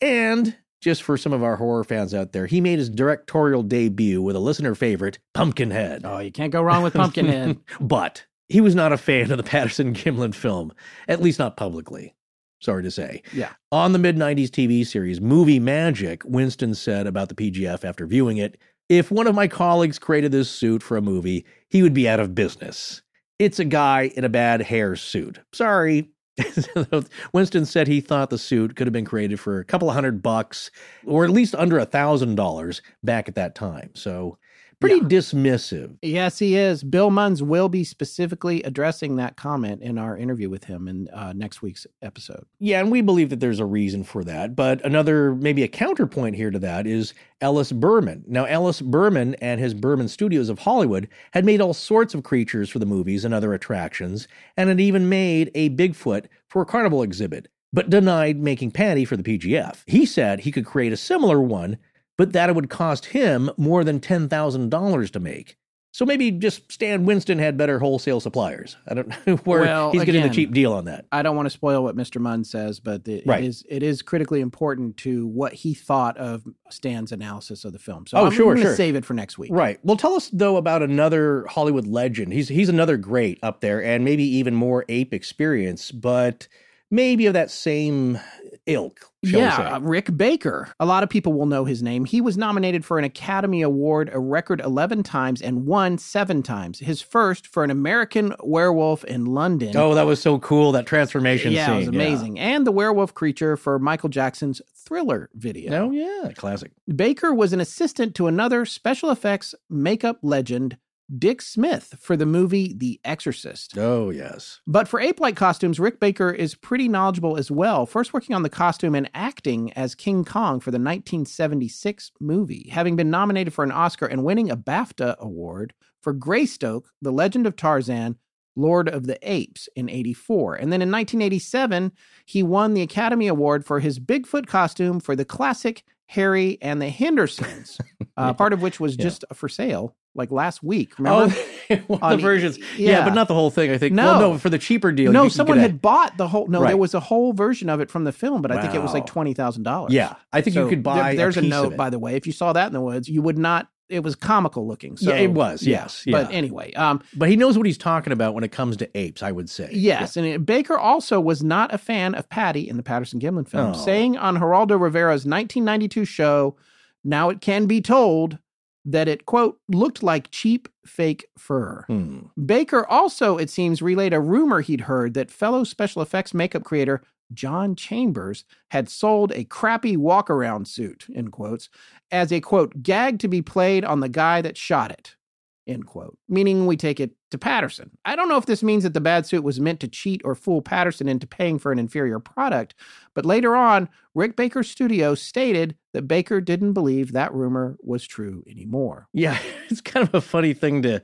[0.00, 4.20] And just for some of our horror fans out there, he made his directorial debut
[4.20, 6.02] with a listener favorite, Pumpkinhead.
[6.04, 7.60] Oh, you can't go wrong with Pumpkinhead.
[7.80, 10.72] but he was not a fan of the Patterson Gimlin film,
[11.08, 12.14] at least not publicly.
[12.60, 13.22] Sorry to say.
[13.32, 13.52] Yeah.
[13.72, 18.36] On the mid 90s TV series Movie Magic, Winston said about the PGF after viewing
[18.36, 18.56] it
[18.88, 22.20] if one of my colleagues created this suit for a movie, he would be out
[22.20, 23.00] of business.
[23.38, 25.40] It's a guy in a bad hair suit.
[25.54, 26.10] Sorry.
[27.32, 30.22] Winston said he thought the suit could have been created for a couple of hundred
[30.22, 30.70] bucks
[31.06, 33.90] or at least under a thousand dollars back at that time.
[33.94, 34.38] So
[34.82, 35.20] pretty yeah.
[35.20, 35.96] dismissive.
[36.02, 36.82] Yes, he is.
[36.82, 41.32] Bill Munns will be specifically addressing that comment in our interview with him in uh,
[41.32, 42.44] next week's episode.
[42.58, 44.54] Yeah, and we believe that there's a reason for that.
[44.54, 48.24] But another, maybe a counterpoint here to that is Ellis Burman.
[48.26, 52.68] Now, Ellis Burman and his Burman Studios of Hollywood had made all sorts of creatures
[52.68, 57.02] for the movies and other attractions, and had even made a Bigfoot for a carnival
[57.02, 59.82] exhibit but denied making Patty for the PGF.
[59.86, 61.78] He said he could create a similar one
[62.18, 65.56] but that it would cost him more than $10,000 to make.
[65.94, 68.76] So maybe just Stan Winston had better wholesale suppliers.
[68.88, 71.04] I don't know where well, he's again, getting the cheap deal on that.
[71.12, 72.18] I don't want to spoil what Mr.
[72.18, 73.44] Munns says, but the, right.
[73.44, 77.78] it is it is critically important to what he thought of Stan's analysis of the
[77.78, 78.06] film.
[78.06, 78.76] So oh, I'm, sure, going to sure.
[78.76, 79.50] save it for next week.
[79.52, 79.78] Right.
[79.82, 82.32] Well, tell us though about another Hollywood legend.
[82.32, 86.48] He's he's another great up there, and maybe even more ape experience, but
[86.90, 88.18] maybe of that same
[88.66, 89.00] ilk.
[89.22, 90.68] yeah, uh, Rick Baker.
[90.80, 92.04] A lot of people will know his name.
[92.04, 96.78] He was nominated for an Academy Award a record 11 times and won seven times.
[96.78, 99.76] His first for an American werewolf in London.
[99.76, 101.74] Oh, that was so cool, that transformation yeah, scene.
[101.74, 102.36] it was amazing.
[102.36, 102.42] Yeah.
[102.54, 105.86] And the werewolf creature for Michael Jackson's Thriller video.
[105.86, 106.72] Oh, yeah, classic.
[106.94, 110.76] Baker was an assistant to another special effects makeup legend,
[111.18, 113.76] Dick Smith for the movie The Exorcist.
[113.76, 114.60] Oh, yes.
[114.66, 118.42] But for ape like costumes, Rick Baker is pretty knowledgeable as well, first working on
[118.42, 123.64] the costume and acting as King Kong for the 1976 movie, having been nominated for
[123.64, 128.16] an Oscar and winning a BAFTA award for Greystoke, The Legend of Tarzan,
[128.56, 130.56] Lord of the Apes in 84.
[130.56, 131.92] And then in 1987,
[132.26, 136.90] he won the Academy Award for his Bigfoot costume for the classic Harry and the
[136.90, 137.78] Hendersons,
[138.16, 139.04] uh, part of which was yeah.
[139.04, 140.98] just for sale like last week.
[140.98, 141.34] Remember?
[141.88, 142.58] Oh, the versions.
[142.76, 142.90] Yeah.
[142.90, 143.04] yeah.
[143.04, 143.70] but not the whole thing.
[143.70, 143.94] I think.
[143.94, 145.10] No, well, no, for the cheaper deal.
[145.10, 146.46] No, someone had bought the whole.
[146.46, 146.68] No, right.
[146.68, 148.58] there was a whole version of it from the film, but wow.
[148.58, 149.92] I think it was like twenty thousand dollars.
[149.92, 151.14] Yeah, I think so you could buy.
[151.14, 152.14] There, there's a, a note, by the way.
[152.14, 153.68] If you saw that in the woods, you would not.
[153.88, 154.98] It was comical looking.
[154.98, 155.62] So, yeah, it was.
[155.62, 156.22] Yes, yeah.
[156.22, 159.22] but anyway, um, but he knows what he's talking about when it comes to apes.
[159.22, 159.70] I would say.
[159.72, 163.72] Yes, and Baker also was not a fan of Patty in the Patterson Gimlin film,
[163.74, 163.84] oh.
[163.84, 166.56] saying on Geraldo Rivera's 1992 show,
[167.02, 168.38] "Now it can be told."
[168.84, 171.84] That it, quote, looked like cheap fake fur.
[171.86, 172.20] Hmm.
[172.44, 177.02] Baker also, it seems, relayed a rumor he'd heard that fellow special effects makeup creator
[177.32, 181.68] John Chambers had sold a crappy walk around suit, in quotes,
[182.10, 185.16] as a, quote, gag to be played on the guy that shot it
[185.66, 186.18] end quote.
[186.28, 187.90] Meaning we take it to Patterson.
[188.04, 190.34] I don't know if this means that the bad suit was meant to cheat or
[190.34, 192.74] fool Patterson into paying for an inferior product,
[193.14, 198.42] but later on, Rick Baker's studio stated that Baker didn't believe that rumor was true
[198.48, 199.08] anymore.
[199.12, 199.38] Yeah,
[199.70, 201.02] it's kind of a funny thing to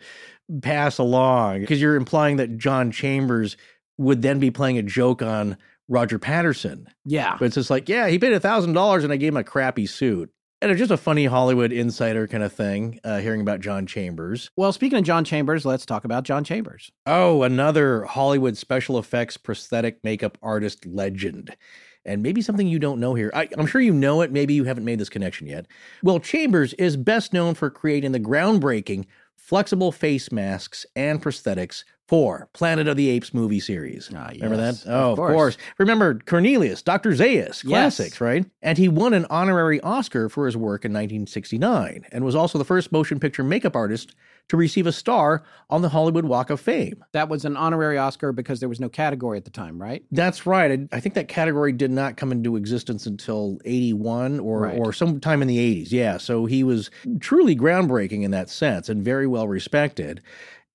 [0.62, 3.56] pass along because you're implying that John Chambers
[3.98, 5.56] would then be playing a joke on
[5.88, 6.86] Roger Patterson.
[7.04, 7.36] Yeah.
[7.38, 9.44] But it's just like, yeah, he paid a thousand dollars and I gave him a
[9.44, 10.30] crappy suit.
[10.60, 14.50] And it's just a funny Hollywood insider kind of thing, uh, hearing about John Chambers.
[14.56, 16.90] Well, speaking of John Chambers, let's talk about John Chambers.
[17.06, 21.56] Oh, another Hollywood special effects prosthetic makeup artist legend.
[22.04, 23.30] And maybe something you don't know here.
[23.34, 24.32] I, I'm sure you know it.
[24.32, 25.66] Maybe you haven't made this connection yet.
[26.02, 29.06] Well, Chambers is best known for creating the groundbreaking
[29.36, 34.10] flexible face masks and prosthetics for Planet of the Apes movie series.
[34.14, 34.82] Ah, Remember that?
[34.86, 35.30] Oh, of course.
[35.30, 35.56] of course.
[35.76, 37.10] Remember Cornelius, Dr.
[37.10, 38.20] Zaius, classics, yes.
[38.20, 38.46] right?
[38.62, 42.64] And he won an honorary Oscar for his work in 1969 and was also the
[42.64, 44.14] first motion picture makeup artist
[44.48, 47.04] to receive a star on the Hollywood Walk of Fame.
[47.12, 50.02] That was an honorary Oscar because there was no category at the time, right?
[50.10, 50.88] That's right.
[50.90, 54.78] I think that category did not come into existence until 81 or, right.
[54.78, 55.92] or sometime in the 80s.
[55.92, 56.16] Yeah.
[56.16, 60.22] So he was truly groundbreaking in that sense and very well respected.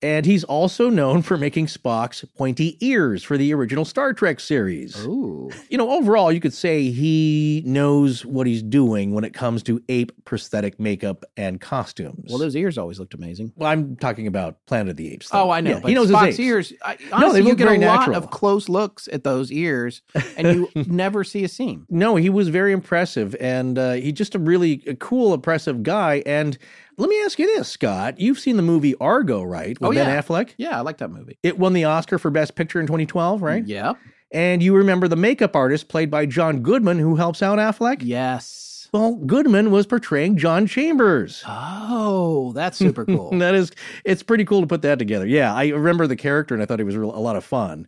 [0.03, 5.06] And he's also known for making Spock's pointy ears for the original Star Trek series.
[5.06, 5.49] Ooh.
[5.69, 9.82] You know, overall, you could say he knows what he's doing when it comes to
[9.88, 12.25] ape prosthetic makeup and costumes.
[12.27, 13.53] Well, those ears always looked amazing.
[13.56, 15.30] Well, I'm talking about Planet of the Apes.
[15.32, 15.72] Oh, I know.
[15.72, 16.48] Yeah, but he knows Spock's his apes.
[16.48, 16.73] ears.
[16.83, 20.01] I, they honestly, you look get a very lot of close looks at those ears,
[20.35, 21.88] and you never see a seam.
[21.90, 26.23] No, he was very impressive, and uh, he's just a really uh, cool, impressive guy.
[26.25, 26.57] And
[26.97, 29.80] let me ask you this, Scott: You've seen the movie Argo, right?
[29.80, 30.22] With Oh, Ben yeah.
[30.22, 30.51] Affleck.
[30.57, 31.38] Yeah, I like that movie.
[31.43, 33.65] It won the Oscar for Best Picture in 2012, right?
[33.65, 33.97] Yep.
[34.31, 37.97] And you remember the makeup artist played by John Goodman, who helps out Affleck.
[38.01, 38.89] Yes.
[38.91, 41.43] Well, Goodman was portraying John Chambers.
[41.47, 43.31] Oh, that's super cool.
[43.39, 43.72] that is,
[44.05, 45.25] it's pretty cool to put that together.
[45.25, 47.88] Yeah, I remember the character and I thought he was real, a lot of fun.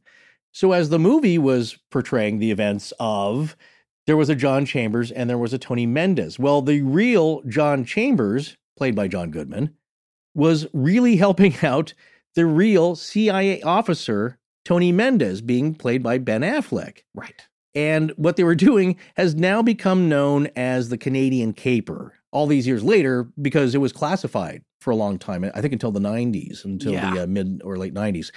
[0.51, 3.55] So, as the movie was portraying the events of,
[4.07, 6.39] there was a John Chambers and there was a Tony Mendez.
[6.39, 9.75] Well, the real John Chambers, played by John Goodman,
[10.33, 11.93] was really helping out
[12.35, 16.99] the real CIA officer, Tony Mendez, being played by Ben Affleck.
[17.13, 17.47] right.
[17.73, 22.65] And what they were doing has now become known as the Canadian Caper all these
[22.65, 26.63] years later because it was classified for a long time, I think until the 90s,
[26.63, 27.11] until Yeah.
[27.15, 28.31] the uh, mid or late 90s.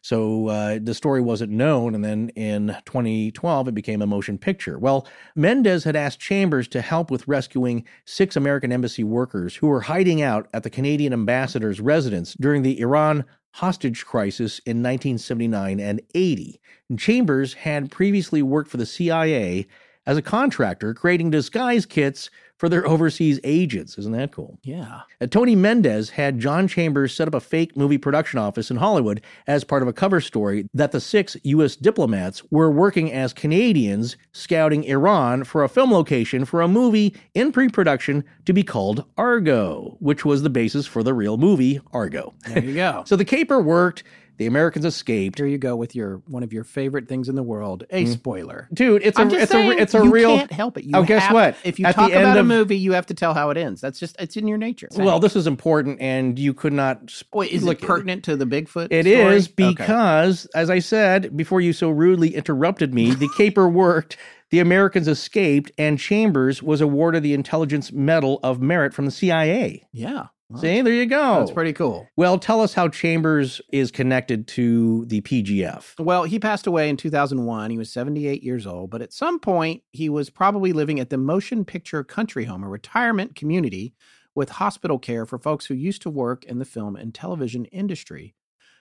[0.00, 1.94] So uh, the story wasn't known.
[1.94, 4.78] And then in 2012, it became a motion picture.
[4.78, 5.06] Well,
[5.36, 10.22] Mendez had asked Chambers to help with rescuing six American embassy workers who were hiding
[10.22, 16.60] out at the Canadian ambassador's residence during the Iran hostage crisis in 1979 and 80.
[16.88, 19.66] And Chambers had previously worked for the CIA
[20.06, 22.30] as a contractor, creating disguise kits
[22.60, 23.96] for their overseas agents.
[23.96, 24.58] Isn't that cool?
[24.62, 25.00] Yeah.
[25.18, 29.22] Uh, Tony Mendez had John Chambers set up a fake movie production office in Hollywood
[29.46, 31.74] as part of a cover story that the six U.S.
[31.74, 37.50] diplomats were working as Canadians scouting Iran for a film location for a movie in
[37.50, 42.34] pre production to be called Argo, which was the basis for the real movie Argo.
[42.46, 43.04] There you go.
[43.10, 44.04] So the caper worked.
[44.40, 45.36] The Americans escaped.
[45.38, 48.10] Here you go with your one of your favorite things in the world, a hmm.
[48.10, 48.70] spoiler.
[48.72, 50.84] Dude, it's a I'm just it's saying, a it's a you real can't help it.
[50.84, 51.56] You Oh, guess have- what?
[51.62, 53.58] If you At the talk end about a movie, you have to tell how it
[53.58, 53.82] ends.
[53.82, 54.88] That's just it's in your nature.
[54.96, 58.36] Well, this is important and you could not sp- Wait, is look, it pertinent to
[58.36, 58.88] the Bigfoot?
[58.90, 59.36] It story?
[59.36, 59.72] is Okay.
[59.72, 64.16] because, as I said before you so rudely interrupted me, the caper worked,
[64.48, 69.84] the Americans escaped, and Chambers was awarded the Intelligence Medal of Merit from the CIA.
[69.92, 70.28] yeah.
[70.50, 71.38] Well, See, there you go.
[71.38, 72.08] that's pretty cool.
[72.16, 75.94] Well, tell us how Chambers is connected to the PGF.
[76.00, 77.70] Well, he passed away in 2001.
[77.70, 81.18] He was 78 years old, but at some point, he was probably living at the
[81.18, 83.94] Motion Picture Country Home, a retirement community
[84.34, 88.34] with hospital care for folks who used to work in the film and television industry.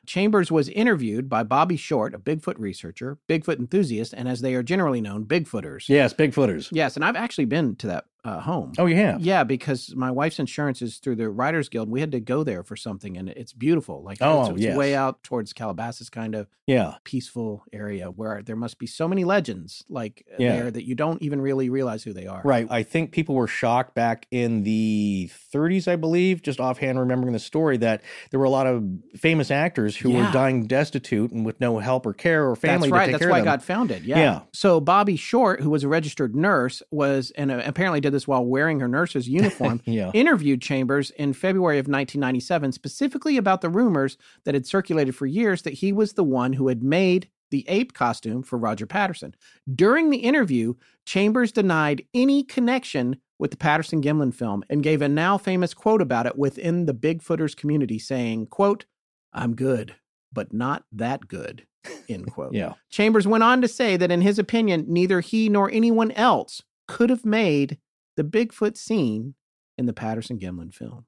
[0.06, 4.64] Chambers was interviewed by Bobbie Short, a Bigfoot researcher, Bigfoot enthusiast, and as they are
[4.64, 5.88] generally known, Bigfooters.
[5.89, 6.69] Yes, Bigfooters.
[6.72, 8.74] Yes, and I've actually been to that uh, home.
[8.77, 9.22] Oh, have?
[9.22, 11.90] Yeah, because my wife's insurance is through the Writers Guild.
[11.90, 14.03] We had to go there for something, and it's beautiful.
[14.03, 14.77] Like, Oh, it's, it's yes.
[14.77, 16.95] way out towards Calabasas, kind of Yeah.
[17.03, 20.56] peaceful area where there must be so many legends like Yeah.
[20.56, 22.41] there that you don't even really realize who they are.
[22.43, 22.67] Right.
[22.69, 27.40] I think people were shocked back in the 30s, I believe, just offhand remembering the
[27.40, 28.01] story, that
[28.32, 28.83] there were a lot of
[29.17, 32.91] famous actors who were dying destitute and with no help or care or family That's
[32.91, 33.06] right.
[33.08, 33.53] to take That's why of it them.
[33.58, 34.03] got founded.
[34.06, 34.17] Yeah.
[34.19, 34.40] Yeah.
[34.53, 38.45] So Bobbie Short, who was a registered nurse, was and uh, apparently did this while
[38.45, 39.81] wearing her nurse's uniform.
[39.85, 40.11] Yeah.
[40.14, 45.61] Interviewed Chambers in February of 1997 specifically about the rumors that had circulated for years
[45.64, 49.35] that he was the one who had made the ape costume for Roger Patterson.
[49.73, 50.75] During the interview,
[51.06, 56.01] Chambers denied any connection with the Patterson Gimlin film and gave a now famous quote
[56.01, 58.85] about it within the Bigfooters community saying, quote,
[59.33, 59.95] I'm good,
[60.31, 61.65] but not that good,
[62.07, 62.53] end quote.
[62.53, 62.73] Yeah.
[62.89, 67.09] Chambers went on to say that in his opinion, neither he nor anyone else could
[67.09, 67.77] have made
[68.19, 69.35] the Bigfoot scene
[69.77, 71.06] in the Patterson Gimlin film.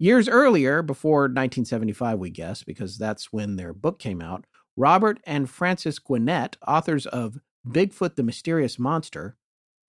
[0.00, 4.46] Years earlier, before 1975, we guess, because that's when their book came out,
[4.76, 9.36] Robert and Frances Guenette, authors of Bigfoot the Mysterious Monster,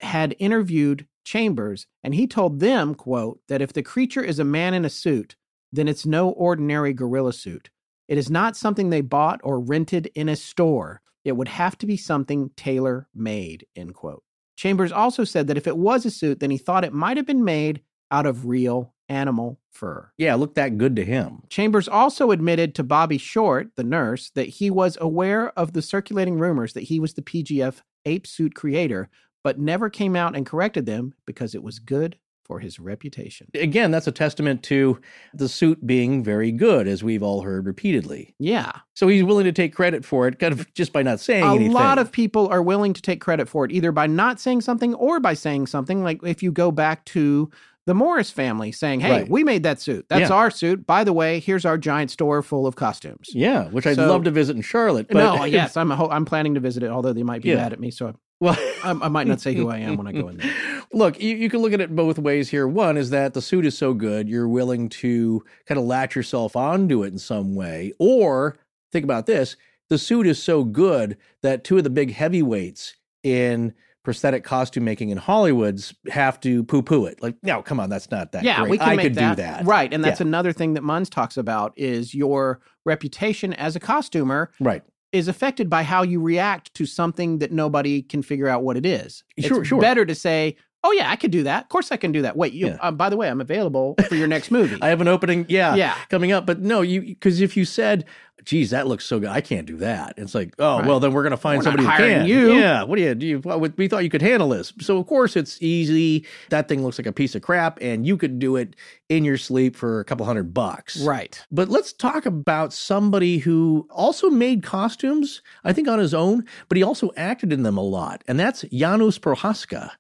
[0.02, 4.76] had interviewed Chambers, and he told them, quote, that if the creature is a man
[4.76, 5.36] in a suit,
[5.72, 7.72] then it's no ordinary gorilla suit.
[8.08, 11.02] It is not something they bought or rented in a store.
[11.26, 14.24] It would have to be something tailor made, end quote.
[14.62, 17.26] Chambers also said that if it was a suit, then he thought it might have
[17.26, 17.82] been made
[18.12, 20.12] out of real animal fur.
[20.20, 21.42] Yeah, looked that good to him.
[21.50, 26.38] Chambers also admitted to Bobbie Short, the nurse, that he was aware of the circulating
[26.38, 29.10] rumors that he was the PGF ape suit creator,
[29.44, 32.20] but never came out and corrected them because it was good
[32.52, 33.48] for his reputation.
[33.54, 35.00] Again, that's a testament to
[35.34, 38.36] the suit being very good, as we've all heard repeatedly.
[38.40, 38.74] Yeah.
[38.94, 41.56] So he's willing to take credit for it, kind of just by not saying a
[41.56, 41.72] anything.
[41.72, 44.94] lot of people are willing to take credit for it either by not saying something
[44.96, 47.50] or by saying something like if you go back to
[47.86, 49.30] the Morris family saying, "Hey, Right.
[49.30, 50.06] we made that suit.
[50.10, 50.36] That's Yeah.
[50.36, 50.86] our suit.
[50.86, 54.26] By the way, here's our giant store full of costumes." Yeah, which I'd So- love
[54.26, 55.08] to visit in Charlotte.
[55.08, 57.50] But no, yes, I'm a ho- I'm planning to visit it, although they might be
[57.50, 57.56] Yeah.
[57.56, 60.12] mad at me, so well, I, I might not say who I am when I
[60.12, 60.54] go in there.
[60.94, 62.68] Look, you, you can look at it both ways here.
[62.68, 66.58] One is that the suit is so good, you're willing to kind of latch yourself
[66.58, 67.94] onto it in some way.
[67.98, 68.58] Or
[68.92, 69.56] think about this
[69.90, 75.10] the suit is so good that two of the big heavyweights in prosthetic costume making
[75.12, 77.22] in Hollywood's have to poo poo it.
[77.22, 78.72] Like, no, come on, that's not that yeah, great.
[78.72, 79.36] we can I make could that.
[79.38, 79.66] do that.
[79.66, 80.28] right, and that's Yeah.
[80.28, 84.82] another thing that Munns talks about is your reputation as a costumer Right.
[85.12, 88.86] Is affected by how you react to something that nobody can figure out what it
[88.86, 89.24] is.
[89.40, 89.82] Sure, it's sure.
[89.82, 91.64] better to say, "Oh yeah, I could do that.
[91.64, 92.68] Of course, I can do that." Wait, you.
[92.68, 92.78] Yeah.
[92.82, 94.78] Uh, by the way, I'm available for your next movie.
[94.82, 95.96] I have an opening, yeah, Yeah.
[96.10, 96.46] coming up.
[96.46, 98.06] But no, you because if you said,
[98.44, 100.16] "Geez, that looks so good," I can't do that.
[100.18, 100.88] It's like, oh Right.
[100.88, 102.26] well, then we're going to find We're somebody who can.
[102.28, 102.54] you.
[102.54, 103.26] Yeah, what do you do?
[103.28, 106.26] You, well, we thought you could handle this, so of course it's easy.
[106.50, 108.76] That thing looks like a piece of crap, and you could do it
[109.10, 111.00] in your sleep for a couple hundred bucks.
[111.02, 111.40] right.
[111.52, 116.78] But let's talk about somebody who also made costumes, I think on his own, but
[116.78, 119.92] he also acted in them a lot, and that's Janos Prohaska.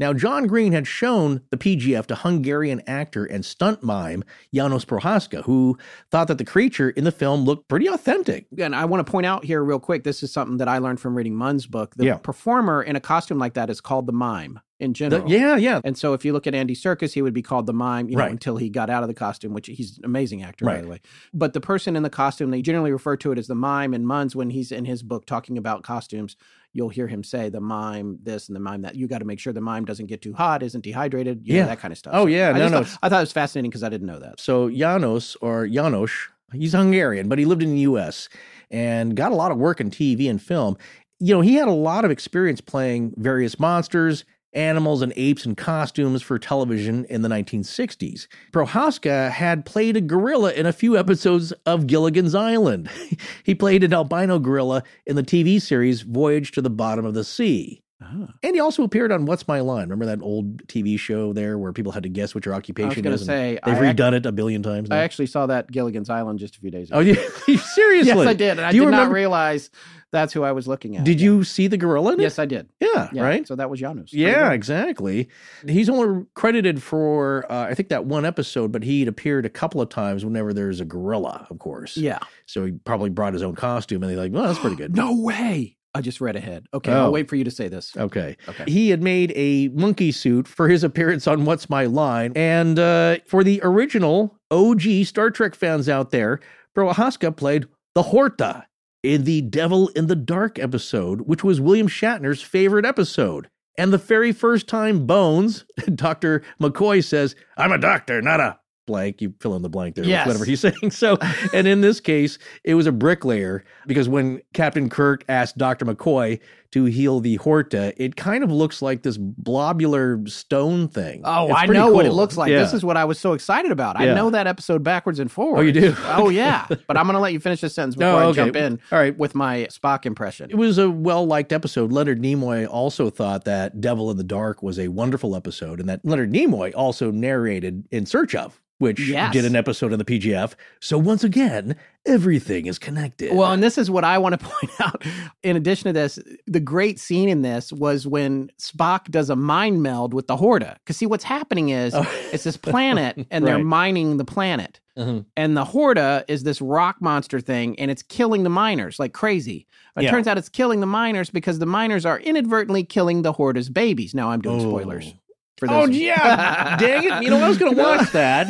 [0.00, 5.44] Now, John Green had shown the PGF to Hungarian actor and stunt mime Janos Prohaska,
[5.44, 5.76] who
[6.10, 8.46] thought that the creature in the film looked pretty authentic.
[8.58, 11.00] And I want to point out here, real quick, this is something that I learned
[11.00, 11.94] from reading Munns's book.
[11.96, 12.16] The Yeah.
[12.16, 15.30] performer in a costume like that is called the mime in The- general.
[15.30, 15.80] yeah, yeah.
[15.84, 18.16] And so if you look at Andy Serkis, he would be called the mime, you
[18.16, 18.30] know, Right.
[18.32, 21.00] until he got out of the costume, which he's an amazing actor, by the way.
[21.34, 23.94] But the person in the costume, they generally refer to it as the mime.
[23.94, 26.36] And Munns, when he's in his book talking about costumes,
[26.72, 28.94] you'll hear him say the mime this and the mime that.
[28.94, 31.58] You got to make sure the mime doesn't get too hot, isn't dehydrated, you know,
[31.60, 31.66] Yeah.
[31.66, 32.12] that kind of stuff.
[32.16, 34.06] Oh, yeah, I, no, just no, thought, I thought it was fascinating because I didn't
[34.06, 34.40] know that.
[34.40, 36.10] So Janos or Janos,
[36.52, 38.28] he's Hungarian, but he lived in the US
[38.70, 40.76] and got a lot of work in TV and film.
[41.18, 45.54] You know, he had a lot of experience playing various monsters, animals, and apes in
[45.54, 48.26] costumes for television in the 1960s.
[48.52, 52.90] Prohaska had played a gorilla in a few episodes of Gilligan's Island.
[53.44, 57.24] he played an albino gorilla in the TV series Voyage to the Bottom of the
[57.24, 57.82] Sea.
[58.02, 58.28] Ah.
[58.42, 59.82] And he also appeared on What's My Line?
[59.90, 63.16] Remember that old TV show there where people had to guess what your occupation gonna
[63.16, 63.24] is?
[63.26, 64.88] say, they've I ac- redone it a billion times.
[64.88, 64.96] Now.
[64.96, 66.98] I actually saw that Gilligan's Island just a few days ago.
[66.98, 67.14] Oh, you,
[67.58, 68.06] seriously?
[68.08, 68.50] yes, I did.
[68.52, 69.70] And I Do you did not realize
[70.12, 71.04] that's who I was looking at.
[71.04, 71.24] Did Yeah.
[71.26, 72.16] you see the gorilla?
[72.18, 72.68] Yes, I did.
[72.80, 73.46] Yeah, Yeah, right.
[73.46, 73.80] So that was.
[73.80, 75.28] Pretty Yeah, exactly.
[75.68, 79.80] He's only credited for uh, I think that one episode, but he'd appeared a couple
[79.80, 81.96] of times whenever there's a gorilla, of course.
[81.96, 82.18] Yeah.
[82.46, 85.20] So he probably brought his own costume, and they're like, "Well, that's pretty good." No
[85.20, 85.76] way.
[85.94, 86.66] I just read ahead.
[86.72, 87.04] Okay, Oh.
[87.04, 87.96] I'll wait for you to say this.
[87.96, 88.36] Okay.
[88.48, 88.64] Okay.
[88.70, 92.32] He had made a monkey suit for his appearance on What's My Line.
[92.36, 96.38] And uh, for the original OG Star Trek fans out there,
[96.76, 98.66] Prohaska played the Horta
[99.02, 103.48] in the Devil in the Dark episode, which was William Shatner's favorite episode.
[103.76, 105.64] And the very first time Bones,
[105.96, 106.42] Dr.
[106.60, 108.59] McCoy says, I'm a doctor, not a
[108.90, 109.22] blank.
[109.22, 110.26] You fill in the blank there, Yes.
[110.26, 110.90] whatever he's saying.
[110.90, 111.16] So,
[111.54, 115.84] and in this case, it was a bricklayer because when Captain Kirk asked Dr.
[115.84, 116.40] McCoy
[116.72, 121.22] to heal the Horta, it kind of looks like this blobular stone thing.
[121.24, 122.50] Oh, It's I pretty know what it looks like.
[122.50, 122.60] Yeah.
[122.60, 123.98] This is what I was so excited about.
[124.00, 125.60] I know that episode backwards and forwards.
[125.60, 125.94] Oh, you do?
[126.04, 126.66] oh, yeah.
[126.86, 128.98] But I'm going to let you finish this sentence before Oh, I jump in All
[128.98, 129.16] right.
[129.18, 130.50] with my Spock impression.
[130.50, 131.92] It was a well liked episode.
[131.92, 136.00] Leonard Nimoy also thought that Devil in the Dark was a wonderful episode, and that
[136.04, 139.32] Leonard Nimoy also narrated In Search of, which Yes.
[139.32, 140.54] did an episode on the PGF.
[140.80, 141.76] So once again,
[142.06, 143.34] everything is connected.
[143.34, 145.04] Well, and this is what I want to point out.
[145.42, 149.82] In addition to this, the great scene in this was when Spock does a mind
[149.82, 150.76] meld with the Horta.
[150.84, 152.06] Because see, what's happening is Oh.
[152.32, 154.80] it's this planet, and they're mining the planet.
[154.98, 155.24] Mhm.
[155.36, 159.66] And the Horta is this rock monster thing, and it's killing the miners like crazy.
[159.96, 160.10] It Yeah.
[160.10, 164.14] turns out it's killing the miners because the miners are inadvertently killing the Horta's babies.
[164.14, 164.68] Now I'm doing Oh.
[164.78, 165.14] spoilers.
[165.58, 167.22] For Oh yeah, dang it!
[167.22, 168.48] You know I was going to watch that.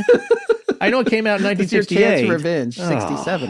[0.80, 2.26] I know it came out in It's your chance 1968.
[2.26, 2.80] to revenge,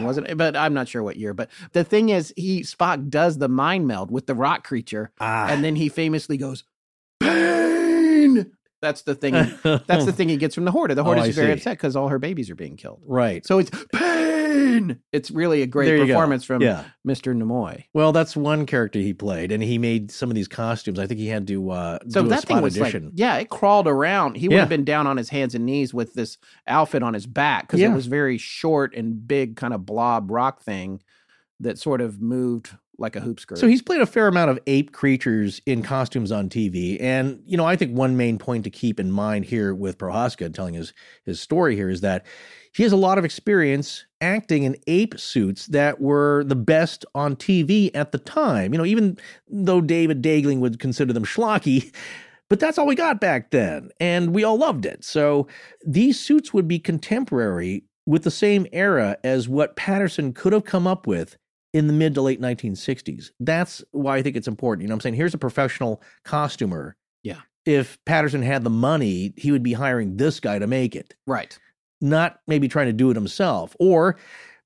[0.01, 0.05] Oh.
[0.05, 0.37] wasn't it?
[0.37, 1.33] But I'm not sure what year.
[1.33, 5.47] But the thing is, he Spock does the mind meld with the rock creature, Ah.
[5.49, 6.63] and then he famously goes,
[7.19, 8.51] pain.
[8.81, 9.33] That's the thing.
[9.63, 10.95] That's the thing he gets from the Horta.
[10.95, 13.01] The Oh, Horta I is very upset because all her babies are being killed.
[13.05, 13.45] right.
[13.45, 14.40] So it's pain.
[15.11, 16.05] It's really a great you go.
[16.07, 16.85] performance from Yeah.
[17.07, 17.35] Mr.
[17.35, 17.85] Nimoy.
[17.93, 20.99] Well, that's one character he played, and he made some of these costumes.
[20.99, 23.05] I think he had to uh, So do a spot thing was edition.
[23.05, 24.35] like, yeah, it crawled around.
[24.37, 24.61] He would Yeah.
[24.61, 27.79] have been down on his hands and knees with this outfit on his back because
[27.79, 27.91] Yeah.
[27.91, 31.01] it was very short and big, kind of blob rock thing
[31.59, 33.57] that sort of moved like a hoop skirt.
[33.57, 36.99] So he's played a fair amount of ape creatures in costumes on TV.
[37.01, 40.53] And, you know, I think one main point to keep in mind here with Prohaska
[40.53, 40.93] telling his,
[41.25, 42.25] his story here is that
[42.73, 47.35] he has a lot of experience acting in ape suits that were the best on
[47.35, 48.73] TV at the time.
[48.73, 49.17] You know, even
[49.49, 51.93] though David Daegling would consider them schlocky,
[52.51, 55.05] But that's all we got back then, and we all loved it.
[55.05, 55.47] So
[55.85, 60.85] these suits would be contemporary with the same era as what Patterson could have come
[60.85, 61.37] up with
[61.73, 63.29] in the mid to late 1960s.
[63.39, 64.81] That's why I think it's important.
[64.81, 65.13] You know what I'm saying?
[65.13, 66.97] Here's a professional costumer.
[67.23, 67.39] Yeah.
[67.65, 71.57] If Patterson had the money, he would be hiring this guy to make it, Right.
[72.01, 73.75] Not maybe trying to do it himself.
[73.79, 74.17] Or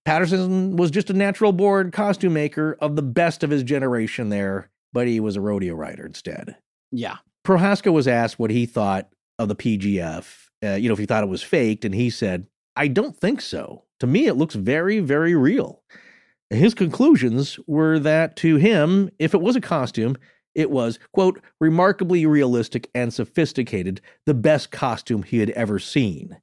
[0.06, 4.70] Patterson was just a natural born costume maker of the best of his generation there,
[4.94, 6.56] but he was a rodeo rider instead.
[6.92, 7.18] Yeah.
[7.46, 11.24] Prohaska was asked what he thought of the PGF, uh, you know, if he thought
[11.24, 13.84] it was faked, and he said, I don't think so.
[14.00, 15.82] To me, it looks very, very real.
[16.50, 20.18] His conclusions were that to him, if it was a costume,
[20.54, 26.38] it was, quote, remarkably realistic and sophisticated, the best costume he had ever seen.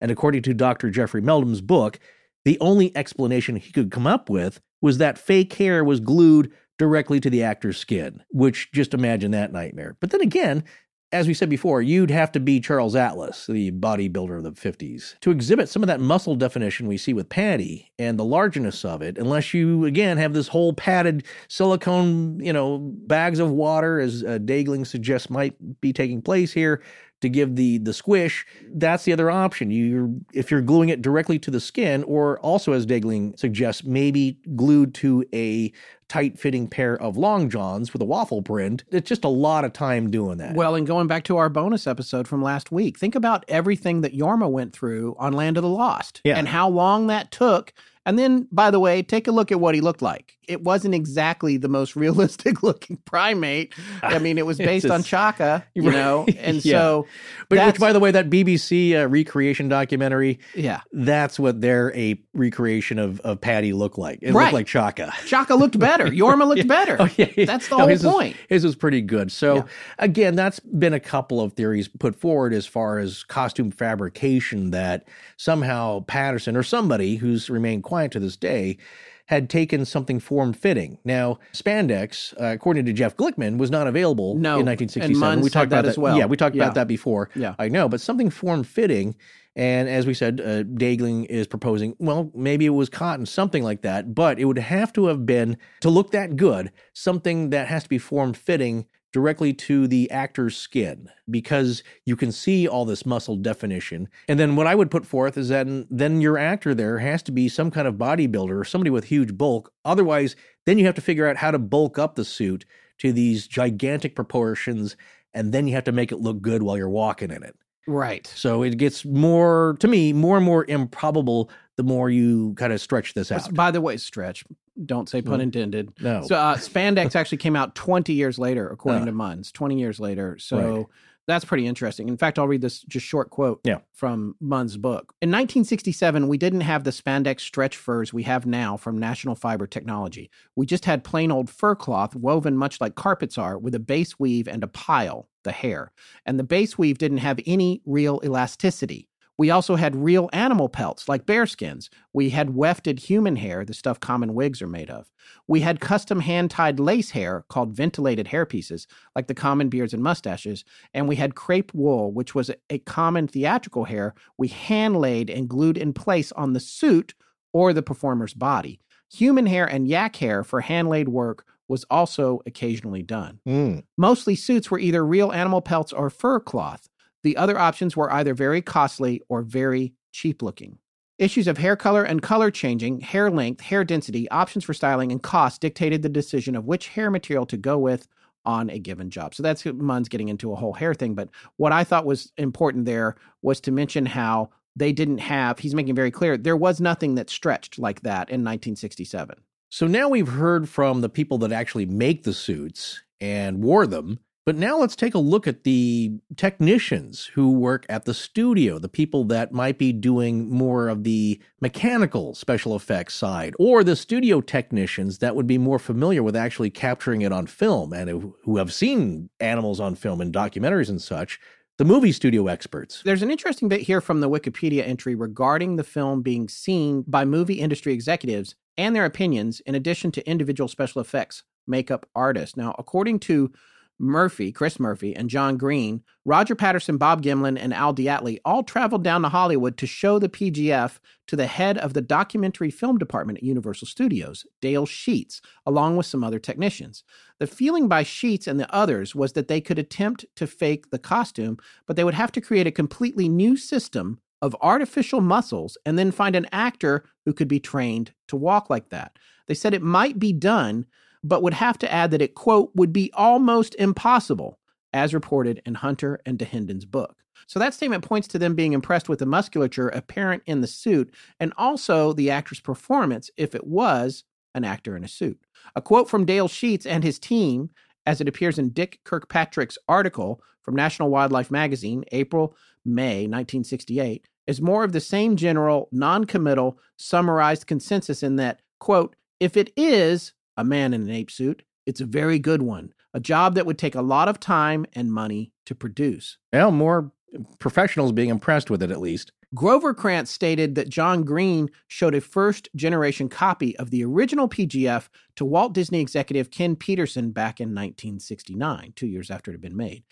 [0.00, 0.90] And according to Dr.
[0.90, 1.98] Jeffrey Meldrum's book,
[2.44, 7.18] the only explanation he could come up with was that fake hair was glued directly
[7.20, 9.96] to the actor's skin, which just imagine that nightmare.
[10.00, 10.64] But then again,
[11.10, 15.18] as we said before, you'd have to be Charles Atlas, the bodybuilder of the 50s,
[15.20, 19.00] to exhibit some of that muscle definition we see with Patty and the largeness of
[19.00, 24.22] it, unless you, again, have this whole padded silicone, you know, bags of water, as
[24.22, 26.82] uh, Daegling suggests might be taking place here,
[27.20, 28.46] to give the the squish.
[28.72, 29.70] That's the other option.
[29.70, 34.38] You, if you're gluing it directly to the skin, or also, as Daegling suggests, maybe
[34.56, 35.72] glued to a
[36.08, 38.82] tight fitting pair of long johns with a waffle print.
[38.90, 40.54] It's just a lot of time doing that.
[40.54, 44.16] Well, and going back to our bonus episode from last week, think about everything that
[44.16, 46.38] Yorma went through on Land of the Lost Yeah.
[46.38, 47.74] and how long that took.
[48.08, 50.38] And then, by the way, take a look at what he looked like.
[50.48, 53.74] It wasn't exactly the most realistic looking primate.
[54.02, 56.78] I mean, it was based on Chaka, you know, and Yeah.
[56.78, 57.06] so,
[57.50, 62.18] But which, by the way, that BBC uh, recreation documentary, yeah, that's what their a
[62.32, 64.20] recreation of, of Patty looked like.
[64.22, 64.44] It Right.
[64.44, 65.12] looked like Chaka.
[65.26, 66.06] Chaka looked better.
[66.06, 66.96] Yorma looked better.
[66.98, 67.44] Oh, yeah.
[67.44, 68.36] That's the No, whole his was- point.
[68.48, 69.30] his was pretty good.
[69.30, 69.62] So, Yeah.
[69.98, 75.06] again, that's been a couple of theories put forward as far as costume fabrication that
[75.36, 78.78] somehow Patterson or somebody who's remained quiet to this day
[79.26, 80.96] had taken something form fitting.
[81.04, 85.20] Now, spandex, uh, according to Jeff Glickman, was not available No, in 1967.
[85.40, 86.16] Munns we talked that about as well.
[86.16, 86.62] Yeah, we talked Yeah.
[86.62, 87.28] about that before.
[87.34, 87.54] Yeah.
[87.58, 89.16] I know, but something form fitting.
[89.54, 93.82] And as we said, uh, Daegling is proposing, well, maybe it was cotton, something like
[93.82, 97.82] that, but it would have to have been, to look that good, something that has
[97.82, 103.06] to be form fitting directly to the actor's skin because you can see all this
[103.06, 104.08] muscle definition.
[104.28, 107.32] And then what I would put forth is that then your actor there has to
[107.32, 109.72] be some kind of bodybuilder or somebody with huge bulk.
[109.84, 112.64] Otherwise, then you have to figure out how to bulk up the suit
[112.98, 114.96] to these gigantic proportions.
[115.32, 117.56] And then you have to make it look good while you're walking in it.
[117.86, 118.26] right.
[118.26, 122.80] So it gets more, to me, more and more improbable the more you kind of
[122.80, 123.54] stretch this out.
[123.54, 124.44] By the way, stretch.
[124.84, 125.42] Don't say pun Mm.
[125.44, 125.92] intended.
[126.00, 126.22] No.
[126.22, 129.06] So uh, spandex actually came out 20 years later, according Uh.
[129.06, 129.52] to Munns.
[129.52, 130.38] 20 years later.
[130.38, 130.86] So Right.
[131.26, 132.08] that's pretty interesting.
[132.08, 133.78] In fact, I'll read this just short quote Yeah.
[133.92, 135.12] from Munns's book.
[135.20, 139.66] In 1967, we didn't have the spandex stretch furs we have now from National Fiber
[139.66, 140.30] Technology.
[140.56, 144.18] We just had plain old fur cloth woven much like carpets are, with a base
[144.18, 145.92] weave and a pile, the hair.
[146.24, 149.08] And the base weave didn't have any real elasticity.
[149.38, 151.88] We also had real animal pelts like bearskins.
[152.12, 155.10] We had wefted human hair, the stuff common wigs are made of.
[155.46, 160.02] We had custom hand tied lace hair called ventilated hairpieces, like the common beards and
[160.02, 160.64] mustaches.
[160.92, 165.30] And we had crepe wool, which was a, a common theatrical hair we hand laid
[165.30, 167.14] and glued in place on the suit
[167.52, 168.80] or the performer's body.
[169.12, 173.40] Human hair and yak hair for hand laid work was also occasionally done.
[173.46, 173.84] Mm.
[173.96, 176.88] Mostly suits were either real animal pelts or fur cloth.
[177.28, 180.78] The other options were either very costly or very cheap looking.
[181.18, 185.22] Issues of hair color and color changing, hair length, hair density, options for styling, and
[185.22, 188.08] cost dictated the decision of which hair material to go with
[188.46, 189.34] on a given job.
[189.34, 191.14] So that's uh, Munns's getting into a whole hair thing.
[191.14, 195.74] But what I thought was important there was to mention how they didn't have, he's
[195.74, 199.38] making very clear, there was nothing that stretched like that in 1967.
[199.68, 204.20] So now we've heard from the people that actually make the suits and wore them.
[204.48, 208.88] But now let's take a look at the technicians who work at the studio, the
[208.88, 214.40] people that might be doing more of the mechanical special effects side, or the studio
[214.40, 218.72] technicians that would be more familiar with actually capturing it on film and who have
[218.72, 221.38] seen animals on film in documentaries and such,
[221.76, 223.02] the movie studio experts.
[223.04, 227.26] There's an interesting bit here from the Wikipedia entry regarding the film being seen by
[227.26, 232.56] movie industry executives and their opinions, in addition to individual special effects makeup artists.
[232.56, 233.52] Now, according to
[233.98, 239.02] Murphy, Chris Murphy, and John Green, Roger Patterson, Bob Gimlin, and Al DeAtley all traveled
[239.02, 243.38] down to Hollywood to show the PGF to the head of the documentary film department
[243.38, 247.02] at Universal Studios, Dale Sheets, along with some other technicians.
[247.38, 250.98] The feeling by Sheets and the others was that they could attempt to fake the
[250.98, 255.98] costume, but they would have to create a completely new system of artificial muscles and
[255.98, 259.18] then find an actor who could be trained to walk like that.
[259.46, 260.86] They said it might be done,
[261.22, 264.58] but would have to add that it, quote, would be almost impossible,
[264.92, 267.16] as reported in Hunter and Dahinden's book.
[267.46, 271.14] So that statement points to them being impressed with the musculature apparent in the suit
[271.38, 274.24] and also the actor's performance if it was
[274.54, 275.40] an actor in a suit.
[275.76, 277.70] A quote from Dale Sheets and his team,
[278.06, 284.60] as it appears in Dick Kirkpatrick's article from National Wildlife Magazine, April May 1968, is
[284.60, 290.32] more of the same general, non committal, summarized consensus in that, quote, if it is
[290.58, 293.78] a man in an ape suit, it's a very good one, a job that would
[293.78, 296.36] take a lot of time and money to produce.
[296.52, 297.12] Well, more
[297.58, 299.32] professionals being impressed with it at least.
[299.54, 305.08] Grover Krantz stated that John Green showed a first generation copy of the original PGF
[305.36, 309.76] to Walt Disney executive Ken Peterson back in 1969, two years after it had been
[309.76, 310.04] made.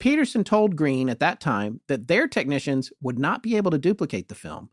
[0.00, 4.28] Peterson told Green at that time that their technicians would not be able to duplicate
[4.28, 4.70] the film.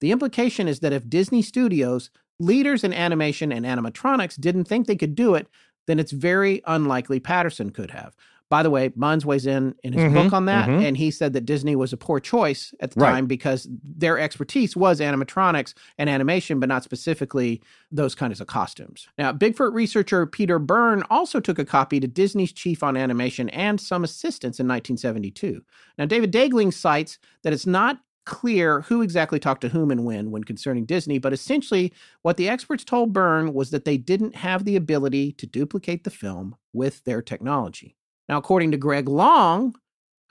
[0.00, 4.96] The implication is that if Disney Studios, leaders in animation and animatronics, didn't think they
[4.96, 5.48] could do it,
[5.86, 8.14] then it's very unlikely Patterson could have.
[8.50, 10.82] By the way, Munns weighs in in his Mhm, book on that, mhm.
[10.82, 13.12] and he said that Disney was a poor choice at the Right.
[13.12, 19.06] time because their expertise was animatronics and animation, but not specifically those kinds of costumes.
[19.18, 23.78] Now, Bigfoot researcher Peter Byrne also took a copy to Disney's chief on animation and
[23.78, 25.60] some assistants in 1972.
[25.98, 30.30] Now, David Daegling cites that it's not clear who exactly talked to whom and when
[30.30, 31.92] when concerning Disney, but essentially
[32.22, 36.10] what the experts told Byrne was that they didn't have the ability to duplicate the
[36.10, 37.96] film with their technology.
[38.28, 39.74] Now, according to Greg Long,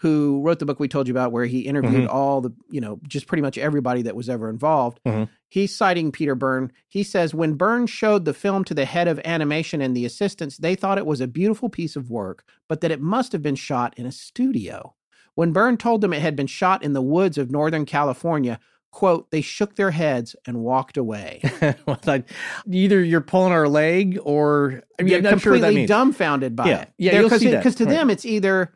[0.01, 2.99] who wrote the book we told you about, where he interviewed all the, you know,
[3.07, 5.27] just pretty much everybody that was ever involved, Mhm.
[5.49, 6.71] he's citing Peter Byrne.
[6.87, 10.57] He says, when Byrne showed the film to the head of animation and the assistants,
[10.57, 13.55] they thought it was a beautiful piece of work, but that it must have been
[13.55, 14.93] shot in a studio.
[15.37, 18.59] When Byrne told them it had been shot in the woods of Northern California,
[18.91, 21.41] quote, they shook their heads and walked away.
[21.85, 22.27] well, like,
[22.71, 25.89] either you're pulling our leg or I mean, They're I'm sure completely means.
[25.89, 26.81] dumbfounded by Yeah.
[26.81, 26.89] it.
[26.97, 27.23] Yeah, that.
[27.51, 27.91] Because to Right.
[27.91, 28.73] them, it's either,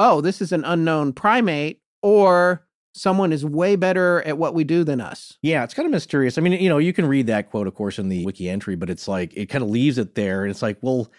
[0.00, 4.82] oh, this is an unknown primate, or someone is way better at what we do
[4.82, 5.38] than us.
[5.40, 6.36] Yeah, it's kind of mysterious.
[6.36, 8.74] I mean, you know, you can read that quote, of course, in the wiki entry,
[8.74, 11.12] but it's like it kind of leaves it there, and it's like, well,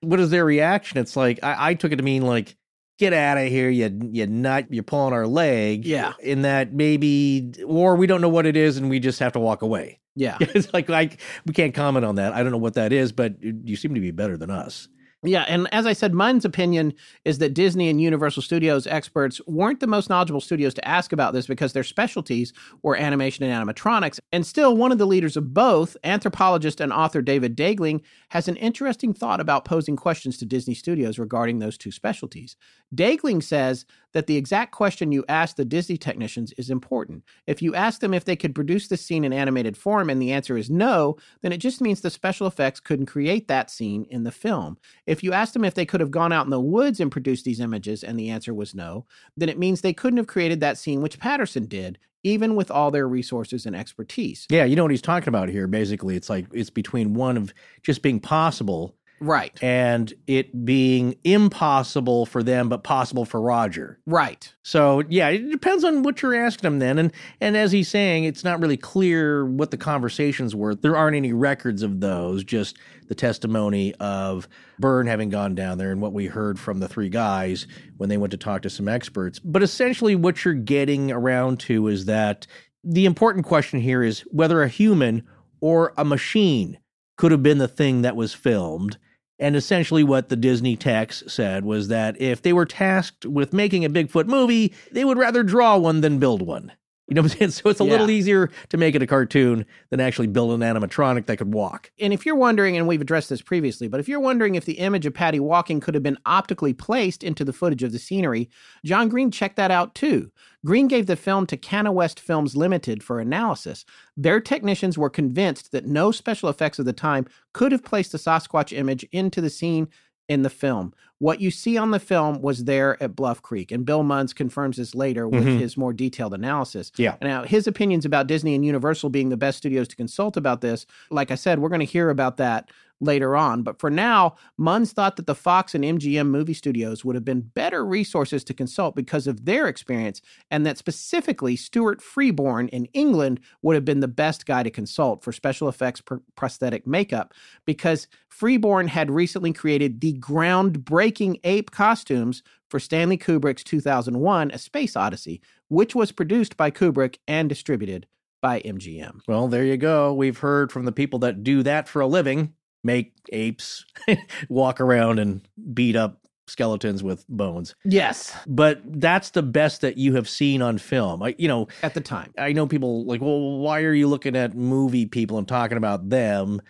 [0.00, 0.98] what is their reaction?
[0.98, 2.56] It's like I, I took it to mean like,
[2.98, 5.86] get out of here, you you nut, you're pulling our leg.
[5.86, 6.12] Yeah.
[6.20, 9.40] in that maybe, or we don't know what it is, and we just have to
[9.40, 10.00] walk away.
[10.14, 10.36] Yeah.
[10.40, 12.34] it's like like we can't comment on that.
[12.34, 14.88] I don't know what that is, but you seem to be better than us.
[15.24, 16.94] Yeah, and as I said, Munns' opinion
[17.24, 21.34] is that Disney and Universal Studios experts weren't the most knowledgeable studios to ask about
[21.34, 22.52] this because their specialties
[22.84, 24.20] were animation and animatronics.
[24.30, 28.54] And still, one of the leaders of both, anthropologist and author David Daegling, has an
[28.56, 32.54] interesting thought about posing questions to Disney Studios regarding those two specialties.
[32.94, 37.22] Daegling says that the exact question you ask the Disney technicians is important.
[37.46, 40.32] If you ask them if they could produce the scene in animated form and the
[40.32, 44.24] answer is no, then it just means the special effects couldn't create that scene in
[44.24, 44.78] the film.
[45.06, 47.44] If you asked them if they could have gone out in the woods and produced
[47.44, 49.04] these images and the answer was no,
[49.36, 52.90] then it means they couldn't have created that scene which Patterson did, even with all
[52.90, 54.46] their resources and expertise.
[54.50, 55.66] Yeah, you know what he's talking about here.
[55.66, 57.52] Basically, it's like it's between one of
[57.82, 59.58] just being possible Right.
[59.62, 63.98] and it being impossible for them, but possible for Roger.
[64.06, 64.52] Right.
[64.62, 66.98] So yeah, it depends on what you're asking him then.
[66.98, 70.74] And and as he's saying, it's not really clear what the conversations were.
[70.74, 74.48] There aren't any records of those, just the testimony of
[74.78, 77.66] Byrne having gone down there and what we heard from the three guys
[77.96, 79.38] when they went to talk to some experts.
[79.38, 82.46] But essentially what you're getting around to is that
[82.84, 85.26] the important question here is whether a human
[85.60, 86.78] or a machine
[87.16, 88.96] could have been the thing that was filmed.
[89.38, 93.84] And essentially, what the Disney text said was that if they were tasked with making
[93.84, 96.72] a Bigfoot movie, they would rather draw one than build one.
[97.08, 97.50] You know what I'm saying?
[97.58, 101.26] So it's a little easier to make it a cartoon than actually build an animatronic
[101.26, 101.90] that could walk.
[101.98, 104.78] And if you're wondering, and we've addressed this previously, but if you're wondering if the
[104.78, 108.50] image of Patty walking could have been optically placed into the footage of the scenery,
[108.84, 110.30] John Green checked that out too.
[110.66, 113.86] Green gave the film to Canawest Films Limited for analysis.
[114.16, 118.18] Their technicians were convinced that no special effects of the time could have placed the
[118.18, 119.88] Sasquatch image into the scene
[120.28, 120.92] in the film.
[121.20, 124.76] What you see on the film was there at Bluff Creek, and Bill Munns confirms
[124.76, 125.58] this later with Mhm.
[125.58, 126.92] his more detailed analysis.
[126.96, 127.16] Yeah.
[127.20, 130.86] Now, his opinions about Disney and Universal being the best studios to consult about this,
[131.10, 133.62] like I said, we're going to hear about that later on.
[133.62, 137.40] But for now, Munns thought that the Fox and MGM movie studios would have been
[137.40, 140.20] better resources to consult because of their experience,
[140.50, 145.22] and that specifically Stuart Freeborn in England would have been the best guy to consult
[145.22, 152.42] for special effects pr- prosthetic makeup because Freeborn had recently created the groundbreaking ape costumes
[152.68, 158.06] for Stanley Kubrick's 2001 A Space Odyssey, which was produced by Kubrick and distributed
[158.40, 159.20] by MGM.
[159.26, 160.12] Well, there you go.
[160.14, 162.54] We've heard from the people that do that for a living
[162.84, 163.84] make apes
[164.48, 167.74] walk around and beat up skeletons with bones.
[167.84, 168.34] Yes.
[168.46, 171.22] But that's the best that you have seen on film.
[171.22, 172.32] I, you know, at the time.
[172.38, 176.08] I know people like, well, why are you looking at movie people and talking about
[176.08, 176.60] them?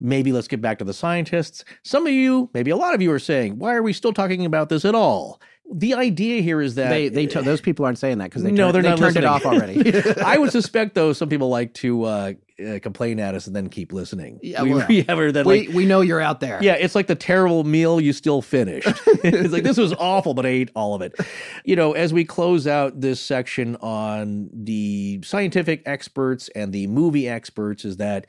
[0.00, 1.64] Maybe let's get back to the scientists.
[1.82, 4.44] Some of you, maybe a lot of you are saying, why are we still talking
[4.44, 5.40] about this at all?
[5.72, 8.50] The idea here is that they they t- those people aren't saying that because they
[8.50, 9.94] no, turned, they're not they turned it off already.
[10.24, 12.32] I would suspect though some people like to uh,
[12.64, 14.38] uh, complain at us and then keep listening.
[14.42, 16.58] Yeah, we, well, we that we like we know you're out there.
[16.62, 18.86] yeah, it's like the terrible meal you still finished.
[19.24, 21.18] it's like this was awful, but I ate all of it.
[21.64, 27.28] You know, as we close out this section on the scientific experts and the movie
[27.28, 28.26] experts, is that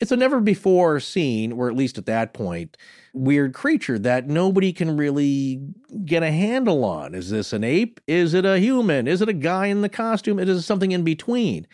[0.00, 2.76] it's a never before seen, or at least at that point,
[3.12, 5.60] weird creature that nobody can really
[6.04, 7.14] get a handle on.
[7.14, 8.00] Is this an ape?
[8.06, 9.06] Is it a human?
[9.06, 10.38] Is it a guy in the costume?
[10.38, 11.66] Is it something in between?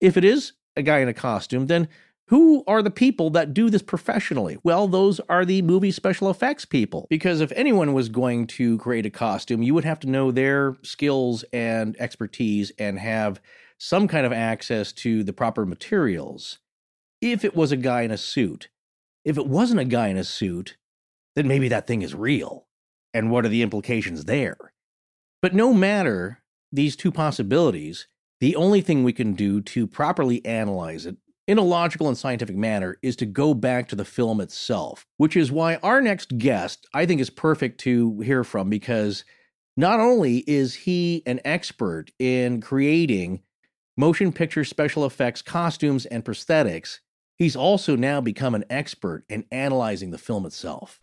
[0.00, 1.88] If it is a guy in a costume, then
[2.28, 4.58] who are the people that do this professionally?
[4.62, 7.06] Well, those are the movie special effects people.
[7.08, 10.76] Because if anyone was going to create a costume, you would have to know their
[10.82, 13.40] skills and expertise and have
[13.78, 16.58] some kind of access to the proper materials.
[17.20, 18.68] If it was a guy in a suit,
[19.24, 20.76] if it wasn't a guy in a suit,
[21.34, 22.66] then maybe that thing is real.
[23.12, 24.72] And what are the implications there?
[25.42, 28.06] But no matter these two possibilities,
[28.40, 31.16] the only thing we can do to properly analyze it
[31.48, 35.36] in a logical and scientific manner is to go back to the film itself, which
[35.36, 39.24] is why our next guest I think is perfect to hear from because
[39.76, 43.42] not only is he an expert in creating
[43.96, 46.98] motion picture special effects, costumes, and prosthetics,
[47.38, 51.00] he's also now become an expert in analyzing the film itself.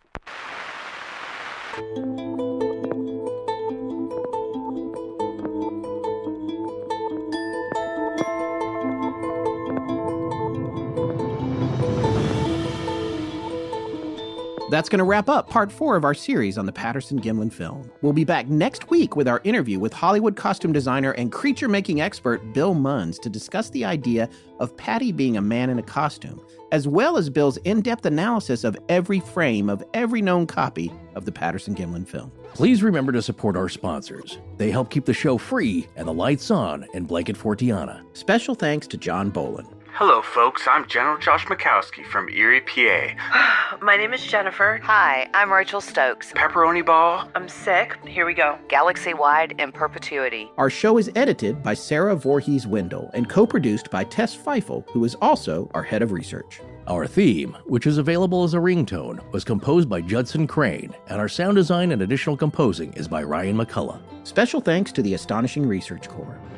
[14.68, 17.88] That's going to wrap up part four of our series on the Patterson Gimlin film.
[18.02, 22.00] We'll be back next week with our interview with Hollywood costume designer and creature making
[22.00, 24.28] expert Bill Munns to discuss the idea
[24.58, 28.64] of Patty being a man in a costume, as well as Bill's in depth analysis
[28.64, 32.32] of every frame of every known copy of the Patterson Gimlin film.
[32.52, 34.38] Please remember to support our sponsors.
[34.56, 38.02] They help keep the show free and the lights on in Blanket Fortiana.
[38.16, 39.75] Special thanks to John Bolin.
[39.98, 40.68] Hello, folks.
[40.68, 43.78] I'm General Josh Mikowski from Erie, PA.
[43.80, 44.78] My name is Jennifer.
[44.82, 46.32] Hi, I'm Rachel Stokes.
[46.32, 47.26] Pepperoni Ball.
[47.34, 47.96] I'm sick.
[48.06, 48.58] Here we go.
[48.68, 50.50] Galaxy wide in perpetuity.
[50.58, 55.02] Our show is edited by Sarah Voorhees Wendell and co produced by Tess Feifel, who
[55.02, 56.60] is also our head of research.
[56.88, 61.28] Our theme, which is available as a ringtone, was composed by Judson Crane, and our
[61.28, 64.02] sound design and additional composing is by Ryan McCullough.
[64.24, 66.38] Special thanks to the Astonishing Research Corps.